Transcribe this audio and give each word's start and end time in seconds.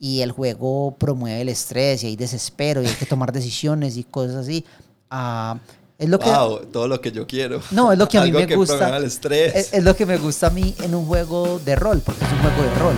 y 0.00 0.20
el 0.20 0.32
juego 0.32 0.96
promueve 0.98 1.40
el 1.40 1.48
estrés 1.48 2.04
y 2.04 2.08
hay 2.08 2.16
desespero 2.16 2.82
y 2.82 2.86
hay 2.86 2.94
que 2.94 3.06
tomar 3.06 3.32
decisiones 3.32 3.96
y 3.96 4.04
cosas 4.04 4.36
así. 4.36 4.64
Ah, 5.10 5.58
es 5.98 6.08
lo 6.08 6.18
que, 6.18 6.30
wow, 6.30 6.60
todo 6.66 6.86
lo 6.86 7.00
que 7.00 7.10
yo 7.10 7.26
quiero. 7.26 7.60
No, 7.72 7.90
es 7.92 7.98
lo 7.98 8.08
que 8.08 8.18
a 8.18 8.20
mí 8.22 8.28
Algo 8.28 8.40
me 8.40 8.46
que 8.46 8.54
gusta. 8.56 8.96
el 8.96 9.04
estrés. 9.04 9.54
Es, 9.54 9.72
es 9.72 9.82
lo 9.82 9.96
que 9.96 10.06
me 10.06 10.16
gusta 10.16 10.46
a 10.46 10.50
mí 10.50 10.74
en 10.82 10.94
un 10.94 11.06
juego 11.06 11.58
de 11.58 11.74
rol, 11.74 12.00
porque 12.04 12.24
es 12.24 12.30
un 12.30 12.38
juego 12.38 12.62
de 12.62 12.74
rol. 12.78 12.94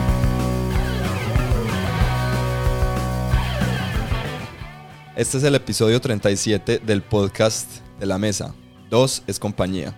Este 5.16 5.38
es 5.38 5.44
el 5.44 5.54
episodio 5.54 6.00
37 6.00 6.80
del 6.84 7.02
podcast 7.02 7.68
de 7.98 8.06
la 8.06 8.18
mesa. 8.18 8.54
Dos 8.90 9.22
es 9.26 9.38
compañía. 9.38 9.94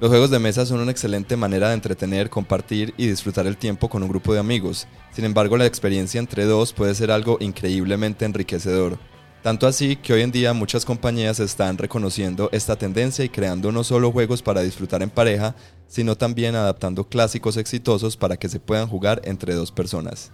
Los 0.00 0.08
juegos 0.08 0.30
de 0.30 0.38
mesa 0.38 0.64
son 0.64 0.80
una 0.80 0.92
excelente 0.92 1.36
manera 1.36 1.68
de 1.68 1.74
entretener, 1.74 2.30
compartir 2.30 2.94
y 2.96 3.06
disfrutar 3.06 3.46
el 3.46 3.58
tiempo 3.58 3.90
con 3.90 4.02
un 4.02 4.08
grupo 4.08 4.32
de 4.32 4.40
amigos. 4.40 4.88
Sin 5.12 5.26
embargo, 5.26 5.58
la 5.58 5.66
experiencia 5.66 6.18
entre 6.18 6.46
dos 6.46 6.72
puede 6.72 6.94
ser 6.94 7.10
algo 7.10 7.36
increíblemente 7.38 8.24
enriquecedor. 8.24 8.98
Tanto 9.42 9.66
así 9.66 9.96
que 9.96 10.14
hoy 10.14 10.22
en 10.22 10.32
día 10.32 10.54
muchas 10.54 10.86
compañías 10.86 11.38
están 11.38 11.76
reconociendo 11.76 12.48
esta 12.50 12.76
tendencia 12.76 13.26
y 13.26 13.28
creando 13.28 13.72
no 13.72 13.84
solo 13.84 14.10
juegos 14.10 14.40
para 14.40 14.62
disfrutar 14.62 15.02
en 15.02 15.10
pareja, 15.10 15.54
sino 15.86 16.16
también 16.16 16.54
adaptando 16.54 17.06
clásicos 17.06 17.58
exitosos 17.58 18.16
para 18.16 18.38
que 18.38 18.48
se 18.48 18.58
puedan 18.58 18.88
jugar 18.88 19.20
entre 19.24 19.52
dos 19.52 19.70
personas. 19.70 20.32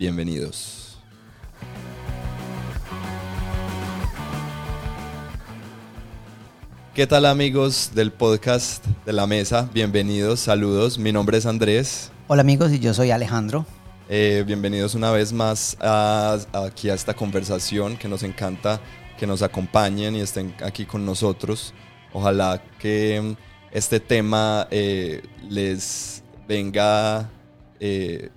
Bienvenidos. 0.00 0.85
¿Qué 6.96 7.06
tal 7.06 7.26
amigos 7.26 7.90
del 7.94 8.10
podcast 8.10 8.82
de 9.04 9.12
la 9.12 9.26
mesa? 9.26 9.68
Bienvenidos, 9.74 10.40
saludos. 10.40 10.98
Mi 10.98 11.12
nombre 11.12 11.36
es 11.36 11.44
Andrés. 11.44 12.10
Hola 12.26 12.40
amigos, 12.40 12.72
y 12.72 12.78
yo 12.78 12.94
soy 12.94 13.10
Alejandro. 13.10 13.66
Eh, 14.08 14.44
bienvenidos 14.46 14.94
una 14.94 15.10
vez 15.10 15.30
más 15.30 15.76
a, 15.78 16.38
a 16.54 16.64
aquí 16.64 16.88
a 16.88 16.94
esta 16.94 17.12
conversación 17.12 17.98
que 17.98 18.08
nos 18.08 18.22
encanta 18.22 18.80
que 19.18 19.26
nos 19.26 19.42
acompañen 19.42 20.16
y 20.16 20.20
estén 20.20 20.54
aquí 20.64 20.86
con 20.86 21.04
nosotros. 21.04 21.74
Ojalá 22.14 22.62
que 22.78 23.36
este 23.72 24.00
tema 24.00 24.66
eh, 24.70 25.20
les 25.50 26.22
venga 26.48 27.28
eh, 27.78 28.30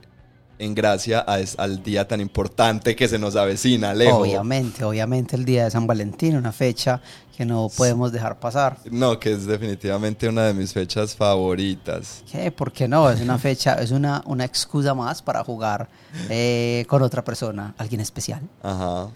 en 0.57 0.75
gracia 0.75 1.23
a 1.25 1.38
al 1.57 1.81
día 1.81 2.05
tan 2.09 2.19
importante 2.19 2.94
que 2.94 3.07
se 3.07 3.17
nos 3.17 3.38
avecina, 3.38 3.91
Alejo. 3.91 4.17
Obviamente, 4.17 4.83
obviamente 4.83 5.38
el 5.38 5.45
día 5.45 5.63
de 5.63 5.71
San 5.71 5.88
Valentín, 5.88 6.35
una 6.35 6.51
fecha 6.51 7.01
que 7.39 7.45
no 7.45 7.69
podemos 7.69 8.11
dejar 8.11 8.37
pasar. 8.37 8.75
No, 8.91 9.17
que 9.17 9.31
es 9.31 9.45
definitivamente 9.45 10.27
una 10.27 10.43
de 10.47 10.53
mis 10.53 10.73
fechas 10.73 11.15
favoritas. 11.15 12.21
¿Qué? 12.29 12.51
¿Por 12.51 12.73
qué 12.73 12.85
no? 12.85 13.09
Es 13.09 13.21
una 13.21 13.37
fecha, 13.47 13.75
es 13.75 13.91
una, 13.91 14.21
una 14.25 14.43
excusa 14.43 14.93
más 14.93 15.21
para 15.21 15.41
jugar 15.41 15.87
eh, 16.29 16.83
con 16.89 17.01
otra 17.01 17.23
persona, 17.23 17.73
alguien 17.77 18.01
especial. 18.01 18.41
Ajá. 18.61 19.07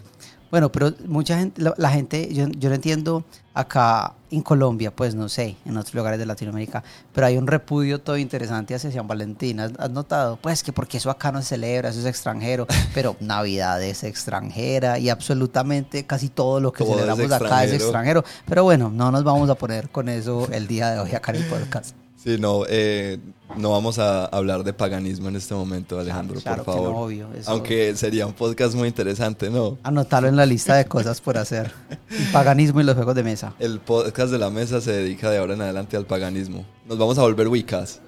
Bueno, 0.54 0.72
pero 0.72 0.94
mucha 1.08 1.40
gente, 1.40 1.60
la, 1.64 1.74
la 1.78 1.90
gente, 1.90 2.32
yo, 2.32 2.48
yo 2.48 2.70
lo 2.70 2.76
entiendo 2.76 3.26
acá 3.56 4.14
en 4.30 4.44
Colombia, 4.44 4.96
pues 4.96 5.16
no 5.16 5.28
sé, 5.28 5.56
en 5.66 5.76
otros 5.78 5.96
lugares 5.96 6.20
de 6.20 6.28
Latinoamérica, 6.28 6.84
pero 7.12 7.26
hay 7.26 7.38
un 7.38 7.48
repudio 7.48 8.02
todo 8.02 8.18
interesante 8.18 8.76
hacia 8.76 8.92
San 8.92 9.08
Valentín. 9.08 9.60
¿Has, 9.60 9.72
has 9.80 9.90
notado? 9.90 10.38
Pues 10.40 10.62
que 10.62 10.72
porque 10.72 10.98
eso 10.98 11.10
acá 11.10 11.32
no 11.32 11.42
se 11.42 11.48
celebra, 11.48 11.90
eso 11.90 12.02
es 12.02 12.06
extranjero, 12.06 12.68
pero 12.94 13.16
Navidad 13.20 13.82
es 13.82 14.04
extranjera 14.04 15.00
y 15.00 15.10
absolutamente 15.10 16.06
casi 16.06 16.30
todo 16.30 16.60
lo 16.60 16.72
que 16.72 16.84
Todo 16.84 17.00
celebramos 17.00 17.32
acá 17.32 17.64
es 17.64 17.72
extranjero. 17.72 18.20
extranjero. 18.20 18.24
Pero 18.46 18.64
bueno, 18.64 18.92
no 18.92 19.10
nos 19.10 19.24
vamos 19.24 19.50
a 19.50 19.56
poner 19.56 19.90
con 19.90 20.08
eso 20.08 20.48
el 20.52 20.68
día 20.68 20.92
de 20.92 21.00
hoy 21.00 21.16
acá 21.16 21.32
en 21.32 21.42
el 21.42 21.48
podcast. 21.48 22.03
Sí, 22.24 22.38
no, 22.40 22.64
eh, 22.70 23.20
no 23.58 23.72
vamos 23.72 24.00
a 24.00 24.26
hablar 24.26 24.64
de 24.64 24.72
paganismo 24.72 25.28
en 25.28 25.36
este 25.36 25.54
momento, 25.54 26.00
Alejandro, 26.00 26.40
Claro 26.40 26.64
por 26.64 26.74
que 26.74 26.80
no, 26.80 26.86
favor. 26.88 27.06
obvio, 27.08 27.28
Aunque 27.48 27.96
sería 27.98 28.26
un 28.26 28.32
podcast 28.34 28.76
muy 28.76 28.88
interesante, 28.88 29.50
¿no? 29.50 29.78
Anotarlo 29.84 30.30
en 30.30 30.38
la 30.38 30.46
lista 30.46 30.76
de 30.76 30.86
cosas 30.86 31.20
por 31.20 31.38
hacer. 31.38 31.72
El 32.10 32.32
paganismo 32.32 32.80
y 32.80 32.86
los 32.86 32.96
juegos 32.96 33.16
de 33.16 33.24
mesa. 33.24 33.54
El 33.60 33.80
podcast 33.82 34.32
de 34.32 34.38
la 34.40 34.50
mesa 34.50 34.80
se 34.80 34.94
dedica 34.94 35.30
de 35.32 35.38
ahora 35.40 35.56
en 35.56 35.62
adelante 35.64 35.98
al 35.98 36.06
paganismo. 36.06 36.66
Nos 36.88 36.98
vamos 36.98 37.18
a 37.18 37.24
volver 37.24 37.50
Wiccas. 37.50 38.00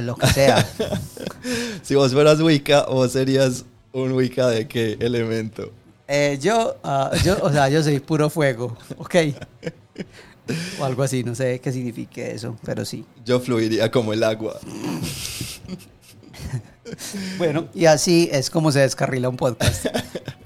Lo 0.00 0.16
que 0.16 0.26
sea. 0.28 0.66
Si 1.82 1.94
vos 1.94 2.12
fueras 2.12 2.40
Wicca, 2.40 2.86
vos 2.86 3.12
serías 3.12 3.66
un 3.92 4.12
Wicca 4.12 4.48
de 4.48 4.66
qué 4.66 4.96
elemento. 4.98 5.70
Eh, 6.06 6.38
yo, 6.40 6.76
ah, 6.84 7.10
yo, 7.24 7.38
o 7.42 7.50
sea, 7.50 7.68
yo 7.68 7.82
soy 7.82 7.98
puro 8.00 8.28
fuego, 8.28 8.76
¿ok? 8.98 9.14
O 10.78 10.84
algo 10.84 11.02
así, 11.02 11.24
no 11.24 11.34
sé 11.34 11.60
qué 11.60 11.72
signifique 11.72 12.32
eso, 12.32 12.58
pero 12.64 12.84
sí. 12.84 13.04
Yo 13.24 13.40
fluiría 13.40 13.90
como 13.90 14.12
el 14.12 14.22
agua. 14.22 14.58
Bueno, 17.38 17.68
y 17.74 17.86
así 17.86 18.28
es 18.30 18.50
como 18.50 18.70
se 18.70 18.80
descarrila 18.80 19.30
un 19.30 19.38
podcast. 19.38 19.86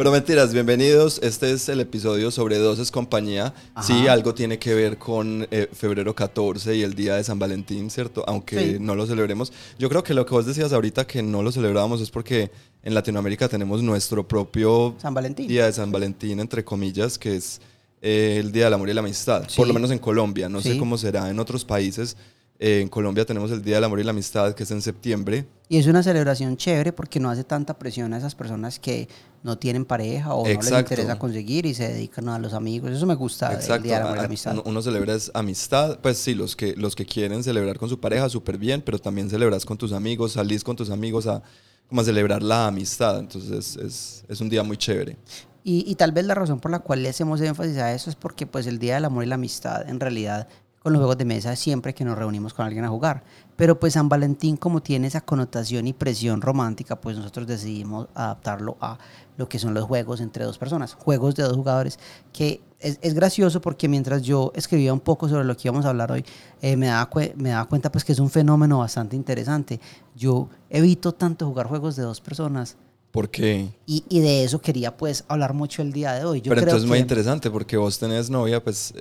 Pero 0.00 0.12
mentiras, 0.12 0.54
bienvenidos. 0.54 1.20
Este 1.22 1.52
es 1.52 1.68
el 1.68 1.78
episodio 1.78 2.30
sobre 2.30 2.56
Dos 2.56 2.78
es 2.78 2.90
compañía. 2.90 3.52
Ajá. 3.74 3.86
Sí, 3.86 4.08
algo 4.08 4.32
tiene 4.32 4.58
que 4.58 4.72
ver 4.74 4.96
con 4.96 5.46
eh, 5.50 5.68
febrero 5.74 6.14
14 6.14 6.74
y 6.74 6.82
el 6.82 6.94
día 6.94 7.16
de 7.16 7.22
San 7.24 7.38
Valentín, 7.38 7.90
¿cierto? 7.90 8.24
Aunque 8.26 8.56
Sí. 8.58 8.76
no 8.80 8.94
lo 8.94 9.06
celebremos. 9.06 9.52
Yo 9.78 9.90
creo 9.90 10.02
que 10.02 10.14
lo 10.14 10.24
que 10.24 10.32
vos 10.32 10.46
decías 10.46 10.72
ahorita 10.72 11.06
que 11.06 11.22
no 11.22 11.42
lo 11.42 11.52
celebramos 11.52 12.00
es 12.00 12.10
porque 12.10 12.50
en 12.82 12.94
Latinoamérica 12.94 13.46
tenemos 13.50 13.82
nuestro 13.82 14.26
propio 14.26 14.94
San 14.96 15.12
Valentín. 15.12 15.46
día 15.46 15.66
de 15.66 15.72
San 15.74 15.92
Valentín, 15.92 16.40
entre 16.40 16.64
comillas, 16.64 17.18
que 17.18 17.36
es 17.36 17.60
eh, 18.00 18.38
el 18.40 18.52
Día 18.52 18.64
del 18.64 18.72
Amor 18.72 18.88
y 18.88 18.94
la 18.94 19.00
Amistad. 19.02 19.44
Sí. 19.50 19.56
Por 19.58 19.68
lo 19.68 19.74
menos 19.74 19.90
en 19.90 19.98
Colombia. 19.98 20.48
No 20.48 20.62
sé 20.62 20.78
cómo 20.78 20.96
será 20.96 21.28
en 21.28 21.38
otros 21.38 21.66
países. 21.66 22.16
Eh, 22.62 22.82
en 22.82 22.88
Colombia 22.88 23.24
tenemos 23.24 23.50
el 23.50 23.62
Día 23.62 23.76
del 23.76 23.84
Amor 23.84 24.00
y 24.00 24.04
la 24.04 24.10
Amistad, 24.10 24.52
que 24.52 24.64
es 24.64 24.70
en 24.70 24.82
septiembre. 24.82 25.46
Y 25.70 25.78
es 25.78 25.86
una 25.86 26.02
celebración 26.02 26.58
chévere 26.58 26.92
porque 26.92 27.18
no 27.18 27.30
hace 27.30 27.42
tanta 27.42 27.78
presión 27.78 28.12
a 28.12 28.18
esas 28.18 28.34
personas 28.34 28.78
que 28.78 29.08
no 29.42 29.56
tienen 29.56 29.86
pareja 29.86 30.34
o 30.34 30.42
no 30.42 30.48
les 30.48 30.56
Exacto. 30.56 30.92
interesa 30.92 31.18
conseguir 31.18 31.64
y 31.64 31.72
se 31.72 31.88
dedican 31.88 32.28
a 32.28 32.38
los 32.38 32.52
amigos. 32.52 32.90
Eso 32.90 33.06
me 33.06 33.14
gusta 33.14 33.54
Exacto. 33.54 33.84
Día 33.84 33.94
del 33.94 34.02
Amor 34.02 34.18
y 34.18 34.20
la 34.20 34.26
Amistad. 34.26 34.52
Uno, 34.52 34.62
uno 34.66 34.82
celebra 34.82 35.14
es 35.14 35.30
amistad. 35.32 36.00
Pues 36.02 36.18
sí, 36.18 36.34
los 36.34 36.54
que, 36.54 36.76
los 36.76 36.94
que 36.94 37.06
quieren 37.06 37.42
celebrar 37.42 37.78
con 37.78 37.88
su 37.88 37.98
pareja, 37.98 38.28
súper 38.28 38.58
bien, 38.58 38.82
pero 38.82 38.98
también 38.98 39.30
celebras 39.30 39.64
con 39.64 39.78
tus 39.78 39.92
amigos, 39.92 40.32
salís 40.32 40.62
con 40.62 40.76
tus 40.76 40.90
amigos 40.90 41.26
a, 41.26 41.42
como 41.88 42.02
a 42.02 42.04
celebrar 42.04 42.42
la 42.42 42.66
amistad. 42.66 43.20
Entonces 43.20 43.76
es, 43.76 44.24
es 44.28 44.40
un 44.42 44.50
día 44.50 44.62
muy 44.62 44.76
chévere. 44.76 45.16
Y, 45.64 45.90
y 45.90 45.94
tal 45.94 46.12
vez 46.12 46.24
la 46.24 46.34
razón 46.34 46.58
por 46.60 46.70
la 46.70 46.78
cual 46.78 47.02
le 47.02 47.08
hacemos 47.08 47.40
énfasis 47.40 47.76
a 47.78 47.92
eso 47.94 48.10
es 48.10 48.16
porque 48.16 48.46
pues 48.46 48.66
el 48.66 48.78
Día 48.78 48.94
del 48.94 49.04
Amor 49.04 49.24
y 49.24 49.26
la 49.26 49.34
Amistad 49.34 49.88
en 49.88 50.00
realidad 50.00 50.48
con 50.80 50.94
los 50.94 51.00
juegos 51.00 51.18
de 51.18 51.26
mesa 51.26 51.52
es 51.52 51.58
siempre 51.58 51.94
que 51.94 52.04
nos 52.04 52.16
reunimos 52.16 52.54
con 52.54 52.64
alguien 52.66 52.84
a 52.84 52.88
jugar. 52.88 53.22
Pero 53.56 53.78
pues 53.78 53.92
San 53.92 54.08
Valentín 54.08 54.56
como 54.56 54.82
tiene 54.82 55.06
esa 55.06 55.20
connotación 55.20 55.86
y 55.86 55.92
presión 55.92 56.40
romántica, 56.40 57.00
pues 57.00 57.16
nosotros 57.16 57.46
decidimos 57.46 58.08
adaptarlo 58.14 58.78
a 58.80 58.98
lo 59.36 59.48
que 59.48 59.58
son 59.58 59.74
los 59.74 59.84
juegos 59.84 60.20
entre 60.20 60.44
dos 60.44 60.58
personas, 60.58 60.94
juegos 60.94 61.34
de 61.34 61.42
dos 61.42 61.54
jugadores, 61.54 61.98
que 62.32 62.62
es, 62.78 62.98
es 63.02 63.12
gracioso 63.12 63.60
porque 63.60 63.88
mientras 63.88 64.22
yo 64.22 64.52
escribía 64.54 64.92
un 64.94 65.00
poco 65.00 65.28
sobre 65.28 65.44
lo 65.44 65.54
que 65.54 65.68
íbamos 65.68 65.84
a 65.84 65.90
hablar 65.90 66.12
hoy, 66.12 66.24
eh, 66.62 66.76
me, 66.76 66.86
daba 66.86 67.10
me 67.36 67.50
daba 67.50 67.68
cuenta 67.68 67.92
pues 67.92 68.02
que 68.02 68.12
es 68.12 68.18
un 68.18 68.30
fenómeno 68.30 68.78
bastante 68.78 69.16
interesante. 69.16 69.80
Yo 70.16 70.48
evito 70.70 71.12
tanto 71.12 71.46
jugar 71.46 71.66
juegos 71.66 71.96
de 71.96 72.04
dos 72.04 72.22
personas 72.22 72.78
Porque 73.10 73.68
y, 73.84 74.04
y 74.08 74.20
de 74.20 74.44
eso 74.44 74.62
quería 74.62 74.96
pues 74.96 75.24
hablar 75.28 75.52
mucho 75.52 75.82
el 75.82 75.92
día 75.92 76.14
de 76.14 76.24
hoy. 76.24 76.40
Yo 76.40 76.48
Pero 76.50 76.62
creo 76.62 76.68
entonces 76.70 76.84
es 76.84 76.88
muy 76.88 76.98
interesante 76.98 77.50
porque 77.50 77.76
vos 77.76 77.98
tenés 77.98 78.30
novia, 78.30 78.64
pues, 78.64 78.94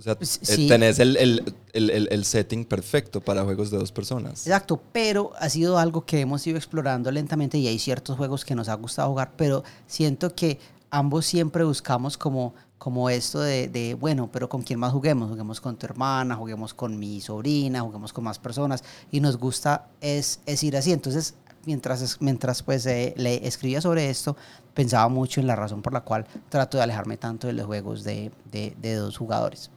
o 0.00 0.02
sea, 0.02 0.14
eh, 0.14 0.24
sí. 0.26 0.66
tenés 0.66 0.98
el, 0.98 1.16
el- 1.18 1.54
el- 1.72 1.90
el- 1.90 2.08
el 2.10 2.24
setting 2.24 2.64
perfecto 2.64 3.20
para 3.20 3.44
juegos 3.44 3.70
de 3.70 3.78
dos 3.78 3.92
personas. 3.92 4.46
Exacto, 4.46 4.80
pero 4.92 5.30
ha 5.38 5.48
sido 5.48 5.78
algo 5.78 6.04
que 6.04 6.20
hemos 6.20 6.44
ido 6.46 6.56
explorando 6.56 7.10
lentamente 7.12 7.58
y 7.58 7.68
hay 7.68 7.78
ciertos 7.78 8.16
juegos 8.16 8.44
que 8.44 8.54
nos 8.54 8.68
ha 8.68 8.74
gustado 8.74 9.08
jugar, 9.10 9.32
pero 9.36 9.62
siento 9.86 10.34
que 10.34 10.58
ambos 10.90 11.24
siempre 11.26 11.62
buscamos 11.64 12.18
como, 12.18 12.54
como 12.78 13.10
esto 13.10 13.40
de, 13.40 13.68
de, 13.68 13.94
bueno, 13.94 14.28
pero 14.32 14.48
con 14.48 14.62
quién 14.62 14.78
más 14.80 14.92
juguemos, 14.92 15.28
juguemos 15.28 15.60
con 15.60 15.76
tu 15.76 15.86
hermana, 15.86 16.34
juguemos 16.34 16.74
con 16.74 16.98
mi 16.98 17.20
sobrina, 17.20 17.82
juguemos 17.82 18.12
con 18.12 18.24
más 18.24 18.38
personas 18.38 18.82
y 19.12 19.20
nos 19.20 19.36
gusta 19.36 19.86
es, 20.00 20.40
es 20.46 20.62
ir 20.64 20.76
así. 20.76 20.90
Entonces, 20.92 21.34
mientras, 21.66 22.16
mientras 22.20 22.62
pues 22.62 22.86
eh, 22.86 23.12
le 23.16 23.46
escribía 23.46 23.80
sobre 23.80 24.08
esto, 24.10 24.34
pensaba 24.74 25.08
mucho 25.08 25.40
en 25.40 25.46
la 25.46 25.56
razón 25.56 25.82
por 25.82 25.92
la 25.92 26.00
cual 26.00 26.26
trato 26.48 26.78
de 26.78 26.84
alejarme 26.84 27.16
tanto 27.18 27.46
de 27.46 27.52
los 27.52 27.66
juegos 27.66 28.02
de, 28.02 28.32
de- 28.50 28.74
de 28.80 28.94
dos 28.94 29.16
jugadores. 29.18 29.70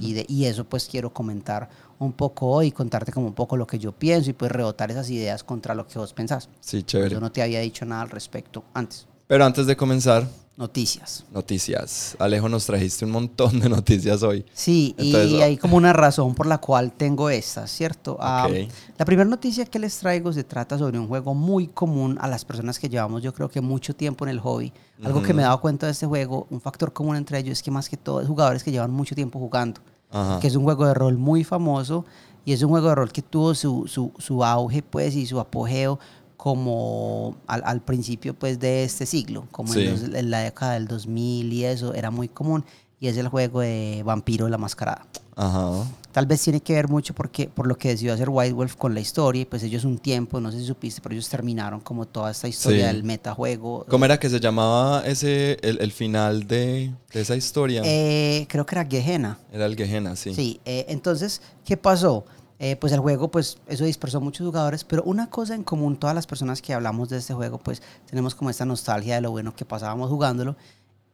Y, 0.00 0.12
de, 0.12 0.26
y 0.28 0.44
eso 0.44 0.64
pues 0.64 0.86
quiero 0.86 1.12
comentar 1.12 1.68
un 1.98 2.12
poco 2.12 2.46
hoy, 2.46 2.70
contarte 2.70 3.10
como 3.10 3.26
un 3.26 3.34
poco 3.34 3.56
lo 3.56 3.66
que 3.66 3.78
yo 3.78 3.92
pienso 3.92 4.30
y 4.30 4.32
pues 4.34 4.52
rebotar 4.52 4.90
esas 4.90 5.08
ideas 5.10 5.42
contra 5.42 5.74
lo 5.74 5.86
que 5.86 5.98
vos 5.98 6.12
pensás. 6.12 6.48
Sí, 6.60 6.82
chévere. 6.82 7.10
Yo 7.10 7.20
no 7.20 7.32
te 7.32 7.42
había 7.42 7.60
dicho 7.60 7.84
nada 7.84 8.02
al 8.02 8.10
respecto 8.10 8.64
antes. 8.74 9.06
Pero 9.26 9.44
antes 9.44 9.66
de 9.66 9.76
comenzar, 9.76 10.26
Noticias. 10.58 11.24
noticias. 11.32 12.16
Alejo, 12.18 12.48
nos 12.48 12.66
trajiste 12.66 13.04
un 13.04 13.12
montón 13.12 13.60
de 13.60 13.68
noticias 13.68 14.24
hoy. 14.24 14.44
Sí, 14.52 14.92
Entonces, 14.98 15.30
y 15.30 15.40
hay 15.40 15.56
como 15.56 15.76
una 15.76 15.92
razón 15.92 16.34
por 16.34 16.46
la 16.46 16.58
cual 16.58 16.90
tengo 16.92 17.30
estas, 17.30 17.70
¿cierto? 17.70 18.16
Ah, 18.20 18.48
Ok. 18.50 18.68
la 18.98 19.04
primera 19.04 19.28
noticia 19.30 19.64
que 19.66 19.78
les 19.78 19.96
traigo 19.98 20.32
se 20.32 20.42
trata 20.42 20.76
sobre 20.76 20.98
un 20.98 21.06
juego 21.06 21.32
muy 21.32 21.68
común 21.68 22.18
a 22.20 22.26
las 22.26 22.44
personas 22.44 22.80
que 22.80 22.88
llevamos, 22.88 23.22
yo 23.22 23.32
creo 23.32 23.48
que 23.48 23.60
mucho 23.60 23.94
tiempo 23.94 24.24
en 24.24 24.30
el 24.30 24.40
hobby. 24.40 24.72
Algo 25.04 25.22
que 25.22 25.32
me 25.32 25.42
he 25.42 25.44
dado 25.44 25.60
cuenta 25.60 25.86
de 25.86 25.92
este 25.92 26.06
juego, 26.06 26.48
un 26.50 26.60
factor 26.60 26.92
común 26.92 27.14
entre 27.14 27.38
ellos 27.38 27.52
es 27.52 27.62
que 27.62 27.70
más 27.70 27.88
que 27.88 27.96
todo 27.96 28.20
es 28.20 28.26
jugadores 28.26 28.64
que 28.64 28.72
llevan 28.72 28.90
mucho 28.90 29.14
tiempo 29.14 29.38
jugando. 29.38 29.80
Ajá. 30.10 30.40
que 30.40 30.46
es 30.48 30.56
un 30.56 30.64
juego 30.64 30.86
de 30.86 30.94
rol 30.94 31.18
muy 31.18 31.44
famoso 31.44 32.06
y 32.46 32.54
es 32.54 32.62
un 32.62 32.70
juego 32.70 32.88
de 32.88 32.94
rol 32.94 33.12
que 33.12 33.20
tuvo 33.20 33.54
su, 33.54 33.86
su, 33.86 34.10
su 34.18 34.42
auge 34.42 34.82
pues 34.82 35.14
y 35.14 35.26
su 35.26 35.38
apogeo 35.38 35.98
como 36.38 37.36
al, 37.46 37.62
al 37.66 37.82
principio 37.82 38.32
pues 38.32 38.58
de 38.58 38.84
este 38.84 39.04
siglo, 39.04 39.46
como 39.50 39.74
Sí. 39.74 39.82
en, 39.84 39.90
los- 39.90 40.02
en 40.14 40.30
la 40.30 40.38
década 40.40 40.72
del 40.74 40.86
2000 40.88 41.52
y 41.52 41.64
eso, 41.64 41.92
era 41.92 42.10
muy 42.10 42.28
común. 42.28 42.64
Y 43.00 43.06
es 43.06 43.16
el 43.16 43.28
juego 43.28 43.60
de 43.60 44.02
Vampiro 44.04 44.48
la 44.48 44.58
Mascarada. 44.58 45.06
Ajá. 45.36 45.84
Tal 46.10 46.26
vez 46.26 46.42
tiene 46.42 46.60
que 46.60 46.72
ver 46.72 46.88
mucho 46.88 47.14
porque, 47.14 47.46
por 47.48 47.68
lo 47.68 47.76
que 47.78 47.90
decidió 47.90 48.12
hacer 48.12 48.28
White 48.28 48.54
Wolf 48.54 48.74
con 48.74 48.92
la 48.92 48.98
historia, 48.98 49.42
y 49.42 49.44
pues 49.44 49.62
ellos 49.62 49.84
un 49.84 49.98
tiempo, 49.98 50.40
no 50.40 50.50
sé 50.50 50.58
si 50.58 50.66
supiste, 50.66 51.00
pero 51.00 51.12
ellos 51.14 51.28
terminaron 51.28 51.78
como 51.80 52.06
toda 52.08 52.32
esta 52.32 52.48
historia 52.48 52.88
Sí. 52.88 52.94
del 52.96 53.04
metajuego. 53.04 53.86
¿Cómo 53.88 54.04
era 54.04 54.18
que 54.18 54.28
se 54.28 54.40
llamaba 54.40 55.06
ese, 55.06 55.58
el, 55.62 55.80
el 55.80 55.92
final 55.92 56.48
de, 56.48 56.92
de 57.12 57.20
esa 57.20 57.36
historia? 57.36 57.82
Eh, 57.84 58.46
creo 58.48 58.66
que 58.66 58.74
era 58.74 58.84
Gehenna. 58.84 59.38
Era 59.52 59.66
el 59.66 59.76
Gehenna, 59.76 60.16
sí. 60.16 60.34
Sí, 60.34 60.60
eh, 60.64 60.86
entonces, 60.88 61.40
¿qué 61.64 61.76
pasó? 61.76 62.24
Eh, 62.60 62.74
pues 62.74 62.92
el 62.92 62.98
juego, 63.00 63.30
pues 63.30 63.58
eso 63.68 63.84
dispersó 63.84 64.20
muchos 64.20 64.44
jugadores, 64.44 64.82
pero 64.82 65.04
una 65.04 65.30
cosa 65.30 65.54
en 65.54 65.62
común, 65.62 65.96
todas 65.96 66.14
las 66.14 66.26
personas 66.26 66.60
que 66.60 66.74
hablamos 66.74 67.08
de 67.08 67.18
este 67.18 67.32
juego, 67.32 67.58
pues 67.58 67.82
tenemos 68.06 68.34
como 68.34 68.50
esta 68.50 68.64
nostalgia 68.64 69.14
de 69.14 69.20
lo 69.20 69.30
bueno 69.30 69.54
que 69.54 69.64
pasábamos 69.64 70.10
jugándolo. 70.10 70.56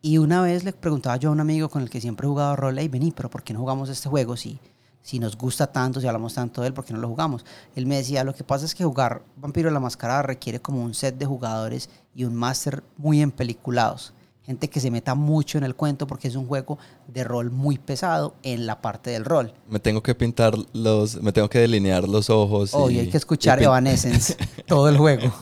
Y 0.00 0.18
una 0.18 0.40
vez 0.42 0.64
le 0.64 0.72
preguntaba 0.72 1.16
yo 1.16 1.28
a 1.28 1.32
un 1.32 1.40
amigo 1.40 1.68
con 1.68 1.82
el 1.82 1.90
que 1.90 2.00
siempre 2.00 2.26
he 2.26 2.30
jugado 2.30 2.56
rol, 2.56 2.78
hey, 2.78 2.88
vení, 2.88 3.12
pero 3.12 3.28
¿por 3.28 3.42
qué 3.42 3.52
no 3.52 3.60
jugamos 3.60 3.90
este 3.90 4.08
juego 4.08 4.36
si, 4.36 4.58
si 5.02 5.18
nos 5.18 5.36
gusta 5.36 5.66
tanto, 5.66 6.00
si 6.00 6.06
hablamos 6.06 6.34
tanto 6.34 6.62
de 6.62 6.68
él, 6.68 6.74
¿por 6.74 6.84
qué 6.84 6.94
no 6.94 6.98
lo 6.98 7.08
jugamos? 7.08 7.44
Él 7.74 7.86
me 7.86 7.96
decía, 7.96 8.24
lo 8.24 8.34
que 8.34 8.42
pasa 8.42 8.64
es 8.64 8.74
que 8.74 8.84
jugar 8.84 9.22
Vampiro 9.36 9.70
la 9.70 9.80
Mascarada 9.80 10.22
requiere 10.22 10.60
como 10.60 10.82
un 10.82 10.94
set 10.94 11.16
de 11.18 11.26
jugadores 11.26 11.90
y 12.14 12.24
un 12.24 12.34
máster 12.34 12.82
muy 12.96 13.20
empeliculados. 13.20 14.14
Gente 14.46 14.68
que 14.68 14.78
se 14.78 14.90
meta 14.90 15.14
mucho 15.14 15.56
en 15.56 15.64
el 15.64 15.74
cuento 15.74 16.06
porque 16.06 16.28
es 16.28 16.36
un 16.36 16.46
juego 16.46 16.78
de 17.08 17.24
rol 17.24 17.50
muy 17.50 17.78
pesado 17.78 18.34
en 18.42 18.66
la 18.66 18.82
parte 18.82 19.08
del 19.10 19.24
rol. 19.24 19.54
Me 19.70 19.78
tengo 19.80 20.02
que 20.02 20.14
pintar 20.14 20.54
los, 20.74 21.22
me 21.22 21.32
tengo 21.32 21.48
que 21.48 21.60
delinear 21.60 22.06
los 22.06 22.28
ojos. 22.28 22.74
Hoy 22.74 22.96
y- 22.96 22.98
hay 23.00 23.08
que 23.08 23.16
escuchar 23.16 23.62
Evanescence 23.62 24.36
todo 24.66 24.88
el 24.90 24.98
juego. 24.98 25.32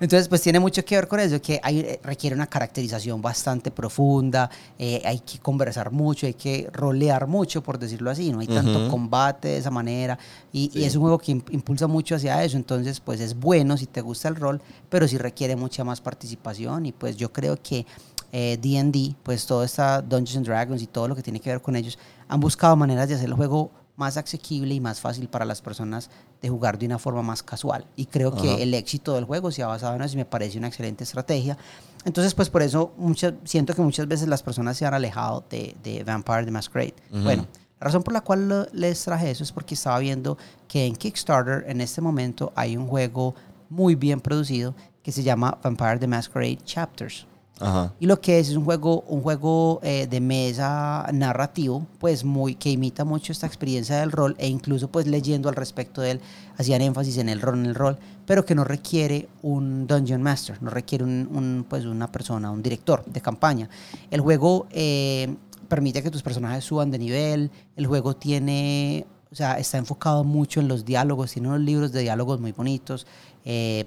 Entonces, 0.00 0.26
pues 0.28 0.40
tiene 0.42 0.58
mucho 0.58 0.84
que 0.84 0.96
ver 0.96 1.06
con 1.06 1.20
eso, 1.20 1.40
que 1.40 1.60
hay, 1.62 1.78
eh, 1.78 2.00
requiere 2.02 2.34
una 2.34 2.48
caracterización 2.48 3.22
bastante 3.22 3.70
profunda, 3.70 4.50
eh, 4.76 5.00
hay 5.04 5.20
que 5.20 5.38
conversar 5.38 5.92
mucho, 5.92 6.26
hay 6.26 6.34
que 6.34 6.68
rolear 6.72 7.28
mucho, 7.28 7.62
por 7.62 7.78
decirlo 7.78 8.10
así, 8.10 8.32
no 8.32 8.40
hay 8.40 8.48
tanto 8.48 8.88
combate 8.88 9.46
de 9.48 9.58
esa 9.58 9.70
manera, 9.70 10.18
y, 10.52 10.72
y 10.74 10.84
es 10.86 10.96
un 10.96 11.02
juego 11.02 11.18
que 11.18 11.30
im- 11.36 11.44
impulsa 11.52 11.86
mucho 11.86 12.16
hacia 12.16 12.42
eso, 12.42 12.56
entonces, 12.56 12.98
pues 12.98 13.20
es 13.20 13.38
bueno 13.38 13.76
si 13.76 13.86
te 13.86 14.00
gusta 14.00 14.26
el 14.26 14.34
rol, 14.34 14.60
pero 14.88 15.06
sí 15.06 15.18
requiere 15.18 15.54
mucha 15.54 15.84
más 15.84 16.00
participación, 16.00 16.84
y 16.86 16.90
pues 16.90 17.16
yo 17.16 17.32
creo 17.32 17.56
que 17.62 17.86
eh, 18.32 18.58
D&D, 18.60 19.14
pues 19.22 19.46
todo 19.46 19.62
esta 19.62 20.00
Dungeons 20.02 20.36
and 20.38 20.46
Dragons 20.46 20.82
y 20.82 20.86
todo 20.86 21.06
lo 21.06 21.14
que 21.14 21.22
tiene 21.22 21.38
que 21.40 21.50
ver 21.50 21.60
con 21.62 21.76
ellos, 21.76 21.98
han 22.28 22.40
buscado 22.40 22.74
maneras 22.76 23.08
de 23.08 23.14
hacer 23.14 23.28
el 23.28 23.34
juego 23.34 23.70
más 23.94 24.16
asequible 24.16 24.74
y 24.74 24.80
más 24.80 25.00
fácil 25.00 25.28
para 25.28 25.44
las 25.44 25.60
personas 25.60 26.08
de 26.40 26.48
jugar 26.48 26.78
de 26.78 26.86
una 26.86 26.98
forma 26.98 27.22
más 27.22 27.42
casual. 27.42 27.84
Y 27.94 28.06
creo 28.06 28.34
que 28.34 28.62
el 28.62 28.72
éxito 28.74 29.14
del 29.14 29.24
juego 29.26 29.50
se 29.50 29.62
ha 29.62 29.66
basado 29.66 29.94
en 29.94 30.02
eso 30.02 30.14
y 30.14 30.16
me 30.16 30.24
parece 30.24 30.56
una 30.58 30.68
excelente 30.68 31.04
estrategia. 31.04 31.58
Entonces, 32.06 32.34
pues 32.34 32.48
por 32.48 32.62
eso 32.62 32.92
muchas, 32.96 33.34
siento 33.44 33.74
que 33.74 33.82
muchas 33.82 34.08
veces 34.08 34.28
las 34.28 34.42
personas 34.42 34.76
se 34.78 34.86
han 34.86 34.94
alejado 34.94 35.44
de, 35.50 35.76
de 35.84 36.02
Vampire 36.04 36.44
the 36.46 36.50
Masquerade. 36.50 36.94
Ujú. 37.12 37.22
Bueno, 37.22 37.46
la 37.78 37.84
razón 37.84 38.02
por 38.02 38.14
la 38.14 38.22
cual 38.22 38.48
lo- 38.48 38.66
les 38.72 39.04
traje 39.04 39.30
eso 39.30 39.44
es 39.44 39.52
porque 39.52 39.74
estaba 39.74 39.98
viendo 39.98 40.38
que 40.66 40.86
en 40.86 40.96
Kickstarter 40.96 41.64
en 41.68 41.80
este 41.82 42.00
momento 42.00 42.50
hay 42.56 42.78
un 42.78 42.86
juego 42.88 43.34
muy 43.68 43.94
bien 43.94 44.20
producido 44.20 44.74
que 45.02 45.12
se 45.12 45.22
llama 45.22 45.58
Vampire 45.62 45.98
the 45.98 46.06
Masquerade 46.08 46.58
Chapters. 46.64 47.26
Ajá. 47.60 47.92
Y 48.00 48.06
lo 48.06 48.20
que 48.20 48.40
es 48.40 48.48
es 48.48 48.56
un 48.56 48.64
juego, 48.64 49.02
un 49.02 49.20
juego 49.20 49.78
eh, 49.82 50.08
de 50.08 50.20
mesa 50.20 51.06
narrativo, 51.12 51.86
pues 52.00 52.24
muy 52.24 52.56
que 52.56 52.70
imita 52.70 53.04
mucho 53.04 53.30
esta 53.30 53.46
experiencia 53.46 54.00
del 54.00 54.10
rol 54.10 54.34
e 54.38 54.48
incluso 54.48 54.90
pues 54.90 55.06
leyendo 55.06 55.48
al 55.48 55.54
respecto 55.54 56.00
de 56.00 56.12
él 56.12 56.20
hacían 56.56 56.82
énfasis 56.82 57.18
en 57.18 57.28
el 57.28 57.40
rol, 57.40 57.58
en 57.60 57.66
el 57.66 57.74
rol, 57.74 57.98
pero 58.26 58.44
que 58.44 58.54
no 58.54 58.64
requiere 58.64 59.28
un 59.42 59.86
dungeon 59.86 60.22
master, 60.22 60.60
no 60.62 60.70
requiere 60.70 61.04
un, 61.04 61.28
un, 61.32 61.64
pues 61.68 61.84
una 61.84 62.10
persona, 62.10 62.50
un 62.50 62.62
director 62.62 63.04
de 63.04 63.20
campaña. 63.20 63.68
El 64.10 64.20
juego 64.22 64.66
eh, 64.70 65.32
permite 65.68 66.02
que 66.02 66.10
tus 66.10 66.22
personajes 66.22 66.64
suban 66.64 66.90
de 66.90 66.98
nivel, 66.98 67.50
el 67.76 67.86
juego 67.86 68.16
tiene, 68.16 69.06
o 69.30 69.34
sea, 69.34 69.58
está 69.58 69.78
enfocado 69.78 70.24
mucho 70.24 70.58
en 70.58 70.68
los 70.68 70.84
diálogos, 70.84 71.32
tiene 71.32 71.48
unos 71.48 71.60
libros 71.60 71.92
de 71.92 72.00
diálogos 72.00 72.40
muy 72.40 72.52
bonitos. 72.52 73.06
eh, 73.44 73.84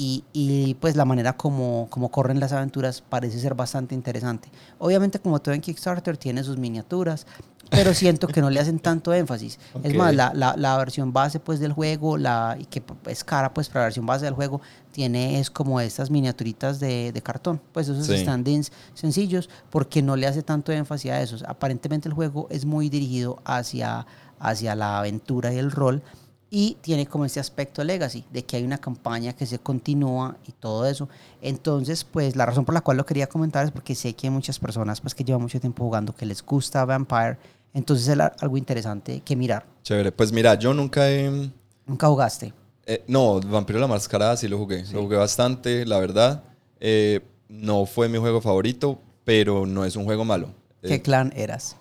y, 0.00 0.22
y, 0.32 0.74
pues 0.74 0.94
la 0.94 1.04
manera 1.04 1.36
como, 1.36 1.88
como 1.90 2.08
corren 2.10 2.38
las 2.38 2.52
aventuras 2.52 3.02
parece 3.02 3.40
ser 3.40 3.54
bastante 3.56 3.96
interesante. 3.96 4.48
Obviamente 4.78 5.18
como 5.18 5.40
todo 5.40 5.54
en 5.56 5.60
Kickstarter 5.60 6.16
tiene 6.16 6.44
sus 6.44 6.56
miniaturas, 6.56 7.26
pero 7.70 7.92
siento 7.92 8.28
que 8.28 8.40
no 8.40 8.48
le 8.48 8.60
hacen 8.60 8.78
tanto 8.78 9.12
énfasis. 9.12 9.58
Es 9.82 9.90
Ok. 9.92 9.98
más, 9.98 10.14
la, 10.14 10.32
la, 10.34 10.54
la 10.56 10.76
versión 10.76 11.12
base 11.12 11.40
pues 11.40 11.58
del 11.58 11.72
juego, 11.72 12.16
la, 12.16 12.56
y 12.60 12.66
que 12.66 12.80
es 13.06 13.24
cara 13.24 13.52
pues 13.52 13.68
para 13.68 13.80
la 13.80 13.84
versión 13.86 14.06
base 14.06 14.24
del 14.24 14.34
juego, 14.34 14.60
tiene 14.92 15.40
es 15.40 15.50
como 15.50 15.80
estas 15.80 16.10
miniaturitas 16.10 16.78
de, 16.78 17.10
de 17.10 17.20
cartón, 17.20 17.60
pues 17.72 17.88
esos 17.88 18.06
Sí. 18.06 18.14
stand-ins 18.24 18.70
sencillos, 18.94 19.50
porque 19.68 20.00
no 20.00 20.14
le 20.14 20.28
hace 20.28 20.44
tanto 20.44 20.70
énfasis 20.70 21.10
a 21.10 21.20
esos. 21.20 21.42
Aparentemente 21.42 22.08
el 22.08 22.14
juego 22.14 22.46
es 22.50 22.64
muy 22.64 22.88
dirigido 22.88 23.38
hacia, 23.44 24.06
hacia 24.38 24.76
la 24.76 25.00
aventura 25.00 25.52
y 25.52 25.58
el 25.58 25.72
rol, 25.72 26.02
y 26.50 26.76
tiene 26.80 27.06
como 27.06 27.24
ese 27.26 27.40
aspecto 27.40 27.84
legacy, 27.84 28.24
de 28.32 28.44
que 28.44 28.56
hay 28.56 28.64
una 28.64 28.78
campaña 28.78 29.34
que 29.34 29.44
se 29.46 29.58
continúa 29.58 30.36
y 30.46 30.52
todo 30.52 30.86
eso. 30.86 31.08
Entonces, 31.42 32.04
pues 32.04 32.36
la 32.36 32.46
razón 32.46 32.64
por 32.64 32.74
la 32.74 32.80
cual 32.80 32.96
lo 32.96 33.04
quería 33.06 33.26
comentar 33.28 33.64
es 33.64 33.70
porque 33.70 33.94
sé 33.94 34.14
que 34.14 34.26
hay 34.28 34.30
muchas 34.30 34.58
personas 34.58 35.00
pues, 35.00 35.14
que 35.14 35.24
llevan 35.24 35.42
mucho 35.42 35.60
tiempo 35.60 35.84
jugando, 35.84 36.14
que 36.14 36.24
les 36.26 36.42
gusta 36.44 36.84
Vampire, 36.84 37.36
entonces 37.74 38.08
es 38.08 38.18
algo 38.40 38.56
interesante 38.56 39.20
que 39.20 39.36
mirar. 39.36 39.66
Chévere. 39.82 40.10
Pues 40.12 40.32
mira, 40.32 40.54
yo 40.54 40.72
nunca 40.72 41.10
he... 41.10 41.50
¿Nunca 41.86 42.06
jugaste? 42.08 42.52
eh, 42.86 43.04
no, 43.06 43.40
Vampiro 43.40 43.78
la 43.78 43.86
Mascarada 43.86 44.36
sí 44.36 44.48
lo 44.48 44.56
jugué. 44.58 44.84
Lo 44.92 45.02
jugué 45.02 45.16
bastante, 45.18 45.84
la 45.84 45.98
verdad. 45.98 46.42
Eh, 46.80 47.20
no 47.48 47.84
fue 47.84 48.08
mi 48.08 48.16
juego 48.18 48.40
favorito, 48.40 48.98
pero 49.24 49.66
no 49.66 49.84
es 49.84 49.96
un 49.96 50.04
juego 50.04 50.24
malo. 50.24 50.48
¿Qué 50.82 50.94
Eh, 50.94 51.02
clan 51.02 51.32
eras? 51.36 51.76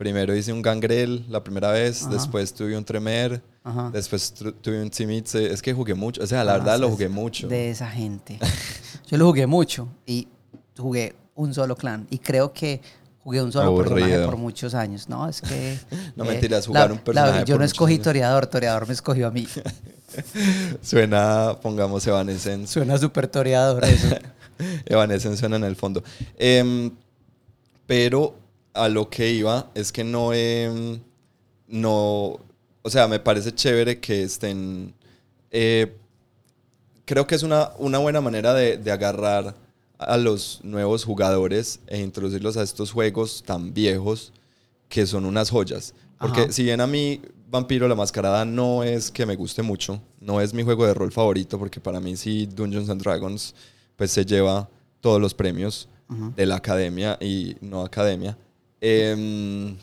Primero 0.00 0.34
hice 0.34 0.50
un 0.50 0.62
Gangrel 0.62 1.26
la 1.28 1.44
primera 1.44 1.70
vez, 1.72 2.04
Ajá. 2.04 2.14
después 2.14 2.54
tuve 2.54 2.74
un 2.74 2.82
Tremer, 2.86 3.42
Ajá. 3.62 3.90
después 3.92 4.32
tuve 4.32 4.80
un 4.82 4.88
Timitze. 4.88 5.52
Es 5.52 5.60
que 5.60 5.74
jugué 5.74 5.92
mucho, 5.92 6.22
o 6.22 6.26
sea, 6.26 6.42
la 6.42 6.54
Ah, 6.54 6.56
verdad 6.56 6.78
lo 6.80 6.88
jugué 6.88 7.10
mucho. 7.10 7.48
De 7.48 7.68
esa 7.68 7.86
gente. 7.90 8.38
Yo 9.10 9.18
lo 9.18 9.26
jugué 9.26 9.46
mucho 9.46 9.88
y 10.06 10.26
jugué 10.78 11.14
un 11.34 11.52
solo 11.52 11.76
clan 11.76 12.06
y 12.08 12.16
creo 12.18 12.50
que 12.54 12.80
jugué 13.22 13.42
un 13.42 13.52
solo 13.52 13.76
personaje 13.76 14.04
Aburrido. 14.14 14.30
por 14.30 14.38
muchos 14.38 14.72
años. 14.72 15.06
No, 15.10 15.28
es 15.28 15.42
que... 15.42 15.78
No, 16.16 16.24
eh, 16.24 16.28
mentiras, 16.28 16.66
jugar 16.66 16.88
la- 16.88 16.94
un 16.94 17.00
personaje 17.00 17.40
la- 17.40 17.44
Yo 17.44 17.54
por 17.56 17.60
no 17.60 17.66
escogí 17.66 17.92
años. 17.94 18.04
toreador, 18.04 18.46
toreador 18.46 18.86
me 18.86 18.94
escogió 18.94 19.26
a 19.26 19.30
mí. 19.30 19.46
Suena, 20.82 21.56
pongamos 21.60 22.06
Evanescence. 22.06 22.72
Suena 22.72 22.96
súper 22.96 23.28
toreador 23.28 23.84
eso. 23.84 24.16
Evanescence 24.86 25.36
suena 25.38 25.56
en 25.56 25.64
el 25.64 25.76
fondo. 25.76 26.02
Em, 26.38 26.90
pero 27.86 28.34
a 28.74 28.88
lo 28.88 29.08
que 29.08 29.30
iba 29.30 29.70
es 29.74 29.92
que 29.92 30.04
no, 30.04 30.32
em, 30.32 31.00
no, 31.68 32.38
o 32.82 32.90
sea, 32.90 33.08
me 33.08 33.20
parece 33.20 33.54
chévere 33.54 34.00
que 34.00 34.22
estén, 34.22 34.94
eh, 35.50 35.96
creo 37.04 37.26
que 37.26 37.34
es 37.34 37.42
una, 37.42 37.70
una 37.78 37.98
buena 37.98 38.20
manera 38.20 38.54
de, 38.54 38.76
de 38.76 38.90
agarrar 38.90 39.54
a 39.98 40.16
los 40.16 40.60
nuevos 40.62 41.04
jugadores 41.04 41.80
e 41.86 42.00
introducirlos 42.00 42.56
a 42.56 42.62
estos 42.62 42.90
juegos 42.90 43.42
tan 43.44 43.74
viejos 43.74 44.32
que 44.88 45.06
son 45.06 45.24
unas 45.24 45.50
joyas. 45.50 45.94
Porque 46.18 46.42
Ajá. 46.42 46.52
si 46.52 46.62
bien 46.64 46.80
a 46.80 46.86
mí 46.86 47.20
Vampiro 47.50 47.88
la 47.88 47.94
Mascarada 47.94 48.44
no 48.44 48.82
es 48.82 49.10
que 49.10 49.26
me 49.26 49.36
guste 49.36 49.62
mucho, 49.62 50.00
no 50.20 50.40
es 50.40 50.54
mi 50.54 50.62
juego 50.62 50.86
de 50.86 50.94
rol 50.94 51.10
favorito, 51.12 51.58
porque 51.58 51.80
para 51.80 52.00
mí 52.00 52.16
sí 52.16 52.46
Dungeons 52.46 52.88
and 52.88 53.02
Dragons 53.02 53.54
pues 53.96 54.10
se 54.10 54.24
lleva 54.24 54.68
todos 55.00 55.20
los 55.20 55.34
premios 55.34 55.88
de 56.34 56.44
la 56.44 56.56
academia 56.56 57.16
y 57.20 57.56
no 57.60 57.82
academia. 57.82 58.36
Em, 58.80 59.76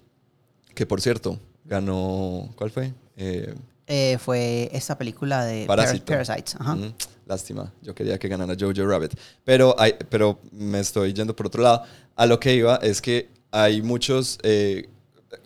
que 0.73 0.85
por 0.85 1.01
cierto, 1.01 1.39
ganó, 1.65 2.49
¿cuál 2.55 2.71
fue? 2.71 2.93
Eh, 3.15 3.53
Eh, 3.89 4.17
fue 4.19 4.69
esta 4.73 4.97
película 4.97 5.45
de 5.45 5.65
Parásito. 5.65 6.05
Par- 6.05 6.17
Parasites. 6.25 6.55
Ajá. 6.59 6.75
Mm, 6.75 6.93
lástima, 7.25 7.71
yo 7.81 7.95
quería 7.95 8.19
que 8.19 8.27
ganara 8.27 8.53
Jojo 8.59 8.85
Rabbit. 8.85 9.13
Pero, 9.45 9.75
hay, 9.79 9.93
pero 10.09 10.39
me 10.51 10.79
estoy 10.81 11.13
yendo 11.13 11.33
por 11.35 11.47
otro 11.47 11.63
lado. 11.63 11.83
A 12.15 12.25
lo 12.25 12.37
que 12.39 12.53
iba 12.55 12.75
es 12.77 13.01
que 13.01 13.29
hay 13.51 13.81
muchos. 13.81 14.39
eh, 14.43 14.89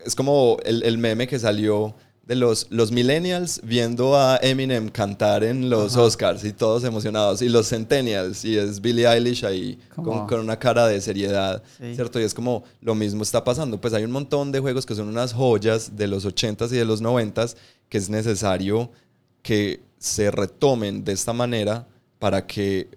es 0.05 0.15
como 0.15 0.58
el, 0.63 0.81
el 0.84 0.98
meme 0.98 1.27
que 1.27 1.38
salió 1.39 1.93
de 2.31 2.38
los, 2.38 2.67
los 2.69 2.93
millennials 2.93 3.59
viendo 3.61 4.15
a 4.15 4.38
Eminem 4.41 4.88
cantar 4.88 5.43
en 5.43 5.69
los 5.69 5.95
Ajá. 5.97 6.03
Oscars 6.03 6.45
y 6.45 6.53
todos 6.53 6.85
emocionados. 6.85 7.41
Y 7.41 7.50
los 7.50 7.67
centennials, 7.67 8.45
y 8.45 8.57
es 8.57 8.79
Billie 8.79 9.05
Eilish 9.05 9.43
ahí 9.45 9.77
con, 9.93 10.25
con 10.27 10.39
una 10.39 10.57
cara 10.57 10.88
de 10.88 11.01
seriedad, 11.01 11.61
Sí. 11.77 11.93
¿cierto? 11.93 12.21
Y 12.21 12.23
es 12.23 12.33
como 12.33 12.63
lo 12.79 12.95
mismo 12.95 13.21
está 13.23 13.43
pasando. 13.43 13.81
Pues 13.81 13.93
hay 13.93 14.05
un 14.05 14.11
montón 14.11 14.53
de 14.53 14.61
juegos 14.61 14.85
que 14.85 14.95
son 14.95 15.09
unas 15.09 15.33
joyas 15.33 15.97
de 15.97 16.07
los 16.07 16.25
80s 16.25 16.71
y 16.71 16.77
de 16.77 16.85
los 16.85 17.01
90s 17.03 17.57
que 17.89 17.97
es 17.97 18.09
necesario 18.09 18.89
que 19.41 19.81
se 20.00 20.31
retomen 20.31 21.03
de 21.03 21.11
esta 21.11 21.33
manera 21.33 21.85
para 22.17 22.47
que, 22.47 22.88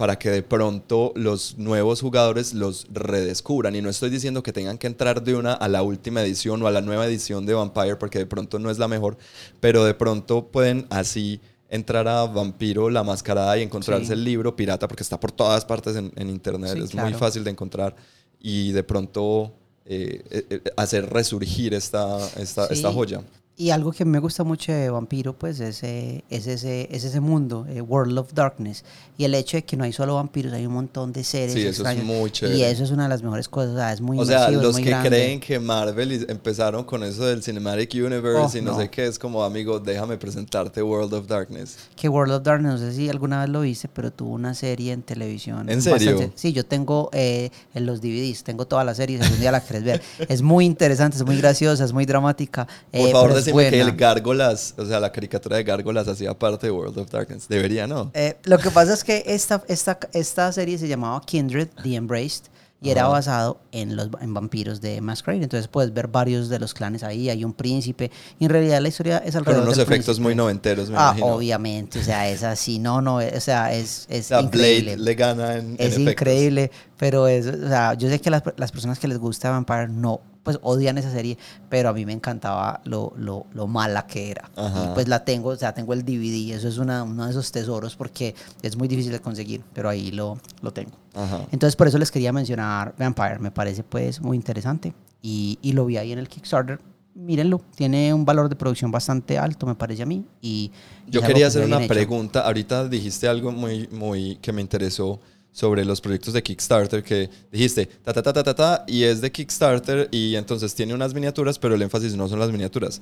para 0.00 0.18
que 0.18 0.30
de 0.30 0.42
pronto 0.42 1.12
los 1.14 1.58
nuevos 1.58 2.00
jugadores 2.00 2.54
los 2.54 2.86
redescubran. 2.90 3.76
Y 3.76 3.82
no 3.82 3.90
estoy 3.90 4.08
diciendo 4.08 4.42
que 4.42 4.50
tengan 4.50 4.78
que 4.78 4.86
entrar 4.86 5.22
de 5.22 5.34
una 5.34 5.52
a 5.52 5.68
la 5.68 5.82
última 5.82 6.22
edición 6.22 6.62
o 6.62 6.66
a 6.66 6.70
la 6.70 6.80
nueva 6.80 7.04
edición 7.04 7.44
de 7.44 7.52
Vampire, 7.52 7.96
porque 7.96 8.18
de 8.18 8.24
pronto 8.24 8.58
no 8.58 8.70
es 8.70 8.78
la 8.78 8.88
mejor, 8.88 9.18
pero 9.60 9.84
de 9.84 9.92
pronto 9.92 10.46
pueden 10.46 10.86
así 10.88 11.38
entrar 11.68 12.08
a 12.08 12.24
Vampiro 12.24 12.88
la 12.88 13.04
Mascarada 13.04 13.58
y 13.58 13.62
encontrarse 13.62 14.06
Sí. 14.06 14.12
el 14.14 14.24
libro 14.24 14.56
pirata 14.56 14.88
porque 14.88 15.02
está 15.02 15.20
por 15.20 15.32
todas 15.32 15.66
partes 15.66 15.94
en, 15.96 16.10
en 16.16 16.30
internet, 16.30 16.72
Sí, 16.72 16.80
es 16.82 16.94
muy 16.94 17.12
fácil 17.12 17.44
de 17.44 17.50
encontrar 17.50 17.94
y 18.40 18.72
de 18.72 18.82
pronto 18.82 19.52
eh, 19.84 20.22
eh, 20.30 20.46
eh, 20.48 20.62
hacer 20.78 21.10
resurgir 21.12 21.74
esta, 21.74 22.16
esta, 22.38 22.68
Sí. 22.68 22.72
esta 22.74 22.90
joya. 22.90 23.20
Y 23.60 23.72
algo 23.72 23.92
que 23.92 24.06
me 24.06 24.20
gusta 24.20 24.42
mucho 24.42 24.72
de 24.72 24.88
Vampiro, 24.88 25.34
pues, 25.34 25.60
es, 25.60 25.82
eh, 25.82 26.24
es, 26.30 26.46
ese, 26.46 26.88
es 26.90 27.04
ese 27.04 27.20
mundo, 27.20 27.66
eh, 27.68 27.82
World 27.82 28.16
of 28.18 28.32
Darkness. 28.32 28.84
Y 29.18 29.24
el 29.24 29.34
hecho 29.34 29.58
de 29.58 29.64
que 29.66 29.76
no 29.76 29.84
hay 29.84 29.92
solo 29.92 30.14
vampiros, 30.14 30.50
hay 30.54 30.64
un 30.64 30.72
montón 30.72 31.12
de 31.12 31.22
seres 31.24 31.52
Sí, 31.52 31.60
eso 31.60 31.68
es 31.68 31.74
extraños. 31.80 32.04
muy 32.06 32.30
chévere. 32.30 32.56
Y 32.56 32.62
eso 32.62 32.84
es 32.84 32.90
una 32.90 33.02
de 33.02 33.10
las 33.10 33.22
mejores 33.22 33.50
cosas, 33.50 33.72
o 33.72 33.76
sea, 33.76 33.92
es 33.92 34.00
muy 34.00 34.18
O 34.18 34.24
sea, 34.24 34.48
es 34.48 34.54
los 34.54 34.76
que 34.78 34.84
grande. 34.84 35.10
creen 35.10 35.40
que 35.40 35.60
Marvel 35.60 36.24
empezaron 36.30 36.84
con 36.84 37.04
eso 37.04 37.26
del 37.26 37.42
Cinematic 37.42 37.92
Universe 37.96 38.56
Oh, 38.56 38.58
y 38.58 38.62
no, 38.62 38.72
no. 38.72 38.78
sé 38.78 38.88
qué, 38.88 39.06
es 39.06 39.18
como, 39.18 39.44
amigo, 39.44 39.78
déjame 39.78 40.16
presentarte 40.16 40.82
World 40.82 41.12
of 41.12 41.26
Darkness. 41.26 41.76
Que 41.96 42.08
World 42.08 42.32
of 42.32 42.42
Darkness, 42.42 42.72
no 42.72 42.78
sé 42.78 42.94
si 42.94 43.10
alguna 43.10 43.40
vez 43.42 43.50
lo 43.50 43.60
viste, 43.60 43.88
pero 43.88 44.10
tuvo 44.10 44.30
una 44.30 44.54
serie 44.54 44.92
en 44.94 45.02
televisión. 45.02 45.68
¿En 45.68 45.82
serio? 45.82 46.12
bastante- 46.12 46.32
sí, 46.34 46.54
yo 46.54 46.64
tengo 46.64 47.10
eh, 47.12 47.50
en 47.74 47.84
los 47.84 48.00
DVDs, 48.00 48.42
tengo 48.42 48.66
todas 48.66 48.86
las 48.86 48.96
series, 48.96 49.20
algún 49.20 49.38
día 49.38 49.52
la 49.52 49.60
querés 49.62 49.84
ver. 49.84 50.02
Es 50.30 50.40
muy 50.40 50.64
interesante, 50.64 51.18
es 51.18 51.26
muy 51.26 51.36
graciosa, 51.36 51.84
es 51.84 51.92
muy 51.92 52.06
dramática. 52.06 52.66
Por 52.90 53.00
eh, 53.08 53.12
favor, 53.12 53.49
que 53.52 53.80
el 53.80 53.92
Gárgolas, 53.96 54.74
o 54.78 54.84
sea, 54.86 55.00
la 55.00 55.12
caricatura 55.12 55.56
de 55.56 55.64
Gárgolas 55.64 56.08
hacía 56.08 56.34
parte 56.38 56.66
de 56.66 56.72
World 56.72 56.98
of 56.98 57.10
Darkness. 57.10 57.48
Debería, 57.48 57.86
¿no? 57.86 58.10
Eh, 58.14 58.36
lo 58.44 58.58
que 58.58 58.70
pasa 58.70 58.94
es 58.94 59.04
que 59.04 59.22
esta, 59.26 59.62
esta, 59.68 59.98
esta 60.12 60.50
serie 60.52 60.78
se 60.78 60.88
llamaba 60.88 61.20
Kindred, 61.24 61.68
The 61.82 61.94
Embraced, 61.94 62.44
y 62.82 62.88
era 62.88 63.06
basado 63.08 63.60
en 63.72 63.94
los 63.94 64.08
en 64.22 64.32
vampiros 64.32 64.80
de 64.80 65.02
Masquerade. 65.02 65.42
Entonces 65.42 65.68
puedes 65.68 65.92
ver 65.92 66.08
varios 66.08 66.48
de 66.48 66.58
los 66.58 66.72
clanes 66.72 67.02
ahí, 67.02 67.28
hay 67.28 67.44
un 67.44 67.52
príncipe. 67.52 68.10
Y 68.38 68.46
en 68.46 68.50
realidad 68.50 68.80
la 68.80 68.88
historia 68.88 69.18
es 69.18 69.32
Con 69.32 69.40
alrededor 69.40 69.64
unos 69.64 69.76
del 69.76 69.82
efectos 69.84 70.04
príncipe. 70.16 70.22
muy 70.22 70.34
noventeros, 70.34 70.88
me 70.88 70.96
Ah, 70.96 71.08
imagino. 71.14 71.26
obviamente, 71.26 71.98
o 71.98 72.02
sea, 72.02 72.30
es 72.30 72.42
así, 72.42 72.78
no, 72.78 73.02
no, 73.02 73.16
o 73.16 73.40
sea, 73.40 73.74
es, 73.74 74.06
es 74.08 74.26
sea, 74.28 74.40
increíble. 74.40 74.94
Blade 74.96 75.04
le 75.04 75.14
gana 75.14 75.56
en, 75.58 75.76
Es 75.78 75.98
increíble, 75.98 76.70
pero 76.96 77.28
es, 77.28 77.46
o 77.48 77.68
sea, 77.68 77.92
yo 77.92 78.08
sé 78.08 78.18
que 78.18 78.30
las, 78.30 78.42
las 78.56 78.72
personas 78.72 78.98
que 78.98 79.08
les 79.08 79.18
gusta 79.18 79.50
Vampire 79.50 79.88
no, 79.88 80.22
pues 80.42 80.58
odian 80.62 80.96
esa 80.98 81.10
serie, 81.10 81.36
pero 81.68 81.90
a 81.90 81.92
mí 81.92 82.06
me 82.06 82.12
encantaba 82.12 82.80
lo, 82.84 83.12
lo, 83.16 83.46
lo 83.52 83.66
mala 83.66 84.06
que 84.06 84.30
era. 84.30 84.50
Ajá. 84.56 84.84
Y 84.84 84.94
pues 84.94 85.08
la 85.08 85.24
tengo, 85.24 85.50
o 85.50 85.56
sea, 85.56 85.74
tengo 85.74 85.92
el 85.92 86.04
DVD, 86.04 86.54
eso 86.54 86.68
es 86.68 86.78
una, 86.78 87.02
uno 87.02 87.24
de 87.24 87.30
esos 87.30 87.52
tesoros 87.52 87.96
porque 87.96 88.34
es 88.62 88.76
muy 88.76 88.88
difícil 88.88 89.12
de 89.12 89.20
conseguir, 89.20 89.62
pero 89.74 89.88
ahí 89.88 90.10
lo, 90.10 90.38
lo 90.62 90.72
tengo. 90.72 90.92
Ajá. 91.14 91.46
Entonces 91.52 91.76
por 91.76 91.88
eso 91.88 91.98
les 91.98 92.10
quería 92.10 92.32
mencionar 92.32 92.94
Vampire, 92.98 93.38
me 93.38 93.50
parece 93.50 93.82
pues 93.82 94.20
muy 94.20 94.36
interesante 94.36 94.94
y, 95.22 95.58
y 95.60 95.72
lo 95.72 95.84
vi 95.86 95.96
ahí 95.98 96.12
en 96.12 96.18
el 96.18 96.28
Kickstarter. 96.28 96.80
Mírenlo, 97.12 97.60
tiene 97.74 98.14
un 98.14 98.24
valor 98.24 98.48
de 98.48 98.54
producción 98.56 98.90
bastante 98.92 99.36
alto, 99.36 99.66
me 99.66 99.74
parece 99.74 100.04
a 100.04 100.06
mí. 100.06 100.24
Y, 100.40 100.70
y 101.06 101.10
Yo 101.10 101.20
quería 101.20 101.34
que 101.38 101.44
hacer 101.46 101.64
una 101.66 101.78
hecho. 101.80 101.88
pregunta. 101.88 102.40
Ahorita 102.46 102.88
dijiste 102.88 103.28
algo 103.28 103.50
muy, 103.50 103.88
muy 103.88 104.36
que 104.36 104.52
me 104.52 104.62
interesó 104.62 105.20
sobre 105.52 105.84
los 105.84 106.00
proyectos 106.00 106.34
de 106.34 106.42
Kickstarter 106.42 107.02
que 107.02 107.28
dijiste 107.50 107.86
ta 107.86 108.12
ta 108.12 108.22
ta 108.22 108.32
ta 108.32 108.42
ta 108.42 108.54
ta 108.54 108.84
y 108.86 109.02
es 109.02 109.20
de 109.20 109.30
Kickstarter 109.32 110.08
y 110.10 110.36
entonces 110.36 110.74
tiene 110.74 110.94
unas 110.94 111.12
miniaturas, 111.14 111.58
pero 111.58 111.74
el 111.74 111.82
énfasis 111.82 112.14
no 112.14 112.28
son 112.28 112.38
las 112.38 112.50
miniaturas. 112.50 113.00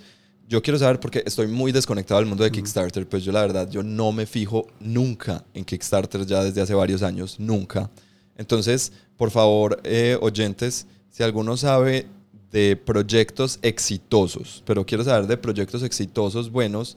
Yo 0.48 0.62
quiero 0.62 0.78
saber 0.78 0.98
porque 0.98 1.22
estoy 1.26 1.46
muy 1.46 1.72
desconectado 1.72 2.20
del 2.20 2.28
mundo 2.28 2.42
de 2.42 2.50
Kickstarter, 2.50 3.06
pues 3.06 3.22
yo 3.22 3.32
la 3.32 3.42
verdad 3.42 3.68
yo 3.70 3.82
no 3.82 4.12
me 4.12 4.24
fijo 4.24 4.66
nunca 4.80 5.44
en 5.52 5.64
Kickstarter 5.64 6.24
ya 6.24 6.42
desde 6.42 6.62
hace 6.62 6.74
varios 6.74 7.02
años, 7.02 7.38
nunca. 7.38 7.90
Entonces, 8.34 8.92
por 9.18 9.30
favor, 9.30 9.78
eh, 9.84 10.16
oyentes, 10.22 10.86
si 11.10 11.22
alguno 11.22 11.56
sabe 11.56 12.06
de 12.50 12.76
proyectos 12.76 13.58
exitosos, 13.60 14.62
pero 14.64 14.86
quiero 14.86 15.04
saber 15.04 15.26
de 15.26 15.36
proyectos 15.36 15.82
exitosos 15.82 16.50
buenos 16.50 16.96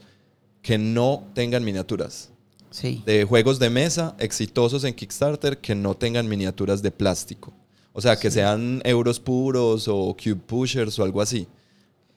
que 0.62 0.78
no 0.78 1.24
tengan 1.34 1.64
miniaturas. 1.64 2.31
Sí. 2.72 3.02
De 3.06 3.24
juegos 3.24 3.58
de 3.60 3.70
mesa 3.70 4.16
exitosos 4.18 4.82
en 4.84 4.94
Kickstarter 4.94 5.58
que 5.58 5.74
no 5.76 5.94
tengan 5.94 6.28
miniaturas 6.28 6.82
de 6.82 6.90
plástico. 6.90 7.52
O 7.92 8.00
sea, 8.00 8.16
que 8.16 8.30
sean 8.30 8.80
euros 8.84 9.20
puros 9.20 9.86
o 9.86 10.16
cube 10.16 10.40
pushers 10.46 10.98
o 10.98 11.04
algo 11.04 11.20
así. 11.22 11.46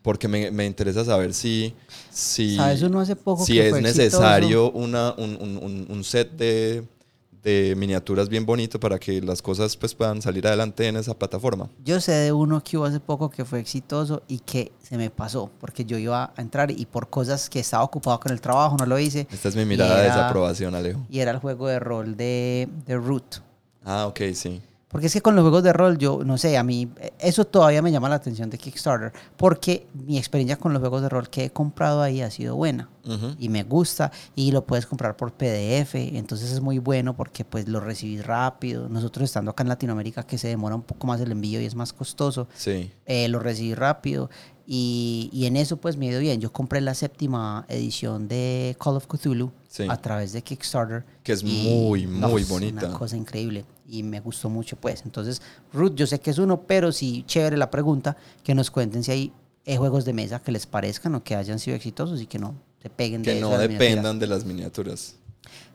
Porque 0.01 0.27
me, 0.27 0.49
me 0.51 0.65
interesa 0.65 1.03
saber 1.03 1.33
si, 1.33 1.73
si, 2.11 2.55
¿Sabes 2.55 2.81
uno 2.83 2.99
hace 2.99 3.15
poco 3.15 3.43
si 3.45 3.53
que 3.53 3.67
es 3.69 3.81
necesario 3.81 4.71
una, 4.71 5.13
un, 5.17 5.35
un- 5.41 5.57
un- 5.57 5.85
un 5.89 6.03
set 6.03 6.31
de, 6.33 6.83
de 7.45 7.75
miniaturas 7.77 8.27
bien 8.27 8.43
bonito 8.45 8.79
para 8.79 8.97
que 8.97 9.21
las 9.21 9.41
cosas 9.41 9.77
pues, 9.77 9.93
puedan 9.93 10.19
salir 10.21 10.45
adelante 10.47 10.87
en 10.87 10.97
esa 10.97 11.13
plataforma. 11.13 11.69
Yo 11.85 12.01
sé 12.01 12.11
de 12.11 12.31
uno 12.31 12.61
que 12.63 12.75
hubo 12.75 12.85
hace 12.85 12.99
poco 12.99 13.29
que 13.29 13.45
fue 13.45 13.59
exitoso 13.59 14.23
y 14.27 14.39
que 14.39 14.71
se 14.81 14.97
me 14.97 15.11
pasó 15.11 15.51
porque 15.59 15.85
yo 15.85 15.97
iba 15.99 16.33
a 16.35 16.41
entrar 16.41 16.71
y 16.71 16.85
por 16.87 17.09
cosas 17.09 17.49
que 17.49 17.59
estaba 17.59 17.83
ocupado 17.83 18.19
con 18.19 18.31
el 18.31 18.41
trabajo 18.41 18.75
no 18.77 18.87
lo 18.87 18.97
hice. 18.97 19.27
Esta 19.31 19.49
es 19.49 19.55
mi 19.55 19.63
mirada 19.63 19.99
de 19.99 20.07
desaprobación, 20.07 20.73
Alejo. 20.73 21.05
Y 21.09 21.19
era 21.19 21.31
el 21.31 21.37
juego 21.37 21.67
de 21.67 21.79
rol 21.79 22.17
de, 22.17 22.67
de 22.87 22.97
Root. 22.97 23.35
Ah, 23.83 24.07
ok, 24.07 24.21
sí. 24.33 24.59
Porque 24.95 25.07
es 25.07 25.13
que 25.13 25.19
con 25.21 25.35
los 25.35 25.41
juegos 25.43 25.61
de 25.61 25.73
rol, 25.73 25.97
yo 25.97 26.21
no 26.23 26.37
sé, 26.37 26.55
a 26.57 26.63
mí 26.63 26.87
eh, 27.01 27.11
eso 27.19 27.43
todavía 27.43 27.81
me 27.81 27.91
llama 27.91 28.07
la 28.07 28.15
atención 28.15 28.49
de 28.49 28.57
Kickstarter. 28.57 29.11
Porque 29.35 29.87
mi 29.93 30.17
experiencia 30.17 30.55
con 30.55 30.71
los 30.71 30.79
juegos 30.79 31.01
de 31.01 31.09
rol 31.09 31.29
que 31.29 31.43
he 31.43 31.49
comprado 31.49 32.01
ahí 32.01 32.21
ha 32.21 32.31
sido 32.31 32.55
buena. 32.55 32.87
Y 33.37 33.49
me 33.49 33.63
gusta. 33.63 34.13
Y 34.37 34.53
lo 34.53 34.65
puedes 34.65 34.85
comprar 34.85 35.17
por 35.17 35.33
PDF. 35.33 35.95
Entonces 35.95 36.49
es 36.49 36.61
muy 36.61 36.79
bueno 36.79 37.13
porque 37.13 37.43
pues 37.43 37.67
lo 37.67 37.81
recibís 37.81 38.25
rápido. 38.25 38.87
Nosotros 38.87 39.25
estando 39.25 39.51
acá 39.51 39.63
en 39.63 39.69
Latinoamérica 39.69 40.23
que 40.23 40.37
se 40.37 40.47
demora 40.47 40.75
un 40.75 40.81
poco 40.83 41.05
más 41.07 41.19
el 41.19 41.33
envío 41.33 41.59
y 41.59 41.65
es 41.65 41.75
más 41.75 41.91
costoso. 41.91 42.47
Sí. 42.55 42.89
eh, 43.05 43.27
lo 43.27 43.39
recibí 43.39 43.73
rápido 43.75 44.29
y, 44.65 45.29
y 45.33 45.45
en 45.45 45.57
eso 45.57 45.75
pues 45.75 45.97
me 45.97 46.07
ha 46.07 46.11
ido 46.11 46.21
bien. 46.21 46.39
Yo 46.39 46.53
compré 46.53 46.79
la 46.79 46.93
séptima 46.93 47.65
edición 47.67 48.29
de 48.29 48.77
Call 48.81 48.95
of 48.95 49.07
Cthulhu 49.07 49.51
Sí. 49.67 49.83
a 49.89 49.97
través 49.97 50.31
de 50.31 50.41
Kickstarter. 50.41 51.03
Que 51.21 51.33
es 51.33 51.43
muy, 51.43 52.07
muy 52.07 52.41
es 52.43 52.47
bonita. 52.49 52.87
Una 52.87 52.97
cosa 52.97 53.17
increíble 53.17 53.65
y 53.87 54.03
me 54.03 54.19
gustó 54.19 54.49
mucho 54.49 54.75
pues. 54.75 55.01
Entonces, 55.05 55.41
Ruth, 55.73 55.93
yo 55.95 56.07
sé 56.07 56.19
que 56.19 56.31
es 56.31 56.37
uno, 56.37 56.61
pero 56.61 56.91
sí, 56.91 57.23
chévere 57.27 57.57
la 57.57 57.69
pregunta, 57.71 58.17
que 58.43 58.55
nos 58.55 58.71
cuenten 58.71 59.03
si 59.03 59.11
hay 59.11 59.33
eh, 59.65 59.77
juegos 59.77 60.05
de 60.05 60.13
mesa 60.13 60.41
que 60.41 60.51
les 60.51 60.65
parezcan 60.65 61.15
o 61.15 61.23
que 61.23 61.35
hayan 61.35 61.59
sido 61.59 61.75
exitosos 61.75 62.21
y 62.21 62.27
que 62.27 62.39
no 62.39 62.55
se 62.81 62.89
peguen 62.89 63.23
de 63.23 63.33
Que 63.35 63.41
no 63.41 63.49
de 63.49 63.57
las 63.57 63.61
miniaturas. 63.67 63.79
dependan 63.89 64.19
de 64.19 64.27
las 64.27 64.45
miniaturas. 64.45 65.15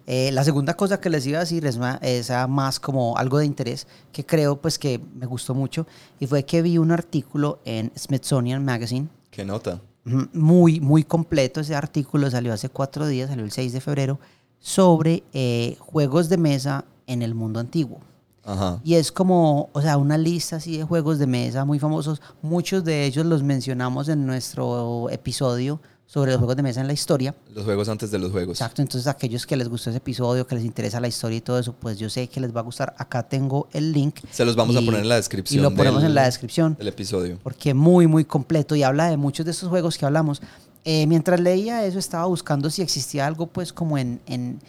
Eh, 0.06 0.32
la 0.32 0.42
segunda 0.44 0.74
cosa 0.74 1.00
que 1.00 1.10
les 1.10 1.24
iba 1.26 1.38
a 1.38 1.40
decir 1.40 1.64
es, 1.66 1.78
ma- 1.78 1.98
es 2.02 2.30
más 2.48 2.80
como 2.80 3.16
algo 3.16 3.38
de 3.38 3.46
interés 3.46 3.86
que 4.12 4.24
creo 4.26 4.60
pues 4.60 4.78
que 4.78 5.00
me 5.14 5.26
gustó 5.26 5.54
mucho 5.54 5.86
y 6.18 6.26
fue 6.26 6.44
que 6.44 6.62
vi 6.62 6.78
un 6.78 6.90
artículo 6.90 7.60
en 7.64 7.92
Smithsonian 7.96 8.64
Magazine 8.64 9.08
¿Qué 9.30 9.44
nota? 9.44 9.80
Muy, 10.04 10.80
muy 10.80 11.04
completo. 11.04 11.60
Ese 11.60 11.76
artículo 11.76 12.28
salió 12.30 12.52
hace 12.52 12.68
cuatro 12.70 13.06
días, 13.06 13.28
salió 13.28 13.44
el 13.44 13.52
6 13.52 13.72
de 13.72 13.80
febrero, 13.80 14.18
sobre 14.58 15.22
eh, 15.32 15.76
juegos 15.78 16.28
de 16.28 16.36
mesa 16.38 16.84
en 17.12 17.22
el 17.22 17.34
mundo 17.34 17.60
antiguo. 17.60 18.00
Ajá. 18.44 18.80
Y 18.84 18.94
es 18.94 19.12
como, 19.12 19.68
o 19.72 19.82
sea, 19.82 19.98
una 19.98 20.16
lista 20.16 20.56
así 20.56 20.78
de 20.78 20.84
juegos 20.84 21.18
de 21.18 21.26
mesa 21.26 21.64
muy 21.64 21.78
famosos. 21.78 22.22
Muchos 22.42 22.84
de 22.84 23.04
ellos 23.04 23.26
los 23.26 23.42
mencionamos 23.42 24.08
en 24.08 24.24
nuestro 24.26 25.10
episodio 25.10 25.80
sobre 26.06 26.32
los 26.32 26.38
juegos 26.38 26.56
de 26.56 26.62
mesa 26.64 26.80
en 26.80 26.86
la 26.88 26.92
historia. 26.92 27.34
Los 27.54 27.64
juegos 27.64 27.88
antes 27.88 28.10
de 28.10 28.18
los 28.18 28.32
juegos. 28.32 28.58
Exacto, 28.60 28.82
entonces 28.82 29.06
aquellos 29.06 29.46
que 29.46 29.56
les 29.56 29.68
gustó 29.68 29.90
ese 29.90 29.98
episodio, 29.98 30.44
que 30.46 30.56
les 30.56 30.64
interesa 30.64 30.98
la 31.00 31.06
historia 31.06 31.36
y 31.38 31.40
todo 31.40 31.58
eso, 31.58 31.72
pues 31.74 31.98
yo 31.98 32.08
sé 32.10 32.26
que 32.28 32.40
les 32.40 32.54
va 32.54 32.60
a 32.60 32.62
gustar. 32.64 32.94
Acá 32.98 33.22
tengo 33.28 33.68
el 33.72 33.92
link. 33.92 34.16
Se 34.32 34.44
los 34.44 34.56
vamos 34.56 34.74
a 34.74 34.80
y- 34.80 34.86
poner 34.86 35.02
en 35.02 35.08
la 35.08 35.16
Y 35.16 35.18
descripción. 35.18 35.62
lo 35.62 35.70
ponemos 35.74 36.00
del- 36.02 36.10
en 36.10 36.14
la 36.16 36.24
descripción 36.24 36.74
del 36.76 36.88
episodio. 36.88 37.38
porque 37.44 37.74
muy, 37.74 38.06
muy 38.08 38.24
completo 38.24 38.74
y 38.74 38.82
habla 38.82 39.08
de 39.10 39.16
muchos 39.18 39.44
de 39.46 39.52
esos 39.52 39.68
juegos 39.68 39.98
que 39.98 40.06
hablamos. 40.06 40.40
Eh, 40.84 41.06
mientras 41.06 41.38
leía 41.38 41.84
eso, 41.84 41.98
estaba 41.98 42.24
buscando 42.24 42.70
si 42.70 42.80
existía 42.82 43.26
algo, 43.26 43.46
pues, 43.46 43.72
como 43.72 43.96
en, 43.98 44.20
en, 44.26 44.60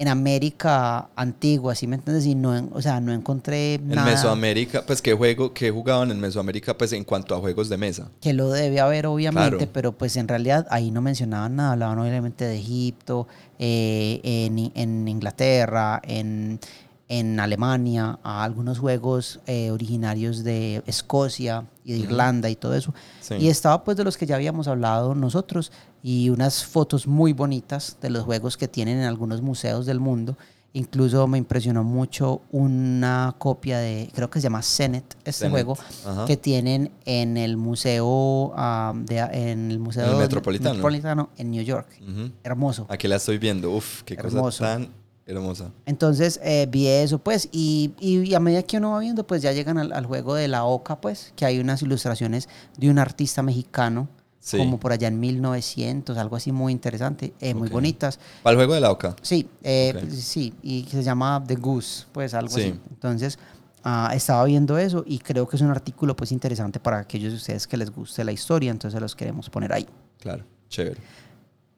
en 0.00 0.06
América 0.06 1.08
antigua, 1.16 1.74
¿sí 1.74 1.86
me 1.88 1.96
entiendes? 1.96 2.24
Y 2.26 2.34
no, 2.36 2.56
en- 2.56 2.70
o 2.72 2.80
sea, 2.80 3.00
no 3.00 3.12
encontré 3.12 3.74
En 3.74 3.88
nada 3.88 4.04
Mesoamérica, 4.10 4.84
pues 4.86 5.02
¿qué 5.02 5.12
juego, 5.12 5.52
qué 5.52 5.70
jugaban 5.72 6.10
en 6.12 6.20
Mesoamérica, 6.20 6.78
pues 6.78 6.92
en 6.92 7.02
cuanto 7.02 7.34
a 7.34 7.38
juegos 7.40 7.68
de 7.68 7.76
mesa? 7.78 8.08
que 8.20 8.32
lo 8.32 8.50
debe 8.50 8.78
haber, 8.80 9.06
obviamente, 9.06 9.56
Claro. 9.56 9.70
pero 9.72 9.92
pues 9.92 10.16
en 10.16 10.28
realidad 10.28 10.66
ahí 10.70 10.90
no 10.92 11.02
mencionaban 11.02 11.56
nada. 11.56 11.72
Hablaban 11.72 11.98
obviamente 11.98 12.44
de 12.44 12.56
Egipto, 12.58 13.26
eh, 13.58 14.20
en, 14.22 14.70
en 14.74 15.08
Inglaterra, 15.08 16.00
en, 16.04 16.60
en 17.08 17.40
Alemania, 17.40 18.18
a 18.22 18.44
algunos 18.44 18.78
juegos 18.78 19.40
eh, 19.46 19.70
originarios 19.70 20.44
de 20.44 20.82
Escocia 20.86 21.64
y 21.84 21.92
de. 21.92 21.98
Irlanda 22.00 22.50
y 22.50 22.56
todo 22.56 22.74
eso. 22.74 22.92
Sí. 23.20 23.36
Y 23.36 23.48
estaba 23.48 23.82
pues 23.82 23.96
de 23.96 24.04
los 24.04 24.16
que 24.16 24.26
ya 24.26 24.34
habíamos 24.36 24.68
hablado 24.68 25.14
nosotros 25.14 25.72
y 26.02 26.28
unas 26.28 26.64
fotos 26.64 27.06
muy 27.06 27.32
bonitas 27.32 27.96
de 28.02 28.10
los 28.10 28.24
juegos 28.24 28.56
que 28.56 28.68
tienen 28.68 28.98
en 28.98 29.04
algunos 29.04 29.40
museos 29.40 29.86
del 29.86 30.00
mundo. 30.00 30.36
Incluso 30.74 31.26
me 31.26 31.38
impresionó 31.38 31.82
mucho 31.82 32.42
una 32.52 33.34
copia 33.38 33.78
de, 33.78 34.10
creo 34.14 34.28
que 34.28 34.38
se 34.38 34.44
llama 34.44 34.60
Senet, 34.60 35.16
este 35.24 35.46
Tenet. 35.46 35.50
juego, 35.50 35.78
Ajá. 36.04 36.26
que 36.26 36.36
tienen 36.36 36.92
en 37.06 37.38
el 37.38 37.56
museo, 37.56 38.52
ah, 38.54 38.92
de, 38.94 39.18
en 39.18 39.70
el 39.70 39.78
museo 39.78 40.12
el 40.12 40.18
Metropolitano. 40.18 40.74
Metropolitano 40.74 41.30
en 41.38 41.50
New 41.52 41.62
York. 41.64 41.88
Ujú. 42.02 42.30
Hermoso. 42.44 42.86
Aquí 42.90 43.08
la 43.08 43.16
estoy 43.16 43.38
viendo. 43.38 43.70
Uf, 43.70 44.02
qué 44.02 44.14
cosa 44.16 44.36
Hermoso. 44.36 44.64
tan 44.64 44.88
hermosa. 45.28 45.70
Entonces 45.86 46.40
eh, 46.42 46.66
vi 46.70 46.86
eso, 46.88 47.18
pues, 47.18 47.48
y, 47.52 47.92
y- 48.00 48.20
y 48.28 48.34
a 48.34 48.40
medida 48.40 48.62
que 48.62 48.78
uno 48.78 48.92
va 48.92 48.98
viendo, 49.00 49.26
pues 49.26 49.42
ya 49.42 49.52
llegan 49.52 49.78
al, 49.78 49.92
al 49.92 50.06
juego 50.06 50.34
de 50.34 50.48
la 50.48 50.64
Oca, 50.64 51.00
pues, 51.00 51.32
que 51.36 51.44
hay 51.44 51.58
unas 51.60 51.82
ilustraciones 51.82 52.48
de 52.76 52.90
un 52.90 52.98
artista 52.98 53.42
mexicano 53.42 54.08
Sí. 54.40 54.56
como 54.56 54.80
por 54.80 54.92
allá 54.92 55.08
en 55.08 55.20
1900, 55.20 56.16
algo 56.16 56.36
así 56.36 56.52
muy 56.52 56.72
interesante, 56.72 57.34
eh, 57.40 57.52
muy 57.54 57.68
bonitas. 57.68 58.18
Para 58.42 58.52
el 58.52 58.56
juego 58.56 58.72
de 58.74 58.80
la 58.80 58.90
OCA. 58.92 59.14
Sí, 59.20 59.46
eh, 59.62 60.08
sí, 60.10 60.54
y 60.62 60.86
se 60.90 61.02
llama 61.02 61.42
The 61.46 61.56
Goose, 61.56 62.06
pues 62.12 62.32
algo 62.32 62.54
Sí. 62.54 62.60
así. 62.62 62.80
Entonces, 62.88 63.38
ah, 63.84 64.10
estaba 64.14 64.44
viendo 64.44 64.78
eso 64.78 65.04
y 65.06 65.18
creo 65.18 65.46
que 65.46 65.56
es 65.56 65.62
un 65.62 65.70
artículo 65.70 66.16
pues 66.16 66.32
interesante 66.32 66.80
para 66.80 67.00
aquellos 67.00 67.32
de 67.32 67.36
ustedes 67.36 67.66
que 67.66 67.76
les 67.76 67.90
guste 67.90 68.24
la 68.24 68.32
historia, 68.32 68.70
entonces 68.70 68.98
los 69.00 69.14
queremos 69.14 69.50
poner 69.50 69.72
ahí. 69.72 69.86
Claro, 70.18 70.44
chévere. 70.70 71.00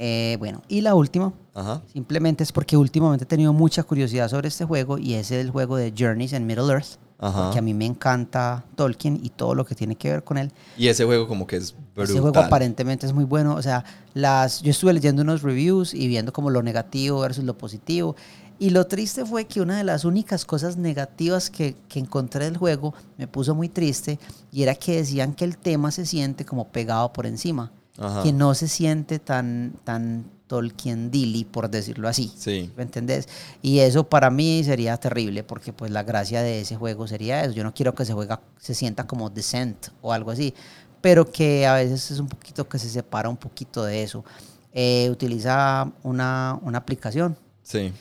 Eh, 0.02 0.36
bueno, 0.38 0.62
y 0.66 0.80
la 0.80 0.94
última, 0.94 1.34
Ajá. 1.52 1.82
simplemente 1.92 2.42
es 2.42 2.52
porque 2.52 2.74
últimamente 2.74 3.24
he 3.24 3.26
tenido 3.26 3.52
mucha 3.52 3.82
curiosidad 3.82 4.30
sobre 4.30 4.48
este 4.48 4.64
juego 4.64 4.96
y 4.96 5.12
es 5.12 5.30
el 5.30 5.50
juego 5.50 5.76
de 5.76 5.92
Journeys 5.96 6.32
en 6.32 6.46
Middle 6.46 6.72
Earth, 6.72 6.96
Ajá. 7.18 7.50
que 7.52 7.58
a 7.58 7.62
mí 7.62 7.74
me 7.74 7.84
encanta 7.84 8.64
Tolkien 8.76 9.20
y 9.22 9.28
todo 9.28 9.54
lo 9.54 9.66
que 9.66 9.74
tiene 9.74 9.96
que 9.96 10.10
ver 10.10 10.24
con 10.24 10.38
él. 10.38 10.52
Y 10.78 10.88
ese 10.88 11.04
juego 11.04 11.28
como 11.28 11.46
que 11.46 11.56
es 11.56 11.74
brutal. 11.94 12.04
Este 12.04 12.18
juego 12.18 12.38
aparentemente 12.38 13.04
es 13.04 13.12
muy 13.12 13.24
bueno. 13.24 13.54
O 13.56 13.60
sea, 13.60 13.84
las, 14.14 14.62
yo 14.62 14.70
estuve 14.70 14.94
leyendo 14.94 15.20
unos 15.20 15.42
reviews 15.42 15.92
y 15.92 16.08
viendo 16.08 16.32
como 16.32 16.48
lo 16.48 16.62
negativo 16.62 17.20
versus 17.20 17.44
lo 17.44 17.58
positivo. 17.58 18.16
Y 18.58 18.70
lo 18.70 18.86
triste 18.86 19.26
fue 19.26 19.44
que 19.44 19.60
una 19.60 19.76
de 19.76 19.84
las 19.84 20.06
únicas 20.06 20.46
cosas 20.46 20.78
negativas 20.78 21.50
que, 21.50 21.76
que 21.90 21.98
encontré 21.98 22.46
del 22.46 22.56
juego 22.56 22.94
me 23.18 23.28
puso 23.28 23.54
muy 23.54 23.68
triste 23.68 24.18
y 24.50 24.62
era 24.62 24.74
que 24.74 24.96
decían 24.96 25.34
que 25.34 25.44
el 25.44 25.58
tema 25.58 25.90
se 25.90 26.06
siente 26.06 26.46
como 26.46 26.68
pegado 26.68 27.12
por 27.12 27.26
encima. 27.26 27.70
Ajá. 27.98 28.22
Que 28.22 28.32
no 28.32 28.54
se 28.54 28.68
siente 28.68 29.18
tan, 29.18 29.74
tan 29.84 30.24
Tolkien 30.50 31.12
Dilly, 31.12 31.44
por 31.44 31.70
decirlo 31.70 32.08
así. 32.08 32.32
Sí. 32.36 32.72
¿Me 32.76 32.82
entendés? 32.82 33.28
Y 33.62 33.78
eso 33.78 34.08
para 34.08 34.30
mí 34.30 34.64
sería 34.64 34.96
terrible 34.96 35.44
porque 35.44 35.72
pues 35.72 35.92
la 35.92 36.02
gracia 36.02 36.42
de 36.42 36.60
ese 36.60 36.74
juego 36.74 37.06
sería 37.06 37.44
eso. 37.44 37.52
Yo 37.52 37.62
no 37.62 37.72
quiero 37.72 37.94
que 37.94 38.04
se 38.04 38.12
juega, 38.14 38.40
se 38.58 38.74
sienta 38.74 39.06
como 39.06 39.30
Descent 39.30 39.88
o 40.02 40.12
algo 40.12 40.32
así, 40.32 40.52
pero 41.00 41.30
que 41.30 41.68
a 41.68 41.74
veces 41.74 42.10
es 42.10 42.18
un 42.18 42.26
poquito 42.26 42.68
que 42.68 42.80
se 42.80 42.88
separa 42.88 43.28
un 43.28 43.36
poquito 43.36 43.84
de 43.84 44.02
eso. 44.02 44.24
Eh, 44.72 45.08
utiliza 45.10 45.92
una, 46.02 46.58
una 46.62 46.78
aplicación. 46.78 47.36
Sí. 47.62 47.92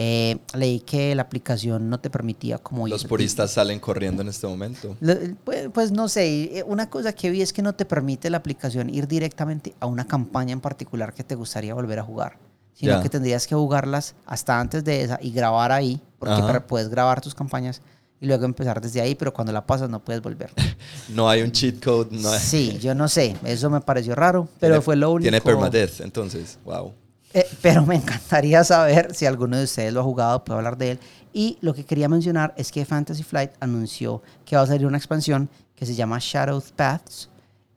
Eh, 0.00 0.38
leí 0.54 0.78
que 0.78 1.12
la 1.16 1.22
aplicación 1.22 1.90
no 1.90 1.98
te 1.98 2.08
permitía 2.08 2.58
como 2.58 2.86
Los 2.86 3.04
ir- 3.04 3.08
puristas 3.08 3.50
salen 3.50 3.80
corriendo 3.80 4.22
en 4.22 4.28
este 4.28 4.46
momento. 4.46 4.96
Lo- 5.00 5.16
Pues, 5.42 5.68
pues 5.74 5.90
no 5.90 6.08
sé, 6.08 6.58
eh, 6.58 6.62
una 6.64 6.88
cosa 6.88 7.12
que 7.12 7.30
vi 7.30 7.42
es 7.42 7.52
que 7.52 7.62
no 7.62 7.74
te 7.74 7.84
permite 7.84 8.30
la 8.30 8.36
aplicación 8.36 8.90
ir 8.94 9.08
directamente 9.08 9.74
a 9.80 9.86
una 9.86 10.06
campaña 10.06 10.52
en 10.52 10.60
particular 10.60 11.12
que 11.14 11.24
te 11.24 11.34
gustaría 11.34 11.74
volver 11.74 11.98
a 11.98 12.04
jugar, 12.04 12.38
sino 12.74 12.92
Ya. 12.92 13.02
que 13.02 13.08
tendrías 13.08 13.48
que 13.48 13.56
jugarlas 13.56 14.14
hasta 14.24 14.60
antes 14.60 14.84
de 14.84 15.02
esa 15.02 15.18
y 15.20 15.32
grabar 15.32 15.72
ahí, 15.72 16.00
porque 16.20 16.34
Ajá. 16.34 16.64
puedes 16.64 16.88
grabar 16.88 17.20
tus 17.20 17.34
campañas 17.34 17.82
y 18.20 18.26
luego 18.26 18.44
empezar 18.44 18.80
desde 18.80 19.00
ahí, 19.00 19.16
pero 19.16 19.32
cuando 19.32 19.52
la 19.52 19.66
pasas 19.66 19.90
no 19.90 19.98
puedes 20.04 20.22
volver. 20.22 20.52
No 21.08 21.28
hay 21.28 21.42
un 21.42 21.50
cheat 21.50 21.82
code. 21.82 22.10
No 22.16 22.30
hay- 22.30 22.38
Sí, 22.38 22.78
yo 22.80 22.94
no 22.94 23.08
sé, 23.08 23.34
eso 23.44 23.68
me 23.68 23.80
pareció 23.80 24.14
raro, 24.14 24.46
pero 24.60 24.80
fue 24.80 24.94
lo 24.94 25.10
único. 25.10 25.22
Tiene 25.24 25.40
permadeath, 25.40 26.02
entonces. 26.02 26.56
Wow. 26.64 26.92
Eh, 27.34 27.46
pero 27.60 27.84
me 27.84 27.96
encantaría 27.96 28.64
saber 28.64 29.14
si 29.14 29.26
alguno 29.26 29.56
de 29.56 29.64
ustedes 29.64 29.92
lo 29.92 30.00
ha 30.00 30.04
jugado, 30.04 30.44
puedo 30.44 30.58
hablar 30.58 30.78
de 30.78 30.92
él. 30.92 31.00
Y 31.32 31.58
lo 31.60 31.74
que 31.74 31.84
quería 31.84 32.08
mencionar 32.08 32.54
es 32.56 32.72
que 32.72 32.84
Fantasy 32.84 33.22
Flight 33.22 33.52
anunció 33.60 34.22
que 34.44 34.56
va 34.56 34.62
a 34.62 34.66
salir 34.66 34.86
una 34.86 34.96
expansión 34.96 35.48
que 35.74 35.86
se 35.86 35.94
llama 35.94 36.18
Shadow 36.20 36.62
Paths 36.74 37.28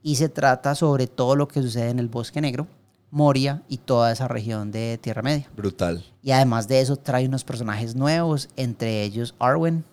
y 0.02 0.16
se 0.16 0.30
trata 0.30 0.74
sobre 0.74 1.08
todo 1.08 1.36
lo 1.36 1.48
que 1.48 1.62
sucede 1.62 1.90
en 1.90 2.00
el 2.00 2.08
Bosque 2.08 2.42
Negro, 2.42 2.66
Moria 3.12 3.62
y 3.68 3.78
toda 3.78 4.12
esa 4.12 4.28
región 4.28 4.72
de 4.72 4.98
Tierra 5.02 5.22
Media. 5.22 5.48
Brutal. 5.56 6.04
Y 6.24 6.32
además 6.32 6.68
de 6.68 6.80
eso 6.80 6.96
trae 6.96 7.28
unos 7.28 7.44
personajes 7.44 7.94
nuevos, 7.94 8.50
entre 8.56 9.04
ellos 9.04 9.36
Arwen, 9.38 9.84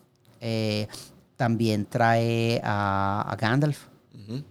eh, 0.41 0.87
también 1.37 1.85
trae 1.85 2.61
a, 2.65 3.27
a 3.29 3.37
Gandalf. 3.37 3.88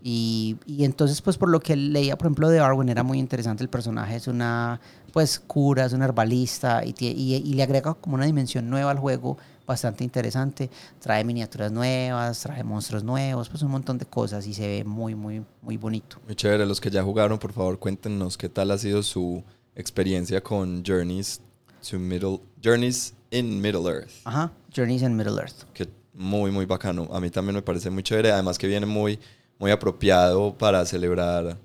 Y, 0.04 0.58
y 0.66 0.86
entonces, 0.86 1.22
pues 1.22 1.38
por 1.38 1.50
lo 1.50 1.60
que 1.60 1.76
leía, 1.76 2.18
por 2.18 2.28
ejemplo, 2.28 2.50
de 2.50 2.60
Arwen, 2.60 2.90
era 2.90 3.04
muy 3.04 3.20
interesante 3.20 3.64
el 3.64 3.70
personaje. 3.70 4.16
Es 4.16 4.28
una, 4.28 4.82
pues, 5.14 5.40
cura, 5.40 5.86
es 5.86 5.94
una 5.94 6.06
herbalista 6.06 6.84
y, 6.84 6.96
y, 7.00 7.36
y 7.36 7.54
le 7.54 7.64
agrega 7.64 7.94
como 7.94 8.16
una 8.16 8.26
dimensión 8.26 8.70
nueva 8.70 8.92
al 8.92 8.98
juego, 8.98 9.38
bastante 9.68 10.04
interesante. 10.04 10.70
Trae 11.00 11.24
miniaturas 11.24 11.72
nuevas, 11.72 12.40
trae 12.42 12.64
monstruos 12.64 13.04
nuevos, 13.04 13.50
pues 13.50 13.62
un 13.62 13.72
montón 13.72 13.98
de 13.98 14.06
cosas 14.06 14.48
y 14.48 14.54
se 14.54 14.68
ve 14.68 14.84
muy, 14.84 15.14
muy, 15.14 15.44
muy 15.62 15.78
bonito. 15.78 16.18
Muy 16.26 16.36
chévere. 16.36 16.66
Los 16.66 16.82
que 16.82 16.90
ya 16.90 17.04
jugaron, 17.04 17.38
por 17.38 17.54
favor, 17.54 17.78
cuéntenos 17.78 18.38
qué 18.38 18.50
tal 18.50 18.72
ha 18.72 18.78
sido 18.78 19.04
su 19.04 19.44
experiencia 19.76 20.42
con 20.42 20.84
Journeys 20.84 21.40
to 21.88 22.00
Middle 22.00 22.40
Journeys 22.64 23.14
in 23.30 23.62
Middle 23.62 23.88
Earth. 23.90 24.12
Ajá, 24.24 24.52
Journeys 24.76 25.04
in 25.04 25.16
Middle 25.16 25.40
Earth. 25.40 25.66
Que 25.74 25.88
muy, 26.14 26.50
muy 26.50 26.66
bacano. 26.66 27.08
A 27.12 27.20
mí 27.20 27.30
también 27.30 27.56
me 27.56 27.62
parece 27.62 27.90
muy 27.92 28.02
chévere. 28.02 28.32
Además 28.32 28.58
que 28.58 28.68
viene 28.68 28.86
muy, 28.88 29.20
muy 29.60 29.72
apropiado 29.72 30.54
para 30.58 30.86
celebrar, 30.86 31.58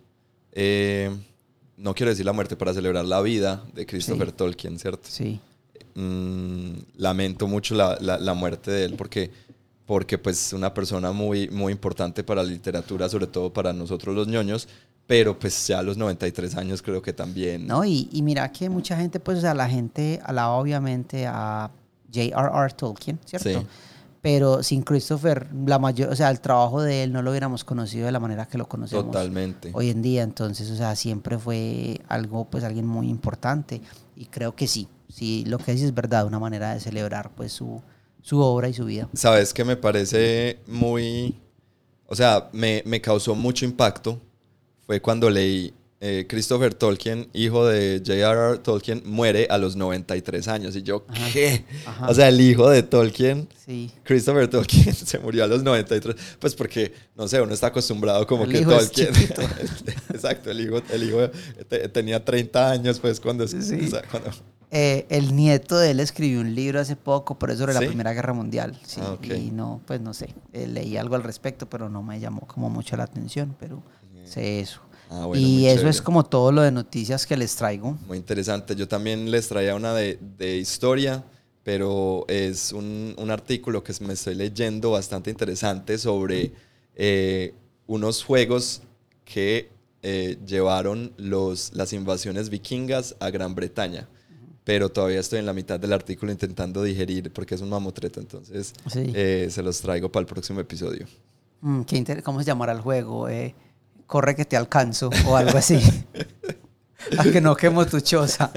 eh, 0.53 1.11
no 1.77 1.95
quiero 1.95 2.11
decir 2.11 2.25
la 2.27 2.33
muerte, 2.33 2.57
para 2.57 2.73
celebrar 2.75 3.05
la 3.05 3.21
vida 3.21 3.63
de 3.75 3.87
Christopher 3.87 4.29
Sí. 4.29 4.35
Tolkien, 4.37 4.79
¿cierto? 4.79 5.09
Sí. 5.09 5.41
Mm, 5.95 6.73
lamento 6.97 7.47
mucho 7.47 7.75
la, 7.75 7.99
la- 8.01 8.19
la 8.19 8.35
muerte 8.35 8.71
de 8.71 8.85
él 8.85 8.95
porque, 8.97 9.31
porque 9.85 10.17
pues 10.17 10.53
una 10.53 10.73
persona 10.73 11.13
muy, 11.13 11.49
muy 11.51 11.73
importante 11.73 12.25
para 12.25 12.43
la 12.43 12.49
literatura, 12.49 13.09
sobre 13.09 13.27
todo 13.27 13.53
para 13.53 13.73
nosotros 13.73 14.15
los 14.15 14.27
ñoños, 14.27 14.69
pero 15.07 15.39
pues 15.39 15.67
ya 15.67 15.81
a 15.81 15.83
los 15.83 15.97
93 15.99 16.57
años 16.57 16.81
creo 16.81 17.03
que 17.03 17.13
también... 17.13 17.67
No, 17.67 17.85
y, 17.85 18.09
y 18.13 18.23
mira 18.23 18.51
que 18.51 18.71
mucha 18.71 18.97
gente, 18.97 19.21
pues, 19.21 19.39
o 19.39 19.41
sea, 19.43 19.53
la 19.53 19.69
gente 19.69 20.21
alaba 20.25 20.53
obviamente 20.55 21.27
a 21.27 21.71
J.R.R. 22.15 22.73
Tolkien, 22.75 23.19
¿cierto? 23.27 23.49
Sí. 23.61 23.67
Pero 24.23 24.63
sin 24.63 24.83
Christopher, 24.83 25.49
la 25.67 25.81
mayor, 25.81 26.11
o 26.11 26.17
sea, 26.17 26.31
el 26.31 26.41
trabajo 26.41 26.81
de 26.81 27.03
él 27.03 27.13
no 27.13 27.23
lo 27.23 27.31
hubiéramos 27.33 27.65
conocido 27.65 28.07
de 28.07 28.13
la 28.13 28.21
manera 28.21 28.47
que 28.47 28.57
lo 28.57 28.69
conocemos 28.69 29.07
Totalmente. 29.07 29.71
hoy 29.75 29.91
en 29.91 30.01
día. 30.01 30.23
Entonces, 30.23 30.71
o 30.71 30.77
sea, 30.77 30.95
siempre 30.95 31.39
fue 31.39 32.01
algo, 32.09 32.45
pues, 32.45 32.63
alguien 32.63 32.87
muy 32.87 33.09
importante. 33.09 33.81
Y 34.15 34.27
creo 34.27 34.55
que 34.55 34.69
sí, 34.69 34.87
sí, 35.09 35.45
lo 35.49 35.59
que 35.59 35.73
dices 35.73 35.89
es 35.89 35.95
verdad, 35.95 36.25
una 36.25 36.39
manera 36.39 36.73
de 36.73 36.79
celebrar, 36.79 37.33
pues, 37.35 37.53
su, 37.53 37.83
su 38.23 38.39
obra 38.39 38.69
y 38.69 38.75
su 38.75 38.85
vida. 38.85 39.09
Sabes 39.13 39.53
que 39.53 39.65
me 39.65 39.77
parece 39.77 40.61
muy, 40.69 41.41
o 42.07 42.15
sea, 42.15 42.49
me, 42.53 42.85
me 42.87 43.01
causó 43.01 43.35
mucho 43.35 43.65
impacto. 43.65 44.21
Fue 44.87 45.03
cuando 45.03 45.29
leí 45.31 45.75
eh, 46.05 46.27
Christopher 46.29 46.75
Tolkien, 46.75 47.29
hijo 47.33 47.65
de 47.65 48.03
J.R.R. 48.05 48.59
Tolkien, 48.59 49.03
muere 49.07 49.47
a 49.49 49.57
los 49.57 49.77
93 49.77 50.49
años. 50.49 50.75
Y 50.75 50.83
yo, 50.83 51.05
Ajá. 51.09 51.29
¿qué? 51.33 51.65
Ajá. 51.87 52.09
O 52.09 52.15
sea, 52.15 52.29
el 52.29 52.41
hijo 52.41 52.69
de 52.69 52.83
Tolkien, 52.83 53.49
Sí. 53.65 53.89
Christopher 54.03 54.49
Tolkien, 54.49 54.93
se 54.95 55.19
murió 55.21 55.45
a 55.45 55.47
los 55.47 55.63
93. 55.63 56.17
Pues 56.41 56.57
porque, 56.57 56.93
no 57.15 57.29
sé, 57.29 57.41
uno 57.41 57.55
está 57.55 57.69
acostumbrado 57.69 58.27
como 58.27 58.43
El 58.45 58.53
que 58.53 58.63
Tolkien. 58.63 59.11
Exacto, 60.13 60.51
el 60.51 60.61
hijo, 60.61 60.83
el 60.91 61.03
hijo 61.05 61.19
te- 61.69 61.89
tenía 61.89 62.25
30 62.25 62.71
años, 62.71 62.99
pues 62.99 63.21
cuando. 63.21 63.47
Sí. 63.47 63.57
o 63.59 63.89
sea, 63.91 64.03
cuando- 64.11 64.31
Eh, 64.75 65.07
el 65.11 65.37
nieto 65.37 65.77
de 65.79 65.91
él 65.91 66.01
escribió 66.01 66.41
un 66.41 66.55
libro 66.55 66.81
hace 66.81 66.97
poco, 66.97 67.39
pero 67.39 67.53
es 67.53 67.59
sobre 67.59 67.75
¿Sí? 67.75 67.81
la 67.81 67.87
Primera 67.87 68.13
Guerra 68.15 68.33
Mundial. 68.33 68.79
Sí, 68.87 69.01
Ah. 69.05 69.17
Y 69.37 69.51
no, 69.51 69.83
pues 69.87 70.01
no 70.01 70.15
sé. 70.15 70.35
eh, 70.55 70.67
leí 70.67 70.97
algo 70.97 71.15
al 71.15 71.23
respecto, 71.23 71.69
pero 71.69 71.89
no 71.91 72.03
me 72.03 72.19
llamó 72.19 72.41
como 72.47 72.71
mucho 72.71 72.97
la 72.97 73.05
atención, 73.05 73.55
pero 73.61 73.83
sé 74.25 74.61
eso. 74.61 74.81
Ah, 75.15 75.27
bueno, 75.27 75.47
y 75.47 75.67
eso 75.67 75.75
chévere. 75.77 75.91
es 75.91 76.01
como 76.03 76.25
todo 76.25 76.53
lo 76.53 76.63
de 76.63 76.73
noticias 76.73 77.27
que 77.27 77.37
les 77.37 77.55
traigo. 77.55 77.99
Muy 78.09 78.17
interesante. 78.19 78.75
Yo 78.75 78.89
también 78.89 79.31
les 79.31 79.47
traía 79.49 79.75
una 79.75 79.93
de, 79.95 80.19
de 80.39 80.57
historia, 80.57 81.23
pero 81.63 82.25
es 82.29 82.73
un, 82.73 83.15
un 83.19 83.31
artículo 83.31 83.85
que 83.85 83.93
me 84.01 84.15
estoy 84.15 84.35
leyendo 84.35 84.93
bastante 84.93 85.31
interesante 85.31 85.99
sobre 85.99 86.53
eh, 86.97 87.53
unos 87.87 88.25
juegos 88.25 88.83
que 89.25 89.69
eh, 90.03 90.39
llevaron 90.47 91.13
los, 91.19 91.73
las 91.75 91.93
invasiones 91.93 92.49
vikingas 92.49 93.15
a 93.21 93.31
Gran 93.31 93.55
Bretaña. 93.55 94.09
Pero 94.65 94.89
todavía 94.91 95.21
estoy 95.21 95.41
en 95.41 95.47
la 95.47 95.53
mitad 95.53 95.79
del 95.79 95.93
artículo 95.93 96.31
intentando 96.33 96.83
digerir 96.85 97.33
porque 97.33 97.55
es 97.57 97.61
un 97.61 97.69
mamotreto, 97.69 98.21
entonces 98.21 98.73
Sí. 98.91 99.11
eh, 99.15 99.49
se 99.51 99.63
los 99.63 99.81
traigo 99.81 100.11
para 100.11 100.23
el 100.23 100.27
próximo 100.27 100.61
episodio. 100.61 101.07
Mm, 101.61 101.83
qué 101.83 102.23
¿Cómo 102.23 102.39
se 102.41 102.47
llamará 102.47 102.73
el 102.73 102.81
juego? 102.81 103.29
Eh, 103.29 103.55
corre 104.13 104.37
que 104.37 104.45
te 104.45 104.59
alcanzo 104.59 105.09
o 105.27 105.37
algo 105.39 105.57
así. 105.57 105.81
A 107.19 107.23
que 107.25 107.41
no 107.41 107.57
quemo 107.57 107.87
tu 107.87 107.99
choza. 108.01 108.53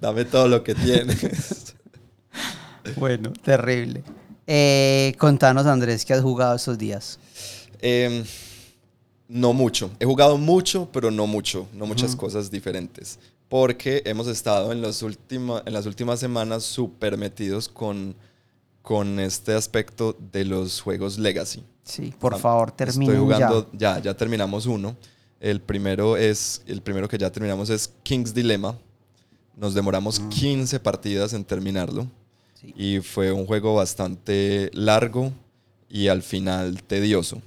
Dame 0.00 0.24
todo 0.24 0.48
lo 0.48 0.64
que 0.64 0.74
tienes. 0.74 1.74
Bueno, 2.96 3.32
terrible. 3.44 4.02
Eh, 4.44 5.14
contanos, 5.18 5.66
Andrés, 5.66 6.04
¿qué 6.04 6.14
has 6.14 6.20
jugado 6.20 6.56
estos 6.56 6.76
días? 6.78 7.20
Em, 7.80 8.24
no 9.28 9.52
mucho. 9.52 9.90
He 10.00 10.04
jugado 10.04 10.36
mucho, 10.36 10.88
pero 10.92 11.12
no 11.12 11.28
mucho. 11.28 11.68
No 11.72 11.86
muchas 11.86 12.16
cosas 12.16 12.50
diferentes. 12.50 13.20
Porque 13.48 14.02
hemos 14.04 14.26
estado 14.26 14.72
en, 14.72 14.82
los 14.82 15.02
última- 15.02 15.62
en 15.64 15.72
las 15.72 15.86
últimas 15.86 16.18
semanas 16.18 16.64
súper 16.64 17.16
metidos 17.16 17.68
con, 17.68 18.16
con 18.82 19.20
este 19.20 19.54
aspecto 19.54 20.16
de 20.32 20.44
los 20.44 20.80
juegos 20.80 21.18
Legacy. 21.18 21.62
Sí, 21.86 22.12
por 22.18 22.34
Ah, 22.34 22.38
favor, 22.38 22.72
terminen 22.72 23.14
Estoy 23.14 23.24
jugando, 23.24 23.70
ya. 23.72 23.96
ya. 23.96 24.02
ya, 24.02 24.14
terminamos 24.16 24.66
uno. 24.66 24.94
El 25.40 25.60
primero 25.60 26.16
es, 26.18 26.60
el 26.66 26.82
primero 26.82 27.08
que 27.08 27.16
ya 27.16 27.30
terminamos 27.30 27.70
es 27.70 27.90
King's 28.02 28.34
Dilemma. 28.34 28.76
Nos 29.56 29.72
demoramos 29.72 30.18
15 30.20 30.80
partidas 30.80 31.32
en 31.32 31.44
terminarlo. 31.44 32.06
Sí. 32.60 32.74
Y 32.76 33.00
fue 33.00 33.30
un 33.32 33.46
juego 33.46 33.74
bastante 33.74 34.70
largo 34.74 35.32
y 35.88 36.08
al 36.08 36.22
final 36.22 36.82
tedioso. 36.82 37.40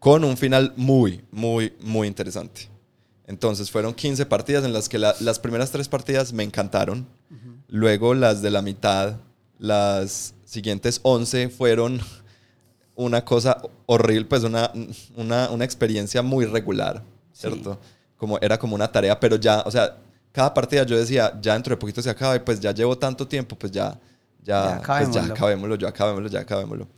Con 0.00 0.24
un 0.24 0.36
final 0.36 0.72
muy, 0.76 1.22
muy, 1.30 1.72
muy 1.80 2.08
interesante. 2.08 2.68
Entonces 3.26 3.70
fueron 3.70 3.94
15 3.94 4.26
partidas 4.26 4.64
en 4.64 4.72
las 4.74 4.88
que 4.88 4.98
la- 4.98 5.14
las 5.20 5.38
primeras 5.38 5.70
tres 5.70 5.88
partidas 5.88 6.32
me 6.32 6.42
encantaron. 6.42 7.06
Luego 7.68 8.12
las 8.14 8.42
de 8.42 8.50
la 8.50 8.60
mitad, 8.60 9.16
las 9.58 10.34
siguientes 10.44 11.00
11 11.02 11.48
fueron 11.48 12.00
una 12.96 13.24
cosa 13.24 13.60
horrible, 13.86 14.26
pues 14.26 14.42
una, 14.44 14.70
una, 15.16 15.50
una 15.50 15.64
experiencia 15.64 16.22
muy 16.22 16.44
regular, 16.46 17.02
Sí. 17.32 17.48
¿cierto? 17.48 17.78
Como, 18.16 18.38
era 18.40 18.58
como 18.58 18.74
una 18.76 18.90
tarea, 18.90 19.18
pero 19.18 19.36
ya, 19.36 19.62
o 19.66 19.70
sea, 19.70 19.96
cada 20.32 20.54
partida 20.54 20.84
yo 20.84 20.96
decía, 20.98 21.38
ya 21.42 21.54
dentro 21.54 21.74
de 21.74 21.76
poquito 21.80 22.00
se 22.00 22.10
acaba 22.10 22.36
y 22.36 22.40
pues 22.40 22.60
ya 22.60 22.72
llevo 22.72 22.96
tanto 22.96 23.26
tiempo, 23.26 23.56
pues 23.56 23.72
ya, 23.72 23.98
Ya 24.42 24.80
ya, 24.80 24.82
pues 24.86 25.10
ya 25.10 25.22
acabémoslo. 25.22 25.34
acabémoslo, 25.34 25.74
ya 25.76 25.88
acabémoslo, 25.88 26.28
ya 26.28 26.40
acabémoslo. 26.40 26.88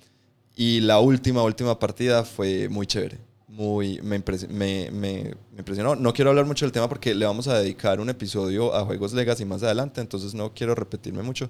Y 0.55 0.81
la 0.81 1.01
última, 1.01 1.43
última 1.43 1.79
partida 1.79 2.25
fue 2.25 2.69
muy 2.69 2.87
chévere. 2.87 3.19
Muy, 3.49 4.01
me, 4.03 4.19
impresi- 4.23 4.49
me, 4.49 4.91
me- 4.91 5.35
me 5.53 5.59
impresionó. 5.59 5.95
No 5.97 6.13
quiero 6.13 6.31
hablar 6.31 6.45
mucho 6.47 6.65
del 6.67 6.73
tema 6.73 6.89
porque 6.89 7.15
le 7.15 7.25
vamos 7.25 7.49
a 7.49 7.59
dedicar 7.59 8.01
un 8.01 8.11
episodio 8.11 8.75
a 8.75 8.85
Juegos 8.85 9.13
Legacy 9.15 9.45
más 9.47 9.63
adelante, 9.63 10.01
entonces 10.03 10.35
no 10.35 10.53
quiero 10.53 10.75
repetirme 10.75 11.23
mucho. 11.23 11.49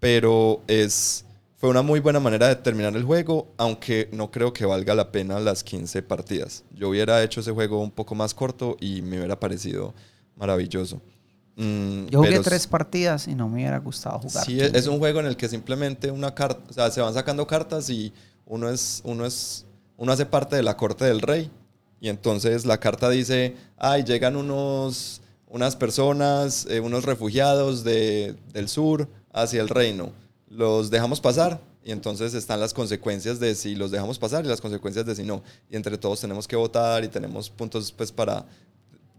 Pero 0.00 0.62
es, 0.66 1.24
fue 1.64 1.70
una 1.70 1.80
muy 1.80 2.00
buena 2.00 2.20
manera 2.20 2.48
de 2.48 2.56
terminar 2.56 2.94
el 2.94 3.04
juego, 3.04 3.54
aunque 3.56 4.10
no 4.12 4.30
creo 4.30 4.52
que 4.52 4.66
valga 4.66 4.94
la 4.94 5.10
pena 5.10 5.40
las 5.40 5.64
15 5.64 6.02
partidas. 6.02 6.62
Yo 6.74 6.90
hubiera 6.90 7.22
hecho 7.22 7.40
ese 7.40 7.52
juego 7.52 7.80
un 7.80 7.90
poco 7.90 8.14
más 8.14 8.34
corto 8.34 8.76
y 8.80 9.00
me 9.00 9.16
hubiera 9.16 9.40
parecido 9.40 9.94
maravilloso. 10.36 11.00
Mm, 11.56 12.08
Yo 12.08 12.18
jugué 12.18 12.32
pero 12.32 12.42
tres 12.42 12.66
partidas 12.66 13.28
y 13.28 13.34
no 13.34 13.48
me 13.48 13.54
hubiera 13.54 13.78
gustado 13.78 14.18
jugar. 14.18 14.44
Sí, 14.44 14.60
es, 14.60 14.74
es 14.74 14.86
un 14.86 14.98
juego 14.98 15.20
en 15.20 15.26
el 15.26 15.38
que 15.38 15.48
simplemente 15.48 16.10
una 16.10 16.34
carta, 16.34 16.60
o 16.68 16.72
sea, 16.74 16.90
se 16.90 17.00
van 17.00 17.14
sacando 17.14 17.46
cartas 17.46 17.88
y 17.88 18.12
uno 18.44 18.68
es, 18.68 19.00
uno 19.02 19.24
es, 19.24 19.64
uno 19.96 20.12
hace 20.12 20.26
parte 20.26 20.56
de 20.56 20.62
la 20.62 20.76
corte 20.76 21.06
del 21.06 21.22
rey 21.22 21.50
y 21.98 22.10
entonces 22.10 22.66
la 22.66 22.78
carta 22.78 23.08
dice, 23.08 23.56
ay, 23.78 24.04
llegan 24.04 24.36
unos, 24.36 25.22
unas 25.48 25.76
personas, 25.76 26.66
eh, 26.68 26.80
unos 26.80 27.06
refugiados 27.06 27.84
de, 27.84 28.36
del 28.52 28.68
sur 28.68 29.08
hacia 29.32 29.62
el 29.62 29.70
reino, 29.70 30.12
los 30.54 30.90
dejamos 30.90 31.20
pasar 31.20 31.60
y 31.84 31.90
entonces 31.92 32.32
están 32.34 32.60
las 32.60 32.72
consecuencias 32.72 33.40
de 33.40 33.54
si 33.54 33.74
los 33.74 33.90
dejamos 33.90 34.18
pasar 34.18 34.44
y 34.44 34.48
las 34.48 34.60
consecuencias 34.60 35.04
de 35.04 35.14
si 35.14 35.22
no 35.22 35.42
y 35.70 35.76
entre 35.76 35.98
todos 35.98 36.20
tenemos 36.20 36.46
que 36.48 36.56
votar 36.56 37.04
y 37.04 37.08
tenemos 37.08 37.50
puntos 37.50 37.92
pues 37.92 38.10
para 38.12 38.46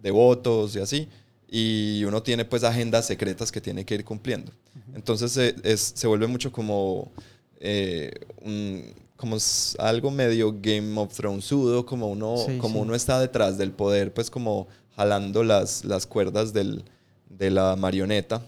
de 0.01 0.11
votos 0.11 0.75
y 0.75 0.79
así. 0.79 1.07
Y 1.47 2.03
uno 2.05 2.23
tiene 2.23 2.43
pues 2.45 2.63
agendas 2.63 3.05
secretas 3.05 3.51
que 3.51 3.61
tiene 3.61 3.85
que 3.85 3.95
ir 3.95 4.03
cumpliendo. 4.05 4.51
Entonces 4.95 5.31
se, 5.31 5.55
es- 5.63 5.93
se 5.95 6.07
vuelve 6.07 6.27
mucho 6.27 6.51
como, 6.51 7.11
eh, 7.59 8.11
un- 8.41 8.93
como 9.15 9.37
algo 9.79 10.11
medio 10.11 10.55
Game 10.61 10.99
of 10.99 11.13
Thrones 11.15 11.45
sudo, 11.45 11.85
como 11.85 12.07
uno, 12.09 12.35
Sí, 12.45 12.57
como 12.57 12.75
sí. 12.75 12.81
uno 12.81 12.95
está 12.95 13.19
detrás 13.19 13.57
del 13.57 13.71
poder, 13.71 14.13
pues 14.13 14.29
como 14.29 14.67
jalando 14.95 15.43
las, 15.43 15.85
las 15.85 16.05
cuerdas 16.07 16.51
del, 16.51 16.83
de 17.29 17.51
la 17.51 17.75
marioneta. 17.75 18.41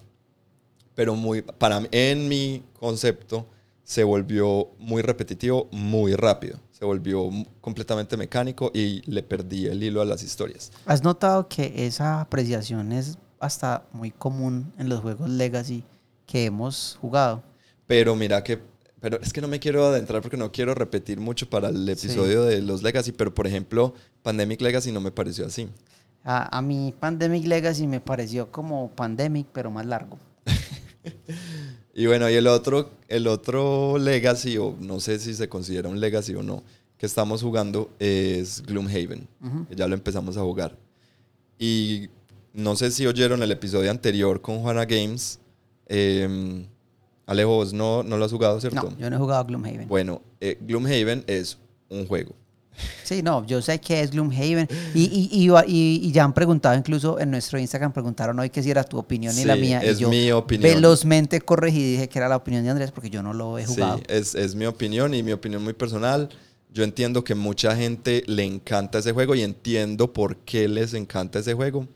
Pero 0.97 1.13
muy, 1.13 1.43
para 1.43 1.83
en 1.91 2.27
mi 2.27 2.63
concepto, 2.79 3.45
se 3.83 4.03
volvió 4.03 4.69
muy 4.79 5.03
repetitivo, 5.03 5.67
muy 5.71 6.15
rápido. 6.15 6.59
Se 6.71 6.85
volvió 6.85 7.29
completamente 7.61 8.17
mecánico 8.17 8.71
y 8.73 9.03
le 9.09 9.21
perdí 9.21 9.67
el 9.67 9.83
hilo 9.83 10.01
a 10.01 10.05
las 10.05 10.23
historias. 10.23 10.71
¿Has 10.87 11.03
notado 11.03 11.47
que 11.47 11.85
esa 11.85 12.19
apreciación 12.19 12.91
es 12.93 13.19
hasta 13.39 13.85
muy 13.93 14.09
común 14.09 14.73
en 14.79 14.89
los 14.89 15.01
juegos 15.01 15.29
Legacy 15.29 15.83
que 16.25 16.45
hemos 16.45 16.97
jugado? 16.99 17.43
Pero 17.85 18.15
mira 18.15 18.43
que, 18.43 18.59
pero 18.99 19.19
es 19.21 19.31
que 19.31 19.41
no 19.41 19.47
me 19.47 19.59
quiero 19.59 19.85
adentrar 19.85 20.23
porque 20.23 20.35
no 20.37 20.51
quiero 20.51 20.73
repetir 20.73 21.19
mucho 21.19 21.47
para 21.47 21.69
el 21.69 21.85
Sí. 21.95 22.07
episodio 22.07 22.43
de 22.43 22.59
los 22.63 22.81
Legacy, 22.81 23.11
pero 23.11 23.35
por 23.35 23.45
ejemplo, 23.45 23.93
Pandemic 24.23 24.61
Legacy 24.61 24.91
no 24.91 24.99
me 24.99 25.11
pareció 25.11 25.45
así. 25.45 25.69
A, 26.23 26.57
a 26.57 26.61
mí 26.63 26.91
Pandemic 26.99 27.45
Legacy 27.45 27.85
me 27.85 27.99
pareció 28.01 28.51
como 28.51 28.89
Pandemic, 28.89 29.45
pero 29.53 29.69
más 29.69 29.85
largo. 29.85 30.17
Y 31.93 32.05
bueno, 32.05 32.29
y 32.29 32.35
el 32.35 32.45
otro, 32.47 32.91
el 33.07 33.25
otro 33.27 33.97
Legacy, 33.97 34.57
o 34.57 34.75
no 34.79 34.99
sé 34.99 35.17
si 35.19 35.33
se 35.33 35.49
considera 35.49 35.89
un 35.89 35.99
Legacy 35.99 36.35
o 36.35 36.43
no, 36.43 36.63
que 36.97 37.05
estamos 37.05 37.41
jugando 37.41 37.89
es 37.99 38.61
Gloomhaven, 38.63 39.27
que 39.69 39.75
ya 39.75 39.87
lo 39.87 39.95
empezamos 39.95 40.37
a 40.37 40.41
jugar. 40.41 40.77
Y 41.57 42.09
no 42.53 42.75
sé 42.75 42.91
si 42.91 43.05
oyeron 43.07 43.41
el 43.41 43.51
episodio 43.51 43.89
anterior 43.91 44.41
con 44.41 44.59
Juana 44.59 44.85
Games. 44.85 45.39
eh, 45.87 46.65
Alejo, 47.25 47.49
vos 47.49 47.73
no, 47.73 48.03
no 48.03 48.17
lo 48.17 48.23
has 48.25 48.31
jugado, 48.31 48.59
¿cierto? 48.61 48.89
No, 48.89 48.97
yo 48.97 49.09
no 49.09 49.15
he 49.17 49.19
jugado 49.19 49.43
Gloomhaven. 49.45 49.87
Bueno, 49.87 50.21
eh, 50.39 50.57
Gloomhaven 50.61 51.23
es 51.27 51.57
un 51.89 52.07
juego. 52.07 52.33
Sí, 53.03 53.23
no, 53.23 53.45
yo 53.45 53.61
sé 53.61 53.79
que 53.79 54.01
es 54.01 54.11
Gloomhaven. 54.11 54.67
Y, 54.93 55.03
y, 55.03 55.29
y, 55.43 55.47
va- 55.49 55.65
y- 55.65 55.99
y 56.03 56.11
ya 56.11 56.23
han 56.23 56.33
preguntado, 56.33 56.75
incluso 56.77 57.19
en 57.19 57.31
nuestro 57.31 57.57
Instagram 57.59 57.91
preguntaron 57.93 58.37
hoy 58.39 58.49
que 58.49 58.61
si 58.61 58.69
era 58.71 58.83
tu 58.83 58.97
opinión 58.97 59.37
y 59.37 59.43
la 59.45 59.55
mía. 59.55 59.79
es 59.83 59.97
y 59.97 60.01
yo 60.01 60.09
mi 60.09 60.31
opinión. 60.31 60.73
velozmente 60.73 61.41
corregí 61.41 61.79
y 61.79 61.91
dije 61.93 62.09
que 62.09 62.19
era 62.19 62.29
la 62.29 62.35
opinión 62.37 62.63
de 62.63 62.69
Andrés 62.69 62.91
porque 62.91 63.09
yo 63.09 63.23
no 63.23 63.33
lo 63.33 63.57
he 63.57 63.65
jugado. 63.65 63.97
Sí, 63.97 64.03
es, 64.07 64.35
es 64.35 64.55
mi 64.55 64.65
opinión 64.65 65.13
y 65.13 65.23
mi 65.23 65.31
opinión 65.31 65.63
muy 65.63 65.73
personal. 65.73 66.29
Yo 66.73 66.83
entiendo 66.83 67.23
que 67.23 67.33
mucha 67.33 67.75
gente 67.75 68.23
le 68.27 68.43
encanta 68.43 68.99
ese 68.99 69.11
juego 69.13 69.33
y 69.33 69.41
entiendo 69.41 70.13
por 70.13 70.37
qué 70.37 70.67
les 70.67 70.93
encanta 70.93 71.39
ese 71.39 71.53
juego. 71.53 71.87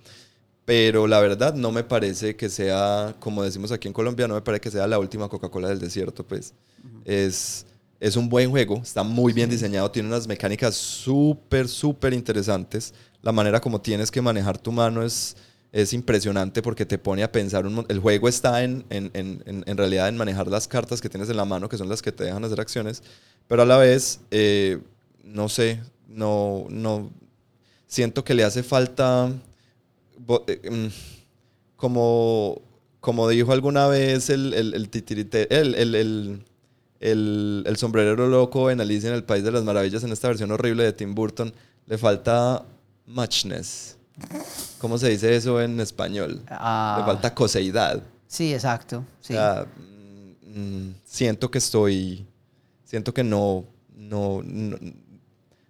Pero 0.65 1.07
la 1.07 1.19
verdad 1.19 1.53
no 1.55 1.71
me 1.71 1.83
parece 1.83 2.35
que 2.35 2.47
sea, 2.49 3.15
como 3.19 3.43
decimos 3.43 3.71
aquí 3.71 3.87
en 3.87 3.93
Colombia, 3.93 4.27
no 4.27 4.35
me 4.35 4.41
parece 4.41 4.61
que 4.61 4.71
sea 4.71 4.87
la 4.87 4.99
última 4.99 5.27
Coca-Cola 5.27 5.67
del 5.69 5.79
desierto. 5.79 6.25
Pues 6.25 6.53
es, 7.03 7.65
es 8.01 8.17
un 8.17 8.29
buen 8.29 8.49
juego, 8.51 8.81
está 8.83 9.03
muy 9.03 9.31
bien 9.31 9.49
diseñado, 9.49 9.91
tiene 9.91 10.09
unas 10.09 10.27
mecánicas 10.27 10.75
súper, 10.75 11.69
súper 11.69 12.13
interesantes. 12.13 12.93
La 13.21 13.31
manera 13.31 13.61
como 13.61 13.79
tienes 13.79 14.11
que 14.11 14.21
manejar 14.21 14.57
tu 14.57 14.71
mano 14.73 15.03
es, 15.03 15.37
es 15.71 15.93
impresionante 15.93 16.61
porque 16.63 16.85
te 16.85 16.97
pone 16.97 17.23
a 17.23 17.31
pensar. 17.31 17.65
Un, 17.67 17.85
el 17.87 17.99
juego 17.99 18.27
está 18.27 18.63
en, 18.63 18.83
en, 18.89 19.11
en, 19.13 19.63
en- 19.67 19.77
realidad 19.77 20.09
en 20.09 20.17
manejar 20.17 20.47
las 20.47 20.67
cartas 20.67 20.99
que 20.99 21.09
tienes 21.09 21.29
en 21.29 21.37
la 21.37 21.45
mano, 21.45 21.69
que 21.69 21.77
son 21.77 21.89
las 21.89 22.01
que 22.01 22.11
te 22.11 22.25
dejan 22.25 22.43
hacer 22.43 22.59
acciones, 22.59 23.03
pero 23.47 23.61
a 23.61 23.65
la 23.65 23.77
vez, 23.77 24.19
eh, 24.31 24.79
no 25.23 25.47
sé, 25.49 25.79
no, 26.09 26.65
no, 26.69 27.11
siento 27.87 28.23
que 28.23 28.33
le 28.33 28.43
hace 28.43 28.63
falta, 28.63 29.31
eh, 30.47 30.69
mm, 30.71 30.87
como, 31.75 32.61
como 32.99 33.27
dijo 33.29 33.51
alguna 33.51 33.87
vez 33.87 34.29
el, 34.29 34.53
el, 34.53 34.73
el 34.73 34.91
titirite- 34.91 35.47
el, 35.49 35.75
el, 35.75 35.95
el, 37.01 37.63
el- 37.67 37.77
sombrerero 37.77 38.27
loco 38.27 38.69
en 38.71 38.79
Alicia 38.79 39.09
en 39.09 39.15
el 39.15 39.23
País 39.23 39.43
de 39.43 39.51
las 39.51 39.63
Maravillas, 39.63 40.03
en 40.03 40.11
esta 40.11 40.27
versión 40.29 40.51
horrible 40.51 40.83
de 40.83 40.93
Tim 40.93 41.13
Burton, 41.13 41.53
le 41.87 41.97
falta 41.97 42.63
muchness. 43.07 43.97
¿Cómo 44.77 44.97
se 44.97 45.09
dice 45.09 45.35
eso 45.35 45.59
en 45.61 45.79
español? 45.79 46.41
Ah, 46.49 46.97
Le 46.99 47.05
falta 47.05 47.33
coseidad. 47.33 48.01
Sí, 48.27 48.53
exacto. 48.53 49.03
Sí. 49.19 49.33
O 49.33 49.35
sea, 49.37 49.65
mm, 49.75 50.59
mm, 50.59 50.95
siento 51.03 51.49
que 51.51 51.57
estoy, 51.57 52.25
siento 52.85 53.13
que 53.13 53.23
no, 53.23 53.65
no, 53.95 54.41
no, 54.43 54.77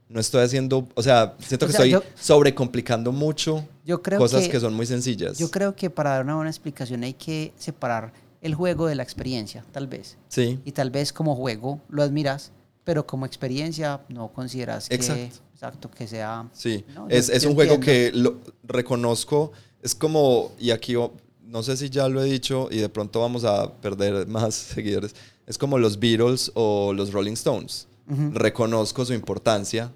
no 0.10 0.20
estoy 0.20 0.44
haciendo, 0.44 0.88
o 0.96 1.02
sea, 1.02 1.36
siento 1.40 1.66
O 1.66 1.68
que 1.70 1.74
sea, 1.74 1.86
estoy 1.86 1.92
yo- 1.92 2.04
sobrecomplicando 2.20 3.12
mucho 3.14 3.66
yo 3.86 4.02
creo 4.02 4.20
cosas 4.20 4.44
que, 4.44 4.50
que, 4.50 4.60
son 4.60 4.74
muy 4.74 4.86
sencillas. 4.86 5.38
yo 5.38 5.50
creo 5.50 5.76
que 5.76 5.90
para 5.90 6.12
dar 6.12 6.24
una 6.26 6.36
buena 6.36 6.50
explicación 6.52 7.04
hay 7.04 7.14
que 7.14 7.54
separar 7.58 8.12
el 8.42 8.56
juego 8.56 8.88
de 8.88 8.96
la 8.96 9.04
experiencia, 9.04 9.64
tal 9.72 9.88
vez. 9.88 10.18
Sí, 10.28 10.60
Y 10.66 10.72
tal 10.72 10.90
vez 10.92 11.14
como 11.14 11.36
juego 11.36 11.80
lo 11.90 12.02
admiras, 12.04 12.52
pero 12.84 13.06
como 13.06 13.26
experiencia 13.26 14.02
no 14.10 14.30
consideras 14.34 14.90
que, 14.90 14.96
Exacto. 14.96 15.40
exacto, 15.54 15.92
que 15.92 16.08
sea... 16.08 16.50
sí. 16.54 16.84
No, 16.96 17.08
yo- 17.08 17.16
es 17.16 17.30
es 17.30 17.44
yo 17.44 17.50
un 17.50 17.56
juego 17.56 17.80
que 17.80 18.12
lo 18.14 18.40
reconozco, 18.64 19.52
es 19.84 19.94
como, 19.96 20.52
y 20.60 20.72
aquí 20.72 20.96
no 21.44 21.62
sé 21.64 21.78
si 21.78 21.90
ya 21.90 22.08
lo 22.10 22.24
he 22.24 22.26
dicho 22.26 22.68
y 22.72 22.78
de 22.78 22.90
pronto 22.90 23.20
vamos 23.20 23.44
a 23.44 23.72
perder 23.82 24.26
más 24.28 24.56
seguidores, 24.76 25.14
es 25.46 25.58
como 25.58 25.78
los 25.78 26.00
Beatles 26.00 26.52
o 26.56 26.94
los 26.94 27.12
Rolling 27.14 27.34
Stones. 27.34 27.88
Reconozco 28.34 29.06
su 29.06 29.14
importancia 29.14 29.92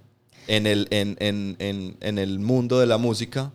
en 0.47 0.67
el, 0.67 0.87
en, 0.91 1.17
en, 1.19 1.55
en, 1.59 1.97
en 1.99 2.17
el 2.17 2.39
mundo 2.39 2.79
de 2.79 2.85
la 2.85 2.97
música, 2.97 3.51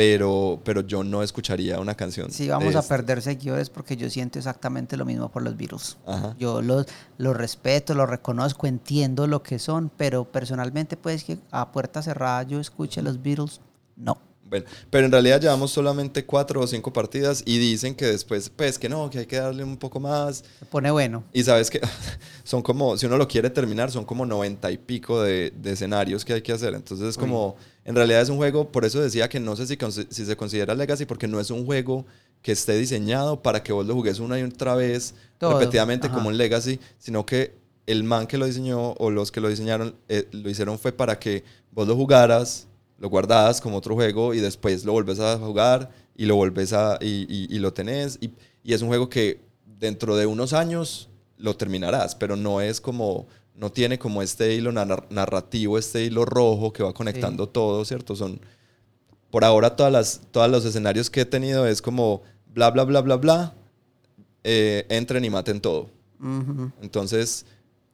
pero, 0.00 0.58
pero 0.64 0.80
yo 0.80 1.04
no 1.04 1.22
escucharía 1.22 1.78
una 1.78 1.94
canción. 1.94 2.30
Sí, 2.30 2.48
vamos 2.48 2.74
a 2.74 2.80
perder 2.80 3.20
seguidores 3.20 3.68
porque 3.68 3.98
yo 3.98 4.08
siento 4.08 4.38
exactamente 4.38 4.96
lo 4.96 5.04
mismo 5.04 5.28
por 5.28 5.42
los 5.42 5.58
Beatles. 5.58 5.98
Ajá. 6.06 6.34
Yo 6.38 6.62
los, 6.62 6.86
los 7.18 7.36
respeto, 7.36 7.92
los 7.92 8.08
reconozco, 8.08 8.66
entiendo 8.66 9.26
lo 9.26 9.42
que 9.42 9.58
son, 9.58 9.90
pero 9.94 10.24
personalmente, 10.24 10.96
pues 10.96 11.22
que 11.22 11.36
a 11.50 11.70
puerta 11.70 12.00
cerrada 12.00 12.44
yo 12.44 12.60
escuche 12.60 13.02
los 13.02 13.20
Beatles, 13.20 13.60
no. 13.94 14.16
Bueno, 14.50 14.64
pero 14.88 15.04
en 15.04 15.12
realidad 15.12 15.38
llevamos 15.38 15.70
solamente 15.70 16.24
cuatro 16.24 16.62
o 16.62 16.66
cinco 16.66 16.92
partidas 16.92 17.42
y 17.44 17.58
dicen 17.58 17.94
que 17.94 18.06
después, 18.06 18.48
pues 18.48 18.78
que 18.78 18.88
no, 18.88 19.10
que 19.10 19.18
hay 19.18 19.26
que 19.26 19.36
darle 19.36 19.62
un 19.62 19.76
poco 19.76 20.00
más. 20.00 20.44
Se 20.58 20.64
pone 20.64 20.90
bueno. 20.90 21.24
Y 21.34 21.44
sabes 21.44 21.70
que 21.70 21.78
son 22.42 22.62
como, 22.62 22.96
si 22.96 23.04
uno 23.04 23.18
lo 23.18 23.28
quiere 23.28 23.50
terminar, 23.50 23.90
son 23.90 24.06
como 24.06 24.24
noventa 24.24 24.70
y 24.72 24.78
pico 24.78 25.22
de, 25.22 25.52
de 25.54 25.72
escenarios 25.72 26.24
que 26.24 26.32
hay 26.32 26.42
que 26.42 26.52
hacer. 26.52 26.74
Entonces 26.74 27.10
es 27.10 27.18
como, 27.18 27.56
en 27.90 27.96
realidad 27.96 28.22
es 28.22 28.28
un 28.30 28.36
juego, 28.38 28.70
por 28.72 28.84
eso 28.84 29.00
decía 29.00 29.28
que 29.28 29.40
no 29.40 29.54
sé 29.56 29.66
si, 29.66 30.24
se 30.24 30.36
considera 30.36 30.74
Legacy, 30.74 31.04
porque 31.06 31.28
no 31.28 31.40
es 31.40 31.50
un 31.50 31.66
juego 31.66 32.06
que 32.42 32.52
esté 32.52 32.74
diseñado 32.76 33.42
para 33.42 33.62
que 33.62 33.72
vos 33.72 33.86
lo 33.86 33.94
jugues 33.94 34.18
una 34.18 34.38
y 34.38 34.42
otra 34.42 34.74
vez, 34.74 35.14
Todo, 35.38 35.58
repetidamente 35.58 36.06
ajá. 36.06 36.14
como 36.16 36.28
un 36.28 36.38
Legacy, 36.38 36.80
sino 36.98 37.26
que 37.26 37.54
el 37.86 38.04
man 38.04 38.26
que 38.26 38.38
lo 38.38 38.46
diseñó 38.46 38.92
o 38.92 39.10
los 39.10 39.30
que 39.30 39.40
lo 39.40 39.48
diseñaron, 39.48 39.94
eh, 40.08 40.26
lo 40.32 40.48
hicieron 40.48 40.78
fue 40.78 40.92
para 40.92 41.18
que 41.18 41.44
vos 41.72 41.86
lo 41.88 41.96
jugaras, 41.96 42.66
lo 42.98 43.08
guardas 43.08 43.60
como 43.60 43.76
otro 43.78 43.94
juego 43.94 44.32
y 44.34 44.40
después 44.40 44.84
lo 44.84 44.92
vuelves 44.92 45.20
a 45.20 45.38
jugar 45.38 45.90
y 46.16 46.26
lo 46.26 46.36
vuelves 46.36 46.72
a 46.72 46.98
y, 47.00 47.26
y- 47.28 47.46
y 47.54 47.58
lo 47.58 47.72
tenés 47.72 48.18
y, 48.20 48.30
y 48.62 48.74
es 48.74 48.82
un 48.82 48.88
juego 48.88 49.08
que 49.08 49.40
dentro 49.78 50.16
de 50.16 50.26
unos 50.26 50.52
años 50.52 51.08
lo 51.38 51.56
terminarás, 51.56 52.14
pero 52.14 52.36
no 52.36 52.60
es 52.60 52.80
como 52.80 53.26
no 53.60 53.70
tiene 53.70 53.98
como 53.98 54.22
este 54.22 54.54
hilo 54.54 54.72
nar- 54.72 55.06
narrativo, 55.10 55.78
este 55.78 56.02
hilo 56.02 56.24
rojo 56.24 56.72
que 56.72 56.82
va 56.82 56.94
conectando 56.94 57.46
todo, 57.48 57.84
¿cierto? 57.84 58.16
Son 58.16 58.40
por 59.30 59.44
ahora 59.44 59.76
todas 59.76 59.92
las 59.92 60.22
todos 60.32 60.50
los 60.50 60.64
escenarios 60.64 61.10
que 61.10 61.20
he 61.20 61.24
tenido 61.26 61.66
es 61.66 61.82
como 61.82 62.22
bla 62.52 62.70
bla 62.70 62.84
bla 62.84 63.02
bla 63.02 63.16
bla 63.16 63.54
eh, 64.42 64.86
entren 64.88 65.24
y 65.24 65.30
maten 65.30 65.60
todo. 65.60 65.88
Entonces, 66.82 67.44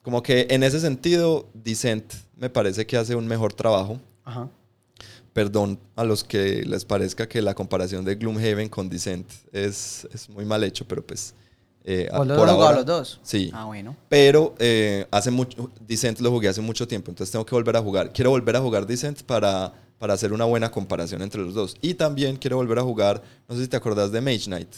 como 0.02 0.22
que 0.22 0.46
en 0.50 0.62
ese 0.62 0.80
sentido, 0.80 1.48
Descent 1.52 2.12
me 2.36 2.48
parece 2.48 2.86
que 2.86 2.96
hace 2.96 3.14
un 3.16 3.26
mejor 3.26 3.52
trabajo. 3.52 4.00
Ajá. 4.24 4.48
Perdón 5.32 5.78
a 5.96 6.04
los 6.04 6.24
que 6.24 6.64
les 6.64 6.84
parezca 6.84 7.28
que 7.28 7.42
la 7.42 7.54
comparación 7.54 8.04
de 8.04 8.14
Gloomhaven 8.14 8.68
con 8.68 8.88
Descent 8.88 9.28
es, 9.52 10.06
es 10.14 10.28
muy 10.30 10.44
mal 10.44 10.62
hecho, 10.64 10.86
pero 10.86 11.04
pues... 11.04 11.34
eh, 11.88 12.08
¿Vos 12.14 12.26
lo 12.26 12.34
por 12.34 12.74
los 12.74 12.84
dos? 12.84 13.20
Sí. 13.22 13.50
Ah, 13.54 13.64
bueno. 13.64 13.94
Pero 14.08 14.54
eh, 14.58 15.06
hace 15.12 15.30
mucho, 15.30 15.70
Descent 15.86 16.18
lo 16.20 16.30
jugué 16.30 16.48
hace 16.48 16.60
mucho 16.60 16.86
tiempo, 16.88 17.10
entonces 17.12 17.30
tengo 17.30 17.46
que 17.46 17.54
volver 17.54 17.76
a 17.76 17.80
jugar. 17.80 18.12
Quiero 18.12 18.30
volver 18.30 18.56
a 18.56 18.60
jugar 18.60 18.86
Descent 18.86 19.22
para, 19.22 19.72
para 19.98 20.14
hacer 20.14 20.32
una 20.32 20.44
buena 20.44 20.70
comparación 20.70 21.22
entre 21.22 21.40
los 21.42 21.54
dos. 21.54 21.76
Y 21.80 21.94
también 21.94 22.36
quiero 22.36 22.56
volver 22.56 22.80
a 22.80 22.82
jugar, 22.82 23.22
no 23.48 23.54
sé 23.54 23.62
si 23.62 23.68
te 23.68 23.76
acordás 23.76 24.10
de 24.10 24.20
Mage 24.20 24.46
Knight, 24.46 24.68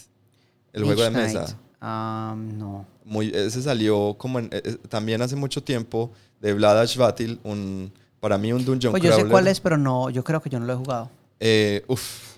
el 0.74 0.84
juego 0.84 1.02
de 1.02 1.10
mesa. 1.10 1.58
Ah, 1.80 2.36
no. 2.36 2.84
Muy, 3.04 3.28
ese 3.34 3.62
salió 3.62 4.14
como 4.18 4.38
en- 4.40 4.50
eh, 4.52 4.76
también 4.88 5.22
hace 5.22 5.34
mucho 5.34 5.62
tiempo 5.62 6.10
de 6.40 6.52
Vlad 6.52 6.78
Ashvatil, 6.80 7.40
un, 7.42 7.90
para 8.20 8.36
mí 8.36 8.52
un 8.52 8.64
dungeon 8.64 8.90
Pues 8.92 9.02
yo 9.02 9.12
sé 9.14 9.24
cuál 9.26 9.46
es, 9.48 9.60
pero 9.60 9.78
no, 9.78 10.10
yo 10.10 10.22
creo 10.22 10.42
que 10.42 10.50
yo 10.50 10.60
no 10.60 10.66
lo 10.66 10.74
he 10.74 10.76
jugado. 10.76 11.08
Eh, 11.40 11.84
uf, 11.88 12.36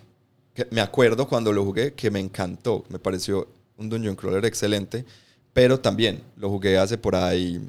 que 0.54 0.68
me 0.70 0.80
acuerdo 0.80 1.26
cuando 1.26 1.52
lo 1.52 1.64
jugué 1.64 1.94
que 1.94 2.10
me 2.10 2.20
encantó, 2.20 2.84
me 2.88 2.98
pareció 2.98 3.48
un 3.80 3.88
dungeon 3.88 4.14
crawler 4.14 4.44
excelente, 4.44 5.04
pero 5.52 5.80
también 5.80 6.22
lo 6.36 6.48
jugué 6.50 6.78
hace 6.78 6.96
por 6.98 7.16
ahí 7.16 7.60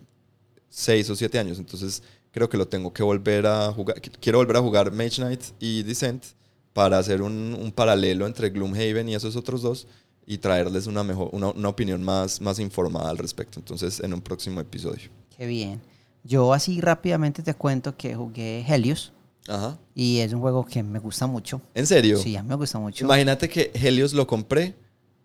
seis 0.69 1.09
o 1.09 1.15
siete 1.15 1.39
años, 1.39 1.57
entonces 1.57 2.03
creo 2.31 2.47
que 2.49 2.57
lo 2.57 2.67
tengo 2.67 2.93
que 2.93 3.03
volver 3.03 3.45
a 3.47 3.71
jugar, 3.73 3.99
qu- 4.01 4.11
quiero 4.21 4.37
volver 4.37 4.57
a 4.57 4.61
jugar 4.61 4.91
Mage 4.91 5.15
Knight 5.21 5.41
y 5.59 5.83
Descent 5.83 6.23
para 6.73 6.97
hacer 6.97 7.21
un, 7.21 7.57
un 7.59 7.71
paralelo 7.71 8.25
entre 8.27 8.49
Gloomhaven 8.49 9.09
y 9.09 9.15
esos 9.15 9.35
otros 9.35 9.61
dos 9.61 9.87
y 10.25 10.37
traerles 10.37 10.87
una, 10.87 11.03
mejor, 11.03 11.29
una, 11.33 11.49
una 11.49 11.67
opinión 11.69 12.01
más, 12.03 12.39
más 12.39 12.59
informada 12.59 13.09
al 13.09 13.17
respecto, 13.17 13.59
entonces 13.59 13.99
en 13.99 14.13
un 14.13 14.21
próximo 14.21 14.61
episodio. 14.61 15.09
Qué 15.35 15.45
bien. 15.45 15.81
Yo 16.23 16.53
así 16.53 16.79
rápidamente 16.79 17.41
te 17.41 17.53
cuento 17.55 17.97
que 17.97 18.15
jugué 18.15 18.63
Helios 18.67 19.11
Ajá. 19.47 19.77
y 19.95 20.19
es 20.19 20.31
un 20.31 20.39
juego 20.39 20.65
que 20.65 20.83
me 20.83 20.99
gusta 20.99 21.25
mucho. 21.27 21.59
¿En 21.73 21.87
serio? 21.87 22.17
Sí, 22.17 22.35
a 22.37 22.43
mí 22.43 22.49
me 22.49 22.55
gusta 22.55 22.77
mucho. 22.79 23.03
Imagínate 23.03 23.49
que 23.49 23.71
Helios 23.73 24.13
lo 24.13 24.25
compré 24.27 24.75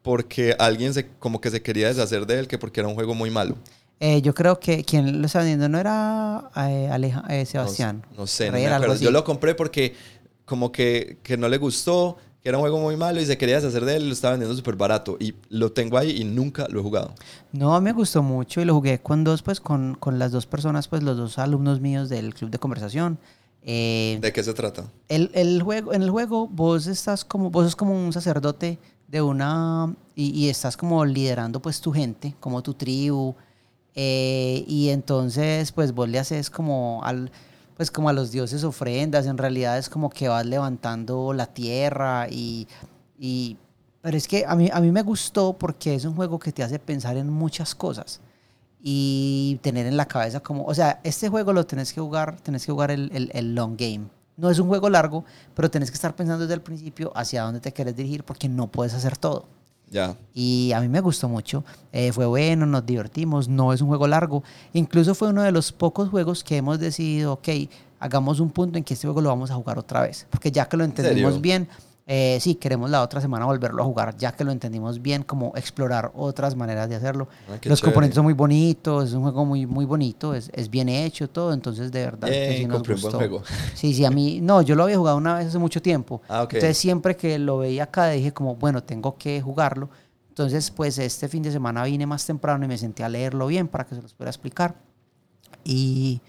porque 0.07 0.55
alguien 0.59 0.95
se, 0.95 1.09
como 1.19 1.41
que 1.41 1.51
se 1.51 1.61
quería 1.61 1.89
deshacer 1.89 2.27
de 2.27 2.39
él, 2.39 2.47
que 2.47 2.59
porque 2.59 2.79
era 2.81 2.89
un 2.89 2.95
juego 2.95 3.13
muy 3.15 3.29
malo. 3.29 3.57
Eh, 3.99 4.23
yo 4.23 4.35
creo 4.35 4.61
que 4.61 4.85
quien 4.85 5.21
lo 5.21 5.27
está 5.27 5.41
vendiendo 5.41 5.69
no 5.69 5.79
era 5.81 6.49
eh, 6.57 6.89
Aleja- 6.93 7.25
eh, 7.29 7.45
Sebastián. 7.45 8.05
No, 8.17 8.27
sé, 8.27 8.47
no 8.47 8.53
me 8.53 8.67
acuerdo. 8.69 8.95
Yo 8.97 9.11
lo 9.11 9.25
compré 9.25 9.55
porque 9.57 9.95
como 10.45 10.71
que, 10.71 11.19
que 11.25 11.37
no 11.37 11.49
le 11.49 11.59
gustó, 11.59 12.17
que 12.41 12.49
era 12.51 12.57
un 12.59 12.63
juego 12.63 12.79
muy 12.79 12.97
malo 12.97 13.21
y 13.21 13.27
se 13.27 13.37
quería 13.37 13.57
deshacer 13.57 13.85
de 13.85 13.97
él 13.97 14.05
y 14.05 14.07
lo 14.07 14.13
estaba 14.13 14.33
vendiendo 14.35 14.55
súper 14.57 14.77
barato. 14.77 15.17
Y 15.19 15.35
lo 15.49 15.73
tengo 15.73 15.99
ahí 15.99 16.11
y 16.13 16.25
nunca 16.25 16.69
lo 16.69 16.79
he 16.79 16.83
jugado. 16.85 17.13
No, 17.53 17.81
me 17.81 17.93
gustó 17.93 18.23
mucho 18.23 18.61
y 18.61 18.65
lo 18.65 18.75
jugué 18.75 19.01
con 19.01 19.25
dos, 19.25 19.43
pues 19.43 19.61
con, 19.61 19.97
con 19.97 20.19
las 20.21 20.31
dos 20.31 20.47
personas, 20.47 20.87
pues 20.87 21.03
los 21.03 21.17
dos 21.17 21.39
alumnos 21.39 21.81
míos 21.81 22.09
del 22.09 22.33
club 22.33 22.51
de 22.51 22.59
conversación. 22.59 23.19
Eh, 23.69 24.19
¿De 24.21 24.33
qué 24.33 24.45
se 24.45 24.55
trata? 24.55 24.85
el, 25.09 25.31
el 25.35 25.61
juego, 25.63 25.93
en 25.93 26.03
el 26.03 26.11
juego 26.11 26.47
vos 26.47 26.87
estás 26.87 27.25
como, 27.25 27.51
vos 27.51 27.65
sos 27.65 27.75
como 27.77 27.93
un 27.95 28.13
sacerdote 28.13 28.79
de 29.09 29.23
una, 29.23 29.95
y, 30.15 30.31
y 30.31 30.49
estás 30.49 30.77
como 30.77 31.05
liderando 31.05 31.61
pues 31.61 31.81
tu 31.81 31.93
gente, 31.93 32.35
como 32.41 32.63
tu 32.63 32.75
tribu, 32.75 33.35
eh, 33.95 34.65
y 34.67 34.91
entonces 34.91 35.73
pues 35.73 35.93
vos 35.93 36.09
le 36.09 36.19
haces 36.19 36.51
como 36.51 37.03
al, 37.05 37.31
pues 37.77 37.91
como 37.91 38.09
a 38.09 38.13
los 38.13 38.31
dioses 38.33 38.65
ofrendas, 38.65 39.27
en 39.27 39.39
realidad 39.39 39.79
es 39.79 39.89
como 39.89 40.11
que 40.11 40.29
vas 40.29 40.45
levantando 40.47 41.33
la 41.33 41.47
tierra 41.47 42.29
y, 42.31 42.67
y 43.19 43.57
pero 44.03 44.17
es 44.17 44.29
que 44.29 44.45
a 44.47 44.55
mí, 44.57 44.71
a 44.73 44.81
mí 44.81 44.93
me 44.93 45.03
gustó 45.03 45.55
porque 45.59 45.95
es 45.95 46.05
un 46.05 46.15
juego 46.15 46.39
que 46.39 46.53
te 46.53 46.63
hace 46.63 46.79
pensar 46.79 47.17
en 47.17 47.29
muchas 47.31 47.75
cosas 47.75 48.21
y 48.81 49.59
tener 49.63 49.87
en 49.87 49.97
la 49.97 50.07
cabeza 50.07 50.41
como, 50.41 50.65
o 50.65 50.75
sea, 50.75 51.01
este 51.05 51.29
juego 51.29 51.53
lo 51.53 51.67
tenés 51.67 51.93
que 51.93 52.01
jugar, 52.01 52.41
tenés 52.41 52.67
que 52.67 52.73
jugar 52.73 52.91
el, 52.91 53.11
el- 53.15 53.31
el 53.35 53.55
long 53.55 53.77
game. 53.77 54.07
No 54.37 54.51
es 54.51 54.59
un 54.59 54.69
juego 54.69 54.91
largo, 54.91 55.25
pero 55.55 55.71
tenés 55.71 55.91
que 55.91 55.95
estar 55.95 56.15
pensando 56.15 56.43
desde 56.43 56.55
el 56.55 56.61
principio 56.61 57.13
hacia 57.15 57.43
dónde 57.43 57.61
te 57.61 57.73
quieres 57.73 57.97
dirigir 57.97 58.25
porque 58.25 58.49
no 58.49 58.67
puedes 58.69 58.95
hacer 58.95 59.17
todo. 59.17 59.47
Ya. 59.91 60.17
Y 60.35 60.73
a 60.73 60.81
mí 60.81 60.89
me 60.89 61.01
gustó 61.01 61.29
mucho. 61.29 61.65
Eh, 61.93 62.13
fue 62.13 62.27
bueno, 62.27 62.67
nos 62.67 62.85
divertimos. 62.85 63.49
No 63.49 63.73
es 63.73 63.81
un 63.81 63.89
juego 63.89 64.07
largo. 64.07 64.43
Incluso 64.73 65.15
fue 65.15 65.29
uno 65.29 65.43
de 65.43 65.53
los 65.53 65.73
pocos 65.73 66.09
juegos 66.09 66.43
que 66.43 66.57
hemos 66.57 66.79
decidido, 66.81 67.35
ok, 67.35 67.49
hagamos 68.01 68.41
un 68.41 68.51
punto 68.51 68.79
en 68.79 68.85
que 68.85 68.95
este 68.95 69.07
juego 69.07 69.21
lo 69.21 69.29
vamos 69.29 69.51
a 69.51 69.55
jugar 69.55 69.79
otra 69.79 70.03
vez. 70.03 70.27
Porque 70.31 70.51
ya 70.51 70.69
que 70.69 70.77
lo 70.77 70.85
entendimos 70.85 71.35
serio? 71.35 71.41
bien, 71.41 71.69
eh, 72.09 72.39
sí, 72.41 72.55
queremos 72.55 72.89
la 72.89 73.03
otra 73.03 73.21
semana 73.21 73.47
volverlo 73.47 73.83
a 73.83 73.85
jugar. 73.85 74.17
Ya 74.17 74.31
que 74.33 74.45
lo 74.45 74.53
entendimos 74.53 75.03
bien, 75.03 75.25
como 75.25 75.53
explorar 75.57 76.13
otras 76.15 76.55
maneras 76.55 76.89
de 76.89 76.95
hacerlo. 76.95 77.27
Ah, 77.49 77.59
qué 77.61 77.69
los 77.69 77.81
chévere. 77.81 77.93
componentes 77.93 78.15
son 78.15 78.25
muy 78.25 78.33
bonitos, 78.35 79.09
es 79.09 79.15
un 79.15 79.23
juego 79.23 79.45
muy, 79.45 79.67
muy 79.67 79.85
bonito, 79.85 80.33
es, 80.33 80.49
es 80.55 80.71
bien 80.71 80.89
hecho 80.89 81.29
todo. 81.29 81.53
Entonces, 81.53 81.91
de 81.91 82.05
verdad, 82.05 82.29
que 82.29 82.47
Yay, 82.47 82.59
sí 82.59 82.67
nos 82.67 82.77
compré 82.77 82.95
un 82.95 83.01
buen 83.01 83.13
gustó. 83.13 83.19
juego. 83.19 83.43
Sí, 83.75 83.93
sí, 83.93 84.05
a 84.05 84.11
mí, 84.11 84.41
no, 84.41 84.63
yo 84.63 84.77
lo 84.77 84.85
había 84.85 84.97
jugado 84.97 85.17
una 85.17 85.35
vez 85.39 85.49
hace 85.49 85.59
mucho 85.59 85.83
tiempo. 85.83 86.23
Ah, 86.29 86.43
ok. 86.45 86.55
Entonces 86.55 86.79
siempre 86.79 87.17
que 87.17 87.39
lo 87.39 87.59
veía 87.59 87.85
acá 87.85 88.09
dije 88.11 88.33
como, 88.33 88.55
bueno, 88.55 88.83
tengo 88.85 89.17
que 89.19 89.41
jugarlo. 89.41 89.91
Entonces, 90.29 90.71
pues 90.71 90.99
este 90.99 91.29
fin 91.29 91.43
de 91.43 91.51
semana 91.51 91.83
vine 91.85 92.07
más 92.07 92.25
temprano 92.25 92.65
y 92.65 92.69
me 92.69 92.79
senté 92.79 93.03
a 93.03 93.09
leerlo 93.09 93.47
bien 93.49 93.67
para 93.69 93.85
que 93.85 93.95
se 93.95 94.03
los 94.03 94.13
pueda 94.15 94.31
explicar. 94.31 94.77
Y, 95.65 96.21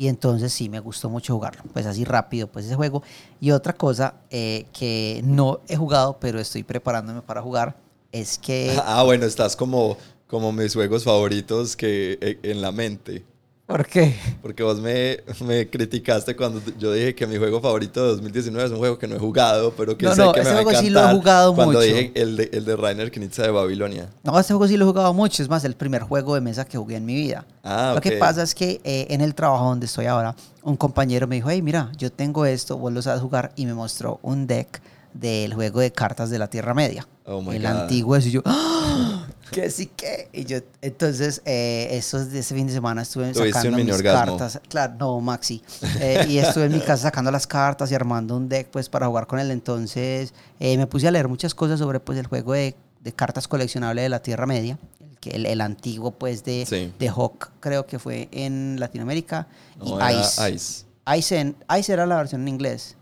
y 0.00 0.08
entonces 0.08 0.50
sí, 0.50 0.70
me 0.70 0.80
gustó 0.80 1.10
mucho 1.10 1.34
jugarlo. 1.34 1.62
Pues 1.74 1.84
así 1.84 2.06
rápido, 2.06 2.46
pues 2.46 2.64
ese 2.64 2.74
juego. 2.74 3.02
Y 3.38 3.50
otra 3.50 3.74
cosa 3.74 4.14
eh, 4.30 4.64
que 4.72 5.20
no 5.26 5.60
he 5.68 5.76
jugado, 5.76 6.16
pero 6.18 6.40
estoy 6.40 6.62
preparándome 6.62 7.20
para 7.20 7.42
jugar, 7.42 7.76
es 8.10 8.38
que... 8.38 8.80
Ah, 8.86 9.02
bueno, 9.02 9.26
estás 9.26 9.54
como, 9.56 9.98
como 10.26 10.52
mis 10.52 10.72
juegos 10.72 11.04
favoritos 11.04 11.76
que 11.76 12.16
eh, 12.22 12.38
en 12.44 12.62
la 12.62 12.72
mente. 12.72 13.26
¿Por 13.70 13.86
qué? 13.86 14.16
Porque 14.42 14.64
vos 14.64 14.80
me, 14.80 15.20
me 15.46 15.70
criticaste 15.70 16.34
cuando 16.34 16.60
yo 16.76 16.92
dije 16.92 17.14
que 17.14 17.24
mi 17.26 17.36
juego 17.36 17.60
favorito 17.60 18.02
de 18.02 18.08
2019 18.08 18.66
es 18.66 18.72
un 18.72 18.78
juego 18.78 18.98
que 18.98 19.06
no 19.06 19.14
he 19.14 19.18
jugado, 19.20 19.72
pero 19.76 19.96
que 19.96 20.06
No, 20.06 20.14
sé 20.14 20.20
no, 20.22 20.32
que 20.32 20.40
me 20.40 20.42
ese 20.46 20.54
va 20.54 20.60
a 20.60 20.62
juego 20.64 20.80
sí 20.80 20.90
lo 20.90 21.00
he 21.08 21.12
jugado 21.12 21.54
Cuando 21.54 21.74
mucho. 21.78 21.84
dije 21.86 22.10
el 22.16 22.36
de, 22.36 22.50
el 22.52 22.64
de 22.64 22.76
Rainer 22.76 23.10
Knizia 23.12 23.44
de 23.44 23.50
Babilonia. 23.52 24.08
No, 24.24 24.38
este 24.40 24.52
juego 24.54 24.66
sí 24.66 24.76
lo 24.76 24.84
he 24.86 24.88
jugado 24.88 25.14
mucho. 25.14 25.40
Es 25.42 25.48
más, 25.48 25.64
el 25.64 25.74
primer 25.76 26.02
juego 26.02 26.34
de 26.34 26.40
mesa 26.40 26.64
que 26.64 26.78
jugué 26.78 26.96
en 26.96 27.04
mi 27.04 27.14
vida. 27.14 27.44
Ah, 27.62 27.92
Lo 27.94 28.00
que 28.00 28.12
pasa 28.12 28.42
es 28.42 28.54
que 28.56 28.80
eh, 28.82 29.06
en 29.10 29.20
el 29.20 29.34
trabajo 29.36 29.66
donde 29.66 29.86
estoy 29.86 30.06
ahora, 30.06 30.34
un 30.64 30.76
compañero 30.76 31.28
me 31.28 31.36
dijo, 31.36 31.48
hey, 31.50 31.62
mira, 31.62 31.92
yo 31.96 32.10
tengo 32.10 32.44
esto, 32.46 32.76
vos 32.76 32.92
lo 32.92 33.02
sabes 33.02 33.22
jugar, 33.22 33.52
y 33.54 33.66
me 33.66 33.74
mostró 33.74 34.18
un 34.22 34.46
deck 34.48 34.80
del 35.14 35.54
juego 35.54 35.80
de 35.80 35.92
cartas 35.92 36.30
de 36.30 36.38
la 36.38 36.48
Tierra 36.48 36.74
Media. 36.74 37.06
Oh 37.26 37.40
my 37.42 37.56
el 37.56 37.62
God. 37.62 37.70
antiguo 37.82 38.16
ese, 38.16 38.28
y 38.28 38.32
yo, 38.32 38.42
¡Ah! 38.44 39.26
¿qué 39.52 39.70
sí 39.70 39.86
que? 39.86 40.28
Y 40.32 40.44
yo, 40.44 40.58
entonces, 40.82 41.42
eh, 41.44 41.88
estos 41.92 42.30
de 42.30 42.40
ese 42.40 42.54
fin 42.54 42.66
de 42.66 42.72
semana 42.72 43.02
estuve 43.02 43.32
sacando 43.34 43.76
mis 43.78 43.94
orgasmo. 43.94 44.36
cartas. 44.36 44.60
Claro, 44.68 44.94
no, 44.98 45.20
Maxi. 45.20 45.62
Eh, 46.00 46.26
y 46.28 46.38
estuve 46.38 46.64
en 46.66 46.72
mi 46.72 46.80
casa 46.80 47.04
sacando 47.04 47.30
las 47.30 47.46
cartas 47.46 47.90
y 47.90 47.94
armando 47.94 48.36
un 48.36 48.48
deck, 48.48 48.68
pues, 48.70 48.88
para 48.88 49.06
jugar 49.06 49.26
con 49.26 49.38
él. 49.38 49.50
Entonces, 49.50 50.32
eh, 50.58 50.76
me 50.76 50.86
puse 50.86 51.08
a 51.08 51.10
leer 51.10 51.28
muchas 51.28 51.54
cosas 51.54 51.78
sobre, 51.78 52.00
pues, 52.00 52.18
el 52.18 52.26
juego 52.26 52.52
de, 52.52 52.74
de 53.00 53.12
cartas 53.12 53.46
coleccionables 53.48 54.02
de 54.04 54.08
la 54.08 54.22
Tierra 54.22 54.46
Media. 54.46 54.78
El, 55.00 55.18
que- 55.18 55.30
el, 55.30 55.46
el 55.46 55.60
antiguo, 55.60 56.12
pues, 56.12 56.44
de, 56.44 56.64
Sí. 56.66 56.92
de 56.98 57.08
Hawk, 57.08 57.50
creo 57.60 57.86
que 57.86 57.98
fue 57.98 58.28
en 58.32 58.76
Latinoamérica. 58.80 59.46
No, 59.78 59.98
y 60.10 60.14
Ice. 60.20 60.50
Ice. 60.54 60.84
Ice, 61.16 61.38
en- 61.40 61.56
Ice 61.78 61.92
era 61.92 62.06
la 62.06 62.16
versión 62.16 62.42
en 62.42 62.48
inglés. 62.48 62.96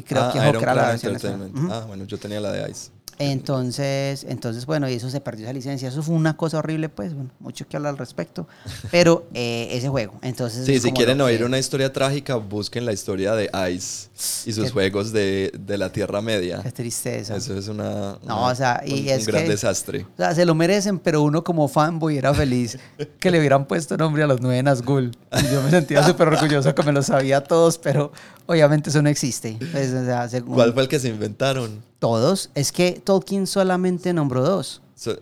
Y 0.00 0.02
creo 0.02 0.22
Ah, 0.24 0.32
que 0.32 0.38
Iron 0.48 0.62
era 0.62 0.74
la 0.74 0.86
versión. 0.96 1.52
Ah, 1.70 1.84
bueno, 1.86 2.04
yo 2.04 2.18
tenía 2.18 2.40
la 2.40 2.50
de 2.52 2.70
Ice. 2.70 2.90
Entonces, 3.20 4.24
entonces, 4.28 4.64
bueno, 4.66 4.88
y 4.88 4.94
eso 4.94 5.10
se 5.10 5.20
perdió 5.20 5.44
esa 5.44 5.52
licencia. 5.52 5.88
Eso 5.88 6.02
fue 6.02 6.14
una 6.14 6.36
cosa 6.36 6.58
horrible, 6.58 6.88
pues, 6.88 7.14
bueno, 7.14 7.30
mucho 7.38 7.68
que 7.68 7.76
hablar 7.76 7.90
al 7.92 7.98
respecto. 7.98 8.48
Pero 8.90 9.26
eh, 9.34 9.68
ese 9.72 9.88
juego, 9.88 10.14
entonces. 10.22 10.64
Sí, 10.66 10.80
si 10.80 10.90
quieren 10.92 11.20
oír 11.20 11.38
que- 11.38 11.44
una 11.44 11.58
historia 11.58 11.92
trágica, 11.92 12.36
busquen 12.36 12.86
la 12.86 12.92
historia 12.92 13.34
de 13.34 13.50
Ice 13.72 14.08
y 14.46 14.52
sus 14.52 14.64
Qué- 14.64 14.70
juegos 14.70 15.12
de, 15.12 15.52
de 15.58 15.78
la 15.78 15.92
Tierra 15.92 16.20
Media. 16.22 16.60
Qué 16.62 16.72
tristeza. 16.72 17.36
Eso 17.36 17.56
es 17.58 17.68
una, 17.68 18.18
No, 18.24 18.36
una- 18.36 18.36
o 18.46 18.54
sea, 18.54 18.82
y 18.86 19.02
un, 19.02 19.08
es 19.08 19.20
un 19.20 19.26
gran 19.26 19.42
que- 19.44 19.50
desastre. 19.50 20.06
O 20.14 20.16
sea, 20.16 20.34
se 20.34 20.44
lo 20.46 20.54
merecen, 20.54 20.98
pero 20.98 21.22
uno 21.22 21.44
como 21.44 21.68
fanboy 21.68 22.16
era 22.16 22.32
feliz 22.34 22.78
que 23.18 23.30
le 23.30 23.38
hubieran 23.38 23.66
puesto 23.66 23.96
nombre 23.96 24.22
a 24.22 24.26
los 24.26 24.40
nueve 24.40 24.62
Nazgûl. 24.62 25.14
Y 25.32 25.52
yo 25.52 25.62
me 25.62 25.70
sentía 25.70 26.02
súper 26.06 26.28
orgulloso 26.28 26.74
que 26.74 26.82
me 26.82 26.92
lo 26.92 27.02
sabía 27.02 27.42
todos, 27.44 27.76
pero 27.78 28.12
obviamente 28.46 28.90
eso 28.90 29.02
no 29.02 29.08
existe. 29.08 29.58
Pues, 29.72 29.92
o 29.92 30.04
sea, 30.04 30.28
según 30.28 30.54
¿Cuál 30.54 30.72
fue 30.72 30.82
el 30.84 30.88
que 30.88 30.98
se 30.98 31.08
inventaron? 31.08 31.89
Todos, 32.00 32.50
es 32.56 32.72
que 32.72 33.00
Tolkien 33.04 33.46
solamente 33.46 34.12
nombró 34.12 34.42
dos. 34.42 34.82
So- 34.96 35.20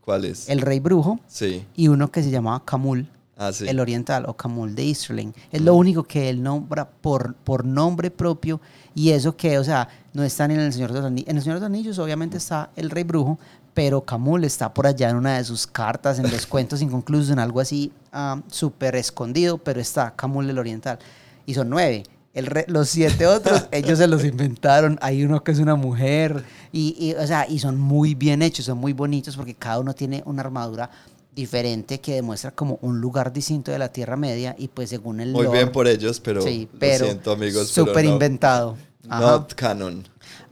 ¿Cuál 0.00 0.24
es? 0.24 0.48
El 0.48 0.62
Rey 0.62 0.80
Brujo 0.80 1.20
Sí. 1.28 1.64
y 1.76 1.88
uno 1.88 2.10
que 2.10 2.22
se 2.22 2.30
llamaba 2.30 2.64
Camul. 2.64 3.06
Ah, 3.42 3.52
sí. 3.54 3.66
el 3.66 3.80
oriental 3.80 4.26
o 4.28 4.34
Camul 4.36 4.74
de 4.74 4.82
Easterling. 4.86 5.32
Es 5.50 5.62
lo 5.62 5.74
único 5.74 6.02
que 6.04 6.28
él 6.28 6.42
nombra 6.42 6.86
por, 6.90 7.34
por 7.36 7.64
nombre 7.64 8.10
propio 8.10 8.60
y 8.94 9.12
eso 9.12 9.34
que, 9.34 9.58
o 9.58 9.64
sea, 9.64 9.88
no 10.12 10.22
está 10.22 10.46
ni 10.46 10.52
en 10.52 10.60
el 10.60 10.74
Señor 10.74 10.92
de 10.92 10.98
los 10.98 11.06
Anillos. 11.06 11.28
En 11.30 11.36
el 11.38 11.42
Señor 11.42 11.56
de 11.56 11.60
los 11.60 11.66
Anillos 11.68 11.98
obviamente 11.98 12.36
está 12.36 12.68
el 12.76 12.90
Rey 12.90 13.02
Brujo, 13.02 13.38
pero 13.72 14.02
Camul 14.02 14.44
está 14.44 14.74
por 14.74 14.86
allá 14.86 15.08
en 15.08 15.16
una 15.16 15.38
de 15.38 15.44
sus 15.44 15.66
cartas, 15.66 16.18
en 16.18 16.30
los 16.30 16.44
cuentos 16.46 16.82
inconclusos, 16.82 17.30
en 17.30 17.38
algo 17.38 17.60
así 17.60 17.90
ah, 18.12 18.42
súper 18.48 18.94
escondido, 18.96 19.56
pero 19.56 19.80
está 19.80 20.14
Camul 20.14 20.50
el 20.50 20.58
oriental. 20.58 20.98
Y 21.46 21.54
son 21.54 21.70
nueve. 21.70 22.02
El 22.32 22.46
re- 22.46 22.64
los 22.68 22.88
siete 22.88 23.26
otros, 23.26 23.64
ellos 23.72 23.98
se 23.98 24.06
los 24.06 24.24
inventaron. 24.24 24.98
Hay 25.02 25.24
uno 25.24 25.42
que 25.42 25.50
es 25.52 25.58
una 25.58 25.74
mujer. 25.74 26.44
Y, 26.72 26.94
y, 26.98 27.14
o 27.14 27.26
sea, 27.26 27.48
y 27.48 27.58
son 27.58 27.78
muy 27.78 28.14
bien 28.14 28.40
hechos, 28.42 28.66
son 28.66 28.78
muy 28.78 28.92
bonitos 28.92 29.36
porque 29.36 29.54
cada 29.54 29.80
uno 29.80 29.94
tiene 29.94 30.22
una 30.26 30.42
armadura 30.42 30.88
diferente 31.34 32.00
que 32.00 32.14
demuestra 32.14 32.50
como 32.52 32.78
un 32.82 33.00
lugar 33.00 33.32
distinto 33.32 33.70
de 33.72 33.78
la 33.78 33.90
Tierra 33.92 34.16
Media. 34.16 34.54
Y 34.58 34.68
pues 34.68 34.90
según 34.90 35.20
el 35.20 35.32
Muy 35.32 35.46
lore- 35.46 35.52
bien 35.52 35.72
por 35.72 35.88
ellos, 35.88 36.20
pero, 36.20 36.40
sí, 36.42 36.68
lo 36.72 36.78
pero 36.78 37.04
siento 37.04 37.32
amigos. 37.32 37.68
súper 37.68 38.04
no- 38.04 38.12
inventado. 38.12 38.76
Ajá, 39.08 39.20
Not 39.22 39.54
canon. 39.54 40.06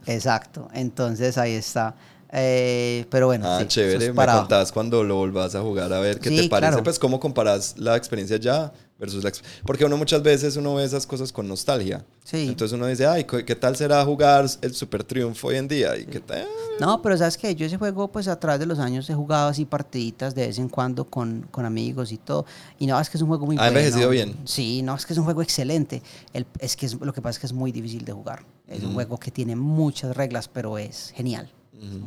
exacto. 0.05 0.67
Entonces 0.73 1.37
ahí 1.37 1.53
está. 1.53 1.95
Eh, 2.31 3.05
pero 3.09 3.27
bueno, 3.27 3.45
Ah, 3.47 3.59
sí, 3.61 3.67
chévere. 3.67 4.07
es 4.07 4.13
Me 4.13 4.25
contás 4.25 4.71
cuando 4.71 5.03
lo 5.03 5.15
volvás 5.15 5.55
a 5.55 5.61
jugar 5.61 5.91
a 5.93 5.99
ver 5.99 6.19
qué 6.19 6.29
Sí, 6.29 6.35
te 6.43 6.49
parece. 6.49 6.71
claro. 6.71 6.83
Pues 6.83 6.99
cómo 6.99 7.19
comparas 7.19 7.75
la 7.77 7.95
experiencia 7.95 8.37
ya 8.37 8.71
versus 8.99 9.23
la... 9.23 9.31
Porque 9.65 9.85
uno 9.85 9.95
muchas 9.97 10.21
veces 10.21 10.55
uno 10.57 10.75
ve 10.75 10.83
esas 10.83 11.07
cosas 11.07 11.31
con 11.31 11.47
nostalgia. 11.47 12.05
Sí. 12.23 12.47
Entonces 12.49 12.75
uno 12.75 12.85
dice, 12.85 13.07
ay, 13.07 13.23
¿qué 13.23 13.55
tal 13.55 13.75
será 13.75 14.03
jugar 14.05 14.45
el 14.61 14.75
Super 14.75 15.03
Triunfo 15.03 15.47
hoy 15.47 15.55
en 15.55 15.67
día? 15.67 15.97
¿Y 15.97 16.05
qué 16.05 16.19
tal? 16.19 16.45
No, 16.79 17.01
pero 17.01 17.17
sabes 17.17 17.37
que 17.37 17.55
yo 17.55 17.65
ese 17.65 17.77
juego, 17.77 18.11
pues 18.11 18.27
a 18.27 18.39
través 18.39 18.59
de 18.59 18.65
los 18.65 18.77
años 18.79 19.09
he 19.09 19.13
jugado 19.15 19.47
así 19.49 19.65
partiditas 19.65 20.35
de 20.35 20.47
vez 20.47 20.59
en 20.59 20.69
cuando 20.69 21.05
con, 21.05 21.47
con 21.49 21.65
amigos 21.65 22.11
y 22.11 22.17
todo. 22.17 22.45
Y 22.77 22.85
no, 22.87 22.99
es 22.99 23.09
que 23.09 23.17
es 23.17 23.21
un 23.21 23.29
juego 23.29 23.45
muy 23.45 23.55
Ha 23.55 23.61
bueno. 23.61 23.77
envejecido 23.79 24.09
bien. 24.09 24.35
Sí, 24.45 24.81
no, 24.81 24.95
es 24.95 25.05
que 25.05 25.13
es 25.13 25.19
un 25.19 25.25
juego 25.25 25.41
excelente. 25.41 26.03
El, 26.33 26.45
es 26.59 26.75
que 26.75 26.85
es- 26.85 26.93
lo 26.99 27.13
que 27.13 27.21
pasa 27.21 27.31
es 27.37 27.39
que 27.39 27.45
es 27.47 27.53
muy 27.53 27.71
difícil 27.71 28.03
de 28.05 28.11
jugar. 28.11 28.43
Es 28.67 28.83
un 28.83 28.93
juego 28.93 29.17
que 29.17 29.31
tiene 29.31 29.55
muchas 29.55 30.15
reglas, 30.15 30.47
pero 30.47 30.77
es 30.77 31.11
genial. 31.15 31.49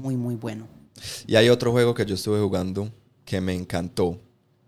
Muy, 0.01 0.17
muy 0.17 0.37
bueno. 0.37 0.69
Y 1.27 1.35
hay 1.37 1.49
otro 1.49 1.73
juego 1.73 1.95
que 1.95 2.05
yo 2.07 2.15
estuve 2.15 2.41
jugando 2.41 2.91
que 3.25 3.41
me 3.41 3.55
encantó 3.55 4.19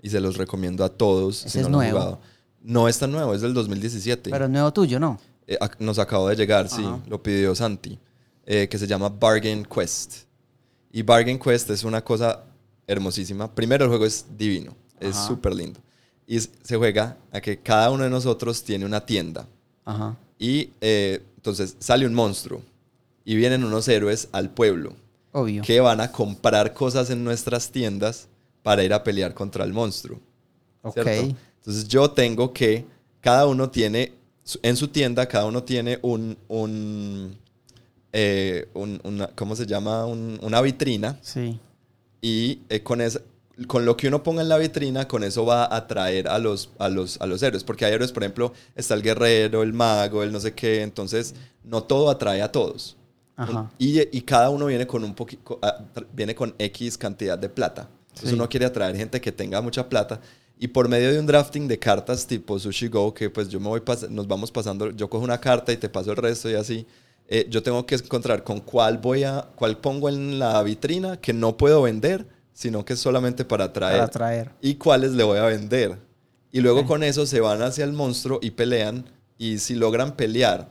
y 0.05 0.11
se 0.11 0.21
los 0.21 0.37
recomiendo 0.37 0.85
a 0.85 0.91
todos 0.91 1.41
Ese 1.41 1.49
si 1.51 1.59
es 1.61 1.65
no 1.65 1.71
lo 1.71 1.81
han 1.81 1.91
nuevo. 1.91 1.99
jugado. 1.99 2.21
No 2.63 2.89
es 2.89 2.99
tan 2.99 3.11
nuevo, 3.11 3.35
es 3.35 3.41
del 3.41 3.55
2017. 3.55 4.31
Pero 4.31 4.45
es 4.45 4.51
nuevo 4.51 4.73
tuyo, 4.73 5.01
¿no? 5.01 5.19
Eh, 5.47 5.57
ac- 5.61 5.77
nos 5.79 5.99
acabó 5.99 6.29
de 6.29 6.37
llegar, 6.37 6.69
sí, 6.69 6.83
Ajá. 6.85 7.01
lo 7.09 7.23
pidió 7.23 7.55
Santi, 7.55 7.99
eh, 8.47 8.69
que 8.69 8.79
se 8.79 8.87
llama 8.87 9.09
Bargain 9.09 9.65
Quest. 9.65 10.25
Y 10.93 11.03
Bargain 11.03 11.39
Quest 11.39 11.71
es 11.71 11.85
una 11.85 12.03
cosa 12.05 12.45
hermosísima. 12.87 13.53
Primero, 13.55 13.85
el 13.85 13.89
juego 13.91 14.05
es 14.07 14.27
divino, 14.37 14.75
es 15.01 15.17
Ajá. 15.17 15.27
súper 15.27 15.55
lindo. 15.55 15.81
Y 16.27 16.37
s- 16.37 16.51
se 16.63 16.77
juega 16.77 17.17
a 17.33 17.41
que 17.41 17.59
cada 17.59 17.91
uno 17.91 18.05
de 18.05 18.11
nosotros 18.11 18.63
tiene 18.63 18.85
una 18.87 19.05
tienda. 19.05 19.47
Ajá. 19.85 20.17
Y 20.39 20.71
eh, 20.81 21.23
entonces 21.37 21.77
sale 21.79 22.07
un 22.07 22.15
monstruo 22.15 22.63
y 23.25 23.37
vienen 23.37 23.65
unos 23.65 23.89
héroes 23.89 24.29
al 24.33 24.51
pueblo 24.51 24.95
Obvio. 25.33 25.63
que 25.63 25.81
van 25.81 26.01
a 26.01 26.11
comprar 26.13 26.73
cosas 26.75 27.11
en 27.11 27.25
nuestras 27.25 27.71
tiendas 27.71 28.29
para 28.65 28.83
ir 28.83 28.93
a 28.93 29.05
pelear 29.05 29.33
contra 29.35 29.63
el 29.65 29.73
monstruo. 29.73 30.19
¿cierto? 30.93 31.37
Entonces 31.59 31.87
yo 31.87 32.11
tengo 32.11 32.53
que, 32.53 32.85
cada 33.21 33.47
uno 33.47 33.71
tiene, 33.71 34.13
en 34.63 34.77
su 34.77 34.89
tienda, 34.89 35.27
cada 35.29 35.47
uno 35.47 35.63
tiene 35.63 35.99
un, 36.03 36.37
un, 36.49 37.37
eh, 38.13 38.69
un- 38.75 39.01
una, 39.05 39.29
¿cómo 39.29 39.55
se 39.55 39.67
llama? 39.67 40.05
Un- 40.07 40.39
una 40.43 40.61
vitrina 40.61 41.19
Sí. 41.23 41.59
y 42.21 42.61
eh, 42.69 42.83
con, 42.83 43.01
esa- 43.01 43.21
con 43.67 43.85
lo 43.87 43.97
que 43.97 44.09
uno 44.09 44.23
ponga 44.23 44.43
en 44.43 44.49
la 44.49 44.59
vitrina, 44.59 45.07
con 45.09 45.25
eso 45.25 45.45
va 45.47 45.65
a 45.65 45.77
atraer 45.77 46.29
a 46.29 46.39
los, 46.39 46.71
a, 46.79 46.89
los, 46.89 47.21
a 47.21 47.27
los 47.27 47.43
héroes. 47.43 47.65
Porque 47.65 47.85
hay 47.85 47.93
héroes, 47.95 48.13
por 48.13 48.23
ejemplo, 48.25 48.53
está 48.75 48.95
el 48.95 49.03
guerrero, 49.03 49.63
el 49.63 49.73
mago, 49.73 50.23
el 50.23 50.33
no 50.33 50.41
sé 50.41 50.53
qué, 50.55 50.83
entonces 50.83 51.35
no 51.65 51.83
todo 51.83 52.11
atrae 52.11 52.43
a 52.43 52.51
todos. 52.53 52.97
Ajá. 53.37 53.71
Y, 53.79 54.01
y 54.17 54.21
cada 54.23 54.51
uno 54.51 54.67
viene 54.67 54.87
con 54.87 55.03
un 55.05 55.15
poquito, 55.15 55.59
viene 56.13 56.35
con 56.35 56.55
X 56.59 56.97
cantidad 56.99 57.39
de 57.39 57.49
plata. 57.49 57.89
Entonces 58.15 58.31
Sí. 58.31 58.35
uno 58.37 58.49
quiere 58.49 58.65
atraer 58.67 58.97
gente 58.97 59.21
que 59.21 59.33
tenga 59.33 59.61
mucha 59.61 59.89
plata. 59.89 60.21
Y 60.57 60.69
por 60.69 60.89
medio 60.89 61.13
de 61.13 61.19
un 61.19 61.27
drafting 61.27 61.67
de 61.67 61.79
cartas 61.79 62.27
tipo 62.27 62.59
Sushi 62.59 62.87
Go, 62.89 63.13
que 63.13 63.29
pues 63.29 63.49
yo 63.49 63.59
me 63.59 63.67
voy 63.69 63.83
nos 64.11 64.29
vamos 64.29 64.53
pasando, 64.53 64.91
yo 64.93 65.11
cojo 65.11 65.25
una 65.25 65.41
carta 65.41 65.73
y 65.73 65.77
te 65.77 65.89
paso 65.89 66.13
el 66.13 66.17
resto 66.17 66.49
y 66.49 66.55
así. 66.55 66.87
eh, 67.27 67.47
yo 67.51 67.63
tengo 67.63 67.85
que 67.87 67.95
encontrar 67.97 68.45
con 68.45 68.61
cuál 68.61 68.99
voy 68.99 69.25
a, 69.25 69.49
cuál 69.57 69.79
pongo 69.79 70.09
en 70.11 70.39
la 70.39 70.63
vitrina 70.63 71.17
que 71.19 71.33
no 71.33 71.57
puedo 71.57 71.81
vender, 71.83 72.27
sino 72.53 72.85
que 72.85 72.93
es 72.93 73.01
solamente 73.01 73.45
para 73.47 73.65
atraer. 73.65 73.95
Para 73.95 74.05
atraer. 74.05 74.51
Y 74.61 74.75
cuáles 74.75 75.13
le 75.13 75.25
voy 75.25 75.39
a 75.39 75.45
vender. 75.47 75.99
Y 76.53 76.61
luego 76.61 76.85
con 76.87 77.03
eso 77.03 77.25
se 77.27 77.41
van 77.41 77.63
hacia 77.63 77.85
el 77.85 77.93
monstruo 77.95 78.39
y 78.43 78.51
pelean. 78.53 79.07
Y 79.39 79.59
si 79.59 79.75
logran 79.75 80.15
pelear 80.17 80.69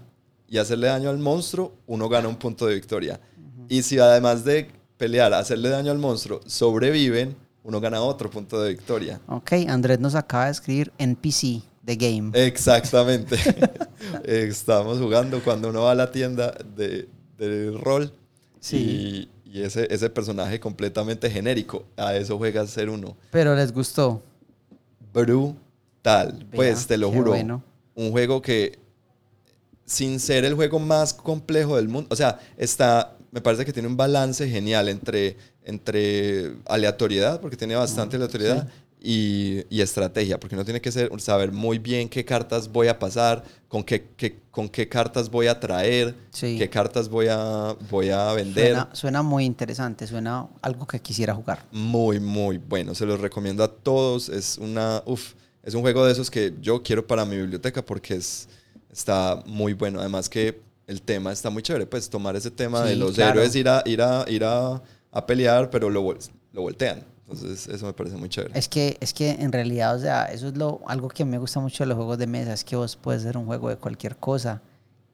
y 0.47 0.59
hacerle 0.59 0.87
daño 0.87 1.09
al 1.09 1.17
monstruo, 1.17 1.73
uno 1.87 2.07
gana 2.07 2.29
un 2.29 2.37
punto 2.37 2.67
de 2.67 2.75
victoria. 2.75 3.19
Y 3.67 3.81
si 3.81 3.97
además 3.99 4.45
de 4.45 4.69
pelear, 4.97 5.33
hacerle 5.33 5.69
daño 5.69 5.91
al 5.91 5.97
monstruo, 5.99 6.41
sobreviven, 6.45 7.35
uno 7.63 7.79
gana 7.79 8.01
otro 8.01 8.29
punto 8.29 8.61
de 8.61 8.69
victoria. 8.69 9.19
Ok, 9.27 9.53
Andrés 9.67 9.99
nos 9.99 10.15
acaba 10.15 10.45
de 10.45 10.51
escribir 10.51 10.91
NPC, 10.97 11.61
The 11.85 11.95
Game. 11.95 12.31
Exactamente. 12.33 13.37
Estamos 14.25 14.99
jugando 14.99 15.41
cuando 15.43 15.69
uno 15.69 15.83
va 15.83 15.91
a 15.91 15.95
la 15.95 16.11
tienda 16.11 16.53
de, 16.75 17.07
de 17.37 17.71
rol 17.71 18.11
Sí. 18.59 19.29
y, 19.45 19.59
y 19.59 19.61
ese, 19.63 19.87
ese 19.93 20.09
personaje 20.09 20.59
completamente 20.59 21.29
genérico. 21.29 21.85
A 21.97 22.15
eso 22.15 22.37
juega 22.37 22.65
ser 22.67 22.89
uno. 22.89 23.15
Pero 23.31 23.55
les 23.55 23.71
gustó. 23.73 24.21
Brutal. 25.13 25.57
Vea, 26.39 26.47
pues 26.53 26.87
te 26.87 26.97
lo 26.97 27.11
juro. 27.11 27.31
bueno. 27.31 27.63
Un 27.95 28.11
juego 28.11 28.41
que, 28.41 28.79
sin 29.85 30.19
ser 30.19 30.45
el 30.45 30.55
juego 30.55 30.79
más 30.79 31.13
complejo 31.13 31.75
del 31.75 31.87
mundo, 31.89 32.07
o 32.11 32.15
sea, 32.15 32.39
está, 32.57 33.15
me 33.33 33.41
parece 33.41 33.65
que 33.65 33.73
tiene 33.73 33.87
un 33.87 33.97
balance 33.97 34.47
genial 34.47 34.87
entre, 34.89 35.35
entre 35.65 36.53
aleatoriedad, 36.65 37.41
porque 37.41 37.57
tiene 37.57 37.75
bastante 37.75 38.15
aleatoriedad, 38.15 38.67
y, 39.05 39.65
y 39.69 39.81
estrategia, 39.81 40.39
porque 40.39 40.55
uno 40.55 40.63
tiene 40.63 40.79
que 40.79 40.89
ser, 40.89 41.11
saber 41.19 41.51
muy 41.51 41.77
bien 41.77 42.07
qué 42.07 42.23
cartas 42.23 42.71
voy 42.71 42.87
a 42.87 42.97
pasar, 42.99 43.43
con 43.67 43.83
qué, 43.83 44.05
qué- 44.15 44.39
con 44.49 44.69
qué 44.69 44.87
cartas 44.87 45.29
voy 45.29 45.47
a 45.47 45.59
traer, 45.59 46.15
Sí. 46.31 46.57
qué 46.57 46.69
cartas 46.69 47.09
voy 47.09 47.27
a, 47.29 47.75
voy 47.89 48.11
a 48.11 48.31
vender. 48.31 48.67
Suena, 48.67 48.89
suena 48.93 49.21
muy 49.23 49.43
interesante, 49.43 50.07
suena 50.07 50.47
algo 50.61 50.87
que 50.87 51.01
quisiera 51.01 51.33
jugar. 51.35 51.65
Muy, 51.73 52.21
muy 52.21 52.59
bueno. 52.59 52.95
Se 52.95 53.05
los 53.05 53.19
recomiendo 53.19 53.61
a 53.63 53.67
todos. 53.67 54.29
Es 54.29 54.57
una, 54.57 55.03
uf, 55.05 55.33
es 55.63 55.73
un 55.73 55.81
juego 55.81 56.05
de 56.05 56.13
esos 56.13 56.31
que 56.31 56.53
yo 56.61 56.81
quiero 56.81 57.05
para 57.05 57.25
mi 57.25 57.35
biblioteca 57.35 57.83
porque 57.83 58.13
es, 58.13 58.47
está 58.89 59.43
muy 59.47 59.73
bueno. 59.73 59.99
Además 59.99 60.29
que 60.29 60.61
el 60.87 61.01
tema 61.01 61.31
está 61.31 61.49
muy 61.49 61.63
chévere. 61.63 61.85
Pues 61.85 62.09
tomar 62.09 62.35
ese 62.35 62.51
tema 62.51 62.81
de 62.81 62.93
Sí, 62.93 62.99
los 62.99 63.13
claro. 63.15 63.39
héroes, 63.39 63.55
ir 63.55 63.69
a, 63.69 63.81
ir 63.85 64.01
a, 64.01 64.25
ir 64.27 64.43
a, 64.43 64.81
a 65.11 65.25
pelear, 65.25 65.69
pero 65.69 65.89
lo, 65.89 66.01
lo 66.51 66.61
voltean. 66.61 67.03
Entonces 67.27 67.67
eso 67.67 67.85
me 67.85 67.93
parece 67.93 68.15
muy 68.17 68.29
chévere. 68.29 68.57
Es 68.57 68.67
que, 68.67 68.97
es 68.99 69.13
que 69.13 69.31
en 69.31 69.51
realidad, 69.51 69.95
o 69.95 69.99
sea, 69.99 70.25
eso 70.25 70.47
es 70.49 70.57
lo, 70.57 70.81
algo 70.87 71.07
que 71.07 71.25
me 71.25 71.37
gusta 71.37 71.59
mucho 71.59 71.83
de 71.83 71.87
los 71.87 71.95
juegos 71.95 72.17
de 72.17 72.27
mesa, 72.27 72.53
es 72.53 72.63
que 72.63 72.75
vos 72.75 72.95
puedes 72.95 73.21
hacer 73.23 73.37
un 73.37 73.45
juego 73.45 73.69
de 73.69 73.77
cualquier 73.77 74.17
cosa 74.17 74.61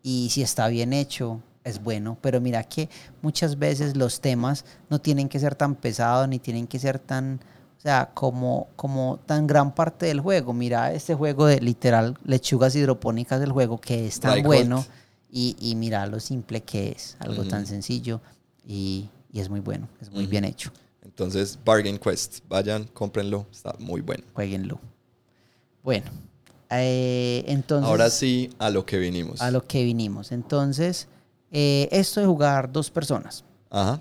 y 0.02 0.30
si 0.32 0.42
está 0.42 0.68
bien 0.68 0.92
hecho, 0.92 1.40
es 1.64 1.82
bueno. 1.82 2.18
Pero 2.22 2.42
mira 2.42 2.64
que 2.64 2.90
muchas 3.22 3.60
veces 3.60 3.96
los 3.96 4.22
temas 4.22 4.66
no 4.90 5.00
tienen 5.00 5.30
que 5.30 5.40
ser 5.40 5.56
tan 5.56 5.76
pesados 5.76 6.28
ni 6.28 6.40
tienen 6.40 6.68
que 6.68 6.80
ser 6.80 7.00
tan, 7.00 7.40
o 7.78 7.82
sea, 7.82 8.10
como, 8.14 8.68
como 8.76 9.20
tan 9.26 9.46
gran 9.46 9.74
parte 9.74 10.08
del 10.08 10.20
juego. 10.20 10.52
Mira 10.54 10.92
este 10.94 11.14
juego 11.14 11.46
de 11.46 11.62
literal 11.62 12.18
lechugas 12.26 12.76
hidropónicas 12.76 13.40
del 13.40 13.52
juego 13.52 13.80
que 13.80 14.08
es 14.08 14.20
tan 14.20 14.42
bueno. 14.44 14.84
Y, 15.32 15.56
y 15.60 15.76
mira 15.76 16.06
lo 16.08 16.20
simple 16.20 16.62
que 16.62 16.92
es, 16.92 17.16
algo 17.20 17.44
tan 17.46 17.66
sencillo 17.66 18.22
y, 18.66 19.10
y 19.32 19.40
es 19.40 19.50
muy 19.50 19.60
bueno, 19.60 19.88
es 20.02 20.12
muy 20.12 20.26
bien 20.26 20.46
hecho. 20.46 20.72
Entonces, 21.02 21.58
Bargain 21.66 21.98
Quest. 21.98 22.40
Vayan, 22.48 22.86
cómprenlo. 22.94 23.46
Está 23.52 23.76
muy 23.80 24.02
bueno. 24.02 24.24
Jueguenlo. 24.34 24.80
Bueno, 25.84 26.06
eh, 26.70 27.44
entonces. 27.48 27.90
Ahora 27.90 28.10
sí, 28.10 28.52
a 28.60 28.70
lo 28.70 28.86
que 28.86 28.98
vinimos. 28.98 29.42
A 29.42 29.52
lo 29.52 29.66
que 29.66 29.84
vinimos. 29.84 30.32
Entonces, 30.32 31.08
eh, 31.52 31.90
esto 31.92 32.20
de 32.20 32.26
jugar 32.26 32.72
dos 32.72 32.90
personas. 32.90 33.44
Ajá. 33.70 34.00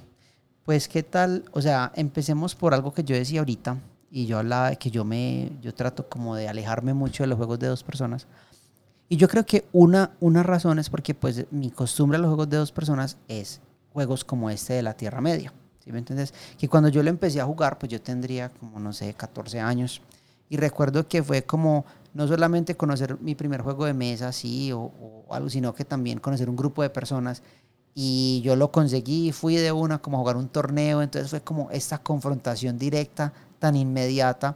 Pues, 0.64 0.86
¿qué 0.86 1.02
tal? 1.02 1.44
O 1.52 1.62
sea, 1.62 1.92
empecemos 1.96 2.54
por 2.54 2.74
algo 2.74 2.92
que 2.92 3.02
yo 3.04 3.16
decía 3.16 3.40
ahorita. 3.40 3.78
Y 4.10 4.26
yo 4.26 4.38
hablaba 4.38 4.70
de 4.70 4.76
que 4.76 4.90
yo 4.90 5.04
me. 5.04 5.50
Yo 5.60 5.74
trato 5.74 6.08
como 6.08 6.36
de 6.36 6.48
alejarme 6.48 6.94
mucho 6.94 7.22
de 7.22 7.26
los 7.26 7.36
juegos 7.36 7.58
de 7.58 7.68
dos 7.68 7.82
personas. 7.82 8.26
Y 9.08 9.16
yo 9.16 9.28
creo 9.28 9.46
que 9.46 9.66
una, 9.72 10.12
una 10.20 10.42
razón 10.42 10.78
es 10.78 10.90
porque, 10.90 11.14
pues, 11.14 11.46
mi 11.50 11.70
costumbre 11.70 12.18
a 12.18 12.20
los 12.20 12.28
juegos 12.28 12.50
de 12.50 12.58
dos 12.58 12.72
personas 12.72 13.16
es 13.26 13.60
juegos 13.92 14.24
como 14.24 14.50
este 14.50 14.74
de 14.74 14.82
la 14.82 14.94
Tierra 14.94 15.20
Media. 15.20 15.52
¿Sí 15.82 15.92
me 15.92 15.98
entiendes? 15.98 16.34
Que 16.58 16.68
cuando 16.68 16.90
yo 16.90 17.02
lo 17.02 17.08
empecé 17.08 17.40
a 17.40 17.46
jugar, 17.46 17.78
pues 17.78 17.90
yo 17.90 18.02
tendría 18.02 18.50
como, 18.50 18.78
no 18.78 18.92
sé, 18.92 19.14
14 19.14 19.60
años. 19.60 20.02
Y 20.50 20.58
recuerdo 20.58 21.08
que 21.08 21.22
fue 21.22 21.42
como 21.42 21.86
no 22.12 22.28
solamente 22.28 22.76
conocer 22.76 23.18
mi 23.20 23.34
primer 23.34 23.62
juego 23.62 23.86
de 23.86 23.94
mesa, 23.94 24.32
sí, 24.32 24.72
o, 24.72 24.80
o 24.80 25.34
algo, 25.34 25.48
sino 25.48 25.74
que 25.74 25.84
también 25.84 26.20
conocer 26.20 26.50
un 26.50 26.56
grupo 26.56 26.82
de 26.82 26.90
personas. 26.90 27.42
Y 27.94 28.42
yo 28.44 28.56
lo 28.56 28.70
conseguí, 28.70 29.32
fui 29.32 29.56
de 29.56 29.72
una 29.72 29.98
como 29.98 30.18
a 30.18 30.20
jugar 30.20 30.36
un 30.36 30.48
torneo, 30.48 31.00
entonces 31.00 31.30
fue 31.30 31.40
como 31.40 31.70
esta 31.70 31.98
confrontación 31.98 32.78
directa, 32.78 33.32
tan 33.58 33.74
inmediata, 33.74 34.54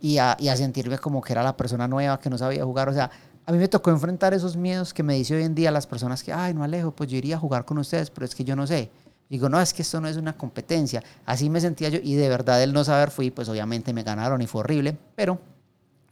y 0.00 0.18
a, 0.18 0.36
y 0.38 0.48
a 0.48 0.56
sentirme 0.56 0.98
como 0.98 1.22
que 1.22 1.32
era 1.32 1.42
la 1.42 1.56
persona 1.56 1.88
nueva 1.88 2.20
que 2.20 2.28
no 2.28 2.36
sabía 2.36 2.62
jugar. 2.64 2.90
O 2.90 2.92
sea, 2.92 3.10
a 3.46 3.52
mí 3.52 3.58
me 3.58 3.68
tocó 3.68 3.90
enfrentar 3.90 4.34
esos 4.34 4.56
miedos 4.56 4.94
que 4.94 5.02
me 5.02 5.14
dice 5.14 5.34
hoy 5.36 5.42
en 5.42 5.54
día 5.54 5.70
las 5.70 5.86
personas 5.86 6.22
que, 6.22 6.32
ay, 6.32 6.54
no 6.54 6.64
Alejo, 6.64 6.92
pues 6.92 7.10
yo 7.10 7.16
iría 7.16 7.36
a 7.36 7.38
jugar 7.38 7.64
con 7.64 7.78
ustedes, 7.78 8.10
pero 8.10 8.24
es 8.24 8.34
que 8.34 8.44
yo 8.44 8.56
no 8.56 8.66
sé. 8.66 8.90
Digo, 9.28 9.48
no, 9.48 9.60
es 9.60 9.72
que 9.72 9.82
esto 9.82 10.00
no 10.00 10.08
es 10.08 10.16
una 10.16 10.36
competencia. 10.36 11.02
Así 11.26 11.50
me 11.50 11.60
sentía 11.60 11.88
yo 11.88 11.98
y 12.02 12.14
de 12.14 12.28
verdad 12.28 12.62
el 12.62 12.72
no 12.72 12.84
saber 12.84 13.10
fui, 13.10 13.30
pues 13.30 13.48
obviamente 13.48 13.92
me 13.92 14.02
ganaron 14.02 14.40
y 14.42 14.46
fue 14.46 14.60
horrible, 14.60 14.96
pero 15.14 15.38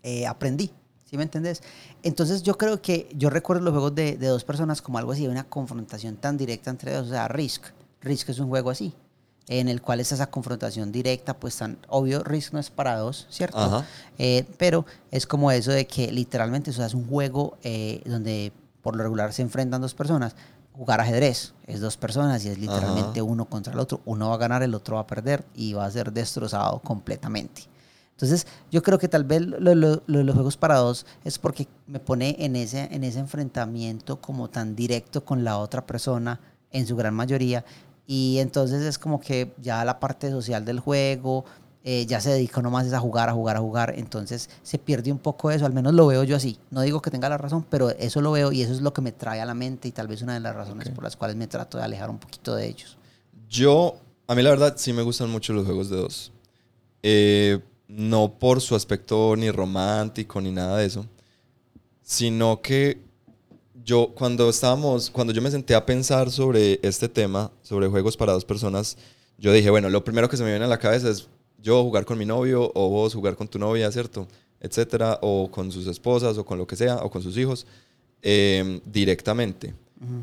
eh, 0.02 0.26
aprendí. 0.26 0.70
¿Sí 1.04 1.16
me 1.16 1.24
entendés? 1.24 1.62
Entonces 2.02 2.42
yo 2.42 2.56
creo 2.56 2.80
que 2.80 3.08
yo 3.14 3.28
recuerdo 3.28 3.62
los 3.62 3.72
juegos 3.72 3.94
de, 3.94 4.16
de 4.16 4.26
dos 4.28 4.44
personas 4.44 4.80
como 4.80 4.98
algo 4.98 5.12
así, 5.12 5.26
una 5.28 5.44
confrontación 5.44 6.16
tan 6.16 6.38
directa 6.38 6.70
entre 6.70 6.92
dos. 6.92 7.08
O 7.08 7.10
sea, 7.10 7.28
Risk. 7.28 7.64
Risk 8.00 8.30
es 8.30 8.38
un 8.38 8.48
juego 8.48 8.70
así 8.70 8.94
en 9.48 9.68
el 9.68 9.82
cual 9.82 10.00
es 10.00 10.12
esa 10.12 10.30
confrontación 10.30 10.92
directa, 10.92 11.34
pues 11.34 11.56
tan 11.56 11.78
obvio, 11.88 12.22
Risk 12.22 12.52
no 12.52 12.58
es 12.58 12.70
para 12.70 12.96
dos, 12.96 13.26
¿cierto? 13.30 13.84
Eh, 14.18 14.46
pero 14.58 14.86
es 15.10 15.26
como 15.26 15.50
eso 15.50 15.72
de 15.72 15.86
que 15.86 16.12
literalmente 16.12 16.70
o 16.70 16.72
sea, 16.72 16.86
es 16.86 16.94
un 16.94 17.06
juego 17.06 17.58
eh, 17.62 18.02
donde 18.06 18.52
por 18.82 18.96
lo 18.96 19.02
regular 19.02 19.32
se 19.32 19.42
enfrentan 19.42 19.80
dos 19.80 19.94
personas. 19.94 20.34
Jugar 20.72 21.00
ajedrez 21.00 21.52
es 21.66 21.80
dos 21.80 21.96
personas 21.96 22.44
y 22.44 22.48
es 22.48 22.58
literalmente 22.58 23.20
uno 23.20 23.44
contra 23.44 23.72
el 23.72 23.78
otro. 23.78 24.00
Uno 24.06 24.30
va 24.30 24.36
a 24.36 24.38
ganar, 24.38 24.62
el 24.62 24.74
otro 24.74 24.96
va 24.96 25.02
a 25.02 25.06
perder 25.06 25.44
y 25.54 25.74
va 25.74 25.84
a 25.84 25.90
ser 25.90 26.12
destrozado 26.12 26.78
completamente. 26.80 27.68
Entonces, 28.12 28.46
yo 28.70 28.82
creo 28.82 28.98
que 28.98 29.08
tal 29.08 29.24
vez 29.24 29.42
lo, 29.42 29.74
los 29.74 30.34
juegos 30.34 30.56
para 30.56 30.76
dos 30.76 31.06
es 31.24 31.38
porque 31.38 31.66
me 31.86 31.98
pone 31.98 32.36
en 32.38 32.56
ese, 32.56 32.88
en 32.92 33.04
ese 33.04 33.18
enfrentamiento 33.18 34.20
como 34.20 34.48
tan 34.48 34.76
directo 34.76 35.24
con 35.24 35.44
la 35.44 35.58
otra 35.58 35.84
persona, 35.86 36.40
en 36.70 36.86
su 36.86 36.96
gran 36.96 37.14
mayoría, 37.14 37.64
y 38.12 38.40
entonces 38.40 38.82
es 38.82 38.98
como 38.98 39.20
que 39.20 39.54
ya 39.56 39.86
la 39.86 39.98
parte 39.98 40.30
social 40.30 40.66
del 40.66 40.80
juego 40.80 41.46
eh, 41.82 42.04
ya 42.04 42.20
se 42.20 42.28
dedica 42.28 42.60
nomás 42.60 42.92
a 42.92 43.00
jugar, 43.00 43.30
a 43.30 43.32
jugar, 43.32 43.56
a 43.56 43.60
jugar. 43.60 43.94
Entonces 43.96 44.50
se 44.62 44.76
pierde 44.76 45.10
un 45.10 45.18
poco 45.18 45.50
eso, 45.50 45.64
al 45.64 45.72
menos 45.72 45.94
lo 45.94 46.06
veo 46.08 46.22
yo 46.22 46.36
así. 46.36 46.58
No 46.70 46.82
digo 46.82 47.00
que 47.00 47.10
tenga 47.10 47.30
la 47.30 47.38
razón, 47.38 47.64
pero 47.70 47.88
eso 47.88 48.20
lo 48.20 48.30
veo 48.30 48.52
y 48.52 48.60
eso 48.60 48.74
es 48.74 48.82
lo 48.82 48.92
que 48.92 49.00
me 49.00 49.12
trae 49.12 49.40
a 49.40 49.46
la 49.46 49.54
mente 49.54 49.88
y 49.88 49.92
tal 49.92 50.08
vez 50.08 50.20
una 50.20 50.34
de 50.34 50.40
las 50.40 50.54
razones 50.54 50.90
por 50.90 51.02
las 51.02 51.16
cuales 51.16 51.36
me 51.36 51.46
trato 51.46 51.78
de 51.78 51.84
alejar 51.84 52.10
un 52.10 52.18
poquito 52.18 52.54
de 52.54 52.68
ellos. 52.68 52.98
Yo, 53.48 53.96
a 54.26 54.34
mí 54.34 54.42
la 54.42 54.50
verdad 54.50 54.74
sí 54.76 54.92
me 54.92 55.00
gustan 55.00 55.30
mucho 55.30 55.54
los 55.54 55.64
juegos 55.64 55.88
de 55.88 55.96
dos. 55.96 56.32
Eh, 57.02 57.60
no 57.88 58.34
por 58.38 58.60
su 58.60 58.74
aspecto 58.74 59.36
ni 59.36 59.50
romántico 59.50 60.38
ni 60.42 60.52
nada 60.52 60.76
de 60.76 60.84
eso, 60.84 61.06
sino 62.02 62.60
que 62.60 63.00
yo 63.84 64.12
cuando 64.14 64.48
estábamos, 64.48 65.10
cuando 65.10 65.32
yo 65.32 65.42
me 65.42 65.50
senté 65.50 65.74
a 65.74 65.84
pensar 65.84 66.30
sobre 66.30 66.78
este 66.82 67.08
tema, 67.08 67.50
sobre 67.62 67.88
juegos 67.88 68.16
para 68.16 68.32
dos 68.32 68.44
personas, 68.44 68.96
yo 69.38 69.52
dije, 69.52 69.70
bueno, 69.70 69.90
lo 69.90 70.04
primero 70.04 70.28
que 70.28 70.36
se 70.36 70.44
me 70.44 70.50
viene 70.50 70.64
a 70.64 70.68
la 70.68 70.78
cabeza 70.78 71.10
es 71.10 71.28
yo 71.60 71.82
jugar 71.82 72.04
con 72.04 72.18
mi 72.18 72.26
novio 72.26 72.70
o 72.74 72.88
vos 72.88 73.14
jugar 73.14 73.36
con 73.36 73.48
tu 73.48 73.58
novia, 73.58 73.90
¿cierto? 73.90 74.26
Etcétera, 74.60 75.18
o 75.22 75.50
con 75.50 75.72
sus 75.72 75.86
esposas 75.86 76.38
o 76.38 76.44
con 76.44 76.58
lo 76.58 76.66
que 76.66 76.76
sea, 76.76 76.96
o 76.96 77.10
con 77.10 77.22
sus 77.22 77.36
hijos, 77.36 77.66
em, 78.20 78.80
directamente. 78.84 79.74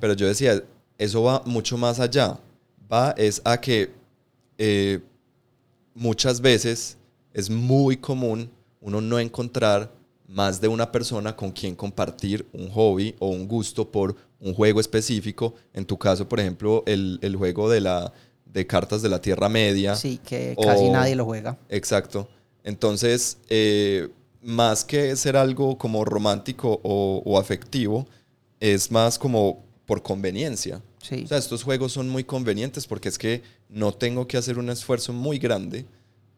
Pero 0.02 0.14
yo 0.14 0.28
decía, 0.28 0.62
eso 0.98 1.24
va 1.24 1.42
mucho 1.46 1.78
más 1.78 2.00
allá. 2.00 2.38
Va 2.92 3.12
es 3.18 3.42
a 3.46 3.60
que 3.60 3.90
eh, 4.58 5.00
muchas 5.94 6.42
veces 6.42 6.98
es 7.34 7.50
muy 7.50 7.96
común 7.96 8.50
uno 8.82 9.00
no 9.00 9.20
encontrar 9.20 9.90
más 10.30 10.62
de 10.62 10.68
una 10.68 10.92
persona 10.92 11.36
con 11.36 11.52
quien 11.52 11.76
compartir 11.76 12.48
un 12.54 12.70
hobby 12.70 13.16
o 13.20 13.30
un 13.30 13.48
gusto 13.48 13.90
por 13.92 14.16
un 14.40 14.54
juego 14.54 14.80
específico. 14.80 15.56
En 15.74 15.86
tu 15.86 15.98
caso, 15.98 16.30
por 16.30 16.40
ejemplo, 16.40 16.84
el, 16.86 17.18
el 17.24 17.36
juego 17.36 17.68
de, 17.70 17.82
la, 17.82 18.14
de 18.46 18.68
cartas 18.68 19.02
de 19.02 19.10
la 19.10 19.20
Tierra 19.20 19.50
Media. 19.50 19.96
Sí, 19.96 20.20
que 20.24 20.56
casi 20.62 20.90
nadie 20.90 21.16
lo 21.16 21.26
juega. 21.26 21.58
Exacto. 21.68 22.30
Entonces, 22.64 23.40
eh, 23.50 24.10
más 24.44 24.86
que 24.86 25.16
ser 25.16 25.36
algo 25.36 25.78
como 25.80 26.06
romántico 26.06 26.80
o, 26.84 27.24
o, 27.26 27.40
afectivo, 27.40 28.08
es 28.60 28.92
más 28.92 29.18
como 29.18 29.66
por 29.88 30.04
conveniencia. 30.04 30.84
Sí. 31.02 31.24
O 31.26 31.28
sea, 31.28 31.40
estos 31.40 31.64
juegos 31.64 31.94
son 31.94 32.08
muy 32.08 32.24
convenientes 32.24 32.86
porque 32.86 33.10
es 33.10 33.18
que 33.18 33.42
no 33.68 33.94
tengo 33.94 34.28
que 34.28 34.38
hacer 34.38 34.60
un 34.60 34.70
esfuerzo 34.70 35.12
muy 35.12 35.40
grande 35.40 35.86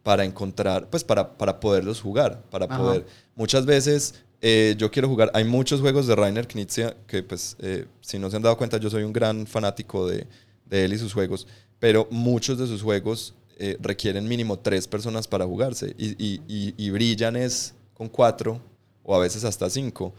para 0.04 0.26
encontrar, 0.26 0.89
pues 0.89 1.04
para, 1.04 1.38
para 1.38 1.60
poderlos 1.60 2.02
jugar, 2.02 2.43
para 2.49 2.68
poder... 2.68 3.06
Muchas 3.36 3.66
veces 3.66 4.16
eh, 4.41 4.76
yo 4.78 4.89
quiero 4.89 5.08
jugar, 5.08 5.30
hay 5.34 5.43
muchos 5.43 5.82
juegos 5.82 6.08
de 6.08 6.16
Rainer 6.16 6.47
Knizia 6.47 6.95
que 7.06 7.22
pues 7.22 7.56
eh, 7.60 7.86
si 8.02 8.18
no 8.18 8.30
se 8.30 8.38
han 8.38 8.41
dado 8.41 8.58
cuenta 8.58 8.78
yo 8.78 8.89
soy 8.89 9.04
un 9.04 9.14
gran 9.14 9.45
fanático 9.45 10.08
de, 10.08 10.26
de 10.66 10.86
él 10.86 10.93
y 10.93 10.97
sus 10.97 11.14
juegos, 11.14 11.47
pero 11.78 12.08
muchos 12.10 12.58
de 12.58 12.66
sus 12.66 12.82
juegos 12.82 13.36
eh, 13.58 13.78
requieren 13.80 14.28
mínimo 14.28 14.58
tres 14.58 14.88
personas 14.88 15.28
para 15.28 15.45
jugarse 15.45 15.93
y, 15.95 16.16
y, 16.18 16.41
y, 16.76 16.89
brillan 16.89 17.36
es 17.36 17.76
con 17.93 18.10
cuatro 18.10 18.60
o 19.04 19.16
a 19.16 19.20
veces 19.20 19.43
hasta 19.43 19.70
cinco. 19.70 20.16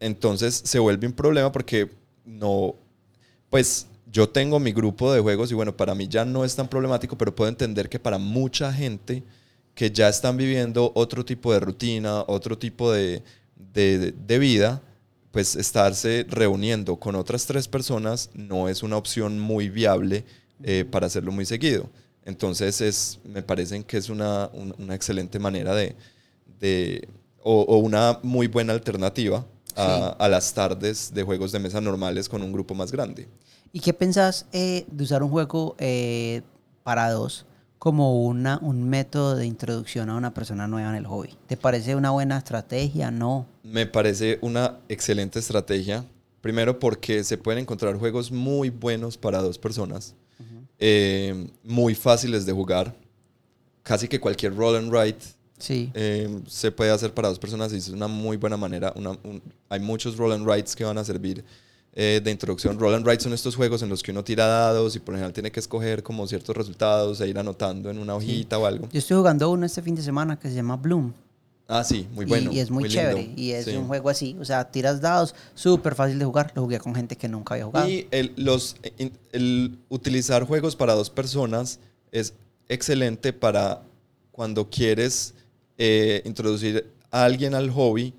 Entonces 0.00 0.60
se 0.64 0.80
vuelve 0.80 1.06
un 1.06 1.12
problema 1.12 1.52
porque 1.52 1.88
no, 2.24 2.74
pues 3.48 3.86
yo 4.12 4.28
tengo 4.28 4.60
mi 4.60 4.72
grupo 4.72 5.12
de 5.12 5.20
juegos 5.20 5.50
y 5.50 5.54
bueno, 5.54 5.74
para 5.74 5.94
mí 5.94 6.06
ya 6.06 6.24
no 6.24 6.44
es 6.44 6.54
tan 6.54 6.68
problemático, 6.68 7.16
pero 7.16 7.34
puedo 7.34 7.48
entender 7.48 7.88
que 7.88 7.98
para 7.98 8.18
mucha 8.18 8.70
gente 8.72 9.22
que 9.74 9.90
ya 9.90 10.08
están 10.08 10.36
viviendo 10.36 10.92
otro 10.94 11.24
tipo 11.24 11.50
de 11.52 11.60
rutina, 11.60 12.22
otro 12.26 12.58
tipo 12.58 12.92
de, 12.92 13.22
de, 13.56 14.38
vida, 14.38 14.82
pues 15.30 15.56
estarse 15.56 16.26
reuniendo 16.28 16.96
con 16.96 17.14
otras 17.14 17.46
tres 17.46 17.68
personas 17.68 18.28
no 18.34 18.68
es 18.68 18.82
una 18.82 18.98
opción 18.98 19.38
muy 19.38 19.70
viable 19.70 20.26
eh, 20.62 20.84
para 20.84 21.06
hacerlo 21.06 21.32
muy 21.32 21.46
seguido. 21.46 21.88
Entonces 22.26 22.82
es, 22.82 23.18
me 23.24 23.42
parece 23.42 23.82
que 23.84 23.96
es 23.96 24.10
una, 24.10 24.50
una 24.78 24.94
excelente 24.94 25.38
manera 25.38 25.74
de, 25.74 25.96
de 26.60 27.08
o, 27.42 27.62
o, 27.62 27.78
una 27.78 28.20
muy 28.22 28.46
buena 28.46 28.74
alternativa 28.74 29.44
a, 29.74 30.08
a, 30.18 30.28
las 30.28 30.52
tardes 30.52 31.12
de 31.14 31.22
juegos 31.22 31.50
de 31.50 31.58
mesa 31.58 31.80
normales 31.80 32.28
con 32.28 32.42
un 32.42 32.52
grupo 32.52 32.74
más 32.74 32.92
grande. 32.92 33.26
¿Y 33.72 33.80
qué 33.80 33.94
pensás 33.94 34.46
eh, 34.52 34.84
de 34.90 35.04
usar 35.04 35.22
un 35.22 35.30
juego 35.30 35.76
eh, 35.78 36.42
para 36.82 37.10
dos 37.10 37.46
como 37.78 38.22
una, 38.22 38.58
un 38.62 38.88
método 38.88 39.34
de 39.34 39.46
introducción 39.46 40.10
a 40.10 40.14
una 40.14 40.34
persona 40.34 40.68
nueva 40.68 40.90
en 40.90 40.96
el 40.96 41.06
hobby? 41.06 41.30
¿Te 41.46 41.56
parece 41.56 41.96
una 41.96 42.10
buena 42.10 42.36
estrategia? 42.36 43.10
No. 43.10 43.46
Me 43.62 43.86
parece 43.86 44.38
una 44.42 44.78
excelente 44.88 45.38
estrategia. 45.38 46.04
Primero 46.42 46.78
porque 46.78 47.24
se 47.24 47.38
pueden 47.38 47.62
encontrar 47.62 47.96
juegos 47.96 48.30
muy 48.30 48.68
buenos 48.68 49.16
para 49.16 49.40
dos 49.40 49.58
personas, 49.58 50.14
eh, 50.78 51.48
muy 51.62 51.94
fáciles 51.94 52.44
de 52.44 52.52
jugar. 52.52 52.94
Casi 53.82 54.06
que 54.06 54.20
cualquier 54.20 54.54
roll 54.54 54.76
and 54.76 54.92
write 54.92 55.24
sí. 55.58 55.90
se 56.46 56.72
puede 56.72 56.90
hacer 56.90 57.14
para 57.14 57.28
dos 57.28 57.38
personas 57.38 57.72
y 57.72 57.76
es 57.76 57.88
una 57.88 58.08
muy 58.08 58.36
buena 58.36 58.56
manera. 58.56 58.92
hay 59.68 59.80
muchos 59.80 60.16
roll 60.16 60.32
and 60.32 60.46
writes 60.46 60.76
que 60.76 60.84
van 60.84 60.98
a 60.98 61.04
servir 61.04 61.44
eh, 61.94 62.20
de 62.22 62.30
introducción. 62.30 62.78
Roll 62.78 62.94
and 62.94 63.06
Write 63.06 63.22
son 63.22 63.32
estos 63.32 63.54
juegos 63.54 63.82
en 63.82 63.88
los 63.88 64.02
que 64.02 64.12
uno 64.12 64.24
tira 64.24 64.46
dados 64.46 64.96
y 64.96 64.98
por 64.98 65.14
ejemplo 65.14 65.34
tiene 65.34 65.52
que 65.52 65.60
escoger 65.60 66.02
como 66.02 66.26
ciertos 66.26 66.56
resultados 66.56 67.20
e 67.20 67.28
ir 67.28 67.38
anotando 67.38 67.90
en 67.90 67.98
una 67.98 68.14
hojita 68.14 68.58
o 68.58 68.66
algo. 68.66 68.88
Yo 68.90 68.98
estoy 68.98 69.18
jugando 69.18 69.50
uno 69.50 69.66
este 69.66 69.82
fin 69.82 69.94
de 69.94 70.02
semana 70.02 70.38
que 70.38 70.48
se 70.48 70.54
llama 70.54 70.76
Bloom. 70.76 71.12
Ah, 71.68 71.84
sí, 71.84 72.06
muy 72.12 72.26
bueno. 72.26 72.52
Y, 72.52 72.58
es 72.58 72.70
muy, 72.70 72.88
chévere. 72.88 73.30
Y 73.36 73.52
es 73.52 73.66
un 73.68 73.86
juego 73.86 74.10
así. 74.10 74.36
O 74.40 74.44
sea, 74.44 74.70
tiras 74.70 75.00
dados, 75.00 75.34
súper 75.54 75.94
fácil 75.94 76.18
de 76.18 76.24
jugar. 76.24 76.52
Lo 76.54 76.62
jugué 76.62 76.78
con 76.78 76.94
gente 76.94 77.16
que 77.16 77.28
nunca 77.28 77.54
había 77.54 77.66
jugado. 77.66 77.88
Y 77.88 78.06
el, 78.10 78.32
los, 78.36 78.76
el 79.32 79.78
utilizar 79.88 80.44
juegos 80.44 80.76
para 80.76 80.94
dos 80.94 81.08
personas 81.08 81.78
es 82.10 82.34
excelente 82.68 83.32
para 83.32 83.82
cuando 84.32 84.68
quieres 84.68 85.34
eh, 85.78 86.22
introducir 86.24 86.86
a 87.10 87.24
alguien 87.24 87.54
al 87.54 87.70
hobby 87.70 88.14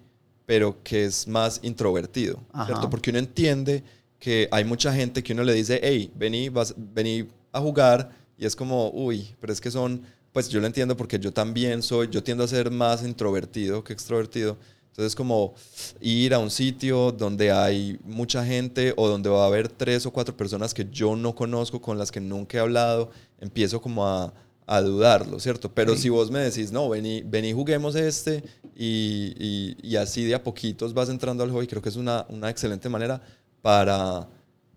pero 0.45 0.81
que 0.83 1.05
es 1.05 1.27
más 1.27 1.59
introvertido, 1.63 2.39
¿cierto? 2.65 2.89
Porque 2.89 3.09
uno 3.09 3.19
entiende 3.19 3.83
que 4.19 4.47
hay 4.51 4.63
mucha 4.63 4.93
gente 4.93 5.23
que 5.23 5.33
uno 5.33 5.43
le 5.43 5.53
dice, 5.53 5.79
hey, 5.83 6.11
vení, 6.15 6.49
vas, 6.49 6.73
vení 6.77 7.27
a 7.51 7.59
jugar, 7.59 8.11
y 8.37 8.45
es 8.45 8.55
como, 8.55 8.89
uy, 8.91 9.35
pero 9.39 9.53
es 9.53 9.61
que 9.61 9.71
son, 9.71 10.01
pues 10.31 10.49
yo 10.49 10.59
lo 10.59 10.67
entiendo 10.67 10.97
porque 10.97 11.19
yo 11.19 11.31
también 11.31 11.81
soy, 11.81 12.09
yo 12.09 12.23
tiendo 12.23 12.43
a 12.43 12.47
ser 12.47 12.71
más 12.71 13.03
introvertido 13.03 13.83
que 13.83 13.93
extrovertido. 13.93 14.57
Entonces, 14.87 15.15
como 15.15 15.55
ir 16.01 16.35
a 16.35 16.39
un 16.39 16.51
sitio 16.51 17.11
donde 17.11 17.51
hay 17.51 17.99
mucha 18.03 18.45
gente 18.45 18.93
o 18.95 19.07
donde 19.07 19.27
va 19.27 19.43
a 19.43 19.47
haber 19.47 19.67
tres 19.67 20.05
o 20.05 20.11
cuatro 20.11 20.37
personas 20.37 20.71
que 20.73 20.87
yo 20.91 21.15
no 21.15 21.33
conozco, 21.33 21.81
con 21.81 21.97
las 21.97 22.11
que 22.11 22.19
nunca 22.21 22.57
he 22.57 22.59
hablado, 22.59 23.09
empiezo 23.39 23.81
como 23.81 24.05
a, 24.05 24.31
a 24.65 24.81
dudarlo, 24.81 25.39
¿cierto? 25.39 25.71
Pero 25.73 25.95
si 25.95 26.09
vos 26.09 26.31
me 26.31 26.39
decís, 26.39 26.71
no, 26.71 26.89
vení, 26.89 27.21
vení 27.21 27.53
juguemos 27.53 27.95
este 27.95 28.43
y, 28.75 29.75
y, 29.81 29.95
así 29.97 30.23
de 30.23 30.35
a 30.35 30.43
poquitos 30.43 30.93
vas 30.93 31.09
entrando 31.09 31.43
al 31.43 31.51
hobby, 31.51 31.67
creo 31.67 31.81
que 31.81 31.89
es 31.89 31.95
una, 31.95 32.25
una 32.29 32.49
excelente 32.49 32.89
manera 32.89 33.21
para, 33.61 34.27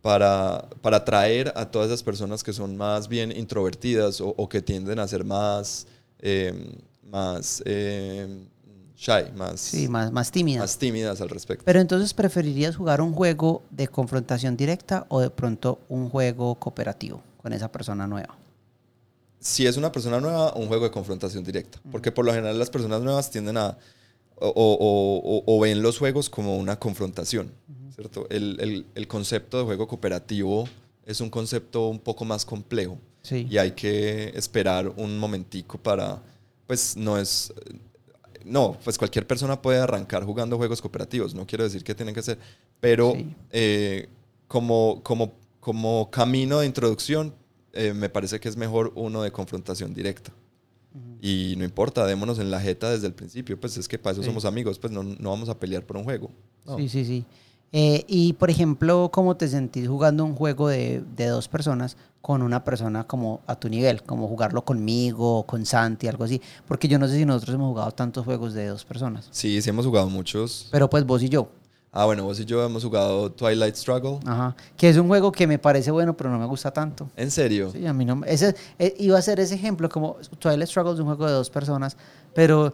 para, 0.02 0.68
para 0.82 0.98
atraer 0.98 1.52
a 1.56 1.70
todas 1.70 1.88
esas 1.88 2.02
personas 2.02 2.42
que 2.42 2.52
son 2.52 2.76
más 2.76 3.08
bien 3.08 3.32
introvertidas 3.32 4.20
o, 4.20 4.34
o 4.36 4.48
que 4.48 4.60
tienden 4.60 4.98
a 4.98 5.08
ser 5.08 5.24
más, 5.24 5.86
eh, 6.18 6.78
más 7.04 7.62
eh, 7.64 8.46
shy, 8.96 9.32
más, 9.36 9.60
sí, 9.60 9.88
más, 9.88 10.10
más 10.10 10.30
tímidas. 10.30 10.62
Más 10.62 10.78
tímidas 10.78 11.20
al 11.20 11.28
respecto. 11.28 11.64
Pero 11.64 11.80
entonces, 11.80 12.12
¿preferirías 12.14 12.76
jugar 12.76 13.00
un 13.00 13.12
juego 13.12 13.62
de 13.70 13.88
confrontación 13.88 14.56
directa 14.56 15.06
o 15.08 15.20
de 15.20 15.30
pronto 15.30 15.80
un 15.88 16.08
juego 16.08 16.54
cooperativo 16.56 17.22
con 17.42 17.52
esa 17.52 17.70
persona 17.70 18.06
nueva? 18.06 18.36
Si 19.40 19.66
es 19.66 19.76
una 19.76 19.92
persona 19.92 20.20
nueva, 20.20 20.52
un 20.54 20.66
juego 20.68 20.84
de 20.84 20.90
confrontación 20.90 21.44
directa. 21.44 21.80
Porque 21.90 22.10
por 22.12 22.24
lo 22.24 22.32
general 22.32 22.58
las 22.58 22.70
personas 22.70 23.02
nuevas 23.02 23.30
tienden 23.30 23.56
a 23.56 23.76
o, 24.38 24.52
o, 24.54 25.42
o, 25.46 25.60
ven 25.60 25.80
los 25.82 25.98
juegos 25.98 26.28
como 26.28 26.58
una 26.58 26.78
confrontación, 26.78 27.52
¿cierto? 27.94 28.26
El, 28.28 28.58
el, 28.60 28.86
el, 28.94 29.08
concepto 29.08 29.56
de 29.58 29.64
juego 29.64 29.88
cooperativo 29.88 30.68
es 31.06 31.22
un 31.22 31.30
concepto 31.30 31.88
un 31.88 31.98
poco 31.98 32.26
más 32.26 32.44
complejo 32.44 32.98
sí. 33.22 33.46
y 33.50 33.56
hay 33.56 33.70
que 33.70 34.28
esperar 34.36 34.88
un 34.96 35.18
momentico 35.18 35.78
para, 35.78 36.20
pues 36.66 36.96
no 36.98 37.16
es, 37.16 37.50
no, 38.44 38.76
pues 38.84 38.98
cualquier 38.98 39.26
persona 39.26 39.62
puede 39.62 39.78
arrancar 39.78 40.22
jugando 40.24 40.58
juegos 40.58 40.82
cooperativos, 40.82 41.34
no 41.34 41.46
quiero 41.46 41.64
decir 41.64 41.82
que 41.82 41.94
tienen 41.94 42.14
que 42.14 42.22
ser, 42.22 42.38
pero 42.78 43.14
Sí. 43.14 43.26
eh, 43.52 44.08
como, 44.48 45.00
como, 45.02 45.32
como 45.60 46.10
camino 46.10 46.60
de 46.60 46.66
introducción, 46.66 47.32
eh, 47.76 47.92
me 47.94 48.08
parece 48.08 48.40
que 48.40 48.48
es 48.48 48.56
mejor 48.56 48.92
uno 48.96 49.22
de 49.22 49.30
confrontación 49.30 49.94
directa. 49.94 50.32
Y 51.20 51.54
no 51.58 51.64
importa, 51.64 52.06
démonos 52.06 52.38
en 52.38 52.50
la 52.50 52.58
jeta 52.60 52.90
desde 52.90 53.06
el 53.06 53.12
principio, 53.12 53.58
pues 53.60 53.76
es 53.76 53.86
que 53.86 53.98
para 53.98 54.12
eso 54.12 54.22
Sí. 54.22 54.28
somos 54.28 54.44
amigos, 54.46 54.78
pues 54.78 54.92
no, 54.92 55.02
no 55.02 55.30
vamos 55.30 55.48
a 55.50 55.58
pelear 55.58 55.84
por 55.84 55.96
un 55.98 56.04
juego. 56.04 56.30
No. 56.64 56.78
Sí, 56.78 56.88
sí, 56.88 57.04
sí. 57.04 57.24
Eh, 57.72 58.04
y 58.06 58.32
por 58.34 58.48
ejemplo, 58.48 59.10
¿cómo 59.12 59.36
te 59.36 59.48
sentís 59.48 59.88
jugando 59.88 60.24
un 60.24 60.34
juego 60.34 60.68
de, 60.68 61.02
de 61.16 61.26
dos 61.26 61.48
personas 61.48 61.96
con 62.22 62.40
una 62.42 62.64
persona 62.64 63.06
como 63.06 63.40
a 63.46 63.56
tu 63.58 63.68
nivel? 63.68 64.02
Como 64.04 64.26
jugarlo 64.28 64.64
conmigo, 64.64 65.44
con 65.46 65.66
Santi, 65.66 66.06
algo 66.06 66.24
así. 66.24 66.40
Porque 66.66 66.88
yo 66.88 66.98
no 66.98 67.08
sé 67.08 67.16
si 67.16 67.26
nosotros 67.26 67.54
hemos 67.56 67.68
jugado 67.70 67.90
tantos 67.90 68.24
juegos 68.24 68.54
de 68.54 68.68
dos 68.68 68.84
personas. 68.84 69.28
Sí, 69.32 69.60
sí 69.60 69.68
hemos 69.68 69.84
jugado 69.84 70.08
muchos. 70.08 70.68
Pero 70.70 70.88
pues 70.88 71.04
vos 71.04 71.22
y 71.22 71.28
yo. 71.28 71.48
Ah, 71.92 72.04
bueno, 72.04 72.24
vos 72.24 72.38
y 72.40 72.44
yo 72.44 72.62
hemos 72.64 72.84
jugado 72.84 73.32
Twilight 73.32 73.74
Struggle. 73.74 74.18
Ajá. 74.26 74.54
Que 74.76 74.90
es 74.90 74.96
un 74.98 75.06
juego 75.08 75.32
que 75.32 75.46
me 75.46 75.58
parece 75.58 75.90
bueno, 75.90 76.14
pero 76.16 76.30
no 76.30 76.38
me 76.38 76.44
gusta 76.46 76.70
tanto. 76.70 77.08
¿En 77.16 77.30
serio? 77.30 77.70
Sí, 77.72 77.86
a 77.86 77.92
mí 77.94 78.04
no 78.04 78.20
ese, 78.26 78.54
eh, 78.78 78.94
iba 78.98 79.18
a 79.18 79.22
ser 79.22 79.40
ese 79.40 79.54
ejemplo, 79.54 79.88
como 79.88 80.16
Twilight 80.38 80.68
Struggle 80.68 80.92
es 80.92 81.00
un 81.00 81.06
juego 81.06 81.26
de 81.26 81.32
dos 81.32 81.48
personas, 81.48 81.96
pero 82.34 82.72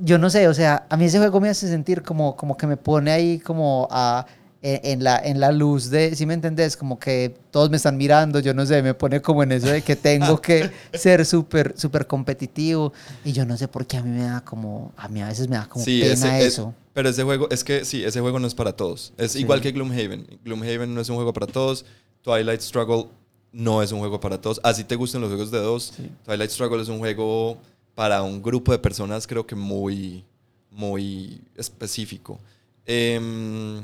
yo 0.00 0.18
no 0.18 0.28
sé, 0.28 0.48
o 0.48 0.54
sea, 0.54 0.86
a 0.90 0.96
mí 0.96 1.04
ese 1.04 1.18
juego 1.18 1.40
me 1.40 1.48
hace 1.50 1.68
sentir 1.68 2.02
como, 2.02 2.34
como 2.36 2.56
que 2.56 2.66
me 2.66 2.76
pone 2.76 3.12
ahí 3.12 3.38
como 3.38 3.86
a, 3.92 4.26
en, 4.60 5.04
la, 5.04 5.18
en 5.18 5.38
la 5.38 5.52
luz 5.52 5.88
de, 5.90 6.16
¿sí 6.16 6.26
me 6.26 6.34
entendés? 6.34 6.76
Como 6.76 6.98
que 6.98 7.32
todos 7.52 7.70
me 7.70 7.76
están 7.76 7.96
mirando, 7.96 8.40
yo 8.40 8.54
no 8.54 8.66
sé, 8.66 8.82
me 8.82 8.94
pone 8.94 9.20
como 9.22 9.44
en 9.44 9.52
eso 9.52 9.68
de 9.68 9.82
que 9.82 9.94
tengo 9.94 10.40
que 10.40 10.72
ser 10.94 11.24
súper, 11.26 11.74
súper 11.78 12.08
competitivo 12.08 12.92
y 13.24 13.30
yo 13.32 13.44
no 13.46 13.56
sé 13.56 13.68
por 13.68 13.86
qué 13.86 13.98
a 13.98 14.02
mí 14.02 14.10
me 14.10 14.24
da 14.24 14.40
como, 14.40 14.90
a 14.96 15.06
mí 15.06 15.22
a 15.22 15.28
veces 15.28 15.46
me 15.48 15.54
da 15.56 15.66
como 15.68 15.84
Sí, 15.84 16.00
pena 16.00 16.38
ese- 16.38 16.46
eso. 16.46 16.74
es- 16.76 16.83
pero 16.94 17.08
ese 17.10 17.22
juego, 17.24 17.48
es 17.50 17.62
que 17.64 17.84
sí, 17.84 18.02
ese 18.04 18.20
juego 18.20 18.38
no 18.38 18.46
es 18.46 18.54
para 18.54 18.72
todos. 18.74 19.12
Es 19.18 19.32
Sí. 19.32 19.40
igual 19.40 19.60
que 19.60 19.72
Gloomhaven. 19.72 20.26
Gloomhaven 20.44 20.94
no 20.94 21.00
es 21.02 21.08
un 21.10 21.16
juego 21.16 21.32
para 21.34 21.46
todos. 21.46 21.84
Twilight 22.22 22.60
Struggle 22.62 23.08
no 23.52 23.82
es 23.82 23.92
un 23.92 23.98
juego 23.98 24.18
para 24.18 24.40
todos. 24.40 24.60
Así 24.64 24.84
te 24.84 24.96
gustan 24.96 25.20
los 25.20 25.28
juegos 25.30 25.50
de 25.50 25.58
dos. 25.60 25.92
Sí. 25.96 26.10
Twilight 26.24 26.50
Struggle 26.50 26.80
es 26.82 26.88
un 26.88 26.98
juego 26.98 27.58
para 27.94 28.22
un 28.22 28.42
grupo 28.42 28.72
de 28.72 28.78
personas, 28.78 29.26
creo 29.26 29.46
que 29.46 29.54
muy, 29.54 30.24
muy 30.70 31.40
específico. 31.56 32.40
Em, 32.86 33.82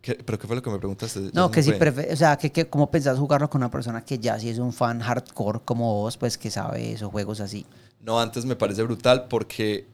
¿qué- 0.00 0.14
¿Pero 0.14 0.38
qué 0.38 0.46
fue 0.46 0.56
lo 0.56 0.62
que 0.62 0.70
me 0.70 0.78
preguntaste? 0.78 1.30
No, 1.32 1.50
que 1.50 1.60
prefe- 1.62 2.12
o 2.12 2.16
sea, 2.16 2.36
que, 2.36 2.50
que 2.52 2.68
cómo 2.68 2.90
pensás 2.90 3.18
jugarlo 3.18 3.48
con 3.50 3.60
una 3.60 3.70
persona 3.70 4.04
que 4.04 4.18
ya 4.18 4.38
sí 4.38 4.48
es 4.48 4.58
un 4.58 4.72
fan 4.72 5.00
hardcore 5.00 5.60
como 5.64 5.94
vos, 5.94 6.16
pues 6.16 6.38
que 6.38 6.50
sabe 6.50 6.92
esos 6.92 7.10
juegos 7.10 7.40
así. 7.40 7.66
No, 8.00 8.20
antes 8.20 8.44
me 8.44 8.56
parece 8.56 8.82
brutal 8.84 9.26
porque 9.28 9.86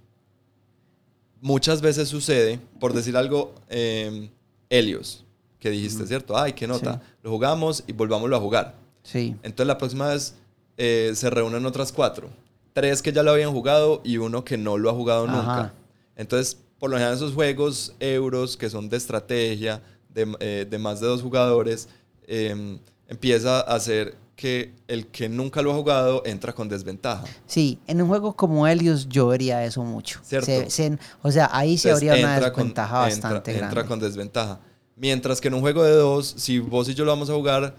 muchas 1.44 1.82
veces 1.82 2.08
sucede, 2.08 2.58
por 2.80 2.94
decir 2.94 3.18
algo, 3.18 3.54
eh, 3.68 4.30
Helios, 4.70 5.24
que 5.60 5.68
dijiste, 5.68 6.06
¿cierto? 6.06 6.38
Ay, 6.38 6.54
qué 6.54 6.66
nota. 6.66 6.94
Sí. 6.94 7.12
Lo 7.22 7.30
jugamos 7.30 7.84
y 7.86 7.92
volvámoslo 7.92 8.34
a 8.34 8.40
jugar. 8.40 8.74
Sí. 9.02 9.36
Entonces 9.42 9.66
la 9.66 9.76
próxima 9.76 10.08
vez 10.08 10.34
eh, 10.78 11.12
se 11.14 11.28
reúnen 11.28 11.66
otras 11.66 11.92
cuatro. 11.92 12.30
Tres 12.72 13.02
que 13.02 13.12
ya 13.12 13.22
lo 13.22 13.30
habían 13.30 13.52
jugado 13.52 14.00
y 14.04 14.16
uno 14.16 14.42
que 14.42 14.56
no 14.56 14.78
lo 14.78 14.88
ha 14.88 14.94
jugado 14.94 15.26
Ajá. 15.26 15.36
nunca. 15.36 15.74
Entonces, 16.16 16.56
por 16.78 16.88
lo 16.88 16.96
general 16.96 17.14
esos 17.14 17.34
juegos 17.34 17.94
euros 18.00 18.56
que 18.56 18.70
son 18.70 18.88
de 18.88 18.96
estrategia, 18.96 19.82
de, 20.08 20.34
eh, 20.40 20.66
de 20.68 20.78
más 20.78 20.98
de 21.00 21.08
dos 21.08 21.20
jugadores, 21.20 21.90
eh, 22.26 22.78
empieza 23.06 23.58
a 23.60 23.74
hacer 23.74 24.14
que 24.36 24.74
el 24.88 25.06
que 25.06 25.28
nunca 25.28 25.62
lo 25.62 25.70
ha 25.72 25.74
jugado 25.74 26.22
entra 26.26 26.52
con 26.52 26.68
desventaja. 26.68 27.24
Sí, 27.46 27.78
en 27.86 28.02
un 28.02 28.08
juego 28.08 28.34
como 28.34 28.66
Helios 28.66 29.08
yo 29.08 29.28
vería 29.28 29.64
eso 29.64 29.82
mucho. 29.84 30.20
Cierto. 30.24 30.46
Se- 30.46 30.70
se- 30.70 30.98
o 31.22 31.30
sea, 31.30 31.48
ahí 31.52 31.78
se 31.78 31.88
Entonces, 31.88 32.10
habría 32.10 32.24
una 32.26 32.34
entra 32.34 32.52
con- 32.52 32.62
desventaja 32.64 33.10
entra- 33.10 33.30
bastante 33.30 33.50
entra 33.52 33.68
grande. 33.70 33.88
con 33.88 34.00
desventaja. 34.00 34.60
Mientras 34.96 35.40
que 35.40 35.48
en 35.48 35.54
un 35.54 35.60
juego 35.60 35.82
de 35.84 35.92
dos, 35.92 36.34
si 36.36 36.58
vos 36.58 36.88
y 36.88 36.94
yo 36.94 37.04
lo 37.04 37.10
vamos 37.12 37.30
a 37.30 37.34
jugar, 37.34 37.74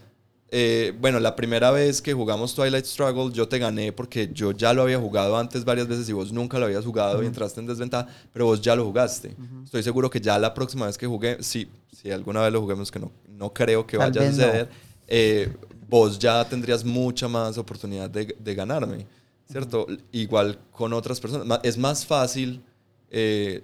eh, 0.52 0.94
bueno, 1.02 1.20
la 1.20 1.36
primera 1.36 1.72
vez 1.72 2.02
que 2.02 2.14
jugamos 2.14 2.54
Twilight 2.56 2.86
Struggle, 2.86 3.34
yo 3.34 3.48
te 3.50 3.58
gané 3.60 3.92
porque 3.92 4.30
yo 4.32 4.52
ya 4.52 4.74
lo 4.74 4.84
había 4.84 5.00
jugado 5.00 5.38
antes 5.38 5.66
varias 5.66 5.88
veces 5.88 6.08
y 6.08 6.14
vos 6.14 6.32
nunca 6.32 6.60
lo 6.60 6.66
habías 6.66 6.86
jugado 6.86 7.22
y 7.24 7.26
entraste 7.26 7.60
en 7.60 7.66
desventaja, 7.68 8.08
pero 8.32 8.46
vos 8.46 8.62
ya 8.62 8.76
lo 8.76 8.86
jugaste. 8.86 9.36
Estoy 9.66 9.82
seguro 9.84 10.10
que 10.10 10.22
ya 10.22 10.38
la 10.40 10.54
próxima 10.54 10.86
vez 10.86 10.98
que 10.98 11.08
jugué, 11.08 11.42
si, 11.42 11.68
si 11.92 12.12
alguna 12.12 12.42
vez 12.42 12.54
lo 12.54 12.62
juguemos, 12.62 12.92
que 12.92 13.00
no, 13.00 13.12
no 13.28 13.52
creo 13.54 13.86
que 13.88 13.98
Tal 13.98 14.12
vaya 14.12 14.22
a 14.22 14.26
no. 14.26 14.32
suceder, 14.32 14.70
eh, 15.08 15.54
vos 15.90 16.18
ya 16.20 16.48
tendrías 16.48 16.84
mucha 16.84 17.28
más 17.28 17.58
oportunidad 17.58 18.10
de, 18.10 18.36
de 18.40 18.56
ganarme, 18.56 19.06
¿cierto? 19.50 19.88
Igual 20.12 20.60
con 20.72 20.94
otras 20.94 21.20
personas. 21.20 21.60
Es 21.64 21.78
más 21.78 22.06
fácil, 22.06 22.62
eh, 23.10 23.64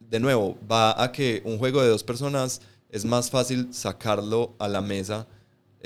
de 0.00 0.20
nuevo, 0.20 0.56
va 0.70 1.02
a 1.02 1.10
que 1.12 1.42
un 1.44 1.58
juego 1.58 1.82
de 1.82 1.88
dos 1.88 2.02
personas 2.04 2.60
es 2.90 3.04
más 3.04 3.30
fácil 3.30 3.72
sacarlo 3.74 4.54
a 4.58 4.68
la 4.68 4.80
mesa 4.80 5.26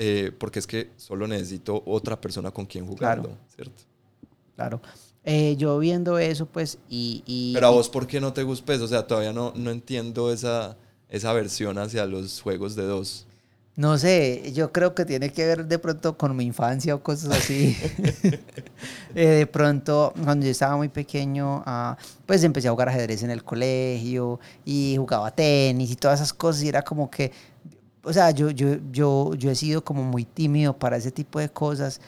eh, 0.01 0.31
porque 0.39 0.59
es 0.59 0.67
que 0.67 0.91
solo 0.95 1.27
necesito 1.27 1.83
otra 1.85 2.19
persona 2.21 2.51
con 2.51 2.65
quien 2.65 2.85
jugarlo, 2.85 3.23
Claro. 3.23 3.37
¿cierto? 3.53 3.83
Claro. 4.55 4.81
Eh, 5.25 5.55
yo 5.57 5.77
viendo 5.79 6.17
eso, 6.17 6.45
pues, 6.45 6.77
y... 6.89 7.21
y- 7.25 7.53
Pero 7.53 7.67
a 7.67 7.71
y- 7.71 7.73
vos, 7.73 7.89
¿por 7.89 8.07
qué 8.07 8.21
no 8.21 8.31
te 8.31 8.43
gusta? 8.43 8.65
Pues, 8.65 8.79
o 8.81 8.87
sea, 8.87 9.05
todavía 9.05 9.33
no, 9.33 9.51
no 9.55 9.71
entiendo 9.71 10.31
esa, 10.31 10.77
esa 11.09 11.31
aversión 11.31 11.77
hacia 11.77 12.05
los 12.05 12.39
juegos 12.41 12.75
de 12.75 12.83
dos. 12.83 13.25
No 13.79 13.97
sé, 13.97 14.51
yo 14.51 14.73
creo 14.73 14.93
que 14.93 15.05
tiene 15.05 15.29
que 15.29 15.45
ver 15.45 15.65
de 15.65 15.79
pronto 15.79 16.17
con 16.17 16.35
mi 16.35 16.43
infancia 16.43 16.93
o 16.93 17.01
cosas 17.01 17.31
así. 17.31 17.77
Eh, 19.15 19.25
de 19.25 19.47
pronto, 19.47 20.13
cuando 20.23 20.45
yo 20.45 20.51
estaba 20.51 20.75
muy 20.75 20.89
pequeño, 20.89 21.63
ah, 21.65 21.97
pues 22.25 22.43
empecé 22.43 22.67
a 22.67 22.71
jugar 22.71 22.89
ajedrez 22.89 23.23
en 23.23 23.31
el 23.31 23.43
colegio 23.43 24.39
y 24.65 24.95
jugaba 24.97 25.31
tenis 25.31 25.91
y 25.91 25.95
todas 25.95 26.19
esas 26.19 26.33
cosas. 26.33 26.63
Y 26.63 26.67
era 26.67 26.81
como 26.81 27.09
que, 27.09 27.31
o 28.03 28.11
sea, 28.11 28.31
yo, 28.31 28.49
yo, 28.49 28.75
yo, 28.91 29.33
yo 29.35 29.49
he 29.49 29.55
sido 29.55 29.83
como 29.83 30.03
muy 30.03 30.25
tímido 30.25 30.77
para 30.77 30.97
ese 30.97 31.11
tipo 31.11 31.39
de 31.39 31.49
cosas. 31.49 32.01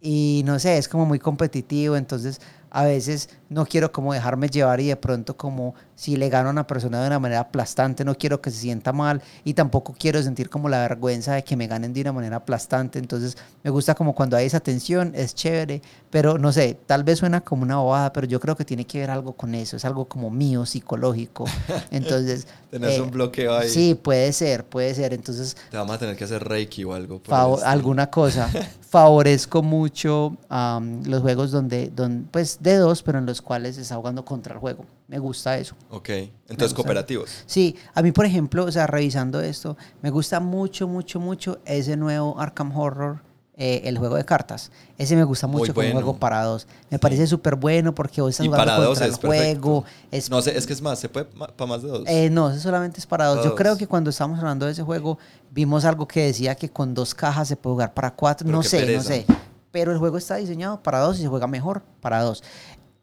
Y 0.00 0.42
no 0.46 0.58
sé, 0.58 0.78
es 0.78 0.88
como 0.88 1.04
muy 1.06 1.18
competitivo. 1.18 1.96
Entonces, 1.96 2.40
a 2.70 2.84
veces 2.84 3.28
no 3.48 3.66
quiero 3.66 3.92
como 3.92 4.14
dejarme 4.14 4.48
llevar 4.48 4.80
y 4.80 4.88
de 4.88 4.96
pronto 4.96 5.36
como 5.36 5.74
si 6.00 6.16
le 6.16 6.30
gano 6.30 6.48
a 6.48 6.52
una 6.52 6.66
persona 6.66 6.98
de 7.02 7.08
una 7.08 7.18
manera 7.18 7.40
aplastante, 7.40 8.06
no 8.06 8.14
quiero 8.14 8.40
que 8.40 8.50
se 8.50 8.56
sienta 8.56 8.90
mal 8.90 9.20
y 9.44 9.52
tampoco 9.52 9.94
quiero 9.98 10.22
sentir 10.22 10.48
como 10.48 10.70
la 10.70 10.80
vergüenza 10.80 11.34
de 11.34 11.44
que 11.44 11.56
me 11.56 11.66
ganen 11.66 11.92
de 11.92 12.00
una 12.00 12.14
manera 12.14 12.36
aplastante. 12.36 12.98
Entonces 12.98 13.36
me 13.62 13.68
gusta 13.68 13.94
como 13.94 14.14
cuando 14.14 14.34
hay 14.38 14.46
esa 14.46 14.60
tensión, 14.60 15.12
es 15.14 15.34
chévere, 15.34 15.82
pero 16.08 16.38
no 16.38 16.52
sé, 16.52 16.78
tal 16.86 17.04
vez 17.04 17.18
suena 17.18 17.42
como 17.42 17.64
una 17.64 17.76
bobada, 17.76 18.14
pero 18.14 18.26
yo 18.26 18.40
creo 18.40 18.56
que 18.56 18.64
tiene 18.64 18.86
que 18.86 19.00
ver 19.00 19.10
algo 19.10 19.34
con 19.34 19.54
eso, 19.54 19.76
es 19.76 19.84
algo 19.84 20.06
como 20.06 20.30
mío, 20.30 20.64
psicológico. 20.64 21.44
Entonces... 21.90 22.46
Tenés 22.70 22.96
eh, 22.96 23.02
un 23.02 23.10
bloqueo 23.10 23.54
ahí. 23.54 23.68
Sí, 23.68 23.94
puede 23.94 24.32
ser, 24.32 24.64
puede 24.64 24.94
ser. 24.94 25.12
Entonces 25.12 25.54
Te 25.70 25.76
vamos 25.76 25.96
a 25.96 25.98
tener 25.98 26.16
que 26.16 26.24
hacer 26.24 26.42
Reiki 26.42 26.82
o 26.84 26.94
algo. 26.94 27.22
por 27.22 27.62
alguna 27.62 28.08
cosa. 28.08 28.48
Favorezco 28.88 29.62
mucho 29.62 30.38
am, 30.48 31.02
los 31.04 31.20
juegos 31.20 31.50
donde, 31.50 31.90
donde, 31.94 32.26
pues 32.30 32.56
de 32.62 32.76
dos, 32.76 33.02
pero 33.02 33.18
en 33.18 33.26
los 33.26 33.42
cuales 33.42 33.76
está 33.76 33.96
jugando 33.96 34.24
contra 34.24 34.54
el 34.54 34.60
juego. 34.60 34.86
Me 35.10 35.18
gusta 35.18 35.58
eso. 35.58 35.74
Ok, 35.90 36.08
entonces 36.48 36.72
cooperativos. 36.72 37.42
Sí, 37.44 37.74
a 37.94 38.00
mí, 38.00 38.12
por 38.12 38.26
ejemplo, 38.26 38.64
o 38.64 38.70
sea, 38.70 38.86
revisando 38.86 39.40
esto, 39.40 39.76
me 40.02 40.10
gusta 40.10 40.38
mucho, 40.38 40.86
mucho, 40.86 41.18
mucho 41.18 41.58
ese 41.64 41.96
nuevo 41.96 42.38
Arkham 42.38 42.70
Horror, 42.78 43.20
eh, 43.56 43.82
el 43.86 43.98
juego 43.98 44.14
de 44.14 44.24
cartas. 44.24 44.70
Ese 44.98 45.16
me 45.16 45.24
gusta 45.24 45.48
mucho 45.48 45.74
como 45.74 45.84
un 45.84 45.92
juego 45.94 46.16
para 46.16 46.44
dos. 46.44 46.68
Me 46.90 47.00
parece 47.00 47.26
súper 47.26 47.56
bueno 47.56 47.92
porque 47.92 48.20
vos 48.22 48.30
estás 48.30 48.46
Y 48.46 48.48
jugando 48.48 48.64
para 48.66 48.76
dos 48.78 48.86
contra 48.90 49.06
el 49.06 49.12
es 49.12 49.18
perfecto. 49.18 49.60
juego. 49.62 49.84
Es 50.12 50.30
No 50.30 50.40
sé, 50.42 50.56
es 50.56 50.64
que 50.64 50.72
es 50.74 50.80
más, 50.80 51.00
se 51.00 51.08
puede 51.08 51.26
para 51.26 51.66
más 51.66 51.82
de 51.82 51.88
dos. 51.88 52.04
eh, 52.06 52.30
no, 52.30 52.56
solamente 52.56 53.00
es 53.00 53.06
para 53.06 53.26
dos. 53.26 53.38
Para 53.38 53.48
Yo 53.50 53.56
creo 53.56 53.72
dos. 53.72 53.78
que 53.80 53.88
cuando 53.88 54.10
estábamos 54.10 54.38
hablando 54.38 54.64
de 54.66 54.72
ese 54.72 54.84
juego, 54.84 55.18
vimos 55.50 55.84
algo 55.84 56.06
que 56.06 56.24
decía 56.26 56.54
que 56.54 56.70
con 56.70 56.94
dos 56.94 57.16
cajas 57.16 57.48
se 57.48 57.56
puede 57.56 57.74
jugar 57.74 57.94
para 57.94 58.12
cuatro. 58.14 58.46
Pero 58.46 58.56
no 58.56 58.62
sé, 58.62 58.78
pereza. 58.78 58.96
no 58.98 59.04
sé. 59.16 59.26
Pero 59.72 59.90
el 59.90 59.98
juego 59.98 60.16
está 60.18 60.36
diseñado 60.36 60.80
para 60.82 61.00
dos 61.00 61.18
y 61.18 61.22
se 61.22 61.28
juega 61.28 61.48
mejor 61.48 61.82
para 62.00 62.22
dos. 62.22 62.44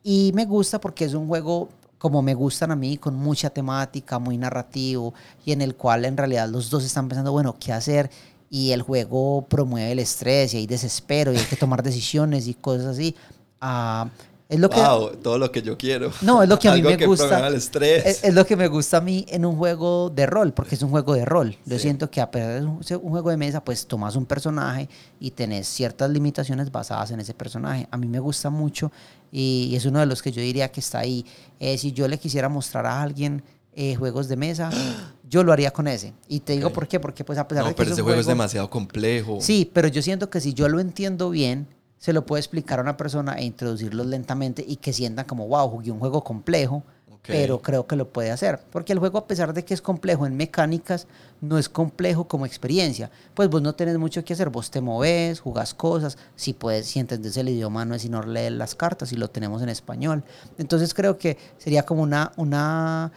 Y 0.04 0.32
me 0.34 0.46
gusta 0.46 0.80
porque 0.80 1.04
es 1.04 1.14
un 1.14 1.28
juego 1.28 1.68
como 1.98 2.22
me 2.22 2.34
gustan 2.34 2.72
a 2.72 2.76
mí, 2.76 2.98
con 2.98 3.16
mucha 3.16 3.50
temática, 3.50 4.20
muy 4.20 4.38
narrativo, 4.38 5.14
y 5.46 5.52
en 5.52 5.62
el 5.62 5.76
cual 5.76 6.06
en 6.06 6.16
realidad 6.18 6.48
los 6.50 6.70
dos 6.70 6.84
están 6.84 7.08
pensando, 7.10 7.32
bueno, 7.32 7.56
¿qué 7.60 7.74
hacer? 7.74 8.10
Y 8.50 8.72
el 8.72 8.82
juego 8.82 9.46
promueve 9.50 9.92
el 9.92 10.00
estrés 10.00 10.54
y 10.54 10.58
hay 10.58 10.68
desespero 10.68 11.34
y 11.34 11.38
hay 11.38 11.46
que 11.46 11.56
tomar 11.58 11.84
decisiones 11.84 12.48
y 12.48 12.54
cosas 12.54 12.86
así. 12.88 13.16
Ah, 13.60 14.08
Es 14.50 14.58
lo 14.62 14.70
que, 14.70 14.80
wow, 14.80 15.10
todo 15.22 15.38
lo 15.38 15.52
que 15.52 15.62
yo 15.62 15.78
quiero. 15.78 16.10
No, 16.22 16.42
es 16.42 16.48
lo 16.48 16.58
que 16.58 16.70
a 16.70 16.72
mí 16.74 16.78
Algo 16.78 16.92
me 16.92 16.98
que 16.98 17.06
gusta. 17.06 17.46
el 17.46 17.56
estrés. 17.56 18.06
Es, 18.06 18.24
es 18.24 18.34
lo 18.34 18.46
que 18.46 18.56
me 18.56 18.70
gusta 18.70 18.98
a 18.98 19.02
mí 19.02 19.26
en 19.28 19.44
un 19.46 19.58
juego 19.58 20.10
de 20.10 20.26
rol, 20.26 20.54
porque 20.54 20.76
es 20.76 20.82
un 20.82 20.90
juego 20.90 21.14
de 21.16 21.26
rol. 21.26 21.58
Yo 21.66 21.76
Sí. 21.76 21.82
siento 21.82 22.10
que 22.10 22.22
a 22.22 22.32
pesar 22.32 22.62
de 22.64 22.84
ser 22.86 22.96
un 22.98 23.10
juego 23.10 23.30
de 23.32 23.36
mesa, 23.36 23.62
pues 23.62 23.86
tomas 23.86 24.16
un 24.16 24.26
personaje 24.26 24.88
y 25.20 25.32
tenés 25.32 25.68
ciertas 25.68 26.10
limitaciones 26.10 26.72
basadas 26.72 27.12
en 27.12 27.20
ese 27.20 27.34
personaje. 27.34 27.90
A 27.92 27.98
mí 27.98 28.08
me 28.08 28.20
gusta 28.20 28.50
mucho 28.50 28.90
y, 29.32 29.74
es 29.76 29.86
uno 29.86 30.00
de 30.00 30.06
los 30.06 30.22
que 30.22 30.32
yo 30.32 30.42
diría 30.42 30.72
que 30.72 30.80
está 30.80 31.00
ahí. 31.00 31.26
Eh, 31.60 31.78
si 31.78 31.92
yo 31.92 32.08
le 32.08 32.18
quisiera 32.18 32.50
mostrar 32.50 32.86
a 32.86 33.02
alguien 33.02 33.44
eh, 33.74 33.96
juegos 33.96 34.28
de 34.28 34.38
mesa, 34.38 34.70
yo 35.30 35.44
lo 35.44 35.54
haría 35.54 35.72
con 35.72 35.88
ese. 35.88 36.14
Y 36.28 36.40
te 36.40 36.54
digo 36.54 36.72
por 36.72 36.88
qué, 36.88 37.00
porque 37.00 37.24
pues 37.24 37.38
a 37.40 37.48
pesar 37.48 37.64
no, 37.64 37.70
de 37.70 37.76
que 37.76 37.78
pero 37.78 37.90
es 37.90 37.94
ese 37.94 38.02
juego 38.02 38.20
es 38.20 38.26
demasiado 38.26 38.70
complejo. 38.70 39.40
Sí, 39.42 39.70
pero 39.72 39.88
yo 39.88 40.02
siento 40.02 40.30
que 40.30 40.42
si 40.42 40.54
yo 40.54 40.68
lo 40.70 40.80
entiendo 40.80 41.30
bien, 41.30 41.68
se 41.98 42.14
lo 42.14 42.26
puedo 42.26 42.40
explicar 42.40 42.80
a 42.80 42.82
una 42.82 42.98
persona 42.98 43.34
e 43.34 43.46
introducirlos 43.46 44.06
lentamente 44.06 44.64
y 44.68 44.78
que 44.78 44.94
sientan 44.94 45.26
como, 45.26 45.48
wow, 45.48 45.70
jugué 45.70 45.92
un 45.92 46.00
juego 46.00 46.24
complejo, 46.24 46.84
Pero 47.28 47.62
creo 47.62 47.86
que 47.88 47.96
lo 47.96 48.10
puede 48.10 48.32
hacer. 48.32 48.60
Porque 48.72 48.94
el 48.94 49.00
juego, 49.00 49.18
a 49.18 49.28
pesar 49.28 49.54
de 49.54 49.64
que 49.66 49.74
es 49.74 49.82
complejo 49.82 50.26
en 50.26 50.36
mecánicas, 50.38 51.08
no 51.42 51.58
es 51.58 51.70
complejo 51.70 52.28
como 52.28 52.46
experiencia. 52.46 53.12
Pues 53.34 53.50
vos 53.50 53.62
no 53.62 53.74
tenés 53.76 53.98
mucho 53.98 54.24
que 54.24 54.34
hacer, 54.34 54.50
vos 54.50 54.72
te 54.72 54.82
moves, 54.82 55.40
jugás 55.40 55.74
cosas, 55.74 56.18
si 56.36 56.54
puedes, 56.54 56.88
si 56.88 57.00
entendés 57.00 57.36
el 57.38 57.50
idioma, 57.50 57.86
no 57.86 57.96
es 57.96 58.02
sino 58.02 58.22
leer 58.24 58.54
las 58.54 58.76
cartas 58.76 59.12
y 59.12 59.16
lo 59.18 59.30
tenemos 59.30 59.62
en 59.62 59.70
español. 59.70 60.24
Entonces 60.58 60.94
creo 60.94 61.18
que 61.18 61.38
sería 61.58 61.84
como 61.84 62.02
una... 62.04 62.32
una 62.38 63.12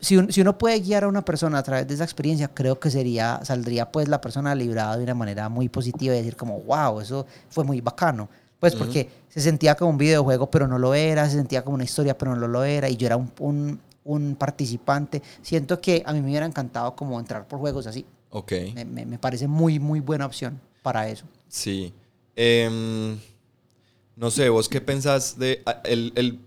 si, 0.00 0.16
un- 0.16 0.32
si 0.32 0.40
uno 0.40 0.58
puede 0.58 0.80
guiar 0.80 1.04
a 1.04 1.08
una 1.08 1.24
persona 1.24 1.58
a 1.58 1.62
través 1.62 1.86
de 1.86 1.94
esa 1.94 2.02
experiencia, 2.02 2.48
creo 2.48 2.80
que 2.80 2.90
sería, 2.90 3.38
saldría 3.44 3.92
pues 3.92 4.08
la 4.08 4.20
persona 4.20 4.52
librada 4.54 4.96
de 4.96 5.04
una 5.04 5.14
manera 5.14 5.48
muy 5.48 5.68
positiva 5.68 6.12
y 6.14 6.18
decir 6.18 6.34
como, 6.36 6.58
wow, 6.62 7.00
eso 7.00 7.24
fue 7.48 7.62
muy 7.62 7.80
bacano. 7.80 8.28
Pues 8.62 8.76
porque 8.76 9.08
se 9.28 9.40
sentía 9.40 9.74
como 9.74 9.90
un 9.90 9.98
videojuego, 9.98 10.48
pero 10.48 10.68
no 10.68 10.78
lo 10.78 10.94
era, 10.94 11.28
se 11.28 11.34
sentía 11.36 11.64
como 11.64 11.74
una 11.74 11.82
historia, 11.82 12.16
pero 12.16 12.36
no 12.36 12.46
lo 12.46 12.62
era, 12.62 12.88
y 12.88 12.96
yo 12.96 13.06
era 13.08 13.16
un, 13.16 13.32
un, 13.40 13.80
un 14.04 14.36
participante. 14.36 15.20
Siento 15.42 15.80
que 15.80 16.00
a 16.06 16.12
mí 16.12 16.20
me 16.20 16.28
hubiera 16.28 16.46
encantado 16.46 16.94
como 16.94 17.18
entrar 17.18 17.48
por 17.48 17.58
juegos 17.58 17.88
así. 17.88 18.06
Ok. 18.30 18.52
Me, 18.74 18.84
me- 18.84 19.04
me 19.04 19.18
parece 19.18 19.48
muy, 19.48 19.80
muy 19.80 19.98
buena 19.98 20.26
opción 20.26 20.60
para 20.80 21.08
eso. 21.08 21.24
Sí. 21.48 21.92
Em, 22.36 23.18
no 24.14 24.30
sé, 24.30 24.48
vos 24.48 24.68
qué 24.68 24.80
pensás 24.80 25.36
de... 25.40 25.60
El, 25.84 26.12
el- 26.14 26.38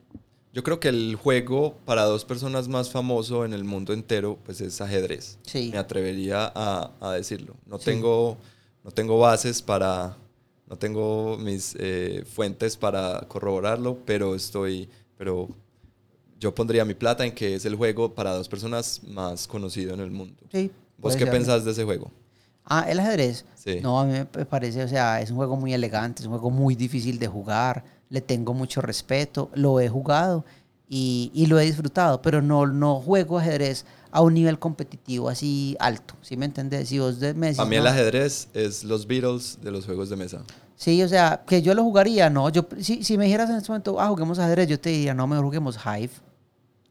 yo 0.54 0.64
creo 0.64 0.80
que 0.80 0.88
el 0.88 1.16
juego 1.22 1.76
para 1.84 2.04
dos 2.06 2.24
personas 2.24 2.70
más 2.70 2.90
famoso 2.92 3.44
en 3.44 3.52
el 3.54 3.66
mundo 3.66 3.92
entero, 3.92 4.40
pues 4.46 4.62
es 4.62 4.80
ajedrez. 4.80 5.38
Sí. 5.44 5.70
Me 5.74 5.80
atrevería 5.80 6.50
a, 6.56 6.92
a 7.02 7.12
decirlo. 7.12 7.56
No, 7.66 7.78
Sí. 7.78 7.84
tengo, 7.86 8.38
no 8.86 8.92
tengo 8.92 9.20
bases 9.20 9.62
para... 9.62 10.16
No 10.68 10.78
tengo 10.78 11.38
mis 11.38 11.76
eh, 11.80 12.24
fuentes 12.26 12.78
para 12.78 13.22
corroborarlo, 13.28 13.98
pero 14.06 14.36
estoy... 14.36 14.90
Pero 15.18 15.48
yo 16.40 16.54
pondría 16.54 16.84
mi 16.86 16.94
plata 16.94 17.26
en 17.26 17.34
que 17.34 17.56
es 17.56 17.66
el 17.66 17.76
juego 17.76 18.14
para 18.14 18.34
dos 18.34 18.50
personas 18.50 19.02
más 19.08 19.48
conocido 19.48 19.94
en 19.94 20.02
el 20.02 20.12
mundo. 20.12 20.36
Sí. 20.52 20.72
¿Vos 20.98 21.16
qué 21.16 21.24
ser. 21.24 21.32
pensás 21.32 21.64
de 21.66 21.72
ese 21.72 21.84
juego? 21.84 22.12
Ah, 22.66 22.86
el 22.90 23.00
ajedrez. 23.00 23.46
Sí. 23.56 23.80
No, 23.82 24.00
a 24.00 24.06
mí 24.06 24.14
me 24.14 24.46
parece, 24.46 24.84
o 24.84 24.88
sea, 24.88 25.22
es 25.22 25.30
un 25.30 25.38
juego 25.38 25.56
muy 25.56 25.74
elegante, 25.74 26.22
es 26.22 26.26
un 26.26 26.34
juego 26.34 26.50
muy 26.50 26.76
difícil 26.76 27.20
de 27.20 27.28
jugar, 27.28 27.84
le 28.10 28.22
tengo 28.22 28.54
mucho 28.54 28.82
respeto, 28.82 29.50
lo 29.54 29.80
he 29.80 29.88
jugado 29.88 30.46
y, 30.90 31.32
y 31.34 31.46
lo 31.46 31.60
he 31.60 31.66
disfrutado, 31.66 32.22
pero 32.22 32.42
no, 32.42 32.68
no 32.68 33.00
juego 33.00 33.40
ajedrez 33.40 33.86
a 34.16 34.22
un 34.22 34.34
nivel 34.34 34.58
competitivo 34.60 35.28
así 35.28 35.76
alto, 35.78 36.14
¿sí 36.22 36.38
me 36.38 36.46
entendés? 36.46 36.88
Si 36.88 37.00
vos 37.00 37.20
de- 37.20 37.34
me 37.34 37.48
decís, 37.48 37.60
A 37.60 37.66
mí 37.66 37.76
el 37.76 37.84
no, 37.84 37.90
ajedrez 37.90 38.48
es 38.54 38.86
los 38.86 39.06
Beatles 39.08 39.58
de 39.62 39.72
los 39.72 39.86
juegos 39.86 40.10
de 40.10 40.16
mesa. 40.16 40.42
Sí, 40.78 41.04
o 41.04 41.08
sea, 41.10 41.44
que 41.46 41.62
yo 41.62 41.74
lo 41.74 41.84
jugaría, 41.84 42.30
no, 42.30 42.48
yo, 42.50 42.66
si, 42.80 43.04
si 43.04 43.18
me 43.18 43.26
dijeras 43.26 43.50
en 43.50 43.58
este 43.58 43.70
momento, 43.70 44.00
ah, 44.00 44.08
juguemos 44.08 44.40
ajedrez, 44.40 44.70
yo 44.70 44.80
te 44.80 44.90
diría, 44.90 45.14
no, 45.14 45.28
mejor 45.28 45.44
juguemos 45.44 45.78
Hive. 45.86 46.12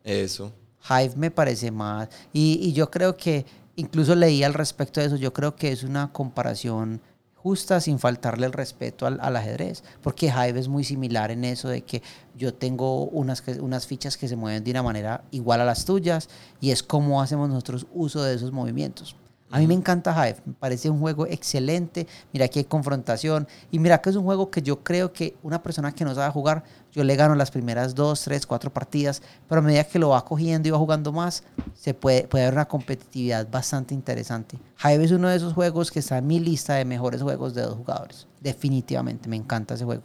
Eso. 0.04 0.52
Hive 0.86 1.14
me 1.16 1.30
parece 1.30 1.70
más. 1.70 2.08
Y, 2.32 2.58
y 2.62 2.74
yo 2.74 2.90
creo 2.90 3.16
que, 3.16 3.46
incluso 3.76 4.14
leí 4.14 4.42
al 4.42 4.52
respecto 4.52 5.00
de 5.00 5.06
eso, 5.06 5.16
yo 5.16 5.32
creo 5.32 5.56
que 5.56 5.72
es 5.72 5.82
una 5.82 6.12
comparación 6.12 7.00
justa 7.44 7.78
sin 7.78 7.98
faltarle 7.98 8.46
el 8.46 8.54
respeto 8.54 9.06
al, 9.06 9.36
ajedrez. 9.36 9.84
Porque 10.02 10.26
Hive 10.26 10.58
es 10.58 10.66
muy 10.66 10.82
similar 10.82 11.30
en 11.30 11.44
eso 11.44 11.68
de 11.68 11.82
que 11.82 12.02
yo 12.34 12.54
tengo 12.54 13.04
unas, 13.04 13.44
unas 13.60 13.86
fichas 13.86 14.16
que 14.16 14.28
se 14.28 14.34
mueven 14.34 14.64
de 14.64 14.70
una 14.70 14.82
manera 14.82 15.22
igual 15.30 15.60
a 15.60 15.64
las 15.66 15.84
tuyas 15.84 16.30
y 16.60 16.70
es 16.70 16.82
como 16.82 17.20
hacemos 17.20 17.50
nosotros 17.50 17.86
uso 17.92 18.22
de 18.22 18.34
esos 18.34 18.50
movimientos. 18.50 19.14
A 19.54 19.58
mí 19.58 19.68
me 19.68 19.74
encanta 19.74 20.10
Hive, 20.10 20.40
me 20.46 20.52
parece 20.54 20.90
un 20.90 20.98
juego 20.98 21.28
excelente. 21.28 22.08
Mira 22.32 22.48
que 22.48 22.58
hay 22.58 22.64
confrontación 22.64 23.46
y 23.70 23.78
mira 23.78 24.02
que 24.02 24.10
es 24.10 24.16
un 24.16 24.24
juego 24.24 24.50
que 24.50 24.62
yo 24.62 24.82
creo 24.82 25.12
que 25.12 25.36
una 25.44 25.62
persona 25.62 25.92
que 25.92 26.04
no 26.04 26.12
sabe 26.12 26.32
jugar, 26.32 26.64
yo 26.90 27.04
le 27.04 27.14
gano 27.14 27.36
las 27.36 27.52
primeras 27.52 27.94
dos, 27.94 28.22
tres, 28.22 28.48
cuatro 28.48 28.72
partidas, 28.72 29.22
pero 29.48 29.60
a 29.60 29.62
medida 29.62 29.84
que 29.84 30.00
lo 30.00 30.08
va 30.08 30.24
cogiendo 30.24 30.66
y 30.66 30.72
va 30.72 30.78
jugando 30.78 31.12
más, 31.12 31.44
se 31.72 31.94
puede, 31.94 32.26
puede 32.26 32.46
haber 32.46 32.54
una 32.54 32.64
competitividad 32.64 33.48
bastante 33.48 33.94
interesante. 33.94 34.58
Hive 34.82 35.04
es 35.04 35.12
uno 35.12 35.28
de 35.28 35.36
esos 35.36 35.52
juegos 35.52 35.92
que 35.92 36.00
está 36.00 36.18
en 36.18 36.26
mi 36.26 36.40
lista 36.40 36.74
de 36.74 36.84
mejores 36.84 37.22
juegos 37.22 37.54
de 37.54 37.62
dos 37.62 37.76
jugadores. 37.76 38.26
Definitivamente, 38.40 39.28
me 39.28 39.36
encanta 39.36 39.74
ese 39.74 39.84
juego. 39.84 40.02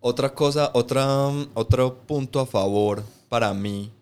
Otra 0.00 0.34
cosa, 0.34 0.72
otra, 0.74 1.06
otro 1.54 1.98
punto 1.98 2.40
a 2.40 2.46
favor 2.46 3.04
para 3.28 3.54
mí 3.54 3.92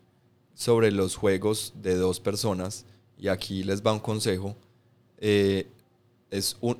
sobre 0.55 0.89
los 0.89 1.15
juegos 1.15 1.73
de 1.75 1.93
dos 1.97 2.19
personas, 2.19 2.85
y 3.15 3.27
aquí 3.27 3.63
les 3.63 3.83
va 3.83 3.93
un 3.93 3.99
consejo, 3.99 4.55
eh, 5.21 5.67
es, 6.29 6.57
un, 6.59 6.77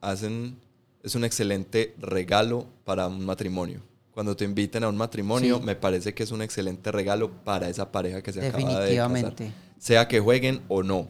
hacen, 0.00 0.56
es 1.04 1.14
un 1.14 1.24
excelente 1.24 1.94
regalo 2.00 2.66
para 2.84 3.06
un 3.06 3.24
matrimonio. 3.24 3.80
Cuando 4.12 4.34
te 4.36 4.44
inviten 4.44 4.82
a 4.84 4.88
un 4.88 4.96
matrimonio, 4.96 5.58
Sí. 5.58 5.64
me 5.64 5.76
parece 5.76 6.12
que 6.12 6.22
es 6.24 6.30
un 6.32 6.42
excelente 6.42 6.90
regalo 6.92 7.30
para 7.30 7.68
esa 7.68 7.90
pareja 7.92 8.22
que 8.22 8.32
se 8.32 8.46
acaba 8.46 8.80
de 8.80 8.96
casar. 8.96 9.34
Sea 9.78 10.08
que 10.08 10.18
jueguen 10.20 10.60
o 10.68 10.82
no. 10.82 11.08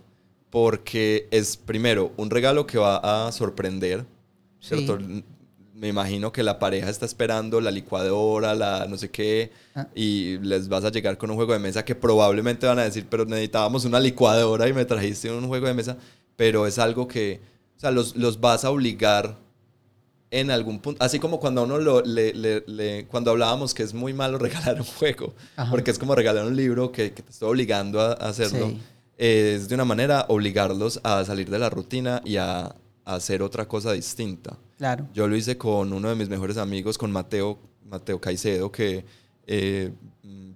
Porque 0.51 1.29
es, 1.31 1.57
primero, 1.57 2.13
un 2.17 2.29
regalo 2.31 2.67
que 2.67 2.79
va 2.79 3.27
a 3.27 3.33
sorprender. 3.33 4.05
Sí. 4.61 4.77
¿cierto? 4.77 4.99
Me 5.75 5.89
imagino 5.89 6.31
que 6.31 6.45
la 6.45 6.61
pareja 6.61 6.89
está 6.91 7.05
esperando 7.07 7.61
la 7.61 7.73
licuadora, 7.73 8.55
la 8.55 8.87
no 8.89 8.97
sé 8.97 9.11
qué, 9.11 9.51
Ah. 9.75 9.89
y 9.97 10.39
les 10.39 10.69
vas 10.69 10.85
a 10.85 10.91
llegar 10.93 11.19
con 11.19 11.31
un 11.31 11.37
juego 11.37 11.55
de 11.55 11.59
mesa 11.59 11.85
que 11.85 11.97
probablemente 11.97 12.67
van 12.69 12.79
a 12.79 12.85
decir, 12.85 13.07
pero 13.11 13.25
necesitábamos 13.25 13.85
una 13.85 13.99
licuadora 13.99 14.69
y 14.69 14.73
me 14.73 14.85
trajiste 14.85 15.33
un 15.33 15.49
juego 15.49 15.67
de 15.67 15.75
mesa, 15.75 15.97
pero 16.43 16.67
es 16.67 16.81
algo 16.81 17.07
que, 17.07 17.41
o 17.77 17.81
sea, 17.81 17.93
los, 17.93 18.17
los 18.17 18.41
vas 18.41 18.65
a 18.65 18.71
obligar 18.73 19.39
en 20.33 20.51
algún 20.51 20.81
punto, 20.81 21.01
así 21.05 21.21
como 21.21 21.39
cuando 21.39 21.61
a 21.61 21.65
uno 21.65 21.79
lo, 21.79 22.01
le, 22.03 22.35
le- 22.35 22.65
le- 22.67 23.07
cuando 23.07 23.31
hablábamos 23.31 23.75
que 23.75 23.85
es 23.85 23.95
muy 23.95 24.13
malo 24.13 24.39
regalar 24.47 24.81
un 24.81 24.87
juego, 24.87 25.35
Ajá. 25.55 25.71
porque 25.71 25.93
es 25.93 26.01
como 26.01 26.17
regalar 26.17 26.45
un 26.45 26.57
libro 26.57 26.91
que, 26.91 27.13
que 27.13 27.23
te 27.23 27.31
está 27.31 27.47
obligando 27.47 28.01
a, 28.01 28.09
a 28.15 28.29
hacerlo, 28.31 28.71
Sí. 28.71 28.81
es 29.19 29.69
de 29.69 29.75
una 29.77 29.85
manera 29.85 30.27
obligarlos 30.31 30.99
a 31.05 31.25
salir 31.25 31.49
de 31.49 31.61
la 31.61 31.71
rutina 31.71 32.21
y 32.25 32.39
a, 32.39 32.65
a 32.65 32.75
hacer 33.15 33.41
otra 33.41 33.69
cosa 33.69 33.93
distinta. 33.93 34.59
Claro. 34.79 35.07
Yo 35.15 35.29
lo 35.29 35.37
hice 35.37 35.57
con 35.57 35.93
uno 35.93 36.09
de 36.09 36.17
mis 36.17 36.29
mejores 36.29 36.57
amigos, 36.57 36.99
con 36.99 37.13
Mateo, 37.13 37.57
Mateo 37.89 38.21
Caicedo, 38.21 38.73
que 38.73 39.05
eh, 39.47 39.93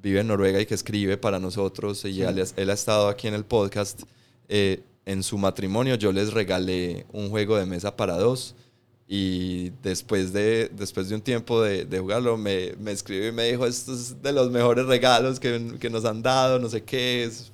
vive 0.03 0.19
en 0.19 0.27
Noruega 0.27 0.61
y 0.61 0.67
que 0.67 0.75
escribe 0.75 1.17
para 1.17 1.39
nosotros. 1.39 2.05
Y 2.07 2.15
Sí. 2.15 2.23
él, 2.23 2.43
él 2.57 2.71
ha 2.71 2.75
estado 2.75 3.07
aquí 3.07 3.29
en 3.29 3.35
el 3.35 3.45
podcast. 3.45 4.03
Eh, 4.49 4.83
en 5.07 5.23
su 5.23 5.39
matrimonio 5.39 5.95
yo 5.95 6.13
les 6.13 6.33
regalé 6.35 7.07
un 7.13 7.31
juego 7.31 7.57
de 7.57 7.65
mesa 7.65 7.97
para 7.97 8.19
dos. 8.19 8.55
Y 9.09 9.71
después 9.85 10.33
de, 10.33 10.69
después 10.75 11.09
de 11.09 11.15
un 11.15 11.21
tiempo 11.21 11.63
de, 11.63 11.85
de 11.85 12.01
jugarlo, 12.01 12.37
me, 12.37 12.75
me 12.81 12.91
escribió 12.91 13.29
y 13.29 13.33
me 13.33 13.45
dijo, 13.45 13.65
esto 13.65 13.95
es 13.95 14.21
de 14.21 14.33
los 14.33 14.51
mejores 14.51 14.85
regalos 14.87 15.39
que, 15.39 15.77
que 15.79 15.89
nos 15.89 16.05
han 16.05 16.23
dado, 16.23 16.59
no 16.59 16.69
sé 16.69 16.83
qué. 16.83 17.23
Es 17.23 17.53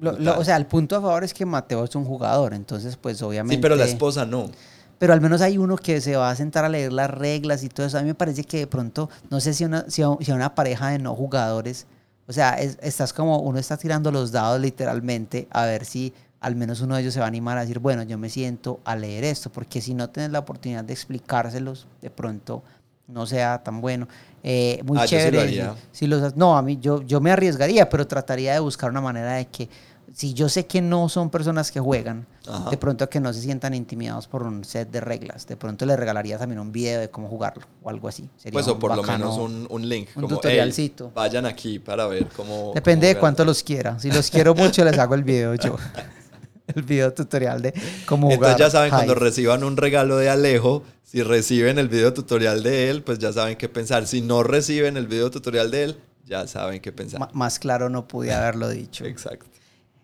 Lo- 0.00 0.12
lo- 0.12 0.16
brutal". 0.16 0.38
o 0.38 0.44
sea, 0.44 0.56
el 0.56 0.64
punto 0.64 0.96
a 0.96 1.02
favor 1.02 1.22
es 1.22 1.34
que 1.34 1.44
Mateo 1.44 1.84
es 1.84 1.94
un 1.94 2.06
jugador, 2.06 2.54
entonces 2.54 2.96
pues 2.96 3.20
obviamente... 3.20 3.56
sí, 3.56 3.60
pero 3.60 3.76
la 3.76 3.84
esposa 3.84 4.24
no. 4.24 4.50
Pero 4.98 5.12
al 5.12 5.20
menos 5.20 5.42
hay 5.42 5.58
uno 5.58 5.76
que 5.76 6.00
se 6.00 6.16
va 6.16 6.30
a 6.30 6.34
sentar 6.36 6.64
a 6.64 6.70
leer 6.70 6.90
las 6.94 7.10
reglas 7.10 7.62
y 7.62 7.68
todo 7.68 7.84
eso. 7.86 7.98
A 7.98 8.00
mí 8.00 8.06
me 8.08 8.14
parece 8.14 8.42
que 8.44 8.60
de 8.60 8.66
pronto, 8.66 9.10
no 9.28 9.40
sé 9.40 9.52
si 9.52 9.66
una, 9.66 9.84
si 9.90 10.00
a, 10.00 10.08
si 10.22 10.30
a 10.32 10.34
una 10.34 10.54
pareja 10.54 10.88
de 10.88 10.98
no 10.98 11.14
jugadores, 11.14 11.86
o 12.26 12.32
sea, 12.32 12.54
es- 12.54 12.78
estás 12.80 13.12
como, 13.12 13.40
uno 13.40 13.58
está 13.58 13.76
tirando 13.76 14.10
los 14.10 14.32
dados 14.32 14.58
literalmente 14.58 15.46
a 15.50 15.66
ver 15.66 15.84
si 15.84 16.14
al 16.40 16.54
menos 16.56 16.80
uno 16.80 16.94
de 16.96 17.02
ellos 17.02 17.14
se 17.14 17.20
va 17.20 17.26
a 17.26 17.28
animar 17.28 17.56
a 17.58 17.62
decir, 17.62 17.78
bueno, 17.78 18.02
yo 18.02 18.18
me 18.18 18.28
siento 18.28 18.80
a 18.84 18.94
leer 18.96 19.24
esto, 19.24 19.50
porque 19.50 19.80
si 19.80 19.94
no 19.94 20.10
tienes 20.10 20.32
la 20.32 20.38
oportunidad 20.40 20.84
de 20.84 20.92
explicárselos, 20.92 21.86
de 22.02 22.10
pronto 22.10 22.62
no 23.08 23.26
sea 23.26 23.62
tan 23.62 23.80
bueno. 23.80 24.06
Eh, 24.42 24.80
muy 24.84 24.98
Ah, 24.98 25.02
yo 25.06 25.08
sí 25.08 25.14
lo 25.16 25.20
chévere. 25.30 25.40
haría. 25.42 25.74
si- 25.92 26.06
los- 26.06 26.36
no, 26.36 26.56
a 26.56 26.62
mí 26.62 26.78
yo, 26.80 27.02
yo 27.02 27.20
me 27.20 27.30
arriesgaría, 27.32 27.88
pero 27.88 28.06
trataría 28.06 28.52
de 28.54 28.60
buscar 28.60 28.90
una 28.90 29.00
manera 29.00 29.32
de 29.34 29.46
que, 29.46 29.68
si 30.12 30.34
yo 30.34 30.48
sé 30.48 30.66
que 30.66 30.80
no 30.80 31.08
son 31.08 31.30
personas 31.30 31.70
que 31.72 31.78
juegan, 31.80 32.26
Ajá. 32.48 32.70
de 32.70 32.76
pronto 32.76 33.08
que 33.10 33.18
no 33.20 33.32
se 33.32 33.40
sientan 33.40 33.74
intimidados 33.74 34.26
por 34.28 34.42
un 34.44 34.64
set 34.64 34.90
de 34.90 35.00
reglas. 35.00 35.46
De 35.46 35.56
pronto 35.56 35.84
les 35.84 35.98
regalaría 35.98 36.38
también 36.38 36.60
un 36.60 36.70
video 36.72 37.00
de 37.00 37.10
cómo 37.10 37.28
jugarlo 37.28 37.66
o 37.82 37.90
algo 37.90 38.08
así. 38.08 38.28
Sería 38.36 38.52
Pues 38.52 38.68
o 38.68 38.78
por 38.78 38.94
lo 38.96 39.02
menos 39.02 39.36
un, 39.36 39.66
un 39.68 39.88
link. 39.88 40.08
un 40.16 40.22
como, 40.22 40.36
tutorialcito. 40.36 41.06
"Hey, 41.06 41.12
vayan 41.14 41.46
aquí 41.46 41.78
para 41.80 42.06
ver 42.06 42.28
cómo... 42.36 42.70
Depende 42.74 43.06
cómo 43.08 43.14
de 43.14 43.20
cuánto 43.20 43.36
jugar". 43.42 43.46
los 43.48 43.62
quiera. 43.62 43.98
Si 43.98 44.10
los 44.10 44.30
quiero 44.30 44.54
mucho, 44.54 44.84
les 44.84 44.96
hago 44.98 45.14
el 45.16 45.24
video 45.24 45.54
yo. 45.56 45.76
el 46.74 46.82
video 46.82 47.12
tutorial 47.12 47.62
de 47.62 47.74
cómo 48.06 48.26
jugar. 48.26 48.50
Entonces 48.50 48.58
ya 48.58 48.70
saben, 48.70 48.90
cuando 48.90 49.14
reciban 49.14 49.64
un 49.64 49.76
regalo 49.76 50.16
de 50.16 50.30
Alejo, 50.30 50.82
si 51.02 51.22
reciben 51.22 51.78
el 51.78 51.88
video 51.88 52.12
tutorial 52.12 52.62
de 52.62 52.90
él, 52.90 53.02
pues 53.02 53.18
ya 53.18 53.32
saben 53.32 53.56
qué 53.56 53.68
pensar. 53.68 54.06
Si 54.06 54.20
no 54.20 54.42
reciben 54.42 54.96
el 54.96 55.06
video 55.06 55.30
tutorial 55.30 55.70
de 55.70 55.84
él, 55.84 56.00
ya 56.24 56.46
saben 56.46 56.80
qué 56.80 56.92
pensar. 56.92 57.28
Más 57.32 57.58
claro 57.58 57.88
no 57.88 58.08
pude 58.08 58.32
haberlo 58.32 58.68
dicho. 58.68 59.04
Exacto. 59.06 59.46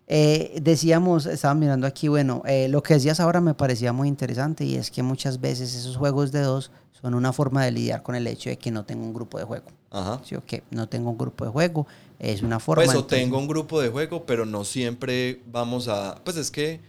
Eh, 0.07 0.59
decíamos, 0.61 1.25
estaba 1.25 1.53
mirando 1.53 1.87
aquí, 1.87 2.07
bueno, 2.07 2.43
eh, 2.45 2.67
lo 2.67 2.83
que 2.83 2.95
decías 2.95 3.19
ahora 3.19 3.41
me 3.41 3.53
parecía 3.53 3.93
muy 3.93 4.07
interesante 4.07 4.65
y 4.65 4.75
es 4.75 4.91
que 4.91 5.01
muchas 5.01 5.39
veces 5.39 5.73
esos 5.75 5.95
juegos 5.95 6.31
de 6.31 6.41
dos 6.41 6.71
son 6.91 7.13
una 7.13 7.33
forma 7.33 7.63
de 7.63 7.71
lidiar 7.71 8.03
con 8.03 8.15
el 8.15 8.27
hecho 8.27 8.49
de 8.49 8.57
que 8.57 8.71
no 8.71 8.85
tengo 8.85 9.03
un 9.03 9.13
grupo 9.13 9.37
de 9.37 9.45
juego. 9.45 9.65
Ajá. 9.91 10.19
¿Sí 10.23 10.35
o 10.35 10.43
qué? 10.45 10.63
No 10.71 10.87
tengo 10.87 11.09
un 11.09 11.17
grupo 11.17 11.45
de 11.45 11.51
juego, 11.51 11.87
es 12.19 12.41
una 12.41 12.59
forma... 12.59 12.83
Pues 12.85 12.95
o 12.97 13.05
tengo 13.05 13.37
un 13.37 13.47
grupo 13.47 13.81
de 13.81 13.89
juego, 13.89 14.25
pero 14.25 14.45
no 14.45 14.63
siempre 14.63 15.41
vamos 15.51 15.87
a... 15.87 16.21
Pues 16.23 16.37
es 16.37 16.49
que, 16.51 16.79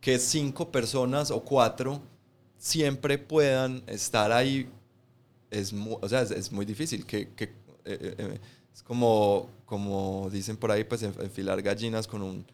que 0.00 0.18
cinco 0.18 0.70
personas 0.70 1.30
o 1.30 1.40
cuatro 1.40 2.00
siempre 2.58 3.18
puedan 3.18 3.82
estar 3.86 4.32
ahí, 4.32 4.68
es 5.50 5.72
mu- 5.72 5.98
o 6.00 6.08
sea, 6.08 6.22
es, 6.22 6.30
es 6.30 6.52
muy 6.52 6.64
difícil. 6.66 7.04
Que, 7.06 7.28
que, 7.30 7.44
eh, 7.44 7.50
eh, 7.84 8.14
eh, 8.18 8.40
es 8.74 8.82
como, 8.82 9.48
como 9.64 10.28
dicen 10.30 10.56
por 10.56 10.70
ahí, 10.70 10.84
pues 10.84 11.02
enf- 11.02 11.22
enfilar 11.22 11.60
gallinas 11.62 12.06
con 12.06 12.22
un... 12.22 12.44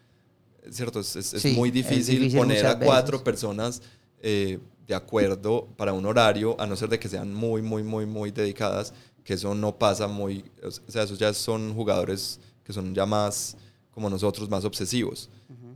¿Cierto? 0.69 0.99
Es, 1.01 1.15
es- 1.15 1.33
es 1.33 1.41
Sí, 1.41 1.53
muy 1.53 1.69
es 1.69 1.75
difícil, 1.75 2.19
difícil 2.19 2.39
poner 2.39 2.65
a 2.65 2.79
cuatro 2.79 3.17
veces. 3.17 3.23
personas 3.25 3.81
eh, 4.21 4.59
de 4.87 4.95
acuerdo 4.95 5.67
para 5.77 5.93
un 5.93 6.05
horario, 6.05 6.59
a 6.59 6.65
no 6.67 6.75
ser 6.75 6.89
de 6.89 6.99
que 6.99 7.09
sean 7.09 7.33
muy, 7.33 7.61
muy, 7.61 7.83
muy, 7.83 8.05
muy 8.05 8.31
dedicadas, 8.31 8.93
que 9.23 9.33
eso 9.33 9.55
no 9.55 9.77
pasa 9.77 10.07
muy, 10.07 10.45
o 10.63 10.91
sea, 10.91 11.03
esos 11.03 11.17
ya 11.17 11.33
son 11.33 11.73
jugadores 11.73 12.39
que 12.63 12.73
son 12.73 12.93
ya 12.93 13.05
más 13.05 13.57
como 13.91 14.09
nosotros, 14.09 14.49
más 14.49 14.65
obsesivos. 14.65 15.29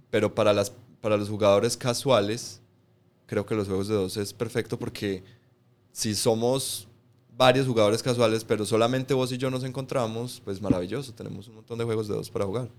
Pero 0.09 0.33
para, 0.33 0.53
las, 0.53 0.71
para 1.01 1.17
los 1.17 1.29
jugadores 1.29 1.75
casuales, 1.75 2.61
creo 3.25 3.45
que 3.45 3.55
los 3.55 3.67
juegos 3.67 3.87
de 3.87 3.95
dos 3.95 4.17
es 4.17 4.33
perfecto 4.33 4.79
porque 4.79 5.23
si 5.91 6.15
somos 6.15 6.87
varios 7.37 7.67
jugadores 7.67 8.01
casuales, 8.01 8.43
pero 8.43 8.65
solamente 8.65 9.13
vos 9.13 9.31
y 9.31 9.37
yo 9.37 9.51
nos 9.51 9.63
encontramos, 9.63 10.41
pues 10.43 10.61
maravilloso, 10.61 11.13
tenemos 11.13 11.47
un 11.47 11.55
montón 11.55 11.77
de 11.77 11.85
juegos 11.85 12.07
de 12.07 12.15
dos 12.15 12.29
para 12.29 12.45
jugar. 12.45 12.69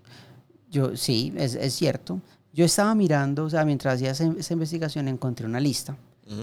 Yo, 0.70 0.96
sí, 0.96 1.32
es, 1.36 1.54
es 1.54 1.74
cierto. 1.74 2.20
Yo 2.52 2.64
estaba 2.64 2.94
mirando, 2.94 3.44
o 3.44 3.50
sea, 3.50 3.64
mientras 3.64 3.94
hacía 3.94 4.10
esa, 4.10 4.32
esa 4.36 4.52
investigación 4.52 5.06
encontré 5.06 5.46
una 5.46 5.60
lista 5.60 5.96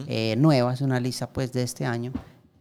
eh, 0.08 0.36
nueva, 0.38 0.74
es 0.74 0.82
una 0.82 1.00
lista 1.00 1.32
pues 1.32 1.52
de 1.52 1.62
este 1.62 1.86
año, 1.86 2.12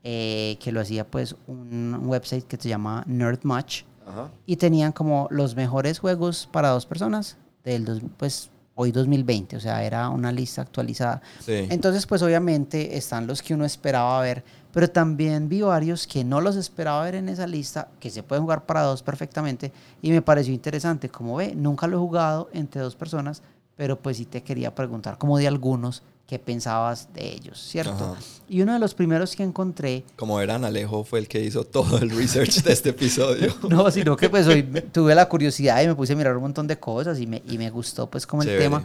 eh, 0.05 0.59
que 0.63 0.71
lo 0.71 0.81
hacía 0.81 1.07
pues 1.11 1.35
un 1.47 1.99
website 2.05 2.45
que 2.45 2.57
se 2.59 2.69
llama 2.69 3.03
Nerd 3.07 3.41
Match 3.43 3.83
Ajá. 4.07 4.31
y 4.47 4.57
tenían 4.57 4.93
como 4.93 5.27
los 5.31 5.57
mejores 5.57 5.99
juegos 5.99 6.49
para 6.53 6.69
dos 6.69 6.85
personas 6.87 7.39
del 7.65 7.85
dos- 7.87 8.03
pues 8.19 8.51
hoy 8.77 8.91
2020, 8.93 9.57
o 9.57 9.61
sea, 9.61 9.83
era 9.85 10.09
una 10.11 10.31
lista 10.33 10.61
actualizada. 10.63 11.23
Sí. 11.41 11.67
Entonces, 11.71 12.07
pues 12.07 12.23
obviamente 12.23 12.97
están 12.97 13.27
los 13.27 13.41
que 13.41 13.55
uno 13.55 13.65
esperaba 13.65 14.21
ver, 14.21 14.45
pero 14.73 14.91
también 14.91 15.49
vi 15.49 15.63
varios 15.63 16.07
que 16.09 16.25
no 16.25 16.41
los 16.41 16.57
esperaba 16.57 17.05
ver 17.05 17.15
en 17.15 17.29
esa 17.29 17.47
lista, 17.47 17.89
que 18.01 18.11
se 18.11 18.25
pueden 18.25 18.43
jugar 18.43 18.67
para 18.67 18.83
dos 18.83 19.03
perfectamente, 19.03 19.73
y 20.03 20.11
me 20.11 20.23
pareció 20.23 20.53
interesante. 20.53 21.09
Como 21.09 21.37
ve, 21.37 21.55
nunca 21.55 21.87
lo 21.87 21.97
he 21.97 22.01
jugado 22.01 22.51
entre 22.53 22.81
dos 22.83 22.97
personas, 22.97 23.43
pero 23.77 23.97
pues 24.01 24.17
sí 24.17 24.25
te 24.27 24.43
quería 24.43 24.75
preguntar, 24.75 25.19
como 25.19 25.39
de 25.39 25.47
algunos, 25.47 26.03
qué 26.27 26.39
pensabas 26.39 27.13
de 27.13 27.33
ellos, 27.35 27.59
¿cierto? 27.61 27.93
Ajá. 28.13 28.17
Y 28.49 28.63
uno 28.63 28.73
de 28.73 28.79
los 28.79 28.95
primeros 28.95 29.37
que 29.37 29.43
encontré, 29.43 30.05
Como 30.17 30.37
verán, 30.37 30.65
Alejo 30.65 31.05
fue 31.05 31.19
el 31.19 31.29
que 31.29 31.41
hizo 31.45 31.65
todo 31.65 31.99
el 31.99 32.11
research 32.11 32.63
de 32.63 32.73
este 32.73 32.91
episodio. 32.91 33.55
no, 33.69 33.91
sino 33.91 34.17
que 34.17 34.29
pues 34.31 34.47
hoy 34.47 34.63
tuve 34.93 35.15
la 35.15 35.29
curiosidad 35.29 35.83
y 35.83 35.87
me 35.87 35.95
puse 35.95 36.15
a 36.15 36.17
mirar 36.17 36.35
un 36.37 36.43
montón 36.43 36.67
de 36.67 36.79
cosas 36.79 37.19
y 37.21 37.27
me, 37.27 37.43
y 37.47 37.59
me 37.59 37.71
gustó 37.71 38.09
pues 38.11 38.27
como 38.27 38.43
el 38.43 38.49
Chévere. 38.49 38.65
tema. 38.65 38.85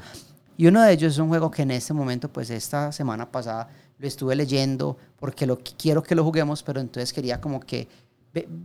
Y 0.58 0.68
uno 0.68 0.82
de 0.82 0.92
ellos 0.92 1.14
es 1.14 1.20
un 1.20 1.30
juego 1.30 1.50
que 1.50 1.62
en 1.62 1.72
este 1.72 1.94
momento, 1.94 2.28
pues 2.28 2.50
esta 2.50 2.92
semana 2.92 3.32
pasada, 3.32 3.70
lo 3.98 4.08
estuve 4.08 4.36
leyendo 4.36 4.98
porque 5.18 5.46
lo 5.46 5.58
qui- 5.60 5.76
quiero 5.78 6.04
que 6.04 6.16
lo 6.16 6.24
juguemos, 6.26 6.62
pero 6.64 6.82
entonces 6.82 7.14
quería 7.14 7.40
como 7.40 7.60
que, 7.62 7.88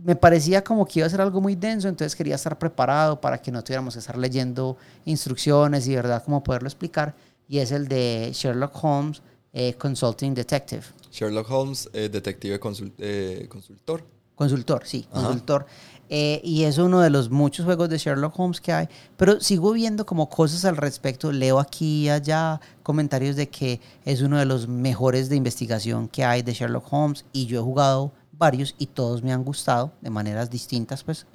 me 0.03 0.15
parecía 0.15 0.63
como 0.63 0.85
que 0.85 0.99
iba 0.99 1.07
a 1.07 1.09
ser 1.09 1.19
algo 1.21 1.41
muy 1.41 1.55
denso, 1.55 1.87
entonces 1.87 2.15
quería 2.15 2.35
estar 2.35 2.57
preparado 2.59 3.19
para 3.19 3.37
que 3.41 3.51
no 3.51 3.63
tuviéramos 3.63 3.95
que 3.95 3.99
estar 3.99 4.17
leyendo 4.17 4.77
instrucciones 5.05 5.87
y 5.87 5.95
verdad 5.95 6.21
cómo 6.23 6.43
poderlo 6.43 6.67
explicar. 6.67 7.15
Y 7.47 7.59
es 7.59 7.71
el 7.71 7.87
de 7.87 8.31
Sherlock 8.33 8.73
Holmes 8.83 9.21
eh, 9.53 9.73
Consulting 9.75 10.33
Detective. 10.33 10.83
Sherlock 11.11 11.49
Holmes, 11.49 11.89
eh, 11.93 12.09
detective 12.09 12.59
consul- 12.59 12.91
eh, 12.97 13.45
consultor. 13.49 14.03
Consultor, 14.35 14.81
sí, 14.85 15.07
Ajá. 15.11 15.27
consultor. 15.27 15.65
Eh, 16.09 16.41
y 16.43 16.63
es 16.63 16.77
uno 16.77 16.99
de 16.99 17.09
los 17.09 17.29
muchos 17.31 17.65
juegos 17.65 17.87
de 17.89 17.97
Sherlock 17.97 18.37
Holmes 18.37 18.59
que 18.59 18.73
hay. 18.73 18.89
Pero 19.15 19.39
sigo 19.39 19.71
viendo 19.71 20.05
como 20.05 20.29
cosas 20.29 20.65
al 20.65 20.75
respecto. 20.77 21.31
Leo 21.31 21.57
aquí 21.59 22.03
y 22.03 22.09
allá 22.09 22.59
comentarios 22.83 23.35
de 23.37 23.47
que 23.49 23.79
es 24.03 24.21
uno 24.21 24.37
de 24.37 24.45
los 24.45 24.67
mejores 24.67 25.29
de 25.29 25.35
investigación 25.37 26.07
que 26.09 26.23
hay 26.25 26.41
de 26.41 26.53
Sherlock 26.53 26.91
Holmes. 26.91 27.25
Y 27.31 27.45
yo 27.45 27.59
he 27.59 27.63
jugado 27.63 28.11
varios 28.33 28.75
y 28.77 28.87
todos 28.87 29.23
me 29.23 29.31
han 29.31 29.43
gustado 29.45 29.93
de 30.01 30.09
maneras 30.09 30.49
distintas, 30.49 31.03
pues. 31.03 31.25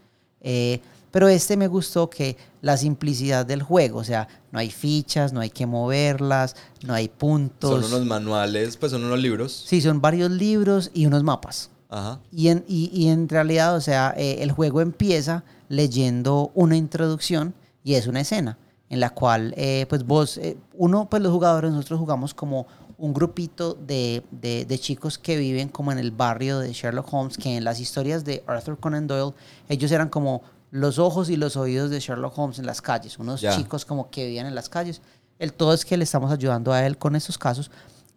Pero 1.11 1.29
este 1.29 1.57
me 1.57 1.67
gustó 1.69 2.09
que 2.09 2.37
la 2.63 2.77
simplicidad 2.77 3.45
del 3.45 3.63
juego, 3.63 3.99
o 3.99 4.05
sea, 4.05 4.29
no 4.53 4.59
hay 4.59 4.71
fichas, 4.71 5.33
no 5.33 5.41
hay 5.41 5.51
que 5.51 5.67
moverlas, 5.67 6.55
no 6.85 6.95
hay 6.95 7.09
puntos. 7.09 7.83
Son 7.85 7.93
unos 7.95 8.07
manuales, 8.07 8.77
pues 8.77 8.93
son 8.93 9.05
unos 9.05 9.19
libros. 9.19 9.65
Sí, 9.67 9.81
son 9.81 10.01
varios 10.01 10.31
libros 10.31 10.91
y 10.95 11.07
unos 11.07 11.23
mapas. 11.25 11.71
Ajá. 11.89 12.21
Y 12.31 12.49
en, 12.49 12.65
y, 12.69 12.91
y 12.93 13.09
en 13.09 13.29
realidad, 13.29 13.75
o 13.75 13.81
sea, 13.81 14.15
eh, 14.17 14.37
el 14.41 14.53
juego 14.53 14.81
empieza 14.81 15.43
leyendo 15.69 16.53
una 16.55 16.77
introducción 16.77 17.55
y 17.83 17.95
es 17.95 18.07
una 18.07 18.21
escena 18.21 18.59
en 18.89 19.01
la 19.01 19.11
cual, 19.11 19.55
eh, 19.57 19.87
pues 19.89 20.05
vos, 20.05 20.37
eh, 20.39 20.57
uno, 20.75 21.09
pues 21.09 21.23
los 21.23 21.33
jugadores, 21.33 21.71
nosotros 21.73 21.99
jugamos 22.01 22.35
como 22.35 22.67
un 22.99 23.15
grupito 23.15 23.75
de, 23.75 24.23
de- 24.31 24.65
de 24.67 24.79
chicos 24.79 25.17
que 25.19 25.37
viven 25.39 25.69
como 25.69 25.91
en 25.91 25.99
el 25.99 26.11
barrio 26.11 26.59
de 26.59 26.73
Sherlock 26.73 27.13
Holmes, 27.13 27.37
que 27.39 27.57
en 27.57 27.65
las 27.65 27.81
historias 27.81 28.25
de 28.25 28.43
Arthur 28.47 28.79
Conan 28.79 29.07
Doyle, 29.07 29.35
ellos 29.69 29.91
eran 29.93 30.09
como 30.11 30.43
los 30.71 30.99
ojos 30.99 31.31
y 31.31 31.37
los 31.37 31.57
oídos 31.57 31.91
de 31.91 32.01
Sherlock 32.01 32.37
Holmes 32.39 32.59
en 32.59 32.67
las 32.67 32.81
calles, 32.81 33.19
unos 33.19 33.41
Ya. 33.41 33.57
chicos 33.57 33.85
como 33.85 34.11
que 34.11 34.25
vivían 34.27 34.47
en 34.47 34.55
las 34.55 34.69
calles. 34.69 35.01
El 35.39 35.53
todo 35.53 35.73
es 35.73 35.85
que 35.85 35.97
le 35.97 36.05
estamos 36.05 36.31
ayudando 36.31 36.73
a 36.73 36.87
él 36.87 36.99
con 36.99 37.17
estos 37.17 37.39
casos. 37.39 37.71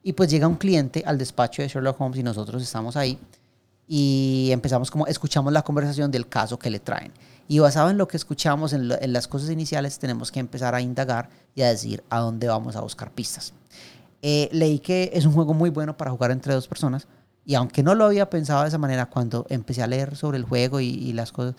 Y 0.03 0.13
pues 0.13 0.29
llega 0.29 0.47
un 0.47 0.55
cliente 0.55 1.01
al 1.05 1.17
despacho 1.17 1.61
de 1.61 1.67
Sherlock 1.69 1.99
Holmes 2.01 2.19
y 2.19 2.23
nosotros 2.23 2.61
estamos 2.61 2.95
ahí 2.97 3.17
y 3.87 4.49
empezamos 4.51 4.89
como, 4.91 5.07
escuchamos 5.07 5.51
la 5.53 5.61
conversación 5.61 6.11
del 6.11 6.27
caso 6.27 6.57
que 6.57 6.69
le 6.69 6.79
traen. 6.79 7.11
Y 7.47 7.59
basado 7.59 7.89
en 7.89 7.97
lo 7.97 8.07
que 8.07 8.17
escuchamos, 8.17 8.73
en, 8.73 8.87
lo- 8.87 9.01
en 9.01 9.11
las 9.13 9.27
cosas 9.27 9.49
iniciales, 9.49 9.99
tenemos 9.99 10.31
que 10.31 10.39
empezar 10.39 10.75
a 10.75 10.81
indagar 10.81 11.29
y 11.55 11.61
a 11.61 11.69
decir 11.69 12.03
a 12.09 12.19
dónde 12.19 12.47
vamos 12.47 12.75
a 12.75 12.81
buscar 12.81 13.11
pistas. 13.11 13.53
Eh, 14.21 14.49
leí 14.53 14.79
que 14.79 15.11
es 15.13 15.25
un 15.25 15.33
juego 15.33 15.53
muy 15.53 15.69
bueno 15.69 15.97
para 15.97 16.11
jugar 16.11 16.31
entre 16.31 16.53
dos 16.53 16.67
personas 16.67 17.07
y 17.45 17.55
aunque 17.55 17.83
no 17.83 17.93
lo 17.93 18.05
había 18.05 18.29
pensado 18.29 18.61
de 18.61 18.69
esa 18.69 18.77
manera, 18.77 19.07
cuando 19.07 19.45
empecé 19.49 19.83
a 19.83 19.87
leer 19.87 20.15
sobre 20.15 20.37
el 20.37 20.45
juego 20.45 20.79
y, 20.79 20.85
y 20.87 21.11
las 21.11 21.33
cosas, 21.33 21.55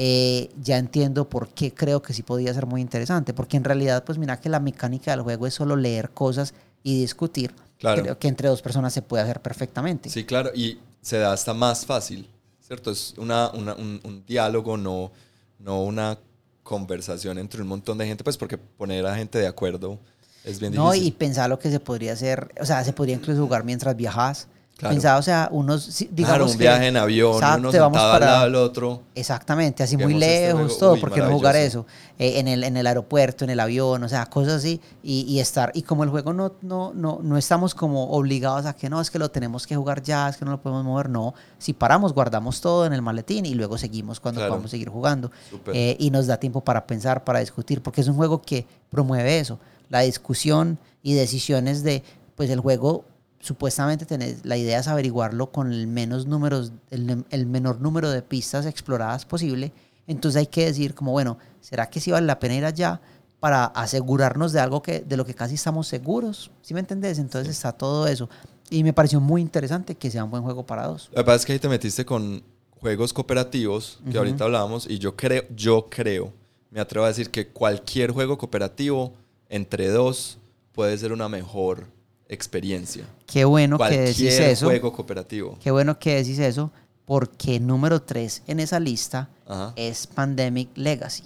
eh, 0.00 0.48
ya 0.62 0.78
entiendo 0.78 1.28
por 1.28 1.48
qué 1.48 1.74
creo 1.74 2.00
que 2.00 2.14
sí 2.14 2.22
podía 2.22 2.54
ser 2.54 2.66
muy 2.66 2.80
interesante, 2.80 3.34
porque 3.34 3.56
en 3.56 3.64
realidad, 3.64 4.04
pues 4.04 4.16
mira 4.16 4.38
que 4.40 4.48
la 4.48 4.60
mecánica 4.60 5.10
del 5.10 5.22
juego 5.22 5.46
es 5.48 5.54
solo 5.54 5.74
leer 5.74 6.10
cosas 6.10 6.54
y 6.84 7.00
discutir. 7.00 7.52
Claro. 7.78 8.02
Creo 8.02 8.18
que 8.18 8.28
entre 8.28 8.48
dos 8.48 8.62
personas 8.62 8.92
se 8.92 9.02
puede 9.02 9.24
hacer 9.24 9.40
perfectamente. 9.42 10.08
Sí, 10.08 10.24
claro, 10.24 10.50
y 10.54 10.78
se 11.02 11.18
da 11.18 11.32
hasta 11.32 11.52
más 11.52 11.84
fácil, 11.84 12.28
¿cierto? 12.60 12.92
Es 12.92 13.14
una, 13.18 13.50
una- 13.50 13.74
un, 13.74 14.00
un 14.04 14.24
diálogo, 14.24 14.76
no, 14.76 15.10
no 15.58 15.82
una 15.82 16.16
conversación 16.62 17.38
entre 17.38 17.62
un 17.62 17.68
montón 17.68 17.98
de 17.98 18.06
gente, 18.06 18.22
pues 18.22 18.36
porque 18.36 18.56
poner 18.58 19.04
a 19.06 19.16
gente 19.16 19.38
de 19.38 19.46
acuerdo 19.46 19.98
es 20.44 20.60
bien 20.60 20.74
No, 20.74 20.94
y 20.94 20.98
difícil. 20.98 21.14
pensar 21.16 21.50
lo 21.50 21.58
que 21.58 21.70
se 21.70 21.80
podría 21.80 22.12
hacer, 22.12 22.52
o 22.60 22.64
sea, 22.66 22.84
se 22.84 22.92
podría 22.92 23.16
incluso 23.16 23.42
jugar 23.42 23.64
mientras 23.64 23.96
viajas. 23.96 24.46
Claro. 24.78 24.94
Pensar, 24.94 25.18
o 25.18 25.22
sea, 25.22 25.48
unos, 25.50 25.98
digamos 26.12 26.14
claro, 26.28 26.44
un 26.46 26.52
que- 26.52 26.58
viaje 26.58 26.86
en 26.86 26.96
avión, 26.96 27.34
Exacto, 27.34 27.58
uno 27.58 27.70
te 27.72 27.80
vamos 27.80 27.96
sentado 27.98 28.12
para- 28.12 28.26
al 28.26 28.32
lado 28.32 28.44
del 28.44 28.54
otro. 28.54 29.02
Exactamente, 29.12 29.82
así 29.82 29.96
muy 29.96 30.14
este 30.14 30.52
lejos, 30.52 30.78
todo, 30.78 30.92
Uy, 30.92 31.00
porque 31.00 31.20
no 31.20 31.30
jugar 31.32 31.56
eso? 31.56 31.84
Eh, 32.16 32.38
en, 32.38 32.46
el, 32.46 32.62
en 32.62 32.76
el 32.76 32.86
aeropuerto, 32.86 33.42
en 33.42 33.50
el 33.50 33.58
avión, 33.58 34.04
o 34.04 34.08
sea, 34.08 34.26
cosas 34.26 34.52
así, 34.54 34.80
y, 35.02 35.22
y 35.22 35.40
estar, 35.40 35.72
y 35.74 35.82
como 35.82 36.04
el 36.04 36.10
juego 36.10 36.32
no, 36.32 36.52
no, 36.62 36.92
no, 36.94 37.18
no 37.20 37.36
estamos 37.36 37.74
como 37.74 38.10
obligados 38.12 38.66
a 38.66 38.72
que 38.76 38.88
no, 38.88 39.00
es 39.00 39.10
que 39.10 39.18
lo 39.18 39.32
tenemos 39.32 39.66
que 39.66 39.74
jugar 39.74 40.00
ya, 40.00 40.28
es 40.28 40.36
que 40.36 40.44
no 40.44 40.52
lo 40.52 40.62
podemos 40.62 40.84
mover, 40.84 41.08
no, 41.10 41.34
si 41.58 41.72
paramos, 41.72 42.14
guardamos 42.14 42.60
todo 42.60 42.86
en 42.86 42.92
el 42.92 43.02
maletín 43.02 43.46
y 43.46 43.54
luego 43.54 43.78
seguimos 43.78 44.20
cuando 44.20 44.38
Claro. 44.40 44.52
podamos 44.52 44.70
seguir 44.70 44.90
jugando. 44.90 45.32
Eh, 45.72 45.96
y 45.98 46.12
nos 46.12 46.28
da 46.28 46.36
tiempo 46.36 46.60
para 46.60 46.86
pensar, 46.86 47.24
para 47.24 47.40
discutir, 47.40 47.82
porque 47.82 48.00
es 48.00 48.06
un 48.06 48.14
juego 48.14 48.40
que 48.42 48.64
promueve 48.90 49.40
eso, 49.40 49.58
la 49.88 50.00
discusión 50.02 50.78
y 51.02 51.14
decisiones 51.14 51.82
de, 51.82 52.04
pues 52.36 52.48
el 52.50 52.60
juego 52.60 53.04
supuestamente 53.40 54.06
tenés, 54.06 54.44
la 54.44 54.56
idea 54.56 54.80
es 54.80 54.88
averiguarlo 54.88 55.50
con 55.52 55.72
el 55.72 55.86
menos 55.86 56.26
números, 56.26 56.72
el, 56.90 57.24
el 57.30 57.46
menor 57.46 57.80
número 57.80 58.10
de 58.10 58.22
pistas 58.22 58.66
exploradas 58.66 59.24
posible. 59.24 59.72
Entonces 60.06 60.40
hay 60.40 60.46
que 60.46 60.64
decir 60.64 60.94
como, 60.94 61.12
bueno, 61.12 61.38
¿será 61.60 61.90
que 61.90 62.00
sí 62.00 62.10
vale 62.10 62.26
la 62.26 62.38
pena 62.38 62.54
ir 62.54 62.64
allá 62.64 63.00
para 63.40 63.66
asegurarnos 63.66 64.52
de 64.52 64.60
algo 64.60 64.82
que, 64.82 65.00
de 65.00 65.16
lo 65.16 65.24
que 65.24 65.34
casi 65.34 65.54
estamos 65.54 65.86
seguros? 65.86 66.50
¿Sí 66.62 66.74
me 66.74 66.80
entendés? 66.80 67.18
Entonces 67.18 67.54
está 67.54 67.72
todo 67.72 68.06
eso. 68.06 68.28
Y 68.70 68.82
me 68.82 68.92
pareció 68.92 69.20
muy 69.20 69.40
interesante 69.40 69.94
que 69.94 70.10
sea 70.10 70.24
un 70.24 70.30
buen 70.30 70.42
juego 70.42 70.66
para 70.66 70.86
dos. 70.86 71.10
Que 71.14 71.22
pasa 71.22 71.36
es 71.36 71.46
que 71.46 71.52
ahí 71.52 71.58
te 71.58 71.68
metiste 71.68 72.04
con 72.04 72.42
juegos 72.80 73.12
cooperativos, 73.12 74.00
que 74.04 74.10
Ujú. 74.10 74.18
ahorita 74.18 74.44
hablábamos, 74.44 74.86
y 74.88 74.98
yo 74.98 75.16
creo, 75.16 75.42
yo 75.54 75.86
creo, 75.90 76.32
me 76.70 76.80
atrevo 76.80 77.04
a 77.04 77.08
decir 77.08 77.30
que 77.30 77.48
cualquier 77.48 78.12
juego 78.12 78.38
cooperativo 78.38 79.12
entre 79.48 79.88
dos 79.88 80.38
puede 80.72 80.96
ser 80.98 81.12
una 81.12 81.28
mejor 81.28 81.86
experiencia. 82.28 83.04
Qué 83.26 83.44
bueno 83.44 83.78
que 83.78 83.98
decís 83.98 84.16
Cualquier 84.26 84.50
eso. 84.50 84.66
juego 84.66 84.92
cooperativo. 84.92 85.58
Qué 85.62 85.70
bueno 85.70 85.98
que 85.98 86.16
decís 86.16 86.38
eso, 86.38 86.70
porque 87.04 87.58
número 87.60 88.02
3 88.02 88.42
en 88.46 88.60
esa 88.60 88.78
lista 88.80 89.28
Ajá. 89.46 89.72
es 89.76 90.06
Pandemic 90.06 90.70
Legacy. 90.76 91.24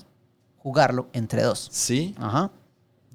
Jugarlo 0.59 1.09
entre 1.12 1.42
dos. 1.42 1.68
Sí, 1.72 2.14
Ajá. 2.18 2.50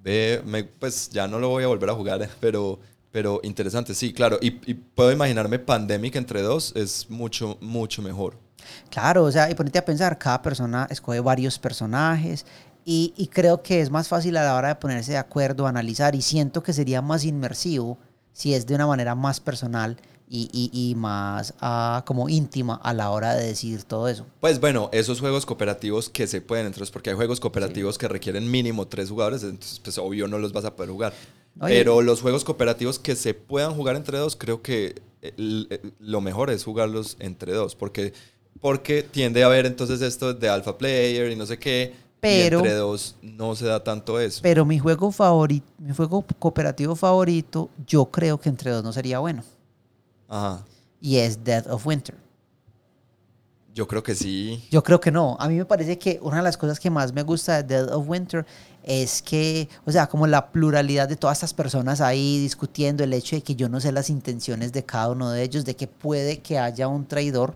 ve, 0.04 0.42
me- 0.46 0.64
pues 0.66 1.10
ya 1.10 1.28
no 1.28 1.40
lo 1.40 1.50
voy 1.50 1.64
a 1.64 1.68
volver 1.68 1.90
a 1.90 1.94
jugar, 1.94 2.30
pero, 2.42 2.80
pero 3.12 3.40
interesante, 3.44 3.94
sí, 3.96 4.12
claro. 4.14 4.38
Y, 4.42 4.48
y 4.70 4.74
puedo 4.74 5.12
imaginarme 5.12 5.60
Pandemic 5.60 6.16
entre 6.18 6.42
dos 6.42 6.74
es 6.76 7.10
mucho, 7.10 7.58
mucho 7.62 8.02
mejor. 8.02 8.38
Claro, 8.90 9.24
o 9.24 9.32
sea, 9.32 9.50
y 9.50 9.56
ponete 9.56 9.80
a 9.80 9.86
pensar, 9.86 10.18
cada 10.18 10.42
persona 10.42 10.88
escoge 10.90 11.22
varios 11.22 11.58
personajes 11.58 12.46
y, 12.90 13.14
y 13.18 13.28
creo 13.28 13.62
que 13.62 13.82
es 13.82 13.90
más 13.92 14.08
fácil 14.08 14.38
a 14.38 14.44
la 14.46 14.56
hora 14.56 14.70
de 14.70 14.76
ponerse 14.76 15.12
de 15.12 15.18
acuerdo, 15.18 15.68
analizar 15.68 16.16
y 16.16 16.22
siento 16.22 16.64
que 16.64 16.72
sería 16.72 17.02
más 17.02 17.26
inmersivo 17.26 17.98
si 18.32 18.54
es 18.54 18.66
de 18.66 18.76
una 18.76 18.88
manera 18.88 19.14
más 19.14 19.42
personal 19.42 19.98
y, 20.30 20.50
y- 20.54 20.92
y 20.92 20.96
más 20.96 21.54
ah, 21.60 22.04
como 22.06 22.30
íntima 22.30 22.76
a 22.84 22.94
la 22.94 23.10
hora 23.12 23.36
de 23.36 23.46
decidir 23.48 23.84
todo 23.84 24.08
eso. 24.08 24.26
Pues 24.40 24.60
bueno, 24.62 24.90
esos 24.94 25.20
juegos 25.20 25.46
cooperativos 25.46 26.10
que 26.10 26.28
se 26.28 26.40
pueden, 26.40 26.66
entonces, 26.68 26.90
porque 26.92 27.10
hay 27.10 27.16
juegos 27.18 27.40
cooperativos 27.42 27.98
que 27.98 28.08
requieren 28.08 28.50
mínimo 28.50 28.88
tres 28.88 29.10
jugadores, 29.10 29.44
entonces, 29.44 29.80
pues 29.84 29.98
obvio 29.98 30.28
no 30.30 30.38
los 30.40 30.54
vas 30.54 30.64
a 30.66 30.76
poder 30.76 30.92
jugar. 30.92 31.14
Oye. 31.60 31.76
Pero 31.76 32.02
los 32.02 32.22
juegos 32.22 32.44
cooperativos 32.46 33.00
que 33.00 33.16
se 33.18 33.34
puedan 33.34 33.74
jugar 33.74 33.96
entre 33.98 34.18
dos, 34.18 34.36
creo 34.38 34.62
que 34.62 34.96
el- 35.22 35.68
el- 35.70 35.94
lo 36.00 36.22
mejor 36.22 36.52
es 36.52 36.64
jugarlos 36.64 37.18
entre 37.20 37.52
dos, 37.54 37.76
porque, 37.76 38.14
porque 38.62 39.04
tiende 39.04 39.44
a 39.44 39.48
haber 39.48 39.66
entonces 39.66 40.02
esto 40.02 40.34
de 40.34 40.48
alpha 40.50 40.78
player 40.78 41.32
y 41.32 41.36
no 41.36 41.46
sé 41.46 41.58
qué, 41.58 41.94
Pero- 42.20 42.58
y 42.58 42.62
entre 42.62 42.74
dos 42.76 43.16
no 43.22 43.56
se 43.56 43.66
da 43.66 43.84
tanto 43.84 44.20
eso. 44.20 44.40
Pero 44.42 44.66
mi 44.66 44.80
juego 44.80 45.12
favorito, 45.12 45.68
mi 45.78 45.94
juego 45.94 46.26
cooperativo 46.40 46.96
favorito, 46.96 47.70
yo 47.86 48.06
creo 48.06 48.40
que 48.40 48.50
entre 48.50 48.72
dos 48.72 48.84
no 48.84 48.92
sería 48.92 49.20
bueno. 49.20 49.44
Ajá, 50.28 50.64
Y 51.00 51.18
es 51.18 51.44
Dead 51.44 51.66
of 51.72 51.86
Winter. 51.86 52.16
yo 53.74 53.88
creo 53.88 54.02
que 54.02 54.16
sí. 54.16 54.68
Yo 54.72 54.84
creo 54.84 55.00
que 55.00 55.12
no. 55.12 55.38
A 55.40 55.48
mí 55.48 55.56
me 55.56 55.66
parece 55.66 56.00
que 56.00 56.18
una 56.24 56.38
de 56.38 56.44
las 56.44 56.58
cosas 56.58 56.80
que 56.80 56.90
más 56.90 57.14
me 57.14 57.22
gusta 57.22 57.62
de 57.62 57.76
Dead 57.76 57.94
of 57.94 58.10
Winter 58.10 58.44
es 58.82 59.22
que, 59.22 59.70
o 59.86 59.92
sea, 59.92 60.08
como 60.08 60.26
la 60.26 60.52
pluralidad 60.52 61.08
de 61.08 61.16
todas 61.16 61.38
estas 61.38 61.54
personas 61.54 62.02
ahí 62.02 62.40
discutiendo 62.40 63.04
el 63.04 63.14
hecho 63.14 63.36
de 63.36 63.44
que 63.44 63.54
yo 63.56 63.70
no 63.70 63.80
sé 63.80 63.92
las 63.92 64.10
intenciones 64.10 64.74
de 64.74 64.84
cada 64.84 65.10
uno 65.12 65.30
de 65.30 65.44
ellos, 65.44 65.64
de 65.66 65.76
que 65.76 65.86
puede 65.88 66.40
que 66.40 66.58
haya 66.58 66.88
un 66.88 67.06
traidor. 67.06 67.56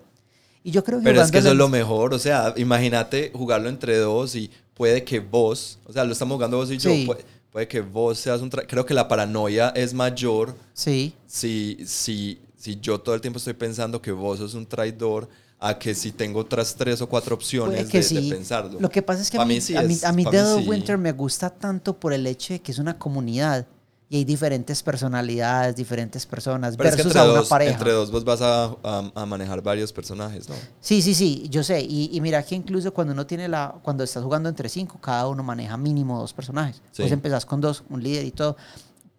Y 0.63 0.71
yo 0.71 0.83
creo 0.83 0.99
que 0.99 1.03
Pero 1.05 1.21
es 1.21 1.31
que 1.31 1.39
eso 1.39 1.49
es 1.51 1.55
lo 1.55 1.69
mejor, 1.69 2.13
o 2.13 2.19
sea, 2.19 2.53
imagínate 2.57 3.31
jugarlo 3.33 3.67
entre 3.69 3.97
dos 3.97 4.35
y 4.35 4.49
puede 4.73 5.03
que 5.03 5.19
vos, 5.19 5.79
o 5.85 5.93
sea, 5.93 6.03
lo 6.03 6.13
estamos 6.13 6.35
jugando 6.35 6.57
vos 6.57 6.69
y 6.71 6.77
yo, 6.77 6.89
Sí. 6.91 7.03
puede, 7.05 7.25
puede 7.51 7.67
que 7.67 7.81
vos 7.81 8.17
seas 8.19 8.41
un... 8.41 8.49
Creo 8.49 8.85
que 8.85 8.93
la 8.93 9.07
paranoia 9.07 9.69
es 9.75 9.93
mayor 9.93 10.55
Sí. 10.73 11.13
si, 11.25 11.77
si, 11.85 12.39
si 12.57 12.79
yo 12.79 12.99
todo 12.99 13.15
el 13.15 13.21
tiempo 13.21 13.37
estoy 13.39 13.53
pensando 13.53 14.01
que 14.01 14.11
vos 14.11 14.39
sos 14.39 14.53
un 14.53 14.65
traidor 14.67 15.27
a 15.59 15.77
que 15.77 15.93
si 15.93 16.11
tengo 16.11 16.39
otras 16.39 16.75
tres 16.75 17.01
o 17.01 17.07
cuatro 17.09 17.35
opciones 17.35 17.87
que 17.89 17.97
de, 17.99 18.03
sí. 18.03 18.29
de 18.29 18.35
pensarlo. 18.35 18.79
Lo 18.79 18.89
que 18.89 19.01
pasa 19.03 19.21
es 19.21 19.29
que 19.29 19.37
Pa' 19.37 19.43
a 19.43 19.45
mí, 19.45 19.55
mí 19.55 19.61
sí 19.61 19.75
a 19.75 19.83
mí, 19.83 19.95
a 20.03 20.11
mí 20.11 20.25
Dead 20.25 20.55
of. 20.55 20.67
Winter 20.67 20.97
me 20.97 21.11
gusta 21.11 21.49
tanto 21.51 21.99
por 21.99 22.13
el 22.13 22.25
hecho 22.25 22.53
de 22.53 22.59
que 22.61 22.71
es 22.71 22.79
una 22.79 22.97
comunidad 22.97 23.67
y 24.13 24.17
hay 24.17 24.25
diferentes 24.25 24.83
personalidades, 24.83 25.73
diferentes 25.73 26.25
personas 26.25 26.75
Pero 26.75 26.89
es 26.89 26.95
que 26.97 27.03
versus 27.03 27.15
a 27.15 27.23
una 27.23 27.33
dos, 27.39 27.47
pareja. 27.47 27.71
entre 27.71 27.93
dos 27.93 28.11
vos 28.11 28.25
vas 28.25 28.41
a, 28.41 28.65
a- 28.83 29.09
a 29.15 29.25
manejar 29.25 29.61
varios 29.61 29.93
personajes, 29.93 30.49
¿no? 30.49 30.55
Sí, 30.81 31.01
sí, 31.01 31.15
sí, 31.15 31.47
yo 31.49 31.63
sé. 31.63 31.79
Y, 31.81 32.09
y 32.11 32.19
mira 32.19 32.43
que 32.43 32.55
incluso 32.55 32.93
cuando 32.93 33.13
uno 33.13 33.25
tiene 33.25 33.47
la, 33.47 33.73
cuando 33.81 34.03
estás 34.03 34.21
jugando 34.21 34.49
entre 34.49 34.67
cinco, 34.67 34.97
cada 34.99 35.29
uno 35.29 35.43
maneja 35.43 35.77
mínimo 35.77 36.19
dos 36.19 36.33
personajes. 36.33 36.75
Sí. 36.91 37.03
Pues 37.03 37.11
empezás 37.13 37.45
con 37.45 37.61
dos, 37.61 37.85
un 37.89 38.03
líder 38.03 38.25
y 38.25 38.31
todo. 38.31 38.57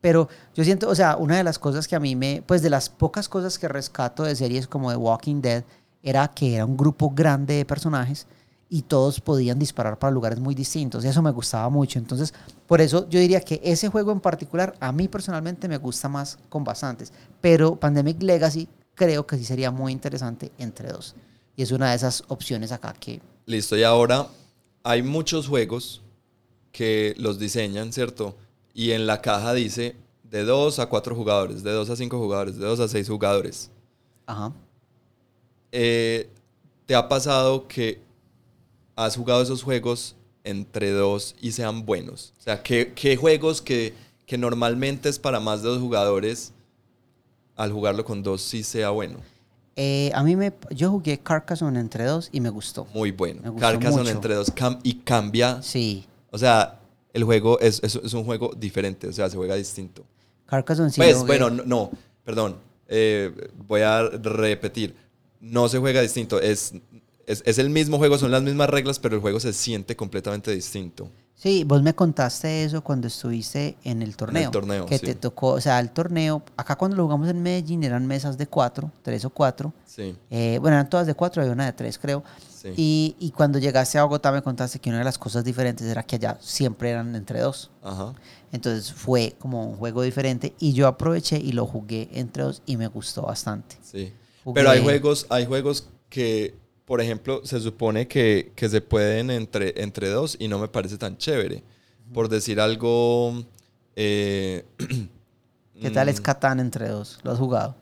Pero 0.02 0.28
yo 0.54 0.62
siento, 0.62 0.90
o 0.90 0.94
sea, 0.94 1.16
una 1.16 1.38
de 1.38 1.44
las 1.44 1.58
cosas 1.58 1.88
que 1.88 1.96
a 1.96 2.00
mí 2.00 2.14
me, 2.14 2.42
pues 2.46 2.60
de 2.60 2.68
las 2.68 2.90
pocas 2.90 3.30
cosas 3.30 3.58
que 3.58 3.68
rescato 3.68 4.24
de 4.24 4.36
series 4.36 4.66
como 4.66 4.90
The 4.90 4.96
Walking 4.98 5.40
Dead, 5.40 5.64
era 6.02 6.28
que 6.28 6.56
era 6.56 6.66
un 6.66 6.76
grupo 6.76 7.08
grande 7.14 7.54
de 7.54 7.64
personajes 7.64 8.26
y 8.72 8.80
todos 8.80 9.20
podían 9.20 9.58
disparar 9.58 9.98
para 9.98 10.10
lugares 10.10 10.40
muy 10.40 10.54
distintos. 10.54 11.04
Y 11.04 11.08
eso 11.08 11.20
me 11.20 11.30
gustaba 11.30 11.68
mucho. 11.68 11.98
Entonces, 11.98 12.32
por 12.66 12.80
eso 12.80 13.06
yo 13.10 13.20
diría 13.20 13.42
que 13.42 13.60
ese 13.62 13.90
juego 13.90 14.12
en 14.12 14.20
particular, 14.20 14.74
a 14.80 14.92
mí 14.92 15.08
personalmente 15.08 15.68
me 15.68 15.76
gusta 15.76 16.08
más 16.08 16.38
con 16.48 16.64
bastantes. 16.64 17.12
Pero 17.42 17.76
Pandemic 17.76 18.22
Legacy 18.22 18.66
creo 18.94 19.26
que 19.26 19.36
sí 19.36 19.44
sería 19.44 19.70
muy 19.70 19.92
interesante 19.92 20.52
entre 20.56 20.88
dos. 20.88 21.14
Y 21.54 21.62
es 21.62 21.70
una 21.70 21.90
de 21.90 21.96
esas 21.96 22.24
opciones 22.28 22.72
acá 22.72 22.94
que... 22.94 23.20
Listo, 23.44 23.76
y 23.76 23.82
ahora 23.82 24.28
hay 24.84 25.02
muchos 25.02 25.48
juegos 25.48 26.00
que 26.72 27.14
los 27.18 27.38
diseñan, 27.38 27.92
¿cierto? 27.92 28.38
Y 28.72 28.92
en 28.92 29.06
la 29.06 29.20
caja 29.20 29.52
dice 29.52 29.96
de 30.22 30.44
2 30.44 30.78
a 30.78 30.86
4 30.86 31.14
jugadores, 31.14 31.62
de 31.62 31.72
2 31.72 31.90
a 31.90 31.96
5 31.96 32.18
jugadores, 32.18 32.56
de 32.56 32.64
2 32.64 32.80
a 32.80 32.88
6 32.88 33.06
jugadores. 33.06 33.70
Ajá. 34.24 34.50
Eh, 35.72 36.30
¿Te 36.86 36.94
ha 36.94 37.06
pasado 37.06 37.68
que 37.68 38.00
has 38.96 39.16
jugado 39.16 39.42
esos 39.42 39.62
juegos 39.62 40.16
entre 40.44 40.90
dos 40.90 41.34
y 41.40 41.52
sean 41.52 41.84
buenos? 41.86 42.32
O 42.38 42.42
sea, 42.42 42.62
¿qué, 42.62 42.92
qué 42.94 43.16
juegos 43.16 43.62
que, 43.62 43.94
que 44.26 44.38
normalmente 44.38 45.08
es 45.08 45.18
para 45.18 45.40
más 45.40 45.62
de 45.62 45.68
dos 45.68 45.80
jugadores, 45.80 46.52
al 47.56 47.72
jugarlo 47.72 48.04
con 48.04 48.22
dos 48.22 48.42
sí 48.42 48.62
sea 48.62 48.90
bueno? 48.90 49.18
Eh, 49.76 50.10
a 50.14 50.22
mí 50.22 50.36
me... 50.36 50.52
Yo 50.70 50.90
jugué 50.90 51.18
Carcassonne 51.18 51.80
entre 51.80 52.04
dos 52.04 52.28
y 52.32 52.40
me 52.40 52.50
gustó. 52.50 52.86
Muy 52.92 53.10
bueno. 53.10 53.40
Gustó 53.44 53.60
Carcassonne 53.60 54.02
mucho. 54.02 54.10
entre 54.14 54.34
dos 54.34 54.54
cam- 54.54 54.78
y 54.82 54.94
cambia. 54.96 55.62
Sí. 55.62 56.04
O 56.30 56.36
sea, 56.38 56.78
el 57.14 57.24
juego 57.24 57.58
es, 57.60 57.80
es, 57.82 57.94
es 57.96 58.12
un 58.14 58.24
juego 58.24 58.52
diferente, 58.56 59.06
o 59.08 59.12
sea, 59.12 59.30
se 59.30 59.36
juega 59.36 59.54
distinto. 59.54 60.04
Carcassonne 60.46 60.90
sí 60.90 61.00
pues, 61.00 61.24
bueno, 61.26 61.48
no, 61.48 61.62
no, 61.64 61.90
perdón. 62.24 62.56
eh, 62.88 63.32
voy 63.66 63.80
a 63.80 64.02
repetir. 64.02 64.94
No 65.40 65.68
se 65.70 65.78
juega 65.78 66.02
distinto. 66.02 66.38
Es, 66.40 66.74
es, 67.26 67.42
es 67.46 67.58
el 67.58 67.70
mismo 67.70 67.98
juego, 67.98 68.18
son 68.18 68.30
las 68.30 68.42
mismas 68.42 68.68
reglas, 68.70 68.98
pero 68.98 69.14
el 69.16 69.20
juego 69.20 69.40
se 69.40 69.52
siente 69.52 69.96
completamente 69.96 70.50
distinto. 70.52 71.10
Sí, 71.34 71.64
vos 71.64 71.82
me 71.82 71.92
contaste 71.92 72.62
eso 72.64 72.84
cuando 72.84 73.08
estuviste 73.08 73.76
en 73.82 74.00
el 74.00 74.16
torneo. 74.16 74.50
torneo, 74.52 74.86
Que 74.86 74.98
sí. 74.98 75.06
te 75.06 75.14
tocó, 75.16 75.48
o 75.48 75.60
sea, 75.60 75.80
el 75.80 75.90
torneo, 75.90 76.40
acá 76.56 76.76
cuando 76.76 76.96
lo 76.96 77.02
jugamos 77.04 77.28
en 77.28 77.42
Medellín 77.42 77.82
eran 77.82 78.06
mesas 78.06 78.38
de 78.38 78.46
cuatro, 78.46 78.92
tres 79.02 79.24
o 79.24 79.30
cuatro. 79.30 79.72
Sí, 79.84 80.14
Eh, 80.30 80.58
bueno, 80.60 80.76
eran 80.76 80.88
todas 80.88 81.06
de 81.08 81.14
cuatro, 81.14 81.42
había 81.42 81.52
una 81.52 81.66
de 81.66 81.72
tres, 81.72 81.98
creo. 81.98 82.22
sí. 82.48 82.68
Y, 82.76 83.16
y 83.18 83.32
cuando 83.32 83.58
llegaste 83.58 83.98
a 83.98 84.04
Bogotá 84.04 84.30
me 84.30 84.40
contaste 84.40 84.78
que 84.78 84.90
una 84.90 84.98
de 85.00 85.04
las 85.04 85.18
cosas 85.18 85.42
diferentes 85.42 85.84
era 85.86 86.04
que 86.04 86.14
allá 86.14 86.38
siempre 86.40 86.90
eran 86.90 87.16
entre 87.16 87.40
dos. 87.40 87.72
Ajá. 87.82 88.14
Entonces 88.52 88.92
fue 88.92 89.34
como 89.40 89.66
un 89.66 89.76
juego 89.76 90.02
diferente 90.02 90.54
y 90.60 90.74
yo 90.74 90.86
aproveché 90.86 91.38
y 91.38 91.50
lo 91.52 91.66
jugué 91.66 92.08
entre 92.12 92.44
dos 92.44 92.62
y 92.66 92.76
me 92.76 92.86
gustó 92.86 93.22
bastante. 93.22 93.78
Sí. 93.82 94.12
Jugué- 94.44 94.54
Pero 94.60 94.70
hay 94.70 94.80
juegos, 94.82 95.26
hay 95.28 95.46
juegos 95.46 95.88
que, 96.08 96.54
por 96.92 97.00
ejemplo, 97.00 97.40
se 97.42 97.58
supone 97.58 98.06
que, 98.06 98.52
que 98.54 98.68
se 98.68 98.82
pueden 98.82 99.30
entre, 99.30 99.82
entre 99.82 100.10
dos 100.10 100.36
y 100.38 100.46
no 100.46 100.58
me 100.58 100.68
parece 100.68 100.98
tan 100.98 101.16
chévere. 101.16 101.62
Por 102.12 102.28
decir 102.28 102.60
algo. 102.60 103.46
eh, 103.96 104.66
¿Qué 105.80 105.90
tal 105.90 106.10
es 106.10 106.20
mm, 106.20 106.22
Catán 106.22 106.60
entre 106.60 106.90
dos? 106.90 107.18
¿Lo 107.22 107.30
has 107.30 107.38
jugado? 107.38 107.76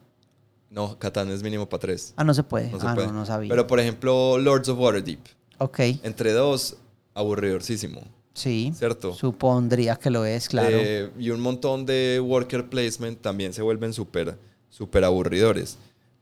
No, 0.70 0.96
Catán 0.96 1.28
es 1.32 1.42
mínimo 1.42 1.68
para 1.68 1.80
tres. 1.80 2.14
Ah, 2.14 2.22
no 2.22 2.32
se 2.32 2.44
puede. 2.44 2.70
No 2.70 2.78
se 2.78 2.86
ah, 2.86 2.94
puede. 2.94 3.08
no, 3.08 3.12
no 3.14 3.26
sabía. 3.26 3.48
Pero 3.48 3.66
por 3.66 3.80
ejemplo, 3.80 4.38
Lords 4.38 4.68
of 4.68 4.78
Waterdeep. 4.78 5.18
ok, 5.58 5.80
Entre 6.04 6.30
dos, 6.30 6.76
aburridorcísimo. 7.12 8.02
sí. 8.32 8.72
¿Cierto? 8.76 9.12
Supondría 9.12 9.96
que 9.96 10.10
lo 10.10 10.24
es, 10.24 10.48
claro. 10.48 10.76
Eh, 10.80 11.10
y 11.18 11.30
un 11.30 11.40
montón 11.40 11.84
de 11.84 12.20
worker 12.24 12.68
placement 12.68 13.20
también 13.20 13.52
se 13.54 13.62
vuelven 13.62 13.92
súper 13.92 14.38
súper 14.68 15.02
aburridores. 15.02 15.78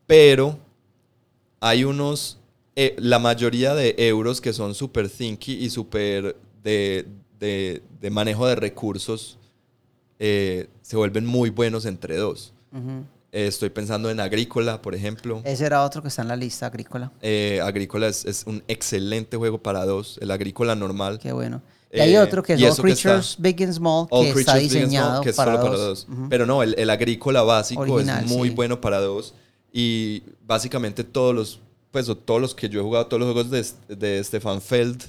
Pero 0.06 0.58
hay 1.60 1.84
unos, 1.84 2.38
eh, 2.80 2.94
la 2.98 3.18
mayoría 3.18 3.74
de 3.74 3.94
euros 3.98 4.40
que 4.40 4.52
son 4.52 4.72
súper 4.74 5.08
thinky 5.10 5.52
y 5.64 5.68
súper 5.70 6.36
de, 6.62 7.06
de- 7.40 7.82
de 8.00 8.10
manejo 8.10 8.46
de 8.46 8.54
recursos 8.54 9.36
eh, 10.20 10.68
se 10.82 10.96
vuelven 10.96 11.26
muy 11.26 11.50
buenos 11.50 11.84
entre 11.86 12.16
dos. 12.16 12.52
Eh, 13.32 13.46
estoy 13.46 13.70
pensando 13.70 14.10
en 14.10 14.20
Agrícola, 14.20 14.80
por 14.80 14.94
ejemplo. 14.94 15.42
Ese 15.44 15.66
era 15.66 15.82
otro 15.84 16.02
que 16.02 16.08
está 16.08 16.22
en 16.22 16.28
la 16.28 16.36
lista 16.36 16.66
agrícola. 16.66 17.10
Agrícola 17.64 18.06
es, 18.08 18.24
es 18.24 18.44
un 18.46 18.62
excelente 18.68 19.36
juego 19.36 19.58
para 19.58 19.84
dos. 19.84 20.16
El 20.20 20.30
Agrícola 20.30 20.74
normal. 20.74 21.18
Qué 21.20 21.32
bueno. 21.32 21.60
Y 21.92 22.00
hay 22.00 22.16
otro 22.16 22.42
que 22.42 22.52
es 22.54 22.60
All 22.62 22.68
está- 22.68 22.82
Creatures 22.82 23.36
Big 23.40 23.62
and 23.64 23.72
Small, 23.72 24.06
All 24.10 24.24
que 24.32 24.40
está 24.40 24.52
Small, 24.52 24.62
diseñado 24.62 25.22
que 25.22 25.30
es 25.30 25.36
para, 25.36 25.56
solo 25.56 25.64
dos. 25.64 26.04
para 26.06 26.16
dos. 26.20 26.28
Pero 26.30 26.46
no, 26.46 26.62
el, 26.62 26.74
el 26.78 26.90
agrícola 26.90 27.42
básico 27.42 27.80
Original, 27.82 28.24
es 28.24 28.30
muy 28.30 28.50
sí. 28.50 28.54
bueno 28.54 28.80
para 28.80 29.00
dos. 29.00 29.34
Y 29.72 30.22
básicamente 30.46 31.02
todos 31.04 31.34
los, 31.34 31.60
pues, 31.90 32.08
o 32.08 32.16
todos 32.16 32.40
los 32.40 32.54
que 32.54 32.68
yo 32.68 32.80
he 32.80 32.82
jugado, 32.82 33.06
todos 33.06 33.20
los 33.20 33.32
juegos 33.32 33.50
de, 33.88 33.96
de 33.96 34.22
Stefan 34.24 34.60
Feld, 34.60 35.02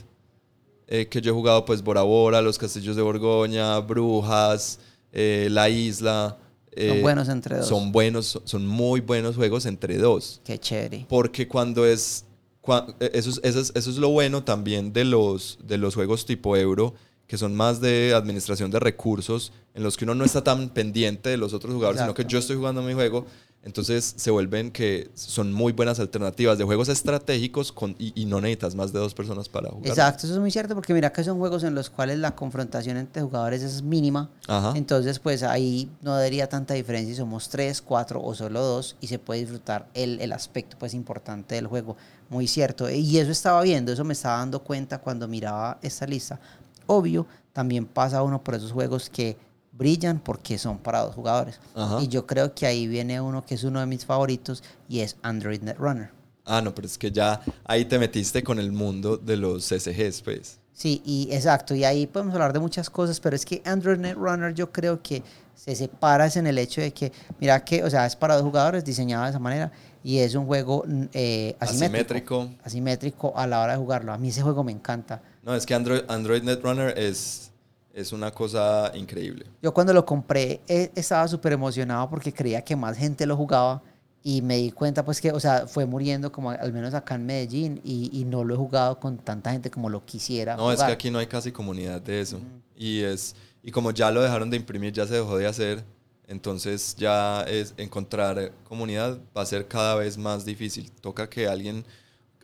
eh, 0.88 1.08
que 1.08 1.22
yo 1.22 1.32
he 1.32 1.34
jugado, 1.34 1.66
pues 1.66 1.84
Bora 1.84 2.02
Bora, 2.04 2.42
Los 2.42 2.58
Castillos 2.58 2.96
de 2.96 3.02
Borgoña, 3.02 3.80
Brujas, 3.80 4.80
eh, 5.12 5.48
La 5.52 5.70
Isla. 5.70 6.38
Son 6.76 6.98
eh, 6.98 7.02
buenos 7.02 7.30
entre 7.30 7.58
dos. 7.58 7.68
Son 7.68 7.92
buenos, 7.92 8.26
son- 8.28 8.42
son 8.46 8.68
muy 8.68 9.02
buenos 9.02 9.36
juegos 9.36 9.66
entre 9.66 9.98
dos. 9.98 10.42
Qué 10.44 10.58
chévere. 10.58 11.06
Porque 11.10 11.48
cuando 11.48 11.86
es. 11.86 12.26
cua- 12.62 12.96
eh, 13.00 13.12
eso, 13.14 13.30
es, 13.30 13.40
eso, 13.44 13.60
es, 13.60 13.72
eso 13.76 13.90
es 13.90 13.98
lo 13.98 14.10
bueno 14.10 14.44
también 14.44 14.94
de 14.94 15.04
los, 15.06 15.60
de 15.64 15.78
los 15.78 15.96
juegos 15.96 16.26
tipo 16.26 16.56
euro, 16.58 16.94
que 17.28 17.38
son 17.38 17.56
más 17.56 17.80
de 17.82 18.14
administración 18.16 18.72
de 18.72 18.80
recursos, 18.80 19.52
en 19.76 19.84
los 19.84 19.96
que 19.98 20.06
uno 20.06 20.16
no 20.16 20.26
está 20.26 20.44
tan 20.44 20.70
pendiente 20.70 21.30
de 21.30 21.38
los 21.38 21.54
otros 21.54 21.74
jugadores, 21.74 22.02
sino 22.02 22.14
que 22.16 22.24
Exacto. 22.24 22.32
yo 22.34 22.40
estoy 22.40 22.56
jugando 22.56 22.82
mi 22.82 22.94
juego. 22.94 23.26
Entonces 23.62 24.14
se 24.16 24.32
vuelven 24.32 24.72
que 24.72 25.12
son 25.16 25.52
muy 25.52 25.74
buenas 25.74 26.00
alternativas 26.00 26.58
de 26.58 26.64
juegos 26.64 26.88
estratégicos 26.88 27.74
con, 27.74 27.94
y, 28.00 28.14
y 28.20 28.26
no 28.26 28.40
necesitas 28.40 28.74
más 28.74 28.94
de 28.94 29.00
dos 29.00 29.14
personas 29.14 29.50
para 29.50 29.70
jugar. 29.70 29.90
Exacto, 29.90 30.26
eso 30.26 30.36
es 30.36 30.40
muy 30.40 30.50
cierto 30.50 30.76
porque 30.76 30.94
mira 30.94 31.12
que 31.12 31.24
son 31.26 31.38
juegos 31.40 31.64
en 31.64 31.76
los 31.76 31.90
cuales 31.90 32.20
la 32.20 32.36
confrontación 32.36 32.96
entre 32.96 33.22
jugadores 33.22 33.62
es 33.62 33.82
mínima. 33.82 34.30
Ajá. 34.48 34.74
Entonces, 34.76 35.20
pues 35.20 35.44
ahí 35.44 35.92
no 36.02 36.16
daría 36.16 36.48
tanta 36.48 36.74
diferencia 36.74 37.14
si 37.14 37.18
somos 37.18 37.50
tres, 37.50 37.82
cuatro 37.82 38.24
o 38.24 38.34
solo 38.34 38.62
dos 38.62 38.96
y 39.02 39.08
se 39.08 39.20
puede 39.20 39.42
disfrutar 39.42 39.90
el, 39.94 40.22
el 40.22 40.32
aspecto 40.32 40.78
pues 40.80 40.94
importante 40.94 41.56
del 41.56 41.68
juego. 41.68 41.98
Muy 42.30 42.48
cierto. 42.48 42.90
Y 42.90 43.18
eso 43.18 43.32
estaba 43.32 43.62
viendo, 43.62 43.92
eso 43.92 44.06
me 44.06 44.14
estaba 44.14 44.38
dando 44.38 44.64
cuenta 44.64 45.00
cuando 45.00 45.28
miraba 45.28 45.80
esta 45.82 46.08
lista. 46.08 46.40
Obvio, 46.88 47.28
también 47.52 47.86
pasa 47.86 48.24
uno 48.24 48.42
por 48.42 48.56
esos 48.56 48.72
juegos 48.72 49.10
que 49.10 49.38
brillan 49.80 50.20
porque 50.20 50.60
son 50.60 50.78
para 50.78 51.00
dos 51.00 51.16
jugadores. 51.16 51.60
Ajá. 51.74 52.04
Y 52.04 52.08
yo 52.10 52.28
creo 52.28 52.54
que 52.54 52.68
ahí 52.68 52.86
viene 52.88 53.20
uno 53.20 53.44
que 53.44 53.56
es 53.56 53.64
uno 53.64 53.80
de 53.80 53.88
mis 53.88 54.06
favoritos 54.06 54.64
y 54.88 55.00
es 55.00 55.16
Android 55.24 55.62
Netrunner. 55.62 56.12
Ah, 56.46 56.62
no, 56.62 56.76
pero 56.76 56.86
es 56.88 56.98
que 56.98 57.12
ya 57.12 57.42
ahí 57.64 57.86
te 57.86 57.98
metiste 57.98 58.44
con 58.44 58.60
el 58.60 58.72
mundo 58.72 59.18
de 59.18 59.38
los 59.38 59.68
CCGs, 59.68 60.22
pues. 60.22 60.60
Sí, 60.74 61.02
y 61.06 61.30
exacto, 61.32 61.76
y 61.76 61.84
ahí 61.84 62.08
podemos 62.08 62.34
hablar 62.34 62.54
de 62.54 62.60
muchas 62.60 62.90
cosas, 62.90 63.20
pero 63.20 63.36
es 63.36 63.46
que 63.46 63.62
Android 63.66 63.98
Netrunner 63.98 64.54
yo 64.54 64.72
creo 64.72 65.02
que 65.02 65.22
se 65.54 65.76
separa 65.76 66.26
es 66.28 66.38
en 66.38 66.48
el 66.48 66.58
hecho 66.58 66.80
de 66.80 66.92
que, 66.94 67.12
mira 67.40 67.64
que, 67.66 67.84
o 67.84 67.90
sea, 67.90 68.06
es 68.06 68.16
para 68.16 68.36
dos 68.36 68.44
jugadores, 68.44 68.86
diseñado 68.86 69.26
de 69.26 69.32
esa 69.32 69.40
manera, 69.40 69.72
y 70.04 70.20
es 70.20 70.36
un 70.36 70.46
juego 70.46 70.86
eh, 71.14 71.56
asimétrico, 71.60 72.42
Asimétrico. 72.44 72.64
asimétrico 72.64 73.34
a 73.38 73.46
la 73.46 73.60
hora 73.62 73.74
de 73.74 73.80
jugarlo. 73.80 74.14
A 74.14 74.18
mí 74.18 74.30
ese 74.30 74.42
juego 74.42 74.64
me 74.64 74.72
encanta. 74.72 75.22
No, 75.44 75.54
es 75.54 75.66
que 75.66 75.74
Android, 75.76 76.02
Android 76.08 76.44
Netrunner 76.44 76.98
es, 76.98 77.49
es 77.94 78.12
una 78.14 78.32
cosa 78.32 78.92
increíble. 78.96 79.46
Yo 79.62 79.74
cuando 79.74 79.94
lo 79.94 80.06
compré 80.06 80.62
eh, 80.68 80.92
estaba 80.96 81.28
súper 81.28 81.54
emocionado 81.54 82.10
porque 82.10 82.34
creía 82.34 82.62
que 82.64 82.76
más 82.76 82.98
gente 82.98 83.26
lo 83.26 83.36
jugaba 83.36 83.82
y 84.22 84.42
me 84.42 84.58
di 84.58 84.72
cuenta 84.72 85.04
pues 85.06 85.22
que, 85.22 85.32
o 85.32 85.40
sea, 85.40 85.66
fue 85.68 85.86
muriendo 85.86 86.32
como 86.32 86.50
al 86.52 86.74
menos 86.74 86.94
acá 86.94 87.16
en 87.16 87.26
Medellín 87.26 87.82
y, 87.84 88.10
y 88.14 88.26
no 88.26 88.44
lo 88.44 88.54
he 88.54 88.58
jugado 88.58 89.00
con 89.00 89.18
tanta 89.18 89.52
gente 89.52 89.72
como 89.72 89.90
lo 89.90 90.06
quisiera. 90.06 90.56
No, 90.56 90.72
es 90.72 90.78
que 90.78 90.84
jugar. 90.84 90.92
aquí 90.92 91.10
no 91.12 91.20
hay 91.20 91.28
casi 91.28 91.52
comunidad 91.52 92.02
de 92.02 92.22
eso. 92.22 92.40
Y 92.76 93.02
es 93.02 93.36
y 93.64 93.72
como 93.72 93.92
ya 93.92 94.10
lo 94.12 94.22
dejaron 94.22 94.50
de 94.50 94.58
imprimir, 94.58 94.94
ya 94.94 95.06
se 95.06 95.16
dejó 95.16 95.38
de 95.38 95.48
hacer, 95.48 95.84
entonces 96.28 96.96
ya 96.98 97.42
es 97.44 97.74
encontrar 97.78 98.52
comunidad 98.64 99.20
va 99.36 99.42
a 99.42 99.46
ser 99.46 99.68
cada 99.68 99.96
vez 99.96 100.18
más 100.18 100.46
difícil. 100.46 100.92
Toca 101.02 101.30
que 101.30 101.48
alguien 101.48 101.86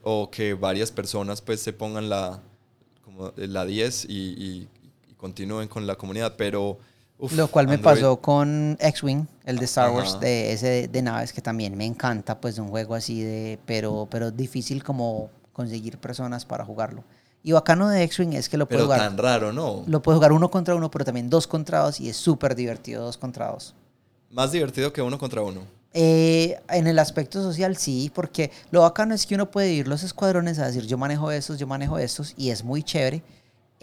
o 0.01 0.29
que 0.31 0.53
varias 0.53 0.91
personas 0.91 1.41
pues 1.41 1.61
se 1.61 1.71
pongan 1.73 2.09
la 2.09 2.41
como 3.03 3.31
la 3.35 3.65
10 3.65 4.05
y, 4.05 4.13
y- 4.13 4.69
y 5.15 5.19
continúen 5.19 5.67
con 5.67 5.87
la 5.87 5.95
comunidad, 5.95 6.35
pero 6.37 6.77
uf, 7.17 7.33
Lo 7.33 7.47
cual 7.47 7.67
me 7.67 7.77
pasó 7.77 8.17
con 8.17 8.77
X-Wing, 8.79 9.25
el 9.45 9.57
de 9.57 9.65
Star 9.65 9.91
Wars, 9.91 10.11
Ajá. 10.11 10.19
de 10.19 10.53
ese 10.53 10.87
de 10.87 11.01
naves 11.01 11.33
que 11.33 11.41
también 11.41 11.75
me 11.77 11.85
encanta, 11.85 12.39
pues 12.39 12.55
de 12.55 12.61
un 12.61 12.69
juego 12.69 12.95
así 12.95 13.21
de, 13.21 13.59
pero, 13.65 14.07
pero 14.09 14.31
difícil 14.31 14.83
como 14.83 15.29
conseguir 15.53 15.97
personas 15.97 16.45
para 16.45 16.65
jugarlo. 16.65 17.03
Y 17.43 17.51
bacano 17.51 17.87
de 17.89 18.01
X-Wing 18.03 18.33
es 18.33 18.49
que 18.49 18.57
lo 18.57 18.65
puedes 18.67 18.81
pero 18.81 18.85
jugar, 18.85 18.99
tan 19.07 19.17
raro, 19.17 19.53
¿no? 19.53 19.83
lo 19.85 20.01
puedes 20.01 20.17
jugar 20.17 20.31
uno 20.31 20.49
contra 20.49 20.75
uno, 20.75 20.89
pero 20.89 21.05
también 21.05 21.29
dos 21.29 21.45
contra 21.45 21.79
dos 21.79 21.99
y 21.99 22.09
es 22.09 22.17
súper 22.17 22.55
divertido 22.55 23.03
dos 23.03 23.17
contra 23.17 23.51
dos. 23.51 23.75
Más 24.31 24.51
divertido 24.51 24.91
que 24.91 25.01
uno 25.01 25.17
contra 25.17 25.41
uno. 25.41 25.61
Eh, 25.93 26.59
en 26.69 26.87
el 26.87 26.99
aspecto 26.99 27.41
social 27.41 27.77
sí, 27.77 28.11
porque 28.13 28.51
lo 28.69 28.81
bacano 28.81 29.15
es 29.15 29.25
que 29.25 29.35
uno 29.35 29.49
puede 29.49 29.71
ir 29.71 29.87
los 29.87 30.03
escuadrones 30.03 30.59
a 30.59 30.65
decir 30.65 30.85
yo 30.87 30.97
manejo 30.97 31.31
estos, 31.31 31.57
yo 31.57 31.67
manejo 31.67 31.97
estos 31.99 32.33
y 32.35 32.49
es 32.49 32.63
muy 32.63 32.83
chévere. 32.83 33.23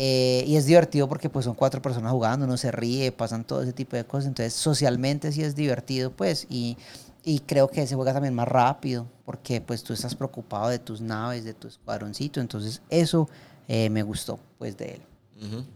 Eh, 0.05 0.43
y 0.49 0.57
es 0.57 0.67
divertido 0.67 1.09
porque 1.09 1.31
pues 1.31 1.45
son 1.45 1.55
cuatro 1.55 1.81
personas 1.81 2.11
jugando, 2.11 2.45
uno 2.45 2.57
se 2.57 2.73
ríe, 2.73 3.13
pasan 3.13 3.45
todo 3.45 3.63
ese 3.63 3.73
tipo 3.73 3.95
de 3.95 4.05
cosas. 4.05 4.27
Entonces 4.27 4.53
socialmente 4.53 5.31
sí 5.31 5.45
es 5.45 5.55
divertido 5.55 6.11
pues 6.11 6.49
y, 6.51 6.77
y 7.23 7.39
creo 7.39 7.69
que 7.69 7.87
se 7.87 7.95
juega 7.95 8.13
también 8.13 8.35
más 8.35 8.49
rápido 8.49 9.07
porque 9.25 9.61
pues 9.61 9.85
tú 9.85 9.93
estás 9.93 10.17
preocupado 10.17 10.71
de 10.71 10.81
tus 10.81 11.01
naves, 11.01 11.45
de 11.45 11.55
tu 11.55 11.69
escuadroncito. 11.69 12.41
Entonces 12.41 12.83
eso 12.91 13.29
eh, 13.69 13.91
me 13.91 14.03
gustó 14.03 14.41
pues 14.59 14.77
de 14.77 14.95
él, 14.95 15.03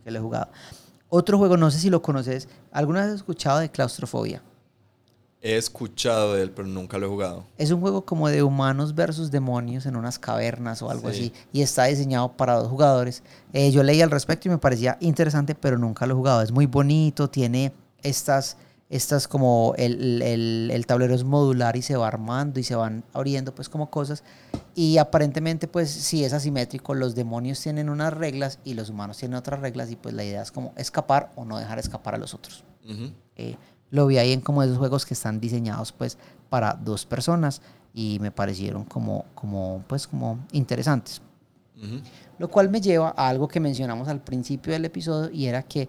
que 0.02 0.10
lo 0.10 0.18
he 0.18 0.22
jugado. 0.22 0.48
Otro 1.08 1.38
juego, 1.38 1.56
no 1.56 1.70
sé 1.70 1.78
si 1.78 1.88
lo 1.88 2.02
conoces, 2.02 2.48
¿alguna 2.72 3.02
vez 3.02 3.10
has 3.10 3.16
escuchado 3.18 3.60
de 3.60 3.70
claustrofobia? 3.70 4.42
He 5.48 5.56
escuchado 5.56 6.34
de 6.34 6.42
él, 6.42 6.50
pero 6.50 6.66
nunca 6.66 6.98
lo 6.98 7.06
he 7.06 7.08
jugado. 7.08 7.44
Es 7.56 7.70
un 7.70 7.80
juego 7.80 8.04
como 8.04 8.28
de 8.28 8.42
humanos 8.42 8.94
versus 8.96 9.30
demonios 9.30 9.86
en 9.86 9.94
unas 9.94 10.18
cavernas 10.18 10.82
o 10.82 10.90
algo 10.90 11.10
Sí. 11.12 11.16
así. 11.16 11.32
Y 11.52 11.62
está 11.62 11.84
diseñado 11.84 12.32
para 12.32 12.54
dos 12.54 12.68
jugadores. 12.68 13.22
Eh, 13.52 13.70
yo 13.70 13.82
leí 13.84 14.02
al 14.02 14.10
respecto 14.10 14.48
y 14.48 14.50
me 14.50 14.58
parecía 14.58 14.96
interesante, 15.00 15.54
pero 15.54 15.78
nunca 15.78 16.04
lo 16.06 16.14
he 16.14 16.16
jugado. 16.16 16.42
Es 16.42 16.50
muy 16.50 16.66
bonito, 16.66 17.30
tiene 17.30 17.72
estas, 18.02 18.56
estas 18.90 19.28
como 19.28 19.74
el, 19.76 20.20
el- 20.22 20.70
el 20.72 20.86
tablero 20.86 21.14
es 21.14 21.22
modular 21.22 21.76
y 21.76 21.82
se 21.82 21.96
va 21.96 22.08
armando 22.08 22.58
y 22.58 22.64
se 22.64 22.74
van 22.74 23.04
abriendo 23.12 23.54
pues 23.54 23.68
como 23.68 23.88
cosas. 23.88 24.24
Y 24.74 24.98
aparentemente 24.98 25.68
pues 25.68 25.90
sí 25.90 26.24
es 26.24 26.32
asimétrico. 26.32 26.92
Los 26.94 27.14
demonios 27.14 27.60
tienen 27.60 27.88
unas 27.88 28.12
reglas 28.12 28.58
y 28.64 28.74
los 28.74 28.90
humanos 28.90 29.16
tienen 29.18 29.36
otras 29.36 29.60
reglas 29.60 29.90
y 29.92 29.96
pues 29.96 30.12
la 30.12 30.24
idea 30.24 30.42
es 30.42 30.50
como 30.50 30.72
escapar 30.76 31.30
o 31.36 31.44
no 31.44 31.56
dejar 31.56 31.78
escapar 31.78 32.16
a 32.16 32.18
los 32.18 32.34
otros. 32.34 32.64
Ujú. 32.84 33.10
Eh, 33.36 33.56
lo 33.90 34.06
vi 34.06 34.18
ahí 34.18 34.32
en 34.32 34.40
como 34.40 34.62
esos 34.62 34.78
juegos 34.78 35.06
que 35.06 35.14
están 35.14 35.40
diseñados 35.40 35.92
pues 35.92 36.18
para 36.48 36.74
dos 36.74 37.06
personas 37.06 37.62
y 37.94 38.18
me 38.20 38.30
parecieron 38.30 38.84
como, 38.84 39.24
como, 39.34 39.82
pues, 39.86 40.06
como 40.06 40.38
interesantes. 40.52 41.22
Lo 42.38 42.48
cual 42.48 42.70
me 42.70 42.80
lleva 42.80 43.14
a 43.16 43.28
algo 43.28 43.48
que 43.48 43.60
mencionamos 43.60 44.08
al 44.08 44.20
principio 44.20 44.72
del 44.72 44.84
episodio 44.84 45.30
y 45.30 45.46
era 45.46 45.62
que 45.62 45.88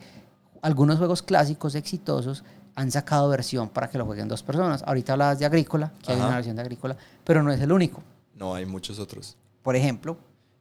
algunos 0.61 0.97
juegos 0.97 1.21
clásicos 1.21 1.75
exitosos 1.75 2.43
han 2.75 2.91
sacado 2.91 3.29
versión 3.29 3.69
para 3.69 3.89
que 3.89 3.97
lo 3.97 4.05
jueguen 4.05 4.27
dos 4.27 4.43
personas. 4.43 4.83
Ahorita 4.83 5.13
hablabas 5.13 5.39
de 5.39 5.45
Agrícola, 5.45 5.91
que 6.01 6.11
hay 6.11 6.17
una 6.19 6.35
versión 6.35 6.55
de 6.55 6.61
Agrícola, 6.61 6.95
pero 7.23 7.41
no 7.43 7.51
es 7.51 7.59
el 7.59 7.71
único. 7.71 8.03
No, 8.35 8.53
hay 8.53 8.65
muchos 8.65 8.99
otros. 8.99 9.35
Por 9.61 9.75
ejemplo, 9.75 10.17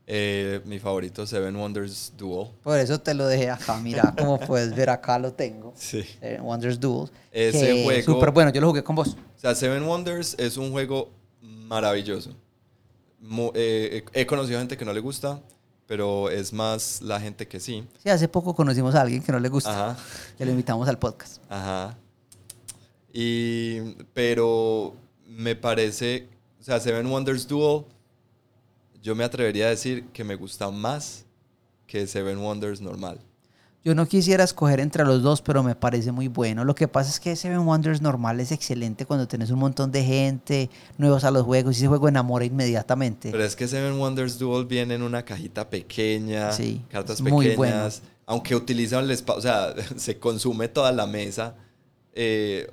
Eh, 0.08 0.60
mi 0.64 0.78
favorito, 0.78 1.26
Seven 1.26 1.56
Wonders 1.56 2.12
Duel. 2.16 2.50
por 2.62 2.78
eso 2.78 3.00
te 3.00 3.12
lo 3.12 3.26
dejé 3.26 3.50
acá, 3.50 3.76
mira, 3.78 4.14
como 4.16 4.38
puedes 4.46 4.74
ver 4.74 4.88
acá 4.90 5.18
lo 5.18 5.32
tengo. 5.32 5.72
Sí. 5.76 6.04
eh, 6.20 6.38
Wonders 6.40 6.78
Duel. 6.78 7.10
Ese 7.32 7.82
juego- 7.84 8.14
Súper 8.14 8.30
bueno, 8.30 8.52
yo 8.52 8.60
lo 8.60 8.68
jugué 8.68 8.84
con 8.84 8.94
vos. 8.94 9.16
O 9.36 9.38
sea, 9.40 9.54
Seven 9.54 9.82
Wonders 9.82 10.36
es 10.38 10.56
un 10.56 10.70
juego 10.70 11.10
maravilloso. 11.40 12.30
Mu- 13.20 13.50
eh, 13.54 14.04
he 14.12 14.20
he 14.20 14.26
conocido 14.26 14.60
gente 14.60 14.76
que 14.76 14.84
no 14.84 14.92
le 14.92 15.00
gusta, 15.00 15.40
pero 15.88 16.30
es 16.30 16.52
más 16.52 17.02
la 17.02 17.18
gente 17.20 17.48
que 17.48 17.58
sí. 17.58 17.84
Sí, 18.00 18.08
hace 18.08 18.28
poco 18.28 18.54
conocimos 18.54 18.94
a 18.94 19.00
alguien 19.02 19.22
que 19.24 19.32
no 19.32 19.40
le 19.40 19.48
gusta. 19.48 19.90
Ajá, 19.90 20.00
Que 20.38 20.44
lo 20.44 20.52
invitamos 20.52 20.88
al 20.88 20.98
podcast. 21.00 21.38
ajá. 21.48 21.96
Y, 23.12 23.80
pero 24.12 24.94
me 25.26 25.56
parece, 25.56 26.28
o 26.60 26.62
sea, 26.62 26.78
Seven 26.80 27.06
Wonders 27.06 27.48
Duel, 27.48 27.84
yo 29.06 29.14
me 29.14 29.22
atrevería 29.22 29.66
a 29.66 29.70
decir 29.70 30.06
que 30.12 30.24
me 30.24 30.34
gusta 30.34 30.68
más 30.72 31.26
que 31.86 32.08
Seven 32.08 32.38
Wonders 32.38 32.80
normal. 32.80 33.20
Yo 33.84 33.94
no 33.94 34.04
quisiera 34.08 34.42
escoger 34.42 34.80
entre 34.80 35.04
los 35.04 35.22
dos, 35.22 35.42
pero 35.42 35.62
me 35.62 35.76
parece 35.76 36.10
muy 36.10 36.26
bueno. 36.26 36.64
Lo 36.64 36.74
que 36.74 36.88
pasa 36.88 37.10
es 37.10 37.20
que 37.20 37.36
Seven 37.36 37.60
Wonders 37.60 38.02
normal 38.02 38.40
es 38.40 38.50
excelente 38.50 39.06
cuando 39.06 39.28
tenés 39.28 39.52
un 39.52 39.60
montón 39.60 39.92
de 39.92 40.02
gente, 40.02 40.70
nuevos 40.98 41.22
a 41.22 41.30
los 41.30 41.44
juegos, 41.44 41.76
y 41.76 41.78
ese 41.78 41.86
juego 41.86 42.08
enamora 42.08 42.44
inmediatamente. 42.44 43.30
Pero 43.30 43.44
es 43.44 43.54
que 43.54 43.68
Seven 43.68 43.92
Wonders 43.92 44.40
Duel 44.40 44.66
viene 44.66 44.94
en 44.94 45.02
una 45.02 45.24
cajita 45.24 45.70
pequeña, 45.70 46.50
Sí, 46.50 46.82
cartas 46.90 47.20
muy 47.20 47.50
pequeñas, 47.50 48.00
bueno. 48.00 48.14
aunque 48.26 48.56
utilizan 48.56 49.04
el 49.04 49.12
espacio, 49.12 49.38
o 49.38 49.42
sea, 49.42 49.72
se 49.96 50.18
consume 50.18 50.66
toda 50.66 50.90
la 50.90 51.06
mesa. 51.06 51.54
eh, 52.12 52.68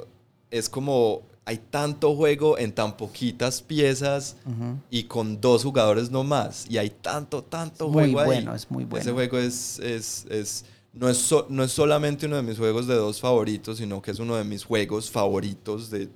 es 0.49 0.67
como 0.67 1.21
hay 1.45 1.57
tanto 1.57 2.15
juego 2.15 2.57
en 2.57 2.71
tan 2.73 2.95
poquitas 2.95 3.61
piezas 3.61 4.37
Ujú. 4.45 4.77
y 4.89 5.03
con 5.03 5.41
dos 5.41 5.63
jugadores 5.63 6.09
no 6.09 6.23
más. 6.23 6.65
Y 6.69 6.77
hay 6.77 6.89
tanto, 6.89 7.43
tanto 7.43 7.89
Muy 7.89 8.03
juego 8.13 8.19
ahí. 8.21 8.25
bueno, 8.27 8.55
es 8.55 8.69
muy 8.71 8.83
Ese 8.83 8.89
bueno. 8.89 9.13
juego 9.13 9.37
es, 9.39 9.79
es, 9.79 10.25
es- 10.29 10.65
no, 10.93 11.09
es 11.09 11.17
so- 11.17 11.47
no 11.49 11.63
es 11.63 11.71
solamente 11.71 12.27
uno 12.27 12.35
de 12.37 12.43
mis 12.43 12.57
juegos 12.57 12.85
de 12.87 12.95
dos 12.95 13.19
favoritos, 13.19 13.77
sino 13.79 14.01
que 14.01 14.11
es 14.11 14.19
uno 14.19 14.35
de 14.35 14.43
mis 14.43 14.63
juegos 14.63 15.09
favoritos 15.09 15.89
de, 15.89 16.07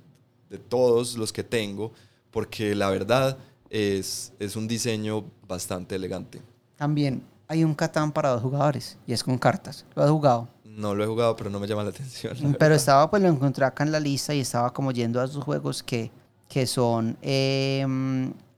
de 0.48 0.58
todos 0.58 1.16
los 1.18 1.32
que 1.32 1.42
tengo, 1.44 1.92
porque 2.30 2.74
la 2.74 2.88
verdad 2.88 3.36
es, 3.70 4.32
es 4.38 4.54
un 4.56 4.68
diseño 4.68 5.24
bastante 5.46 5.96
elegante. 5.96 6.40
También 6.76 7.22
hay 7.48 7.64
un 7.64 7.74
Catán 7.74 8.12
para 8.12 8.30
dos 8.30 8.40
jugadores, 8.42 8.96
y 9.06 9.12
es 9.12 9.24
con 9.24 9.36
cartas. 9.36 9.84
¿Lo 9.96 10.02
has 10.04 10.10
jugado? 10.10 10.48
No 10.78 10.94
lo 10.94 11.02
he 11.02 11.06
jugado, 11.06 11.34
pero 11.36 11.50
no 11.50 11.58
me 11.58 11.66
llama 11.66 11.82
la 11.82 11.90
atención. 11.90 12.32
la 12.34 12.40
Pero 12.40 12.52
verdad. 12.52 12.72
estaba, 12.76 13.10
pues 13.10 13.20
lo 13.22 13.28
encontré 13.28 13.64
acá 13.64 13.82
en 13.84 13.90
la 13.92 13.98
lista 14.00 14.32
y 14.34 14.40
estaba 14.40 14.72
como 14.72 14.92
yendo 14.92 15.20
a 15.20 15.24
esos 15.24 15.42
juegos 15.42 15.82
que, 15.82 16.10
que 16.48 16.66
son, 16.66 17.16
eh, 17.20 17.84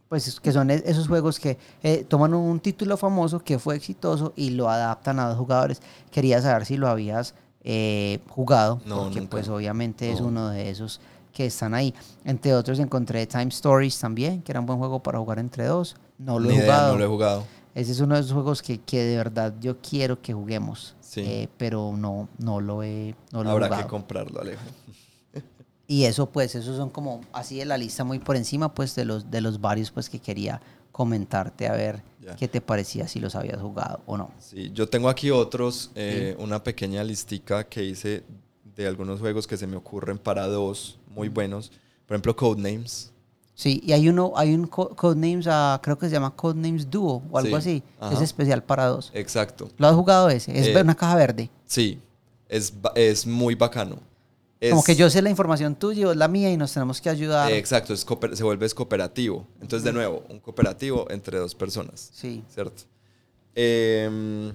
pues 0.09 0.39
que 0.41 0.53
son 0.53 0.71
es- 0.71 0.83
esos 0.85 1.09
juegos 1.09 1.39
que 1.41 1.57
eh, 1.83 2.05
toman 2.09 2.35
un 2.35 2.61
título 2.61 2.97
famoso 2.97 3.41
que 3.41 3.59
fue 3.59 3.77
exitoso 3.77 4.33
y 4.37 4.51
lo 4.51 4.69
adaptan 4.69 5.19
a 5.19 5.29
dos 5.29 5.39
jugadores. 5.39 5.81
Quería 6.11 6.43
saber 6.43 6.67
si 6.67 6.77
lo 6.77 6.89
habías 6.89 7.35
eh, 7.63 8.21
jugado, 8.29 8.81
No, 8.87 9.05
porque 9.05 9.21
nunca. 9.21 9.31
pues 9.31 9.49
obviamente 9.49 10.11
es 10.13 10.21
No. 10.21 10.27
uno 10.29 10.49
de 10.51 10.71
esos 10.71 11.01
que 11.33 11.47
están 11.47 11.75
ahí. 11.75 11.95
Entre 12.25 12.55
otros 12.55 12.79
encontré 12.81 13.27
Time 13.27 13.49
Stories 13.49 13.99
también, 13.99 14.43
que 14.43 14.53
era 14.53 14.61
un 14.61 14.67
buen 14.67 14.79
juego 14.79 15.03
para 15.03 15.19
jugar 15.19 15.39
entre 15.39 15.65
dos. 15.67 15.97
No 16.19 16.39
lo 16.39 16.49
Ni 16.49 16.55
he 16.55 16.59
idea, 16.59 16.65
jugado. 16.75 16.93
no 16.93 16.99
lo 16.99 17.05
he 17.05 17.09
jugado. 17.09 17.45
Ese 17.81 17.93
es 17.93 18.01
uno 18.01 18.15
de 18.15 18.21
esos 18.21 18.33
juegos 18.33 18.63
que, 18.63 18.79
que 18.79 19.03
de 19.03 19.17
verdad 19.17 19.55
yo 19.61 19.79
quiero 19.81 20.21
que 20.21 20.33
juguemos. 20.35 20.97
Sí. 21.01 21.23
eh, 21.25 21.49
pero 21.57 21.95
no, 21.97 22.29
no 22.39 22.61
lo 22.61 22.83
he, 22.83 23.15
no 23.33 23.43
lo 23.43 23.49
he 23.51 23.53
Habrá 23.53 23.67
jugado. 23.67 23.83
que 23.85 23.89
comprarlo, 23.89 24.41
Alejo. 24.41 24.63
Y 25.87 26.05
eso 26.05 26.27
pues, 26.31 26.55
esos 26.55 26.77
son 26.77 26.91
como 26.91 27.21
así 27.33 27.59
de 27.59 27.65
la 27.65 27.77
lista 27.77 28.05
muy 28.05 28.21
por 28.21 28.37
encima 28.37 28.73
pues 28.75 28.95
de 28.95 29.05
los, 29.05 29.29
de 29.31 29.41
los 29.41 29.61
varios 29.61 29.91
pues 29.91 30.09
que 30.09 30.21
quería 30.21 30.61
comentarte 30.93 31.67
a 31.67 31.73
ver 31.73 32.03
Ya. 32.21 32.37
qué 32.37 32.47
te 32.47 32.61
parecía 32.61 33.09
si 33.09 33.19
los 33.19 33.35
habías 33.35 33.61
jugado 33.61 34.01
o 34.07 34.17
no. 34.17 34.31
Sí, 34.39 34.71
yo 34.73 34.89
tengo 34.89 35.09
aquí 35.09 35.31
otros, 35.33 35.91
eh, 35.97 36.37
una 36.39 36.63
pequeña 36.63 37.03
listica 37.03 37.65
que 37.65 37.83
hice 37.83 38.23
de 38.77 38.87
algunos 38.87 39.19
juegos 39.21 39.47
que 39.49 39.57
se 39.57 39.67
me 39.67 39.77
ocurren 39.77 40.19
para 40.19 40.47
dos 40.47 40.99
muy 41.09 41.29
buenos. 41.29 41.71
Por 42.07 42.15
ejemplo, 42.15 42.37
Codenames. 42.37 43.13
Sí, 43.61 43.79
y 43.85 43.93
hay 43.93 44.09
uno, 44.09 44.33
hay 44.37 44.55
un 44.55 44.67
co- 44.67 44.89
Codenames, 44.97 45.47
ah, 45.47 45.79
creo 45.83 45.99
que 45.99 46.07
se 46.07 46.13
llama 46.13 46.35
Codenames 46.35 46.89
Duo 46.91 47.23
o 47.31 47.37
algo 47.37 47.51
Sí, 47.61 47.69
así. 47.79 47.83
ajá. 48.01 48.15
Es 48.15 48.23
especial 48.23 48.63
para 48.65 48.87
dos. 48.87 49.11
Exacto. 49.13 49.69
¿Lo 49.77 49.87
has 49.87 49.95
jugado 49.95 50.31
ese? 50.31 50.59
Es 50.59 50.69
Eh, 50.69 50.81
una 50.81 50.95
caja 50.95 51.15
verde. 51.15 51.51
Sí, 51.67 52.01
es, 52.49 52.73
es 52.95 53.27
muy 53.27 53.55
bacano. 53.55 53.97
Como 54.71 54.81
Es- 54.81 54.87
que 54.87 54.97
yo 54.97 55.11
sé 55.11 55.21
la 55.21 55.29
información 55.29 55.75
tuya 55.75 56.01
y 56.01 56.05
vos 56.07 56.17
la 56.17 56.27
mía 56.27 56.51
y 56.51 56.57
nos 56.57 56.73
tenemos 56.73 57.03
que 57.03 57.11
ayudar. 57.11 57.53
eh, 57.53 57.59
exacto, 57.59 57.93
es 57.93 58.07
se 58.33 58.43
vuelve 58.45 58.65
es 58.65 58.73
cooperativo. 58.73 59.47
Entonces, 59.61 59.85
de 59.85 59.93
nuevo, 59.93 60.23
un 60.31 60.41
cooperativo 60.41 61.07
entre 61.11 61.37
dos 61.39 61.55
personas. 61.55 62.09
Sí, 62.15 62.43
¿Cierto? 62.49 62.85
Em, 63.55 64.55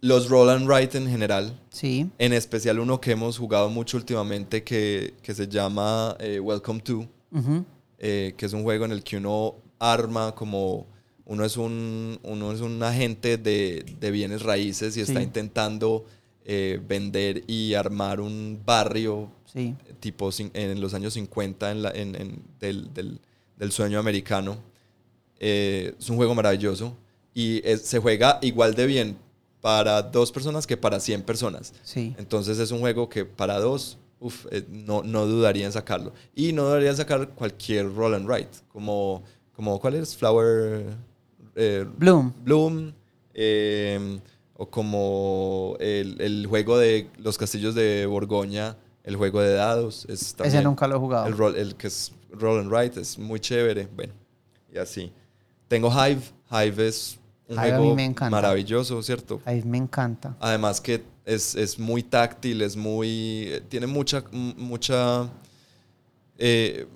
los 0.00 0.28
roll 0.28 0.50
and 0.50 0.68
write 0.68 0.96
en 0.96 1.08
general, 1.08 1.58
sí, 1.70 2.08
en 2.18 2.32
especial 2.32 2.78
uno 2.78 3.00
que 3.00 3.10
hemos 3.12 3.38
jugado 3.38 3.70
mucho 3.70 3.96
últimamente 3.96 4.62
que, 4.62 5.14
que 5.20 5.34
se 5.34 5.48
llama 5.48 6.14
eh, 6.20 6.38
Welcome 6.38 6.80
to. 6.82 7.08
ujú, 7.32 7.64
eh, 8.06 8.34
que 8.36 8.44
es 8.46 8.52
un 8.52 8.62
juego 8.62 8.84
en 8.84 8.92
el 8.92 9.02
que 9.02 9.16
uno 9.16 9.56
arma 9.78 10.34
como 10.34 10.86
uno 11.24 11.42
es 11.44 11.56
un, 11.56 12.18
uno 12.22 12.52
es 12.52 12.60
un 12.60 12.82
agente 12.82 13.38
de, 13.38 13.82
de 13.98 14.10
bienes 14.10 14.42
raíces 14.42 14.94
y 14.96 15.00
está 15.00 15.20
Sí. 15.20 15.24
intentando 15.24 16.04
eh, 16.44 16.78
vender 16.86 17.42
y 17.46 17.72
armar 17.72 18.20
un 18.20 18.60
barrio 18.66 19.30
sí, 19.46 19.74
tipo 20.00 20.28
en 20.52 20.80
los 20.82 20.92
años 20.92 21.14
50 21.14 21.70
en 21.70 21.82
la- 21.82 21.90
en- 21.92 22.14
en- 22.14 22.42
del, 22.60 22.92
del- 22.92 23.18
del 23.56 23.72
sueño 23.72 23.98
americano. 23.98 24.58
Eh, 25.40 25.94
es 25.98 26.10
un 26.10 26.16
juego 26.16 26.34
maravilloso 26.34 26.94
y 27.34 27.66
es- 27.66 27.82
se 27.82 27.98
juega 27.98 28.38
igual 28.42 28.74
de 28.74 28.86
bien 28.86 29.16
para 29.62 30.02
dos 30.02 30.30
personas 30.30 30.66
que 30.66 30.76
para 30.76 31.00
100 31.00 31.22
personas. 31.22 31.72
sí. 31.82 32.14
Entonces 32.18 32.58
es 32.58 32.70
un 32.70 32.80
juego 32.80 33.08
que 33.08 33.24
para 33.24 33.58
dos, 33.58 33.96
uf, 34.20 34.46
eh, 34.50 34.64
no, 34.68 35.02
no 35.02 35.26
dudaría 35.26 35.66
en 35.66 35.72
sacarlo. 35.72 36.12
Y 36.34 36.52
no 36.52 36.64
dudaría 36.64 36.90
en 36.90 36.96
sacar 36.96 37.28
cualquier 37.30 37.94
roll 37.94 38.14
and 38.14 38.26
write, 38.28 38.50
como, 38.68 39.22
como 39.52 39.78
¿cuál 39.80 39.94
es? 39.94 40.16
Flower 40.16 40.86
eh, 41.56 41.86
Bloom. 41.96 42.32
Bloom, 42.42 42.92
eh, 43.34 44.20
o 44.56 44.66
como 44.70 45.76
el, 45.80 46.20
el 46.20 46.46
juego 46.46 46.78
de 46.78 47.10
los 47.18 47.36
castillos 47.38 47.74
de 47.74 48.06
Borgoña, 48.06 48.76
el 49.02 49.16
juego 49.16 49.40
de 49.40 49.54
dados. 49.54 50.06
Es 50.08 50.22
Ese 50.22 50.34
también 50.36 50.64
nunca 50.64 50.86
lo 50.88 50.96
he 50.96 50.98
jugado. 50.98 51.26
el, 51.26 51.36
roll- 51.36 51.56
el 51.56 51.74
que 51.74 51.88
es 51.88 52.12
roll 52.30 52.60
and 52.60 52.70
write, 52.72 53.00
es 53.00 53.18
muy 53.18 53.40
chévere. 53.40 53.88
Bueno, 53.94 54.12
y 54.72 54.78
así. 54.78 55.12
Tengo 55.68 55.90
Hive. 55.90 56.20
Hive 56.50 56.88
es 56.88 57.18
un 57.48 57.56
Hive 57.58 57.76
juego 57.76 58.30
maravilloso, 58.30 59.02
¿cierto? 59.02 59.40
Ahí 59.44 59.62
me 59.64 59.78
encanta. 59.78 60.36
Además 60.40 60.80
que 60.80 61.02
es, 61.24 61.54
es 61.54 61.78
muy 61.78 62.02
táctil, 62.02 62.62
es 62.62 62.76
muy... 62.76 63.62
Tiene 63.68 63.86
mucha... 63.86 64.24
mucha 64.30 65.30
eh, 66.38 66.86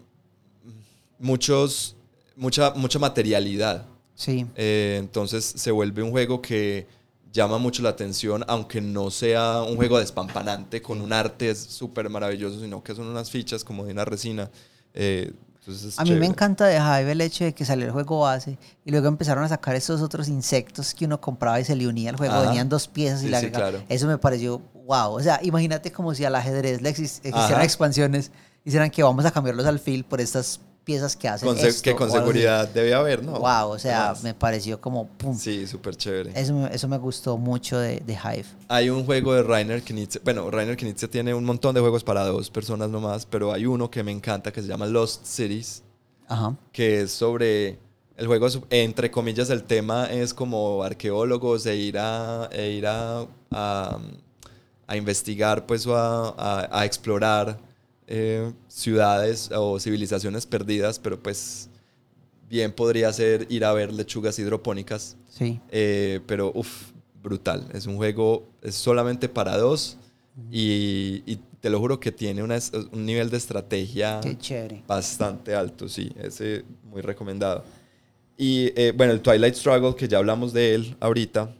muchos... 1.18 1.94
Mucha, 2.36 2.72
mucha 2.74 2.98
materialidad. 3.00 3.84
Sí, 4.14 4.46
Eh, 4.54 4.96
entonces 4.98 5.44
se 5.44 5.70
vuelve 5.70 6.02
un 6.02 6.10
juego 6.10 6.40
que 6.40 6.86
llama 7.32 7.58
mucho 7.58 7.82
la 7.82 7.90
atención, 7.90 8.44
aunque 8.48 8.80
no 8.80 9.10
sea 9.10 9.62
un 9.62 9.76
juego 9.76 9.98
despampanante 9.98 10.82
con 10.82 11.00
un 11.00 11.12
arte 11.12 11.54
súper 11.54 12.08
maravilloso, 12.08 12.60
sino 12.60 12.82
que 12.82 12.94
son 12.94 13.06
unas 13.06 13.30
fichas 13.30 13.64
como 13.64 13.84
de 13.84 13.92
una 13.92 14.04
resina. 14.04 14.50
Eh, 14.94 15.32
entonces 15.68 15.98
A 15.98 16.04
mí 16.04 16.12
me 16.12 16.26
encanta 16.26 16.66
de 16.66 16.76
Hive 16.76 17.12
el 17.12 17.20
hecho 17.20 17.44
de 17.44 17.52
que 17.54 17.64
salió 17.64 17.84
el 17.86 17.92
juego 17.92 18.20
base 18.20 18.58
y 18.84 18.90
luego 18.90 19.06
empezaron 19.08 19.44
a 19.44 19.48
sacar 19.48 19.74
estos 19.76 20.00
otros 20.00 20.28
insectos 20.28 20.94
que 20.94 21.04
uno 21.04 21.20
compraba 21.20 21.60
y 21.60 21.64
se 21.64 21.76
le 21.76 21.86
unía 21.86 22.10
al 22.10 22.16
juego. 22.16 22.34
Ajá. 22.34 22.46
Venían 22.46 22.68
dos 22.68 22.88
piezas 22.88 23.22
y 23.22 23.28
la 23.28 23.40
sí, 23.40 23.50
claro. 23.50 23.82
Eso 23.88 24.06
me 24.06 24.16
pareció 24.18 24.62
wow. 24.86 25.12
O 25.12 25.20
sea, 25.20 25.40
imagínate 25.42 25.92
como 25.92 26.14
si 26.14 26.24
al 26.24 26.34
ajedrez 26.34 26.80
le 26.80 26.90
exis- 26.90 27.20
existieran 27.22 27.52
Ajá. 27.56 27.64
expansiones, 27.64 28.30
hicieran 28.64 28.90
que 28.90 29.02
vamos 29.02 29.24
a 29.26 29.30
cambiarlos 29.30 29.66
al 29.66 29.78
fil 29.78 30.04
por 30.04 30.20
estas 30.20 30.60
piezas 30.88 31.14
que 31.16 31.28
hacen. 31.28 31.46
Con 31.46 31.58
esto 31.58 31.82
que 31.82 31.94
con 31.94 32.08
así. 32.08 32.16
seguridad 32.16 32.66
debe 32.66 32.94
haber, 32.94 33.22
¿no? 33.22 33.32
Wow, 33.32 33.72
o 33.72 33.78
sea, 33.78 34.04
Además. 34.06 34.22
me 34.22 34.32
pareció 34.32 34.80
como 34.80 35.06
pum. 35.06 35.36
Sí, 35.38 35.66
súper 35.66 35.94
chévere. 35.94 36.32
Eso, 36.34 36.54
me- 36.54 36.74
eso 36.74 36.88
me 36.88 36.96
gustó 36.96 37.36
mucho 37.36 37.78
de, 37.78 38.00
de 38.00 38.14
Hive. 38.14 38.46
Hay 38.68 38.88
un 38.88 39.04
juego 39.04 39.34
de 39.34 39.42
Rainer 39.42 39.82
Knizia. 39.82 40.18
Bueno, 40.24 40.50
Rainer 40.50 40.78
Knizia 40.78 41.06
tiene 41.10 41.34
un 41.34 41.44
montón 41.44 41.74
de 41.74 41.82
juegos 41.82 42.02
para 42.02 42.24
dos 42.24 42.48
personas 42.48 42.88
nomás, 42.88 43.26
pero 43.26 43.52
hay 43.52 43.66
uno 43.66 43.90
que 43.90 44.02
me 44.02 44.12
encanta 44.12 44.50
que 44.50 44.62
se 44.62 44.68
llama 44.68 44.86
Lost 44.86 45.26
Cities, 45.26 45.82
Ajá. 46.26 46.56
que 46.72 47.02
es 47.02 47.12
sobre. 47.12 47.78
El 48.16 48.26
juego, 48.26 48.46
es- 48.46 48.58
entre 48.70 49.10
comillas, 49.10 49.50
el 49.50 49.64
tema 49.64 50.06
es 50.06 50.32
como 50.32 50.82
arqueólogos 50.82 51.66
e 51.66 51.76
ir 51.76 51.98
a, 51.98 52.48
e 52.50 52.70
ir 52.70 52.86
a, 52.86 53.26
a, 53.50 53.98
a 54.86 54.96
investigar, 54.96 55.66
pues, 55.66 55.86
o 55.86 55.94
a- 55.94 56.66
a 56.72 56.84
explorar 56.86 57.58
eh, 58.08 58.52
ciudades 58.66 59.50
o 59.54 59.78
civilizaciones 59.78 60.46
perdidas, 60.46 60.98
pero 60.98 61.22
pues 61.22 61.68
bien 62.48 62.72
podría 62.72 63.12
ser 63.12 63.46
ir 63.50 63.64
a 63.64 63.72
ver 63.72 63.92
lechugas 63.92 64.38
hidropónicas. 64.38 65.16
Sí. 65.28 65.60
Eh, 65.70 66.20
pero, 66.26 66.50
uff, 66.54 66.90
brutal. 67.22 67.68
Es 67.72 67.86
un 67.86 67.96
juego, 67.96 68.48
es 68.62 68.74
solamente 68.74 69.28
para 69.28 69.56
dos 69.56 69.98
y, 70.50 71.22
y 71.26 71.38
te 71.60 71.68
lo 71.68 71.78
juro 71.80 72.00
que 72.00 72.12
tiene 72.12 72.42
una 72.42 72.58
un 72.92 73.04
nivel 73.04 73.28
de 73.30 73.36
estrategia 73.36 74.20
bastante 74.86 75.54
alto, 75.54 75.88
sí. 75.88 76.10
Ese 76.16 76.64
muy 76.84 77.02
recomendado. 77.02 77.64
Y 78.36 78.72
eh, 78.76 78.92
bueno, 78.96 79.12
el 79.12 79.20
Twilight 79.20 79.54
Struggle, 79.54 79.94
que 79.96 80.08
ya 80.08 80.18
hablamos 80.18 80.52
de 80.52 80.74
él 80.74 80.96
ahorita. 81.00 81.54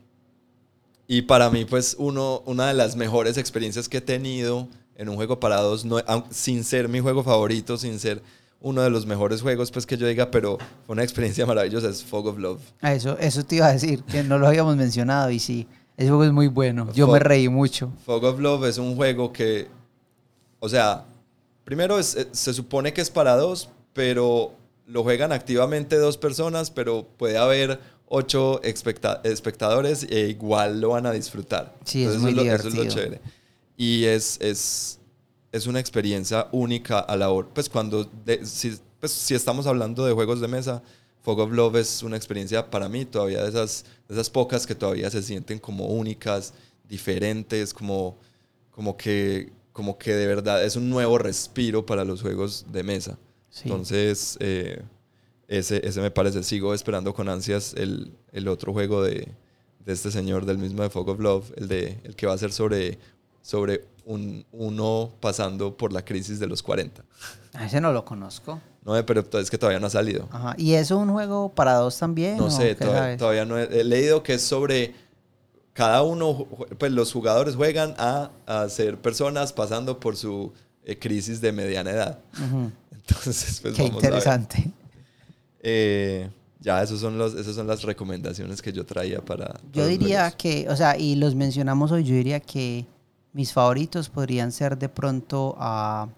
Y 1.08 1.22
para 1.22 1.50
mí, 1.50 1.64
pues, 1.64 1.96
uno, 1.98 2.42
una 2.46 2.68
de 2.68 2.74
las 2.74 2.94
mejores 2.94 3.36
experiencias 3.36 3.88
que 3.88 3.96
he 3.96 4.00
tenido 4.00 4.68
en 4.98 5.08
un 5.08 5.16
juego 5.16 5.40
para 5.40 5.56
dos, 5.62 5.84
no, 5.86 5.98
sin 6.30 6.64
ser 6.64 6.88
mi 6.88 7.00
juego 7.00 7.22
favorito, 7.22 7.78
sin 7.78 7.98
ser 7.98 8.20
uno 8.60 8.82
de 8.82 8.90
los 8.90 9.06
mejores 9.06 9.40
juegos, 9.40 9.70
pues 9.70 9.86
que 9.86 9.96
yo 9.96 10.06
diga, 10.06 10.30
pero 10.30 10.58
fue 10.84 10.92
una 10.94 11.04
experiencia 11.04 11.46
maravillosa, 11.46 11.88
es 11.88 12.02
Fog 12.04 12.26
of 12.26 12.38
Love. 12.38 12.60
Ah, 12.82 12.92
Eso, 12.92 13.16
eso 13.18 13.44
te 13.44 13.56
iba 13.56 13.66
a 13.68 13.72
decir, 13.72 14.02
que 14.02 14.24
no 14.24 14.36
lo 14.38 14.48
habíamos 14.48 14.76
mencionado 14.76 15.30
y 15.30 15.38
sí, 15.38 15.66
ese 15.96 16.08
juego 16.08 16.24
es 16.24 16.32
muy 16.32 16.48
bueno. 16.48 16.92
Yo 16.92 17.06
Fo- 17.06 17.12
me 17.12 17.20
reí 17.20 17.48
mucho. 17.48 17.92
Fog 18.04 18.24
of 18.24 18.40
Love 18.40 18.64
es 18.66 18.78
un 18.78 18.96
juego 18.96 19.32
que, 19.32 19.68
o 20.58 20.68
sea, 20.68 21.04
primero 21.64 21.98
es- 22.00 22.16
eh, 22.16 22.26
se 22.32 22.52
supone 22.52 22.92
que 22.92 23.00
es 23.00 23.10
para 23.10 23.36
dos, 23.36 23.68
pero 23.92 24.52
lo 24.88 25.04
juegan 25.04 25.30
activamente 25.30 25.96
dos 25.96 26.18
personas, 26.18 26.72
pero 26.72 27.06
puede 27.16 27.38
haber 27.38 27.78
ocho 28.08 28.60
espectadores 28.62 30.04
e 30.10 30.28
igual 30.30 30.80
lo 30.80 30.90
van 30.90 31.06
a 31.06 31.12
disfrutar. 31.12 31.74
Sí, 31.84 32.02
es 32.02 32.14
Entonces, 32.14 32.22
muy 32.22 32.30
eso 32.32 32.36
lo- 32.36 32.42
Eso 32.42 32.56
es 32.56 32.64
lo 32.64 32.70
divertido. 32.82 32.94
chévere. 33.04 33.20
Y 33.78 34.04
es, 34.04 34.38
es, 34.42 34.98
es 35.52 35.66
una 35.66 35.80
experiencia 35.80 36.48
única 36.52 36.98
a 36.98 37.16
la 37.16 37.30
hora, 37.30 37.48
pues 37.54 37.68
cuando, 37.70 38.04
de- 38.26 38.44
si, 38.44 38.76
pues, 39.00 39.12
si 39.12 39.34
estamos 39.34 39.66
hablando 39.66 40.04
de 40.04 40.12
juegos 40.12 40.40
de 40.40 40.48
mesa, 40.48 40.82
Fog 41.22 41.38
of 41.38 41.52
Love 41.52 41.76
es 41.76 42.02
una 42.02 42.16
experiencia 42.16 42.70
para 42.70 42.88
mí 42.88 43.04
todavía 43.04 43.42
de 43.42 43.48
esas, 43.48 43.84
de 44.08 44.14
esas 44.14 44.28
pocas 44.30 44.66
que 44.66 44.74
todavía 44.74 45.08
se 45.10 45.22
sienten 45.22 45.58
como 45.60 45.86
únicas, 45.86 46.52
diferentes, 46.88 47.72
como, 47.72 48.18
como, 48.72 48.96
que, 48.96 49.52
como 49.72 49.96
que 49.96 50.12
de 50.14 50.26
verdad 50.26 50.64
es 50.64 50.74
un 50.74 50.90
nuevo 50.90 51.16
respiro 51.18 51.86
para 51.86 52.04
los 52.04 52.20
juegos 52.22 52.66
de 52.72 52.82
mesa. 52.82 53.16
Sí. 53.50 53.62
Entonces, 53.64 54.36
eh, 54.40 54.82
ese, 55.48 55.86
ese 55.86 56.00
me 56.00 56.10
parece, 56.10 56.42
sigo 56.42 56.74
esperando 56.74 57.14
con 57.14 57.28
ansias 57.28 57.74
el, 57.76 58.10
el 58.32 58.48
otro 58.48 58.72
juego 58.72 59.02
de, 59.02 59.28
de 59.84 59.92
este 59.92 60.10
señor 60.10 60.46
del 60.46 60.58
mismo 60.58 60.82
de 60.82 60.90
Fog 60.90 61.08
of 61.10 61.20
Love, 61.20 61.52
el, 61.56 61.68
de, 61.68 62.00
el 62.04 62.16
que 62.16 62.26
va 62.26 62.32
a 62.34 62.38
ser 62.38 62.52
sobre, 62.52 62.98
sobre 63.48 63.86
un, 64.04 64.44
uno 64.52 65.10
pasando 65.20 65.74
por 65.74 65.90
la 65.90 66.04
crisis 66.04 66.38
de 66.38 66.46
los 66.46 66.62
40. 66.62 67.02
Ah, 67.54 67.64
Ese 67.64 67.80
no 67.80 67.94
lo 67.94 68.04
conozco. 68.04 68.60
No, 68.84 68.94
eh, 68.94 69.02
pero 69.04 69.24
es 69.40 69.48
que 69.50 69.56
todavía 69.56 69.80
no 69.80 69.86
ha 69.86 69.90
salido. 69.90 70.28
Ajá. 70.30 70.54
¿Y 70.58 70.74
es 70.74 70.90
un 70.90 71.10
juego 71.10 71.48
para 71.48 71.76
dos 71.76 71.98
también? 71.98 72.36
No 72.36 72.50
sé, 72.50 72.74
todavía, 72.74 73.16
todavía 73.16 73.46
no 73.46 73.58
he, 73.58 73.80
he 73.80 73.84
leído 73.84 74.22
que 74.22 74.34
es 74.34 74.42
sobre 74.42 74.94
cada 75.72 76.02
uno, 76.02 76.46
pues 76.76 76.92
los 76.92 77.10
jugadores 77.10 77.56
juegan 77.56 77.94
a, 77.96 78.32
a 78.44 78.68
ser 78.68 78.98
personas 78.98 79.54
pasando 79.54 79.98
por 79.98 80.14
su 80.18 80.52
eh, 80.84 80.98
crisis 80.98 81.40
de 81.40 81.50
mediana 81.52 81.90
edad. 81.90 82.18
Ujú. 82.34 82.70
Entonces, 82.92 83.60
pues 83.62 83.74
Qué 83.74 83.82
vamos 83.84 83.96
a 83.96 83.96
ver. 83.96 84.04
interesante. 84.04 84.70
Eh, 85.62 86.28
ya, 86.60 86.82
esos 86.82 87.00
son 87.00 87.16
los, 87.16 87.32
esas 87.32 87.54
son 87.54 87.66
las 87.66 87.82
recomendaciones 87.82 88.60
que 88.60 88.74
yo 88.74 88.84
traía 88.84 89.24
para... 89.24 89.58
Yo 89.72 89.86
diría 89.86 90.30
que, 90.32 90.66
o 90.68 90.76
sea, 90.76 90.98
y 90.98 91.14
los 91.14 91.34
mencionamos 91.34 91.90
hoy, 91.92 92.04
yo 92.04 92.14
diría 92.14 92.40
que 92.40 92.84
mis 93.38 93.52
favoritos 93.52 94.08
podrían 94.08 94.50
ser 94.50 94.76
de 94.76 94.88
pronto 94.88 95.54
a 95.60 96.08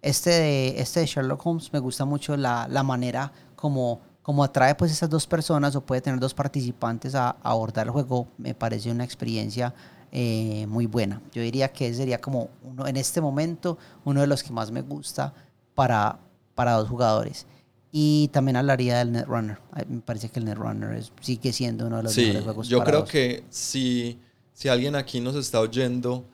este 0.00 0.30
de 0.30 0.80
este 0.80 1.00
de 1.00 1.06
Sherlock 1.06 1.44
Holmes, 1.44 1.72
me 1.72 1.80
gusta 1.80 2.04
mucho 2.04 2.36
la, 2.36 2.68
la 2.70 2.84
manera 2.84 3.32
como, 3.56 4.00
como 4.22 4.44
atrae 4.44 4.76
pues 4.76 4.92
esas 4.92 5.10
dos 5.10 5.26
personas 5.26 5.74
o 5.74 5.80
puede 5.80 6.00
tener 6.02 6.20
dos 6.20 6.34
participantes 6.34 7.16
a, 7.16 7.30
a 7.30 7.50
abordar 7.50 7.86
el 7.88 7.90
juego, 7.92 8.28
me 8.38 8.54
parece 8.54 8.92
una 8.92 9.02
experiencia 9.02 9.74
eh, 10.12 10.66
muy 10.68 10.86
buena. 10.86 11.20
Yo 11.32 11.42
diría 11.42 11.72
que 11.72 11.92
sería 11.92 12.20
como 12.20 12.48
uno, 12.62 12.86
en 12.86 12.96
este 12.96 13.20
momento 13.20 13.76
uno 14.04 14.20
de 14.20 14.28
los 14.28 14.44
que 14.44 14.52
más 14.52 14.70
me 14.70 14.82
gusta 14.82 15.34
para, 15.74 16.20
para 16.54 16.74
dos 16.74 16.88
jugadores. 16.88 17.44
Y 17.90 18.28
también 18.28 18.56
hablaría 18.56 18.98
del 18.98 19.10
Netrunner. 19.10 19.58
Me 19.88 20.00
parece 20.00 20.28
que 20.28 20.38
el 20.38 20.44
Netrunner 20.44 20.92
es- 20.96 21.10
sigue 21.22 21.52
siendo 21.52 21.88
uno 21.88 21.96
de 21.96 22.02
los 22.04 22.12
Sí, 22.12 22.20
mejores 22.26 22.44
juegos 22.44 22.68
yo 22.68 22.78
para 22.78 22.90
creo 22.90 23.00
dos. 23.00 23.10
que 23.10 23.42
si, 23.50 24.20
si 24.52 24.68
alguien 24.68 24.94
aquí 24.94 25.20
nos 25.20 25.34
está 25.34 25.58
oyendo 25.58 26.24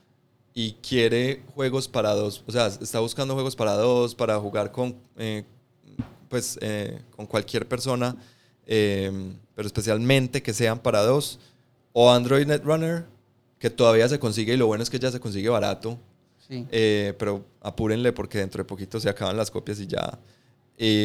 y 0.55 0.72
quiere 0.74 1.43
juegos 1.55 1.89
para 1.89 2.14
dos, 2.14 2.44
o 2.47 2.52
sea, 2.52 2.66
está 2.68 3.01
buscando 3.01 3.35
juegos 3.35 3.56
para 3.56 3.72
dos, 3.74 4.14
para 4.14 4.39
jugar 4.39 4.70
con, 4.70 4.97
eh, 5.16 5.44
pues, 6.28 6.59
eh, 6.62 7.02
con 7.16 7.26
cualquier 7.26 7.66
persona, 7.68 8.16
eh, 8.66 9.10
pero 9.56 9.66
especialmente 9.66 10.43
que 10.43 10.52
sean 10.55 10.78
para 10.78 11.02
dos, 11.02 11.40
o 11.93 12.10
Android 12.10 12.47
Netrunner, 12.47 13.05
que 13.59 13.68
todavía 13.70 14.09
se 14.09 14.18
consigue 14.18 14.55
y 14.55 14.56
lo 14.56 14.66
bueno 14.68 14.82
es 14.82 14.90
que 14.90 14.98
ya 14.98 15.10
se 15.10 15.18
consigue 15.20 15.48
barato, 15.48 15.98
Sí. 16.47 16.66
eh, 16.70 17.14
pero 17.18 17.44
apúrenle 17.62 18.12
porque 18.12 18.39
dentro 18.39 18.62
de 18.62 18.64
poquito 18.68 19.01
se 19.01 19.09
acaban 19.09 19.36
las 19.36 19.51
copias 19.51 19.81
y 19.81 19.86
ya. 19.86 20.18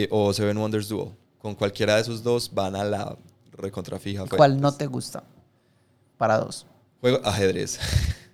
O 0.09 0.33
Seven 0.33 0.57
Wonders 0.57 0.89
Duel. 0.89 1.11
Con 1.41 1.55
cualquiera 1.55 1.95
de 1.95 2.01
esos 2.01 2.21
dos 2.23 2.53
van 2.53 2.75
a 2.75 2.83
la 2.83 3.17
recontrafija. 3.53 4.25
pues. 4.25 4.35
¿Cuál 4.37 4.59
no 4.59 4.73
te 4.73 4.85
gusta? 4.87 5.23
Para 6.17 6.39
dos. 6.39 6.65
Juego 6.99 7.21
ajedrez. 7.23 7.79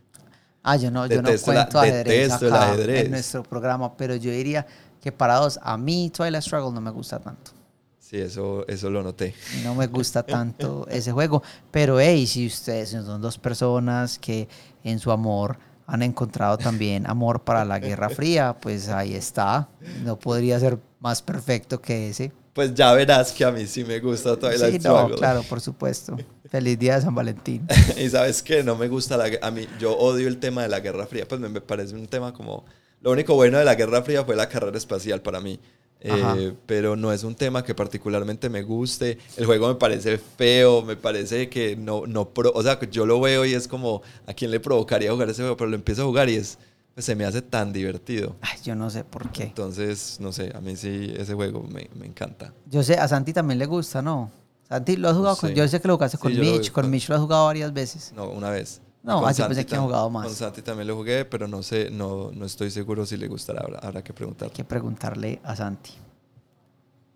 Ah, 0.67 0.77
yo 0.77 0.89
no, 0.89 1.05
yo 1.05 1.21
no 1.21 1.29
Detesto 1.29 1.53
la- 1.53 1.61
cuento 1.65 1.79
ajedrez 1.79 2.31
acá 2.33 2.71
ajedrez. 2.71 3.05
en 3.05 3.11
nuestro 3.11 3.43
programa, 3.43 3.95
pero 3.95 4.15
yo 4.15 4.31
diría 4.31 4.65
que 4.99 5.11
para 5.11 5.35
dos, 5.35 5.59
a 5.61 5.77
mí 5.77 6.09
Twilight 6.09 6.41
Struggle 6.43 6.73
no 6.73 6.81
me 6.81 6.89
gusta 6.89 7.19
tanto. 7.19 7.51
Sí, 7.99 8.17
eso, 8.17 8.65
eso 8.67 8.89
lo 8.89 9.03
noté. 9.03 9.35
No 9.63 9.75
me 9.75 9.85
gusta 9.85 10.23
tanto 10.25 10.87
ese 10.89 11.11
juego. 11.11 11.43
Pero, 11.69 11.99
hey, 11.99 12.25
si 12.25 12.47
ustedes 12.47 12.89
son 12.89 13.21
dos 13.21 13.37
personas 13.37 14.17
que 14.17 14.47
en 14.83 14.97
su 14.97 15.11
amor 15.11 15.57
han 15.85 16.01
encontrado 16.01 16.57
también 16.57 17.07
amor 17.07 17.43
para 17.43 17.63
la 17.63 17.77
Guerra 17.77 18.09
Fría, 18.09 18.55
pues 18.59 18.89
ahí 18.89 19.13
está. 19.13 19.69
No 20.03 20.17
podría 20.17 20.59
ser 20.59 20.79
más 20.99 21.21
perfecto 21.21 21.79
que 21.79 22.09
ese. 22.09 22.31
Pues 22.55 22.73
ya 22.73 22.93
verás 22.93 23.33
que 23.33 23.43
a 23.43 23.51
mí 23.51 23.67
sí 23.67 23.83
me 23.83 23.99
gusta 23.99 24.37
Twilight 24.39 24.81
Sí, 24.81 24.87
no, 24.87 24.95
Struggle. 24.95 25.15
claro, 25.17 25.43
por 25.43 25.59
supuesto. 25.59 26.15
Feliz 26.49 26.79
día 26.79 26.95
de 26.95 27.01
San 27.01 27.13
Valentín. 27.13 27.67
y 27.97 28.09
sabes 28.09 28.41
que 28.41 28.63
no 28.63 28.77
me 28.77 28.87
gusta 28.87 29.17
la 29.17 29.29
a 29.41 29.51
mí 29.51 29.67
yo 29.77 29.91
odio 29.97 30.29
el 30.29 30.37
tema 30.37 30.61
de 30.61 30.69
la 30.69 30.79
Guerra 30.79 31.05
Fría, 31.05 31.27
pues 31.27 31.41
me, 31.41 31.59
parece 31.59 31.95
un 31.95 32.07
tema 32.07 32.33
como 32.33 32.63
lo 33.01 33.11
único 33.11 33.35
bueno 33.35 33.57
de 33.57 33.65
la 33.65 33.75
Guerra 33.75 34.01
Fría 34.03 34.23
fue 34.23 34.37
la 34.37 34.47
carrera 34.47 34.77
espacial 34.77 35.21
para 35.21 35.41
mí. 35.41 35.59
Eh, 35.99 36.53
pero 36.65 36.95
no 36.95 37.11
es 37.11 37.23
un 37.23 37.35
tema 37.35 37.61
que 37.63 37.75
particularmente 37.75 38.47
me 38.47 38.61
guste. 38.61 39.17
El 39.35 39.45
juego 39.47 39.67
me 39.67 39.75
parece 39.75 40.17
feo, 40.17 40.81
me 40.81 40.95
parece 40.95 41.49
que 41.49 41.75
no, 41.75 42.05
no 42.07 42.29
pro- 42.29 42.53
o 42.55 42.63
sea, 42.63 42.79
yo 42.89 43.05
lo 43.05 43.19
veo 43.19 43.43
y 43.43 43.53
es 43.53 43.67
como 43.67 44.01
a 44.27 44.33
quién 44.33 44.51
le 44.51 44.61
provocaría 44.61 45.11
jugar 45.11 45.29
ese 45.29 45.41
juego, 45.41 45.57
pero 45.57 45.69
lo 45.69 45.75
empiezo 45.75 46.03
a 46.03 46.05
jugar 46.05 46.29
y 46.29 46.35
es, 46.35 46.57
pues, 46.95 47.05
se 47.05 47.15
me 47.15 47.25
hace 47.25 47.41
tan 47.43 47.71
divertido. 47.71 48.35
Ay, 48.41 48.57
yo 48.63 48.73
no 48.75 48.89
sé 48.89 49.03
por 49.03 49.29
qué. 49.31 49.43
Entonces, 49.43 50.17
no 50.19 50.31
sé, 50.31 50.51
a 50.55 50.61
mí 50.61 50.75
sí 50.75 51.13
ese 51.15 51.35
juego 51.35 51.61
me, 51.61 51.89
me 51.95 52.07
encanta. 52.07 52.51
Yo 52.65 52.81
sé, 52.81 52.97
a 52.97 53.07
Santi 53.07 53.33
también 53.33 53.59
le 53.59 53.67
gusta, 53.67 54.01
¿no? 54.01 54.31
Santi, 54.67 54.95
¿lo 54.97 55.09
has 55.09 55.15
jugado 55.15 55.35
con...? 55.37 55.51
Yo 55.53 55.67
sé 55.67 55.79
que 55.79 55.87
lo 55.87 55.95
jugaste 55.95 56.17
Sí, 56.17 56.21
con 56.23 56.33
lo- 56.35 56.41
Mitch. 56.41 56.71
Con 56.71 56.89
Mitch 56.89 57.07
lo 57.09 57.15
has 57.15 57.21
jugado 57.21 57.45
varias 57.45 57.71
veces. 57.71 58.11
No, 58.15 58.29
una 58.29 58.49
vez. 58.49 58.81
No, 59.03 59.19
yo 59.21 59.25
pensé 59.27 59.43
Santi 59.43 59.65
que 59.65 59.75
han 59.75 59.83
jugado 59.83 60.09
más. 60.09 60.25
Con 60.25 60.35
Santi 60.35 60.63
también 60.63 60.87
lo 60.87 60.95
jugué, 60.95 61.25
pero 61.25 61.47
no 61.47 61.61
sé, 61.61 61.91
no, 61.91 62.31
no 62.31 62.45
estoy 62.45 62.71
seguro 62.71 63.05
si 63.05 63.17
le 63.17 63.27
gustará. 63.27 63.61
Habrá, 63.61 63.77
habrá 63.79 64.03
que 64.03 64.11
preguntar. 64.13 64.47
Hay 64.47 64.53
que 64.55 64.63
preguntarle 64.63 65.39
a 65.43 65.55
Santi. 65.55 65.91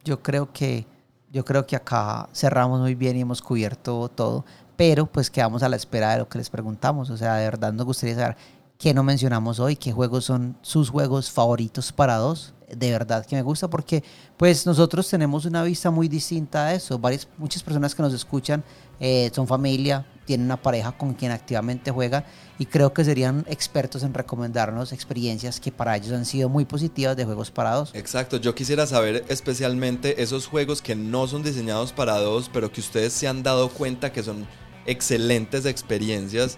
Yo 0.03 0.22
creo 0.22 0.51
que 0.53 0.85
yo 1.31 1.45
creo 1.45 1.65
que 1.65 1.76
acá 1.76 2.27
cerramos 2.34 2.80
muy 2.80 2.95
bien 2.95 3.15
y 3.18 3.22
hemos 3.22 3.41
cubierto 3.41 4.10
todo, 4.10 4.45
pero 4.76 5.06
pues 5.06 5.30
quedamos 5.30 5.61
a 5.64 5.69
la 5.69 5.76
espera 5.76 6.11
de 6.14 6.19
lo 6.19 6.30
que 6.30 6.38
les 6.38 6.49
preguntamos. 6.49 7.10
O 7.10 7.18
sea, 7.18 7.35
de 7.35 7.45
verdad 7.45 7.72
nos 7.73 7.85
gustaría 7.85 8.15
saber 8.15 8.38
qué 8.80 8.93
no 8.93 9.03
mencionamos 9.03 9.60
hoy, 9.60 9.76
qué 9.76 9.91
juegos 9.91 10.23
son 10.23 10.57
sus 10.61 10.89
juegos 10.89 11.30
favoritos 11.30 11.91
para 11.91 12.15
dos. 12.15 12.53
De 12.73 12.91
verdad 12.91 13.26
que 13.26 13.35
me 13.35 13.41
gusta 13.41 13.69
porque 13.69 14.03
pues 14.38 14.65
nosotros 14.65 15.10
tenemos 15.10 15.43
una 15.45 15.64
vista 15.64 15.91
muy 15.91 16.07
distinta 16.07 16.68
a 16.68 16.73
eso. 16.73 16.97
Varias, 16.97 17.27
muchas 17.38 17.61
personas 17.61 17.93
que 17.93 18.01
nos 18.01 18.14
escuchan 18.14 18.64
eh, 19.01 19.30
son 19.34 19.47
familia, 19.47 20.06
tienen 20.23 20.45
una 20.45 20.61
pareja 20.61 20.93
con 20.93 21.14
quien 21.14 21.31
activamente 21.34 21.91
juega 21.91 22.23
y 22.57 22.68
creo 22.68 22.93
que 22.93 23.03
serían 23.03 23.43
expertos 23.49 24.03
en 24.03 24.14
recomendarnos 24.14 24.93
experiencias 24.93 25.60
que 25.60 25.73
para 25.73 25.97
ellos 25.97 26.14
han 26.14 26.26
sido 26.26 26.47
muy 26.47 26.64
positivas 26.64 27.18
de 27.18 27.26
juegos 27.26 27.51
para 27.51 27.73
dos. 27.73 27.91
Exacto, 27.95 28.38
yo 28.38 28.56
quisiera 28.56 28.88
saber 28.88 29.26
especialmente 29.27 30.23
esos 30.23 30.47
juegos 30.47 30.81
que 30.81 30.95
no 30.95 31.27
son 31.27 31.43
diseñados 31.43 31.91
para 31.91 32.18
dos, 32.19 32.49
pero 32.53 32.72
que 32.72 32.80
ustedes 32.80 33.11
se 33.11 33.27
han 33.27 33.43
dado 33.43 33.68
cuenta 33.68 34.14
que 34.14 34.23
son 34.23 34.47
excelentes 34.85 35.65
experiencias 35.65 36.57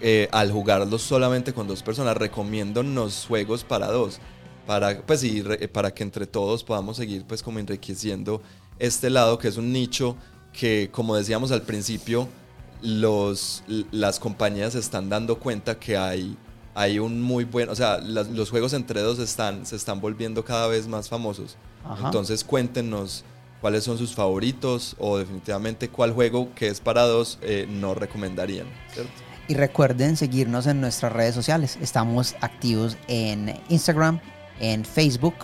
eh, 0.00 0.28
al 0.32 0.50
jugarlos 0.52 1.02
solamente 1.02 1.52
con 1.52 1.66
dos 1.66 1.82
personas. 1.82 2.16
Recomiéndonos 2.16 3.24
juegos 3.26 3.64
para 3.64 3.88
dos, 3.88 4.18
para, 4.66 5.00
pues, 5.02 5.20
sí, 5.20 5.42
re- 5.42 5.68
para 5.68 5.92
que 5.92 6.02
entre 6.02 6.26
todos 6.26 6.62
podamos 6.64 6.96
seguir 6.96 7.24
pues 7.26 7.42
como 7.42 7.58
enriqueciendo 7.58 8.42
este 8.78 9.10
lado 9.10 9.38
que 9.38 9.48
es 9.48 9.56
un 9.56 9.72
nicho 9.72 10.16
que 10.52 10.88
como 10.92 11.16
decíamos 11.16 11.50
al 11.52 11.62
principio, 11.62 12.28
los, 12.82 13.64
las 13.90 14.18
compañías 14.20 14.72
se 14.74 14.78
están 14.78 15.08
dando 15.08 15.38
cuenta 15.38 15.78
que 15.78 15.96
hay, 15.96 16.36
hay 16.74 16.98
un 16.98 17.20
muy 17.22 17.44
buen, 17.44 17.68
o 17.68 17.74
sea, 17.74 17.98
las- 17.98 18.28
los 18.28 18.50
juegos 18.50 18.72
entre 18.72 19.00
dos 19.00 19.18
están, 19.18 19.66
se 19.66 19.76
están 19.76 20.00
volviendo 20.00 20.44
cada 20.44 20.68
vez 20.68 20.86
más 20.86 21.08
famosos. 21.08 21.56
Ajá. 21.84 22.06
Entonces 22.06 22.44
cuéntenos 22.44 23.24
cuáles 23.60 23.82
son 23.84 23.98
sus 23.98 24.14
favoritos 24.14 24.94
o 24.98 25.18
definitivamente 25.18 25.88
cuál 25.88 26.12
juego 26.12 26.54
que 26.54 26.68
es 26.68 26.80
para 26.80 27.02
dos 27.02 27.38
eh, 27.42 27.66
no 27.68 27.94
recomendarían, 27.94 28.66
¿cierto? 28.92 29.10
Y 29.48 29.54
recuerden 29.54 30.18
seguirnos 30.18 30.66
en 30.66 30.82
nuestras 30.82 31.10
redes 31.10 31.34
sociales. 31.34 31.78
Estamos 31.80 32.36
activos 32.42 32.98
en 33.08 33.58
Instagram, 33.70 34.20
en 34.60 34.84
Facebook, 34.84 35.34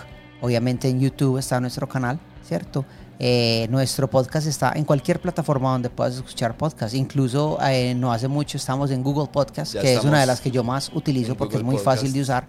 obviamente 0.42 0.90
en 0.90 1.00
YouTube 1.00 1.38
está 1.38 1.58
nuestro 1.58 1.88
canal, 1.88 2.20
¿cierto? 2.46 2.84
Eh, 3.18 3.66
nuestro 3.70 4.10
podcast 4.10 4.46
está 4.46 4.72
en 4.74 4.84
cualquier 4.84 5.20
plataforma 5.20 5.70
donde 5.70 5.88
puedas 5.88 6.16
escuchar 6.16 6.54
podcast. 6.54 6.94
Incluso 6.94 7.58
eh, 7.66 7.94
no 7.94 8.12
hace 8.12 8.28
mucho 8.28 8.58
estamos 8.58 8.90
en 8.90 9.02
Google 9.02 9.28
Podcast, 9.32 9.72
Ya 9.72 9.80
que 9.80 9.94
es 9.94 10.04
una 10.04 10.20
de 10.20 10.26
las 10.26 10.42
que 10.42 10.50
yo 10.50 10.62
más 10.62 10.90
utilizo 10.92 11.34
porque 11.34 11.56
es 11.56 11.62
muy 11.62 11.78
fácil 11.78 12.12
de 12.12 12.20
usar. 12.20 12.46